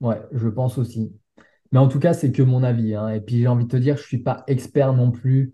ouais. 0.00 0.20
Je 0.32 0.48
pense 0.48 0.78
aussi. 0.78 1.12
Mais 1.72 1.78
en 1.80 1.88
tout 1.88 2.00
cas, 2.00 2.14
c'est 2.14 2.32
que 2.32 2.42
mon 2.42 2.62
avis. 2.64 2.94
hein. 2.94 3.10
Et 3.10 3.20
puis, 3.20 3.38
j'ai 3.40 3.48
envie 3.48 3.64
de 3.66 3.70
te 3.70 3.76
dire, 3.78 3.96
je 3.98 4.04
suis 4.04 4.18
pas 4.22 4.44
expert 4.48 4.92
non 4.94 5.10
plus. 5.12 5.52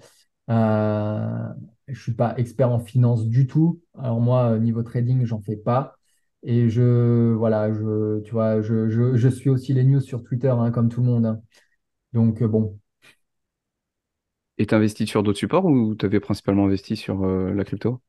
Euh, 0.51 1.49
je 1.89 2.01
suis 2.03 2.15
pas 2.15 2.35
expert 2.39 2.71
en 2.73 2.81
finance 2.81 3.27
du 3.27 3.47
tout. 3.49 3.83
Alors 3.99 4.21
moi, 4.21 4.53
euh, 4.53 4.61
niveau 4.61 4.83
trading, 4.83 5.25
j'en 5.27 5.41
fais 5.43 5.57
pas. 5.57 5.97
Et 6.45 6.71
je, 6.71 7.33
voilà, 7.35 7.73
je, 7.73 8.21
tu 8.23 8.33
vois, 8.33 8.63
je, 8.63 8.89
je, 8.91 9.17
je 9.17 9.29
suis 9.29 9.51
aussi 9.51 9.75
les 9.75 9.85
news 9.85 10.01
sur 10.01 10.23
Twitter, 10.25 10.51
hein, 10.51 10.71
comme 10.73 10.89
tout 10.91 11.01
le 11.03 11.09
monde. 11.09 11.43
Donc, 12.13 12.43
euh, 12.43 12.49
bon. 12.49 12.79
Et 14.61 14.73
investi 14.73 15.09
sur 15.09 15.25
d'autres 15.25 15.41
supports 15.41 15.65
ou 15.65 15.97
t'avais 15.97 16.21
principalement 16.21 16.67
investi 16.67 16.95
sur 16.97 17.25
euh, 17.25 17.53
la 17.53 17.65
crypto? 17.65 18.01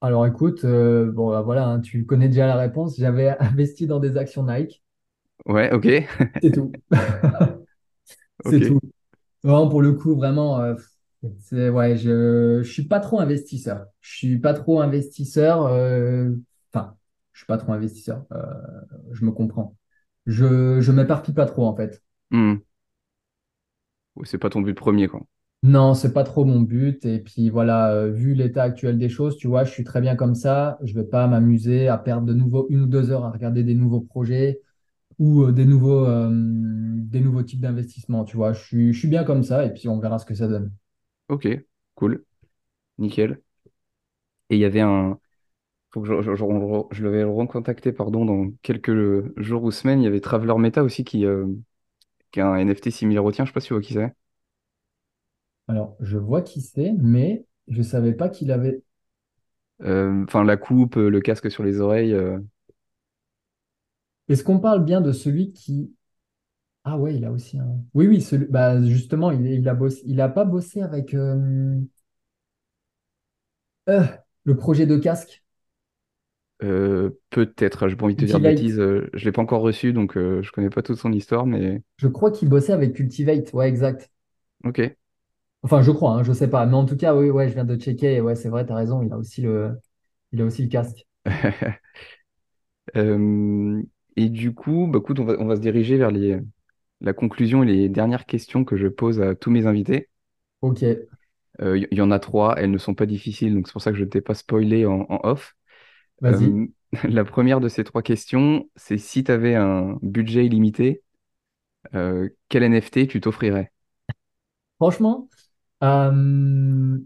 Alors, 0.00 0.26
écoute, 0.26 0.64
euh, 0.64 1.12
bon, 1.12 1.28
bah, 1.30 1.42
voilà, 1.42 1.66
hein, 1.68 1.80
tu 1.80 2.06
connais 2.06 2.28
déjà 2.28 2.46
la 2.46 2.56
réponse. 2.56 2.96
J'avais 2.98 3.28
investi 3.40 3.86
dans 3.86 4.00
des 4.00 4.16
actions 4.16 4.42
Nike. 4.44 4.82
Ouais, 5.46 5.70
ok, 5.72 5.86
C'est 6.42 6.52
tout. 6.52 6.78
C'est 8.40 8.60
ok. 8.60 8.62
tout. 8.62 8.80
Non, 9.44 9.68
pour 9.70 9.82
le 9.82 9.94
coup, 9.94 10.16
vraiment, 10.16 10.60
euh, 10.60 10.74
c'est, 11.40 11.70
ouais, 11.70 11.96
je, 11.96 12.62
je 12.64 12.72
suis 12.72 12.84
pas 12.88 13.00
trop 13.00 13.20
investisseur. 13.20 13.86
Je 14.00 14.16
suis 14.16 14.38
pas 14.40 14.54
trop 14.54 14.80
investisseur. 14.80 15.66
euh, 15.66 16.30
Enfin, 16.74 16.96
je 17.32 17.40
suis 17.40 17.46
pas 17.46 17.58
trop 17.58 17.72
investisseur. 17.72 18.26
euh, 18.32 18.44
je 19.12 19.24
me 19.24 19.32
comprends. 19.32 19.76
Je, 20.26 20.80
je 20.80 20.92
m'éparpille 20.92 21.34
pas 21.34 21.46
trop, 21.46 21.66
en 21.66 21.76
fait. 21.76 22.02
Hmm. 22.30 22.56
Ouais, 24.16 24.26
C'est 24.26 24.36
pas 24.38 24.50
ton 24.50 24.60
but 24.62 24.74
premier, 24.74 25.08
quoi. 25.08 25.24
Non, 25.62 25.94
c'est 25.94 26.12
pas 26.12 26.22
trop 26.24 26.44
mon 26.44 26.60
but. 26.60 27.04
Et 27.04 27.18
puis 27.18 27.50
voilà, 27.50 27.92
euh, 27.92 28.10
vu 28.10 28.34
l'état 28.34 28.62
actuel 28.62 28.98
des 28.98 29.08
choses, 29.08 29.36
tu 29.36 29.48
vois, 29.48 29.64
je 29.64 29.72
suis 29.72 29.84
très 29.84 30.00
bien 30.00 30.14
comme 30.14 30.34
ça. 30.34 30.78
Je 30.82 30.94
vais 30.94 31.04
pas 31.04 31.26
m'amuser 31.26 31.88
à 31.88 31.98
perdre 31.98 32.26
de 32.26 32.34
nouveau 32.34 32.66
une 32.70 32.82
ou 32.82 32.86
deux 32.86 33.10
heures 33.10 33.24
à 33.24 33.30
regarder 33.30 33.64
des 33.64 33.74
nouveaux 33.74 34.00
projets 34.00 34.60
ou 35.18 35.44
euh, 35.44 35.52
des 35.52 35.64
nouveaux, 35.64 36.06
euh, 36.06 36.30
des 36.30 37.20
nouveaux 37.20 37.42
types 37.42 37.60
d'investissements. 37.60 38.24
Tu 38.24 38.36
vois, 38.36 38.52
je 38.52 38.92
suis, 38.92 39.08
bien 39.08 39.24
comme 39.24 39.42
ça. 39.42 39.64
Et 39.64 39.72
puis 39.72 39.88
on 39.88 39.98
verra 39.98 40.18
ce 40.18 40.26
que 40.26 40.34
ça 40.34 40.46
donne. 40.46 40.72
Ok, 41.28 41.48
cool, 41.96 42.24
nickel. 42.98 43.40
Et 44.50 44.56
il 44.56 44.60
y 44.60 44.64
avait 44.64 44.80
un, 44.80 45.18
je, 45.96 46.22
je, 46.22 46.36
je, 46.36 46.44
je 46.92 47.90
pardon, 47.90 48.24
dans 48.24 48.50
quelques 48.62 49.40
jours 49.40 49.64
ou 49.64 49.72
semaines. 49.72 50.00
Il 50.00 50.04
y 50.04 50.08
avait 50.08 50.20
Traveler 50.20 50.54
Meta 50.58 50.84
aussi 50.84 51.02
qui, 51.04 51.24
qui 52.30 52.40
a 52.40 52.46
un 52.46 52.56
NFT 52.58 52.90
similaire 52.90 53.24
au 53.24 53.32
tien. 53.32 53.44
Je 53.44 53.50
sais 53.50 53.54
pas 53.54 53.60
si 53.60 53.68
tu 53.68 53.74
vois 53.74 53.82
qui 53.82 53.94
c'est. 53.94 54.12
Alors, 55.68 55.96
je 56.00 56.18
vois 56.18 56.42
qui 56.42 56.60
c'est, 56.60 56.92
mais 56.98 57.46
je 57.68 57.80
savais 57.82 58.12
pas 58.14 58.28
qu'il 58.28 58.50
avait. 58.50 58.82
Euh, 59.82 60.24
Enfin, 60.24 60.44
la 60.44 60.56
coupe, 60.56 60.96
euh, 60.96 61.08
le 61.10 61.20
casque 61.20 61.50
sur 61.50 61.62
les 61.62 61.80
oreilles. 61.80 62.12
euh, 62.14 62.38
Est-ce 64.28 64.44
qu'on 64.44 64.58
parle 64.60 64.84
bien 64.84 65.00
de 65.00 65.12
celui 65.12 65.52
qui. 65.52 65.92
Ah 66.84 66.98
ouais, 66.98 67.16
il 67.16 67.24
a 67.26 67.32
aussi 67.32 67.58
un. 67.58 67.78
Oui, 67.94 68.08
oui, 68.08 68.20
celui... 68.22 68.46
bah, 68.46 68.82
justement, 68.86 69.30
il, 69.32 69.46
il 69.46 69.68
a 69.68 69.74
bossé... 69.74 70.02
il 70.06 70.20
a 70.20 70.28
pas 70.30 70.44
bossé 70.46 70.82
avec 70.82 71.14
euh, 71.14 71.80
euh, 73.88 74.04
le 74.44 74.56
projet 74.56 74.86
de 74.86 74.96
casque? 74.96 75.42
Euh, 76.62 77.10
peut-être, 77.30 77.88
j'ai 77.88 77.96
pas 77.96 78.04
envie 78.06 78.14
de 78.14 78.20
te 78.20 78.24
dire 78.24 78.38
de 78.40 78.44
Cultivate. 78.44 78.46
bêtises. 78.46 78.78
euh, 78.80 79.10
je 79.14 79.24
l'ai 79.24 79.32
pas 79.32 79.42
encore 79.42 79.60
reçu, 79.62 79.92
donc 79.92 80.16
euh, 80.16 80.42
je 80.42 80.52
connais 80.52 80.70
pas 80.70 80.82
toute 80.82 80.98
son 80.98 81.12
histoire, 81.12 81.44
mais 81.46 81.82
Je 81.98 82.08
crois 82.08 82.30
qu'il 82.30 82.48
bossait 82.48 82.72
avec 82.72 82.94
Cultivate. 82.94 83.52
Ouais, 83.52 83.68
exact. 83.68 84.10
ok. 84.64 84.96
Enfin, 85.62 85.82
je 85.82 85.90
crois, 85.90 86.12
hein, 86.14 86.22
je 86.22 86.32
sais 86.32 86.48
pas. 86.48 86.64
Mais 86.66 86.74
en 86.74 86.84
tout 86.86 86.96
cas, 86.96 87.14
oui, 87.14 87.28
ouais, 87.30 87.48
je 87.48 87.54
viens 87.54 87.64
de 87.64 87.76
checker. 87.76 88.14
Et 88.14 88.20
ouais, 88.20 88.36
c'est 88.36 88.48
vrai, 88.48 88.64
tu 88.66 88.72
as 88.72 88.76
raison, 88.76 89.02
il 89.02 89.12
a 89.12 89.16
aussi 89.18 89.42
le, 89.42 89.78
il 90.32 90.40
a 90.42 90.44
aussi 90.44 90.62
le 90.62 90.68
casque. 90.68 91.06
Euh, 92.96 93.82
et 94.16 94.28
du 94.28 94.54
coup, 94.54 94.86
bah, 94.88 94.98
écoute, 95.00 95.18
on 95.20 95.24
va, 95.24 95.34
on 95.38 95.46
va 95.46 95.56
se 95.56 95.60
diriger 95.60 95.96
vers 95.98 96.10
les, 96.10 96.38
la 97.00 97.12
conclusion 97.12 97.62
et 97.62 97.66
les 97.66 97.88
dernières 97.88 98.26
questions 98.26 98.64
que 98.64 98.76
je 98.76 98.88
pose 98.88 99.20
à 99.20 99.34
tous 99.34 99.50
mes 99.50 99.66
invités. 99.66 100.10
Ok, 100.60 100.82
Euh, 101.60 101.78
Il 101.78 101.88
y, 101.90 101.96
y 101.96 102.00
en 102.00 102.10
a 102.10 102.18
trois, 102.18 102.54
elles 102.58 102.70
ne 102.70 102.78
sont 102.78 102.94
pas 102.94 103.06
difficiles, 103.06 103.54
donc 103.54 103.66
c'est 103.68 103.72
pour 103.72 103.82
ça 103.82 103.90
que 103.92 103.98
je 103.98 104.04
ne 104.04 104.08
t'ai 104.08 104.20
pas 104.20 104.34
spoilé 104.34 104.86
en, 104.86 105.06
en 105.08 105.20
off. 105.24 105.56
vas-y. 106.20 106.58
Euh, 106.58 106.66
la 107.04 107.24
première 107.24 107.60
de 107.60 107.68
ces 107.68 107.84
trois 107.84 108.02
questions, 108.02 108.70
c'est 108.76 108.98
si 108.98 109.24
tu 109.24 109.32
avais 109.32 109.54
un 109.56 109.98
budget 110.02 110.46
illimité, 110.46 111.02
euh, 111.94 112.28
quel 112.48 112.64
NFT 112.64 113.08
tu 113.08 113.20
t'offrirais? 113.20 113.72
Franchement, 114.78 115.28
euh, 115.82 116.98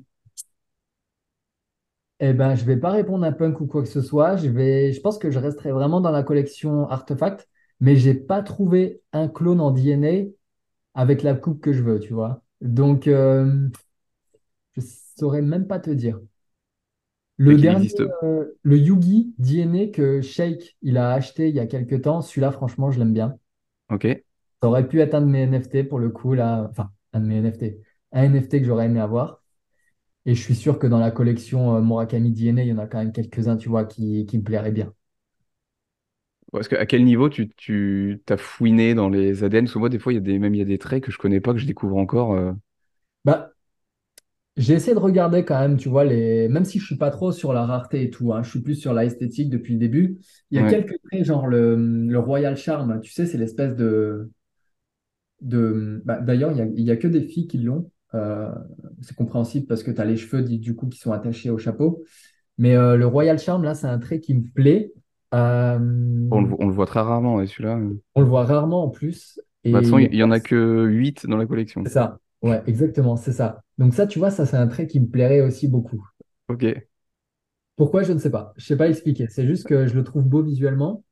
Eh 2.21 2.35
ben, 2.35 2.55
je 2.55 2.65
vais 2.65 2.77
pas 2.77 2.91
répondre 2.91 3.25
à 3.25 3.33
Punk 3.33 3.61
ou 3.61 3.67
quoi 3.67 3.83
que 3.83 3.89
ce 3.89 4.03
soit. 4.03 4.37
Je 4.37 4.49
vais, 4.49 4.93
je 4.93 5.01
pense 5.01 5.19
que 5.19 5.31
je 5.31 5.39
resterai 5.39 5.73
vraiment 5.73 6.01
dans 6.01 6.11
la 6.11 6.23
collection 6.23 6.87
Artefact, 6.89 7.49
mais 7.81 7.97
j'ai 7.97 8.15
pas 8.15 8.43
trouvé 8.43 9.01
un 9.13 9.29
clone 9.29 9.61
en 9.61 9.71
DNA 9.71 10.31
avec 10.95 11.23
la 11.23 11.35
coupe 11.35 11.61
que 11.63 11.73
je 11.73 11.83
veux, 11.83 11.99
tu 11.99 12.13
vois. 12.13 12.43
Donc, 12.61 13.07
euh, 13.07 13.69
je 14.77 14.81
saurais 15.17 15.43
même 15.43 15.67
pas 15.69 15.79
te 15.79 15.91
dire. 15.91 16.19
Le 17.39 17.59
dernier, 17.59 17.87
existe. 17.87 18.01
euh, 18.23 18.57
le 18.63 18.77
Yugi 18.79 19.35
DNA 19.39 19.87
que 19.89 20.21
Shake 20.21 20.77
il 20.83 20.97
a 20.97 21.13
acheté 21.13 21.49
il 21.49 21.57
y 21.57 21.61
a 21.61 21.67
quelques 21.67 22.03
temps, 22.03 22.21
celui-là, 22.23 22.53
franchement, 22.53 22.91
je 22.93 23.01
l'aime 23.01 23.13
bien. 23.15 23.37
Ok. 23.89 24.23
Ça 24.63 24.69
aurait 24.69 24.89
pu 24.89 25.01
être 25.01 25.15
un 25.15 25.21
de 25.23 25.27
mes 25.27 25.41
NFT 25.43 25.83
pour 25.85 25.99
le 25.99 26.11
coup, 26.11 26.35
là. 26.35 26.67
Enfin, 26.71 26.91
un 27.13 27.21
de 27.21 27.27
mes 27.27 27.37
NFT. 27.39 27.77
Un 28.13 28.25
NFT 28.25 28.61
que 28.61 28.67
j'aurais 28.67 28.87
aimé 28.87 29.01
avoir. 29.01 29.43
Et 30.27 30.35
je 30.37 30.43
suis 30.43 30.55
sûr 30.57 30.79
que 30.79 30.87
dans 30.89 30.99
la 31.01 31.11
collection 31.13 31.77
euh, 31.77 31.83
Murakami 31.83 32.33
DNA, 32.33 32.63
il 32.65 32.69
y 32.69 32.73
en 32.75 32.79
a 32.79 32.87
quand 32.89 32.99
même 32.99 33.13
quelques-uns, 33.13 33.57
tu 33.59 33.69
vois, 33.71 33.85
qui, 33.87 34.27
qui 34.27 34.39
me 34.39 34.45
plairaient 34.45 34.73
bien. 34.73 34.95
Parce 36.53 36.67
que 36.69 36.75
à 36.77 36.85
quel 36.87 37.05
niveau 37.05 37.29
tu, 37.29 37.49
tu 37.57 38.23
t'as 38.27 38.37
fouiné 38.37 38.95
dans 38.95 39.09
les 39.09 39.45
ADN? 39.45 39.65
Parce 39.67 39.75
que 39.75 39.79
moi, 39.79 39.89
des 39.89 39.99
fois, 40.01 40.13
il 40.13 40.17
y 40.17 40.19
a 40.19 40.21
des, 40.21 40.39
même 40.39 40.55
il 40.55 40.59
y 40.59 40.63
a 40.63 40.65
des 40.65 40.79
traits 40.79 41.03
que 41.05 41.13
je 41.13 41.19
connais 41.19 41.41
pas, 41.41 41.53
que 41.53 41.59
je 41.61 41.67
découvre 41.67 41.97
encore. 41.97 42.33
euh. 42.35 42.53
Bah, 43.25 43.53
j'ai 44.57 44.75
essayé 44.75 44.95
de 44.95 44.99
regarder 44.99 45.45
quand 45.45 45.59
même, 45.61 45.77
tu 45.79 45.89
vois, 45.89 46.05
les... 46.05 46.49
même 46.49 46.65
si 46.65 46.79
je 46.79 46.85
suis 46.87 46.97
pas 46.97 47.11
trop 47.11 47.33
sur 47.33 47.53
la 47.53 47.65
rareté 47.67 48.03
et 48.03 48.11
tout, 48.11 48.33
hein, 48.33 48.43
je 48.43 48.51
suis 48.51 48.61
plus 48.61 48.75
sur 48.75 48.93
la 48.93 49.05
esthétique 49.05 49.49
depuis 49.51 49.73
le 49.75 49.79
début. 49.81 50.19
Il 50.51 50.57
y 50.57 50.59
a 50.59 50.63
Ouais. 50.63 50.65
quelques 50.65 51.01
traits, 51.11 51.25
genre 51.25 51.47
le, 51.47 51.77
le 51.77 52.19
Royal 52.19 52.57
Charm, 52.57 53.01
tu 53.01 53.11
sais, 53.13 53.27
c'est 53.27 53.39
l'espèce 53.39 53.75
de... 53.77 54.31
de... 55.41 56.03
bah, 56.05 56.21
d'ailleurs, 56.21 56.53
il 56.53 56.59
y 56.59 56.61
a, 56.63 56.65
il 56.67 56.85
y 56.85 56.91
a 56.91 56.97
que 56.97 57.09
des 57.09 57.23
filles 57.23 57.47
qui 57.49 57.59
l'ont. 57.59 57.90
Euh, 58.15 58.51
c'est 59.03 59.17
compréhensible 59.17 59.67
parce 59.67 59.83
que 59.83 59.91
tu 59.91 60.01
as 60.01 60.05
les 60.05 60.17
cheveux 60.17 60.43
du 60.43 60.75
coup 60.77 60.89
qui 60.89 60.99
sont 60.99 61.13
attachés 61.13 61.51
au 61.51 61.59
chapeau. 61.59 62.05
Mais 62.59 62.77
euh, 62.77 62.97
le 62.97 63.07
Royal 63.07 63.39
Charm, 63.39 63.65
là, 63.65 63.75
c'est 63.75 63.87
un 63.89 63.99
trait 63.99 64.21
qui 64.21 64.35
me 64.35 64.45
plaît. 64.45 64.93
Euh, 65.35 65.79
On 66.33 66.41
le, 66.41 66.57
on 66.59 66.67
le 66.67 66.73
voit 66.75 66.87
très 66.87 67.01
rarement, 67.01 67.37
ouais, 67.37 67.47
celui-là. 67.47 67.77
euh. 67.77 68.03
on 68.15 68.21
le 68.21 68.27
voit 68.27 68.45
rarement 68.45 68.85
en 68.85 68.89
plus. 68.91 69.41
Bah, 69.73 69.81
de 69.81 69.85
toute 69.85 69.91
Et 69.91 69.91
façon, 69.91 69.99
il 69.99 70.05
y 70.15 70.17
il 70.17 70.19
a 70.19 70.19
y 70.19 70.23
en 70.23 70.31
a 70.31 70.41
que 70.41 70.85
8 70.87 71.27
dans 71.27 71.37
la 71.37 71.47
collection. 71.47 71.87
C'est 71.87 71.91
ça. 71.93 72.19
Ouais, 72.43 72.63
exactement, 72.67 73.17
c'est 73.17 73.33
ça. 73.33 73.63
Donc 73.79 73.93
ça, 73.95 74.07
tu 74.07 74.19
vois, 74.19 74.31
ça, 74.31 74.47
c'est 74.47 74.57
un 74.57 74.67
trait 74.69 74.87
qui 74.87 74.99
me 75.01 75.09
plairait 75.09 75.41
aussi 75.43 75.69
beaucoup. 75.69 76.03
Ok. 76.49 76.89
Pourquoi, 77.77 78.03
je 78.05 78.13
ne 78.13 78.19
sais 78.19 78.31
pas. 78.31 78.53
Je 78.57 78.63
ne 78.65 78.67
sais 78.69 78.77
pas 78.77 78.89
expliquer. 78.89 79.27
C'est 79.29 79.47
juste 79.47 79.67
que 79.67 79.87
je 79.87 79.95
le 79.95 80.05
trouve 80.05 80.25
beau 80.29 80.43
visuellement. 80.43 81.03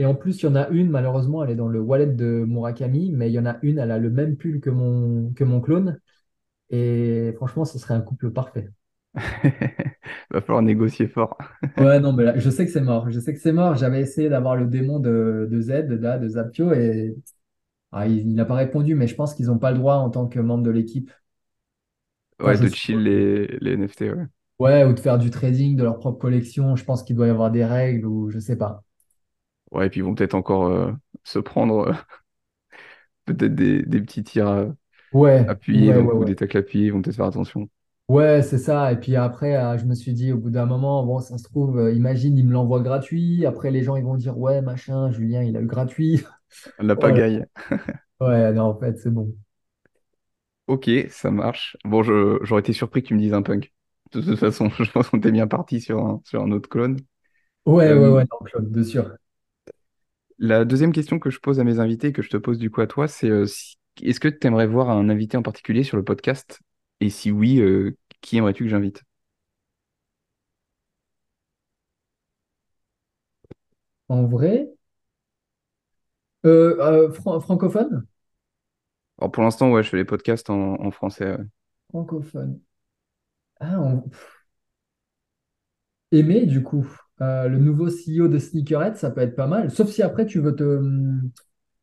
Et 0.00 0.06
en 0.06 0.14
plus, 0.16 0.42
il 0.42 0.46
y 0.46 0.48
en 0.48 0.56
a 0.56 0.68
une, 0.70 0.90
malheureusement, 0.90 1.44
elle 1.44 1.50
est 1.50 1.54
dans 1.56 1.68
le 1.68 1.80
wallet 1.80 2.06
de 2.08 2.44
Murakami, 2.48 3.12
mais 3.12 3.30
il 3.30 3.34
y 3.34 3.38
en 3.38 3.46
a 3.46 3.58
une, 3.62 3.78
elle 3.78 3.92
a 3.92 3.98
le 3.98 4.10
même 4.10 4.36
pull 4.36 4.60
que 4.60 4.70
mon, 4.70 5.32
que 5.34 5.44
mon 5.44 5.60
clone. 5.60 6.00
Et 6.70 7.32
franchement, 7.36 7.64
ce 7.66 7.78
serait 7.78 7.94
un 7.94 8.02
couple 8.02 8.32
parfait. 8.32 8.70
Va 10.30 10.40
falloir 10.40 10.62
négocier 10.62 11.08
fort. 11.08 11.36
Ouais, 11.78 11.98
non, 12.00 12.12
mais 12.12 12.24
là, 12.24 12.38
je 12.38 12.50
sais 12.50 12.66
que 12.66 12.72
c'est 12.72 12.80
mort. 12.82 13.08
Je 13.10 13.18
sais 13.20 13.32
que 13.32 13.40
c'est 13.40 13.52
mort. 13.52 13.74
J'avais 13.76 14.00
essayé 14.02 14.28
d'avoir 14.28 14.54
le 14.56 14.66
démon 14.66 14.98
de, 15.00 15.48
de 15.50 15.60
Z, 15.60 15.70
là, 16.00 16.18
de 16.18 16.28
Zapio, 16.28 16.72
et 16.72 17.16
ah, 17.92 18.06
il 18.08 18.34
n'a 18.34 18.44
pas 18.46 18.54
répondu, 18.56 18.94
mais 18.96 19.06
je 19.08 19.14
pense 19.16 19.34
qu'ils 19.34 19.46
n'ont 19.46 19.58
pas 19.58 19.72
le 19.72 19.78
droit 19.78 19.96
en 19.96 20.10
tant 20.10 20.28
que 20.28 20.40
membre 20.40 20.64
de 20.64 20.70
l'équipe. 20.70 21.10
Ouais, 22.40 22.58
de 22.58 22.68
chill 22.68 22.98
les, 23.04 23.46
les 23.60 23.72
NFT, 23.74 24.10
ouais. 24.10 24.26
Ouais, 24.60 24.84
ou 24.84 24.92
de 24.92 25.00
faire 25.00 25.18
du 25.18 25.30
trading 25.30 25.74
de 25.76 25.82
leur 25.82 25.98
propre 25.98 26.18
collection. 26.20 26.76
Je 26.76 26.84
pense 26.84 27.02
qu'il 27.02 27.16
doit 27.16 27.26
y 27.26 27.30
avoir 27.30 27.50
des 27.50 27.64
règles 27.64 28.06
ou 28.06 28.30
je 28.30 28.38
sais 28.38 28.56
pas. 28.56 28.84
Ouais, 29.72 29.86
et 29.86 29.90
puis 29.90 30.00
ils 30.00 30.02
vont 30.04 30.14
peut-être 30.14 30.34
encore 30.34 30.66
euh, 30.66 30.92
se 31.24 31.38
prendre 31.38 31.88
euh, 31.88 31.92
peut-être 33.24 33.54
des, 33.54 33.82
des 33.82 34.00
petits 34.00 34.22
tirs. 34.24 34.48
euh. 34.48 34.70
Ouais, 35.12 35.48
appuyés, 35.48 35.92
ouais, 35.92 35.94
donc 35.94 36.12
ouais, 36.12 36.14
ou 36.14 36.24
des 36.24 36.36
tacles 36.36 36.58
appuyés, 36.58 36.86
ils 36.86 36.92
vont 36.92 37.02
peut-être 37.02 37.16
faire 37.16 37.26
attention. 37.26 37.68
Ouais, 38.08 38.42
c'est 38.42 38.58
ça. 38.58 38.92
Et 38.92 38.96
puis 38.98 39.14
après, 39.16 39.56
euh, 39.56 39.78
je 39.78 39.84
me 39.86 39.94
suis 39.94 40.12
dit, 40.12 40.32
au 40.32 40.36
bout 40.38 40.50
d'un 40.50 40.66
moment, 40.66 41.04
bon, 41.06 41.20
ça 41.20 41.38
se 41.38 41.44
trouve, 41.44 41.80
imagine, 41.94 42.36
il 42.36 42.44
me 42.46 42.52
l'envoie 42.52 42.80
gratuit. 42.80 43.46
Après, 43.46 43.70
les 43.70 43.82
gens, 43.84 43.94
ils 43.96 44.02
vont 44.04 44.16
dire, 44.16 44.36
ouais, 44.36 44.60
machin, 44.62 45.10
Julien, 45.12 45.42
il 45.44 45.56
a 45.56 45.60
eu 45.60 45.66
gratuit. 45.66 46.22
La 46.78 46.96
pagaille. 46.96 47.44
Ouais, 48.20 48.52
non, 48.52 48.64
en 48.66 48.78
fait, 48.78 48.98
c'est 48.98 49.10
bon. 49.10 49.34
Ok, 50.66 50.88
ça 51.10 51.30
marche. 51.30 51.76
Bon, 51.84 52.02
j'aurais 52.02 52.60
été 52.60 52.72
surpris 52.72 53.02
que 53.02 53.08
tu 53.08 53.14
me 53.14 53.20
dises 53.20 53.32
un 53.34 53.42
punk. 53.42 53.72
De 54.12 54.20
toute 54.20 54.38
façon, 54.38 54.70
je 54.70 54.90
pense 54.90 55.08
qu'on 55.08 55.18
était 55.18 55.32
bien 55.32 55.48
parti 55.48 55.80
sur 55.80 55.98
un, 56.04 56.20
sur 56.24 56.42
un 56.42 56.50
autre 56.52 56.68
clone. 56.68 56.98
Ouais, 57.66 57.92
ouais, 57.94 58.08
Euh, 58.08 58.10
ouais, 58.10 58.24
non, 58.30 58.38
Claude, 58.44 58.70
de 58.70 58.82
sûr. 58.82 59.16
La 60.40 60.64
deuxième 60.66 60.92
question 60.92 61.20
que 61.20 61.30
je 61.30 61.40
pose 61.40 61.60
à 61.60 61.64
mes 61.64 61.80
invités, 61.80 62.08
et 62.08 62.12
que 62.14 62.22
je 62.22 62.30
te 62.30 62.36
pose 62.38 62.58
du 62.58 62.70
coup 62.70 62.82
à 62.82 62.88
toi, 62.88 63.08
c'est 63.08 63.28
euh, 63.30 63.46
si- 63.46 63.76
est-ce 64.02 64.20
que 64.20 64.28
tu 64.28 64.46
aimerais 64.48 64.66
voir 64.66 64.90
un 64.90 65.08
invité 65.10 65.36
en 65.38 65.42
particulier 65.42 65.84
sur 65.84 65.96
le 65.98 66.04
podcast? 66.04 66.60
Et 67.00 67.10
si 67.10 67.30
oui, 67.32 67.60
euh, 67.60 67.96
qui 68.22 68.38
aimerais-tu 68.38 68.64
que 68.64 68.70
j'invite? 68.70 69.04
En 74.10 74.26
vrai, 74.28 74.68
euh, 76.46 77.10
fran- 77.12 77.40
francophone? 77.40 78.06
Alors 79.18 79.30
pour 79.32 79.42
l'instant, 79.44 79.70
ouais, 79.70 79.82
je 79.84 79.88
fais 79.88 79.96
les 79.98 80.04
podcasts 80.04 80.50
en, 80.50 80.74
en 80.84 80.90
français. 80.90 81.36
ouais. 81.36 81.44
Francophone. 81.90 82.60
Ah, 83.60 83.78
on... 83.80 84.10
Aimé, 86.12 86.46
du 86.46 86.62
coup. 86.62 86.86
Euh, 87.22 87.48
le 87.48 87.58
nouveau 87.58 87.88
CEO 87.90 88.28
de 88.28 88.38
Sneakerhead, 88.38 88.96
ça 88.96 89.10
peut 89.10 89.20
être 89.20 89.36
pas 89.36 89.46
mal. 89.46 89.70
Sauf 89.70 89.88
si 89.90 90.02
après, 90.02 90.26
tu 90.26 90.40
veux 90.40 90.54
te, 90.56 90.80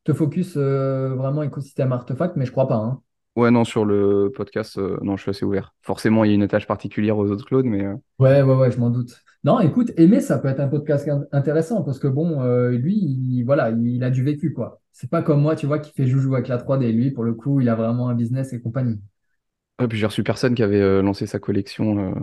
te 0.04 0.12
focus 0.12 0.54
euh, 0.56 1.14
vraiment 1.14 1.42
écosystème 1.42 1.92
artefact, 1.92 2.36
mais 2.36 2.46
je 2.46 2.52
crois 2.52 2.68
pas, 2.68 2.76
hein. 2.76 3.02
Ouais, 3.36 3.50
non, 3.52 3.64
sur 3.64 3.84
le 3.84 4.30
podcast, 4.34 4.78
euh, 4.78 4.98
non, 5.02 5.16
je 5.16 5.22
suis 5.22 5.30
assez 5.30 5.44
ouvert. 5.44 5.74
Forcément, 5.82 6.24
il 6.24 6.28
y 6.28 6.32
a 6.32 6.34
une 6.34 6.42
attache 6.42 6.66
particulière 6.66 7.16
aux 7.18 7.30
autres 7.30 7.44
clones, 7.46 7.68
mais 7.68 7.84
euh, 7.84 7.94
Ouais, 8.18 8.42
ouais, 8.42 8.54
ouais, 8.56 8.70
je 8.72 8.78
m'en 8.78 8.90
doute. 8.90 9.16
Non, 9.44 9.60
écoute, 9.60 9.92
Aimé, 9.96 10.20
ça 10.20 10.38
peut 10.38 10.48
être 10.48 10.58
un 10.60 10.68
podcast 10.68 11.08
in- 11.08 11.24
intéressant 11.32 11.82
parce 11.84 11.98
que 12.00 12.08
bon, 12.08 12.42
euh, 12.42 12.70
lui, 12.72 12.96
il, 12.96 13.44
voilà, 13.44 13.70
il 13.70 14.02
a 14.02 14.10
du 14.10 14.24
vécu, 14.24 14.52
quoi. 14.52 14.80
C'est 14.92 15.08
pas 15.10 15.22
comme 15.22 15.40
moi, 15.40 15.54
tu 15.54 15.66
vois, 15.66 15.78
qui 15.78 15.92
fait 15.92 16.06
joujou 16.06 16.34
avec 16.34 16.48
la 16.48 16.58
3D. 16.58 16.90
Lui, 16.92 17.10
pour 17.12 17.22
le 17.24 17.34
coup, 17.34 17.60
il 17.60 17.68
a 17.68 17.76
vraiment 17.76 18.08
un 18.08 18.14
business 18.14 18.52
et 18.52 18.60
compagnie. 18.60 19.00
ouais, 19.80 19.88
puis 19.88 19.98
j'ai 19.98 20.06
reçu 20.06 20.22
personne 20.22 20.54
qui 20.54 20.62
avait 20.62 20.80
euh, 20.80 21.02
lancé 21.02 21.26
sa 21.26 21.38
collection. 21.38 22.14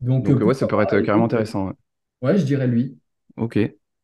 Donc, 0.00 0.30
euh, 0.30 0.34
Donc 0.34 0.44
ouais, 0.44 0.54
ça 0.54 0.68
pas, 0.68 0.84
être 0.84 1.00
carrément 1.00 1.24
intéressant. 1.26 1.66
ouais. 1.68 1.74
ouais, 2.22 2.38
je 2.38 2.44
dirais 2.44 2.66
lui. 2.68 2.98
Ok, 3.36 3.58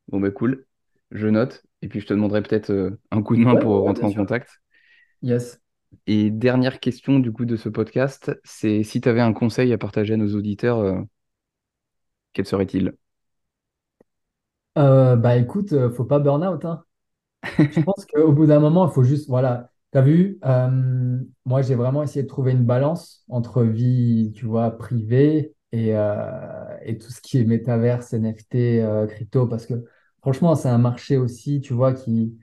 bon 0.09 0.21
bah 0.21 0.31
cool. 0.31 0.67
Je 1.11 1.27
note. 1.29 1.65
Et 1.83 1.89
puis 1.89 2.01
je 2.01 2.07
te 2.07 2.15
demanderai 2.15 2.43
peut-être 2.43 2.71
euh, 2.71 2.99
un 3.11 3.23
coup 3.23 3.37
de 3.37 3.43
main 3.43 3.57
Ouais, 3.57 3.59
pour 3.59 3.83
rentrer 3.83 4.07
en 4.07 4.13
sûr. 4.13 4.15
contact. 4.15 4.63
Yes. 5.23 5.61
Et 6.07 6.31
dernière 6.31 6.81
question 6.81 7.19
du 7.19 7.31
coup 7.33 7.45
de 7.45 7.57
ce 7.57 7.69
podcast, 7.69 8.33
c'est 8.45 8.83
si 8.85 9.01
tu 9.03 9.09
avais 9.09 9.21
un 9.21 9.33
conseil 9.35 9.73
à 9.73 9.79
partager 9.79 10.15
à 10.15 10.17
nos 10.17 10.35
auditeurs, 10.35 10.79
euh, 10.79 10.99
quel 12.33 12.47
serait-il? 12.47 12.95
Euh, 14.79 15.17
bah 15.17 15.37
écoute, 15.37 15.73
faut 15.91 16.05
pas 16.05 16.19
burn 16.19 16.45
out, 16.45 16.65
hein. 16.65 16.85
Je 17.69 17.81
pense 17.85 18.07
qu'au 18.15 18.33
bout 18.33 18.47
d'un 18.47 18.61
moment, 18.61 18.89
il 18.89 18.93
faut 18.95 19.05
juste, 19.05 19.29
voilà, 19.29 19.71
t'as 19.93 20.03
vu, 20.03 20.39
euh, 20.45 21.21
moi 21.47 21.63
j'ai 21.63 21.75
vraiment 21.77 22.03
essayé 22.05 22.23
de 22.25 22.29
trouver 22.29 22.53
une 22.53 22.65
balance 22.67 23.25
entre 23.29 23.65
vie, 23.65 24.33
tu 24.37 24.47
vois, 24.47 24.73
privée 24.79 25.54
et, 25.75 25.97
euh, 25.97 26.79
et 26.85 26.99
tout 26.99 27.11
ce 27.11 27.21
qui 27.21 27.39
est 27.39 27.45
métaverse, 27.45 28.13
NFT, 28.13 28.83
euh, 28.83 29.07
crypto, 29.07 29.47
parce 29.47 29.67
que 29.67 29.85
franchement, 30.21 30.55
c'est 30.55 30.69
un 30.69 30.79
marché 30.79 31.17
aussi, 31.17 31.61
tu 31.61 31.75
vois, 31.75 31.93
qui, 31.95 32.39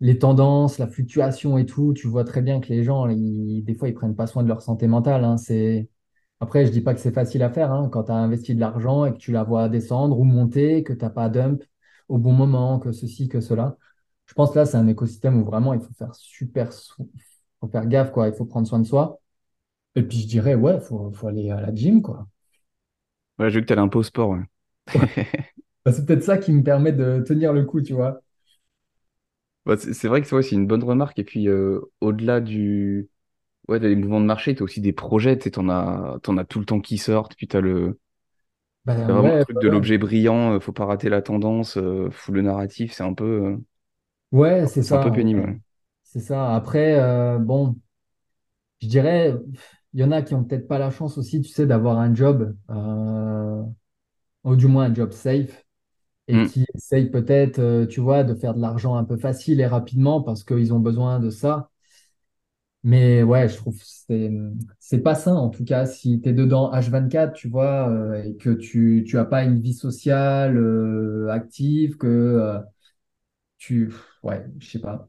les 0.00 0.18
tendances, 0.18 0.78
la 0.78 0.86
fluctuation 0.86 1.58
et 1.58 1.66
tout, 1.66 1.92
tu 1.94 2.06
vois 2.08 2.24
très 2.24 2.40
bien 2.42 2.60
que 2.60 2.68
les 2.68 2.84
gens, 2.84 3.06
des 3.08 3.74
fois, 3.78 3.88
ils 3.88 3.94
prennent 3.94 4.14
pas 4.16 4.26
soin 4.26 4.42
de 4.42 4.48
leur 4.48 4.62
santé 4.62 4.86
mentale, 4.86 5.24
hein. 5.24 5.36
C'est... 5.36 5.88
Après, 6.40 6.66
je 6.66 6.70
dis 6.72 6.80
pas 6.82 6.94
que 6.94 7.00
c'est 7.00 7.12
facile 7.12 7.42
à 7.42 7.50
faire, 7.50 7.72
hein, 7.72 7.88
quand 7.92 8.04
tu 8.04 8.12
as 8.12 8.16
investi 8.16 8.54
de 8.54 8.60
l'argent 8.60 9.04
et 9.06 9.12
que 9.12 9.18
tu 9.18 9.32
la 9.32 9.42
vois 9.44 9.68
descendre 9.68 10.18
ou 10.20 10.24
monter, 10.24 10.84
que 10.84 10.92
tu 10.92 11.00
n'as 11.04 11.10
pas 11.10 11.28
dump 11.28 11.62
au 12.08 12.18
bon 12.18 12.32
moment, 12.32 12.78
que 12.78 12.92
ceci, 12.92 13.28
que 13.28 13.40
cela. 13.40 13.76
Je 14.26 14.34
pense 14.34 14.52
que 14.52 14.58
là, 14.58 14.66
c'est 14.66 14.76
un 14.76 14.86
écosystème 14.88 15.40
où 15.40 15.44
vraiment 15.44 15.74
il 15.74 15.80
faut 15.80 15.92
faire 15.94 16.14
super, 16.14 16.72
faut 17.60 17.68
faire 17.68 17.86
gaffe, 17.86 18.12
quoi. 18.12 18.28
Il 18.28 18.34
faut 18.34 18.44
prendre 18.46 18.66
soin 18.68 18.78
de 18.80 18.86
soi. 18.86 19.20
Et 19.98 20.02
puis, 20.02 20.20
je 20.22 20.26
dirais, 20.28 20.54
ouais, 20.54 20.80
faut, 20.80 21.12
faut 21.12 21.28
aller 21.28 21.50
à 21.50 21.60
la 21.60 21.74
gym, 21.74 22.00
quoi. 22.02 22.26
Ouais, 23.38 23.50
j'ai 23.50 23.56
vu 23.60 23.62
que 23.62 23.66
t'allais 23.68 23.80
un 23.80 23.88
peu 23.88 23.98
au 23.98 24.02
sport. 24.02 24.30
ouais. 24.30 24.42
Bah, 25.84 25.92
c'est 25.92 26.06
peut-être 26.06 26.22
ça 26.24 26.38
qui 26.38 26.52
me 26.52 26.62
permet 26.62 26.92
de 26.92 27.20
tenir 27.26 27.52
le 27.52 27.64
coup, 27.64 27.80
tu 27.82 27.92
vois. 27.94 28.20
Bah, 29.66 29.76
c'est 29.76 29.92
c'est 29.92 30.08
vrai 30.08 30.22
que 30.22 30.34
ouais, 30.34 30.42
c'est 30.42 30.54
une 30.54 30.66
bonne 30.66 30.82
remarque. 30.84 31.18
Et 31.18 31.24
puis 31.24 31.48
euh, 31.48 31.80
au-delà 32.00 32.40
du 32.40 33.08
ouais, 33.68 33.80
des 33.80 33.96
mouvements 33.96 34.20
de 34.20 34.26
marché, 34.26 34.54
tu 34.54 34.62
as 34.62 34.64
aussi 34.64 34.80
des 34.80 34.92
projets, 34.92 35.38
tu 35.38 35.44
sais, 35.44 35.52
t'en 35.52 35.68
as, 35.70 36.18
t'en 36.22 36.38
as 36.38 36.44
tout 36.44 36.60
le 36.60 36.66
temps 36.66 36.80
qui 36.80 36.98
sortent, 36.98 37.36
puis 37.36 37.48
t'as 37.48 37.60
le 37.60 37.98
t'as 39.06 39.12
vraiment 39.14 39.30
le 39.32 39.44
truc 39.44 39.58
de 39.58 39.68
l'objet 39.68 39.98
brillant, 39.98 40.54
euh, 40.54 40.60
faut 40.60 40.72
pas 40.72 40.84
rater 40.86 41.08
la 41.08 41.22
tendance, 41.22 41.76
euh, 41.78 42.10
faut 42.10 42.32
le 42.32 42.42
narratif, 42.42 42.92
c'est 42.92 43.02
un 43.04 43.14
peu 43.14 43.24
euh, 43.24 43.56
Ouais, 44.32 44.66
c'est 44.66 44.82
c'est 44.82 44.94
un 44.94 44.98
peu 44.98 45.12
pénible. 45.12 45.40
ouais. 45.40 45.58
C'est 46.04 46.20
ça. 46.20 46.54
Après, 46.54 46.94
euh, 47.00 47.38
bon, 47.38 47.76
je 48.80 48.86
dirais, 48.88 49.34
il 49.94 50.00
y 50.00 50.04
en 50.04 50.12
a 50.12 50.22
qui 50.22 50.34
ont 50.34 50.44
peut-être 50.44 50.68
pas 50.68 50.78
la 50.78 50.90
chance 50.90 51.18
aussi, 51.18 51.40
tu 51.42 51.48
sais, 51.50 51.66
d'avoir 51.66 51.98
un 51.98 52.14
job, 52.14 52.56
euh, 52.70 53.62
ou 54.44 54.56
du 54.56 54.66
moins 54.68 54.86
un 54.86 54.94
job 54.94 55.12
safe. 55.12 55.64
et 56.28 56.42
Hmm. 56.42 56.46
qui 56.46 56.66
essayent 56.74 57.10
peut-être, 57.10 57.58
euh, 57.60 57.86
tu 57.86 58.00
vois, 58.00 58.24
de 58.24 58.34
faire 58.34 58.54
de 58.54 58.60
l'argent 58.62 58.96
un 58.96 59.04
peu 59.04 59.16
facile 59.18 59.60
et 59.60 59.66
rapidement 59.66 60.22
parce 60.22 60.44
qu'ils 60.44 60.74
ont 60.74 60.80
besoin 60.80 61.20
de 61.20 61.30
ça. 61.30 61.70
Mais 62.84 63.22
ouais, 63.24 63.48
je 63.48 63.56
trouve 63.56 63.76
que 63.78 63.84
c'est 63.84 64.30
c'est 64.78 65.00
pas 65.00 65.14
sain 65.16 65.34
en 65.34 65.50
tout 65.50 65.64
cas 65.64 65.84
si 65.84 66.20
tu 66.20 66.28
es 66.28 66.32
dedans 66.32 66.70
H24, 66.72 67.32
tu 67.34 67.48
vois, 67.48 67.88
euh, 67.90 68.22
et 68.22 68.36
que 68.36 68.50
tu 68.50 69.04
tu 69.06 69.18
as 69.18 69.24
pas 69.24 69.42
une 69.44 69.60
vie 69.60 69.74
sociale 69.74 70.56
active, 71.30 71.96
que 71.98 72.60
tu 73.58 73.92
ouais, 74.22 74.44
je 74.58 74.70
sais 74.70 74.78
pas. 74.80 75.08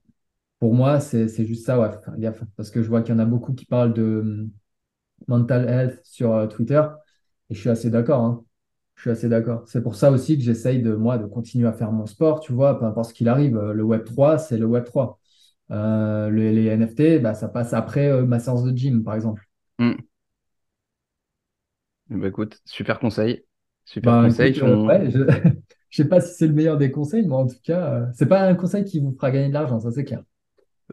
Pour 0.60 0.74
moi, 0.76 1.00
c'est 1.02 1.30
juste 1.46 1.66
ça, 1.66 1.80
ouais, 1.80 1.92
faire 2.04 2.18
gaffe 2.20 2.44
parce 2.58 2.72
que 2.72 2.84
je 2.84 2.90
vois 2.90 3.02
qu'il 3.04 3.14
y 3.14 3.18
en 3.18 3.20
a 3.20 3.26
beaucoup 3.26 3.54
qui 3.54 3.66
parlent 3.66 3.94
de 3.94 4.50
mental 5.28 5.68
health 5.70 6.00
sur 6.04 6.34
euh, 6.34 6.48
Twitter 6.48 6.82
et 7.50 7.56
je 7.56 7.60
suis 7.60 7.70
assez 7.70 7.90
d'accord, 7.90 8.24
hein. 8.24 8.44
Je 8.96 9.04
suis 9.04 9.12
assez 9.12 9.30
d'accord. 9.30 9.64
C'est 9.68 9.82
pour 9.82 9.96
ça 9.96 10.12
aussi 10.12 10.38
que 10.38 10.44
j'essaye 10.44 10.82
de, 10.82 10.94
moi, 10.94 11.18
de 11.18 11.26
continuer 11.26 11.68
à 11.68 11.72
faire 11.74 11.92
mon 11.94 12.06
sport, 12.06 12.42
tu 12.42 12.52
vois, 12.52 12.78
peu 12.80 12.86
importe 12.86 13.10
ce 13.12 13.14
qu'il 13.14 13.30
arrive. 13.30 13.56
Euh, 13.58 13.74
Le 13.74 13.84
web 13.84 14.04
trois 14.04 14.38
c'est 14.38 14.58
le 14.58 14.66
web 14.66 14.84
trois 14.86 15.20
Euh, 15.72 16.30
le- 16.30 16.52
les 16.52 16.66
NFT, 16.68 17.20
bah, 17.20 17.34
ça 17.36 17.48
passe 17.50 17.74
après 17.74 18.08
euh, 18.12 18.26
ma 18.26 18.40
séance 18.40 18.64
de 18.64 18.76
gym, 18.78 19.04
par 19.04 19.16
exemple. 19.16 19.48
Hmm. 19.80 20.10
Bah, 22.10 22.28
écoute, 22.28 22.60
super 22.66 23.00
conseil. 23.00 23.46
Super 23.86 24.18
Bah, 24.18 24.20
conseil. 24.20 24.52
écoute, 24.52 24.54
Puis 24.54 24.64
on- 24.64 24.80
ouais, 24.88 25.12
je 25.12 25.20
je 25.90 26.04
sais 26.04 26.08
pas 26.08 26.22
si 26.22 26.34
c'est 26.36 26.48
le 26.48 26.54
meilleur 26.54 26.78
des 26.78 26.92
conseils, 26.92 27.26
mais 27.28 27.34
en 27.36 27.48
tout 27.48 27.58
cas, 27.64 27.94
euh, 27.96 28.06
c'est 28.14 28.28
pas 28.28 28.42
un 28.48 28.56
conseil 28.56 28.86
qui 28.86 29.00
vous 29.00 29.12
fera 29.14 29.32
gagner 29.32 29.50
de 29.50 29.54
l'argent, 29.54 29.80
ça 29.80 29.92
c'est 29.92 30.06
clair. 30.06 30.24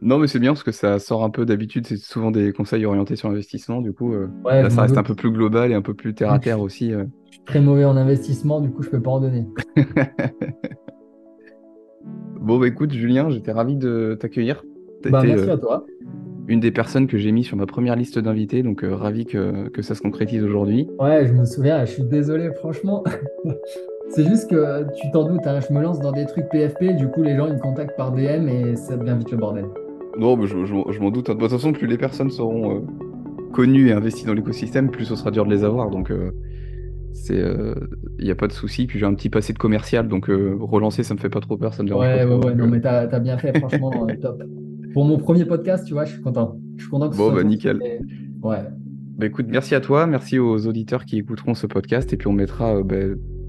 Non, 0.01 0.19
mais 0.19 0.27
c'est 0.27 0.39
bien 0.39 0.51
parce 0.51 0.63
que 0.63 0.71
ça 0.71 0.99
sort 0.99 1.23
un 1.23 1.29
peu 1.29 1.45
d'habitude. 1.45 1.87
C'est 1.87 1.97
souvent 1.97 2.29
des 2.31 2.53
conseils 2.53 2.85
orientés 2.85 3.15
sur 3.15 3.29
l'investissement. 3.29 3.81
Du 3.81 3.93
coup, 3.93 4.13
euh, 4.13 4.27
Ouais, 4.45 4.61
là, 4.61 4.69
je 4.69 4.75
ça 4.75 4.83
reste 4.83 4.97
un 4.97 5.03
peu 5.03 5.15
plus 5.15 5.31
global 5.31 5.71
et 5.71 5.73
un 5.75 5.81
peu 5.81 5.93
plus 5.95 6.13
terre 6.13 6.31
à 6.31 6.35
je 6.37 6.41
terre 6.41 6.57
suis 6.57 6.63
aussi. 6.65 6.93
euh. 6.93 7.05
très 7.45 7.61
mauvais 7.61 7.85
en 7.85 7.97
investissement, 7.97 8.61
du 8.61 8.69
coup, 8.69 8.83
je 8.83 8.89
peux 8.89 9.01
pas 9.01 9.11
en 9.11 9.19
donner. 9.21 9.47
Bon, 12.39 12.59
bah 12.59 12.67
écoute, 12.67 12.93
Julien, 12.93 13.29
j'étais 13.29 13.51
ravi 13.51 13.75
de 13.75 14.15
t'accueillir. 14.19 14.63
Bah, 15.09 15.21
merci 15.23 15.49
à 15.49 15.57
toi. 15.57 15.85
une 16.47 16.59
des 16.61 16.71
personnes 16.71 17.07
que 17.07 17.17
j'ai 17.17 17.31
mis 17.33 17.43
sur 17.43 17.57
ma 17.57 17.65
première 17.65 17.95
liste 17.97 18.19
d'invités, 18.19 18.63
donc 18.63 18.83
euh, 18.83 18.95
ravi 18.95 19.25
que, 19.25 19.67
que 19.69 19.81
ça 19.81 19.95
se 19.95 20.01
concrétise 20.01 20.43
aujourd'hui. 20.43 20.87
Ouais, 20.99 21.25
je 21.27 21.33
me 21.33 21.43
souviens, 21.43 21.83
je 21.83 21.91
suis 21.91 22.03
désolé, 22.03 22.51
franchement. 22.53 23.03
C'est 24.09 24.25
juste 24.25 24.49
que 24.49 24.85
tu 24.95 25.11
t'en 25.11 25.25
doutes, 25.27 25.45
hein, 25.45 25.59
je 25.67 25.73
me 25.73 25.81
lance 25.81 25.99
dans 25.99 26.13
des 26.13 26.25
trucs 26.25 26.47
PFP, 26.49 26.95
du 26.95 27.09
coup, 27.09 27.21
les 27.23 27.35
gens 27.35 27.47
ils 27.47 27.55
me 27.55 27.59
contactent 27.59 27.97
par 27.97 28.13
DM 28.13 28.47
et 28.47 28.75
ça 28.77 28.95
devient 28.95 29.15
vite 29.19 29.31
le 29.31 29.37
bordel. 29.37 29.65
Non, 30.17 30.35
mais 30.37 30.47
je, 30.47 30.65
je- 30.65 30.91
je 30.91 30.99
m'en 30.99 31.11
doute. 31.11 31.29
hein. 31.29 31.35
De 31.35 31.39
toute 31.39 31.49
façon, 31.49 31.71
plus 31.73 31.87
les 31.87 31.97
personnes 31.97 32.29
seront 32.29 32.77
euh, 32.77 32.79
connues 33.53 33.89
et 33.89 33.93
investies 33.93 34.25
dans 34.25 34.33
l'écosystème, 34.33 34.89
plus 34.91 35.05
ce 35.05 35.15
sera 35.15 35.31
dur 35.31 35.45
de 35.45 35.51
les 35.51 35.63
avoir. 35.63 35.89
Donc, 35.89 36.11
euh, 36.11 36.31
c'est, 37.13 37.41
il 38.19 38.25
n'y 38.25 38.31
a 38.31 38.35
pas 38.35 38.47
de 38.47 38.53
souci. 38.53 38.85
Puis 38.87 38.99
j'ai 38.99 39.05
un 39.05 39.13
petit 39.13 39.29
passé 39.29 39.53
de 39.53 39.57
commercial, 39.57 40.07
donc 40.07 40.29
euh, 40.29 40.55
relancer, 40.59 41.03
ça 41.03 41.13
me 41.13 41.19
fait 41.19 41.29
pas 41.29 41.39
trop 41.39 41.57
peur, 41.57 41.73
ça 41.73 41.81
me 41.83 41.87
dérange 41.87 42.05
pas 42.05 42.15
Ouais, 42.15 42.25
ouais, 42.25 42.45
ouais, 42.45 42.55
non, 42.55 42.65
euh, 42.65 42.67
mais 42.67 42.81
t'as, 42.81 43.07
t'as 43.07 43.19
bien 43.19 43.37
fait, 43.37 43.57
franchement, 43.57 43.91
euh, 44.09 44.13
top. 44.21 44.41
Pour 44.93 45.05
mon 45.05 45.17
premier 45.17 45.45
podcast, 45.45 45.85
tu 45.85 45.93
vois, 45.93 46.05
je 46.05 46.13
suis 46.13 46.21
content. 46.21 46.57
Je 46.77 46.83
suis 46.83 46.89
content 46.91 47.09
que 47.09 47.15
ce 47.15 47.19
Bon, 47.19 47.29
soit 47.31 47.41
bah 47.41 47.47
nickel. 47.47 47.79
Ouais, 48.43 48.57
Bah 49.17 49.25
écoute, 49.25 49.47
merci 49.49 49.73
à 49.75 49.81
toi, 49.81 50.05
merci 50.07 50.37
aux 50.39 50.67
auditeurs 50.67 51.05
qui 51.05 51.17
écouteront 51.17 51.53
ce 51.55 51.65
podcast, 51.67 52.11
et 52.13 52.17
puis 52.17 52.27
on 52.27 52.33
mettra 52.33 52.77
euh, 52.77 52.83
bah, 52.83 52.95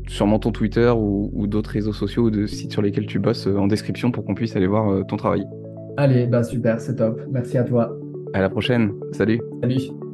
sûrement 0.06 0.38
ton 0.38 0.50
Twitter 0.50 0.90
ou, 0.96 1.30
ou 1.34 1.46
d'autres 1.46 1.70
réseaux 1.70 1.92
sociaux 1.92 2.24
ou 2.24 2.30
de 2.30 2.46
sites 2.46 2.72
sur 2.72 2.80
lesquels 2.80 3.06
tu 3.06 3.18
bosses 3.18 3.46
euh, 3.46 3.56
en 3.58 3.66
description 3.66 4.10
pour 4.10 4.24
qu'on 4.24 4.34
puisse 4.34 4.56
aller 4.56 4.66
voir 4.66 4.90
euh, 4.90 5.02
ton 5.06 5.16
travail. 5.18 5.44
Allez, 5.98 6.26
bah 6.26 6.42
super, 6.42 6.80
c'est 6.80 6.96
top. 6.96 7.20
Merci 7.30 7.58
à 7.58 7.64
toi. 7.64 7.98
À 8.32 8.40
la 8.40 8.48
prochaine, 8.48 8.92
salut! 9.12 9.40
Salut. 9.62 10.07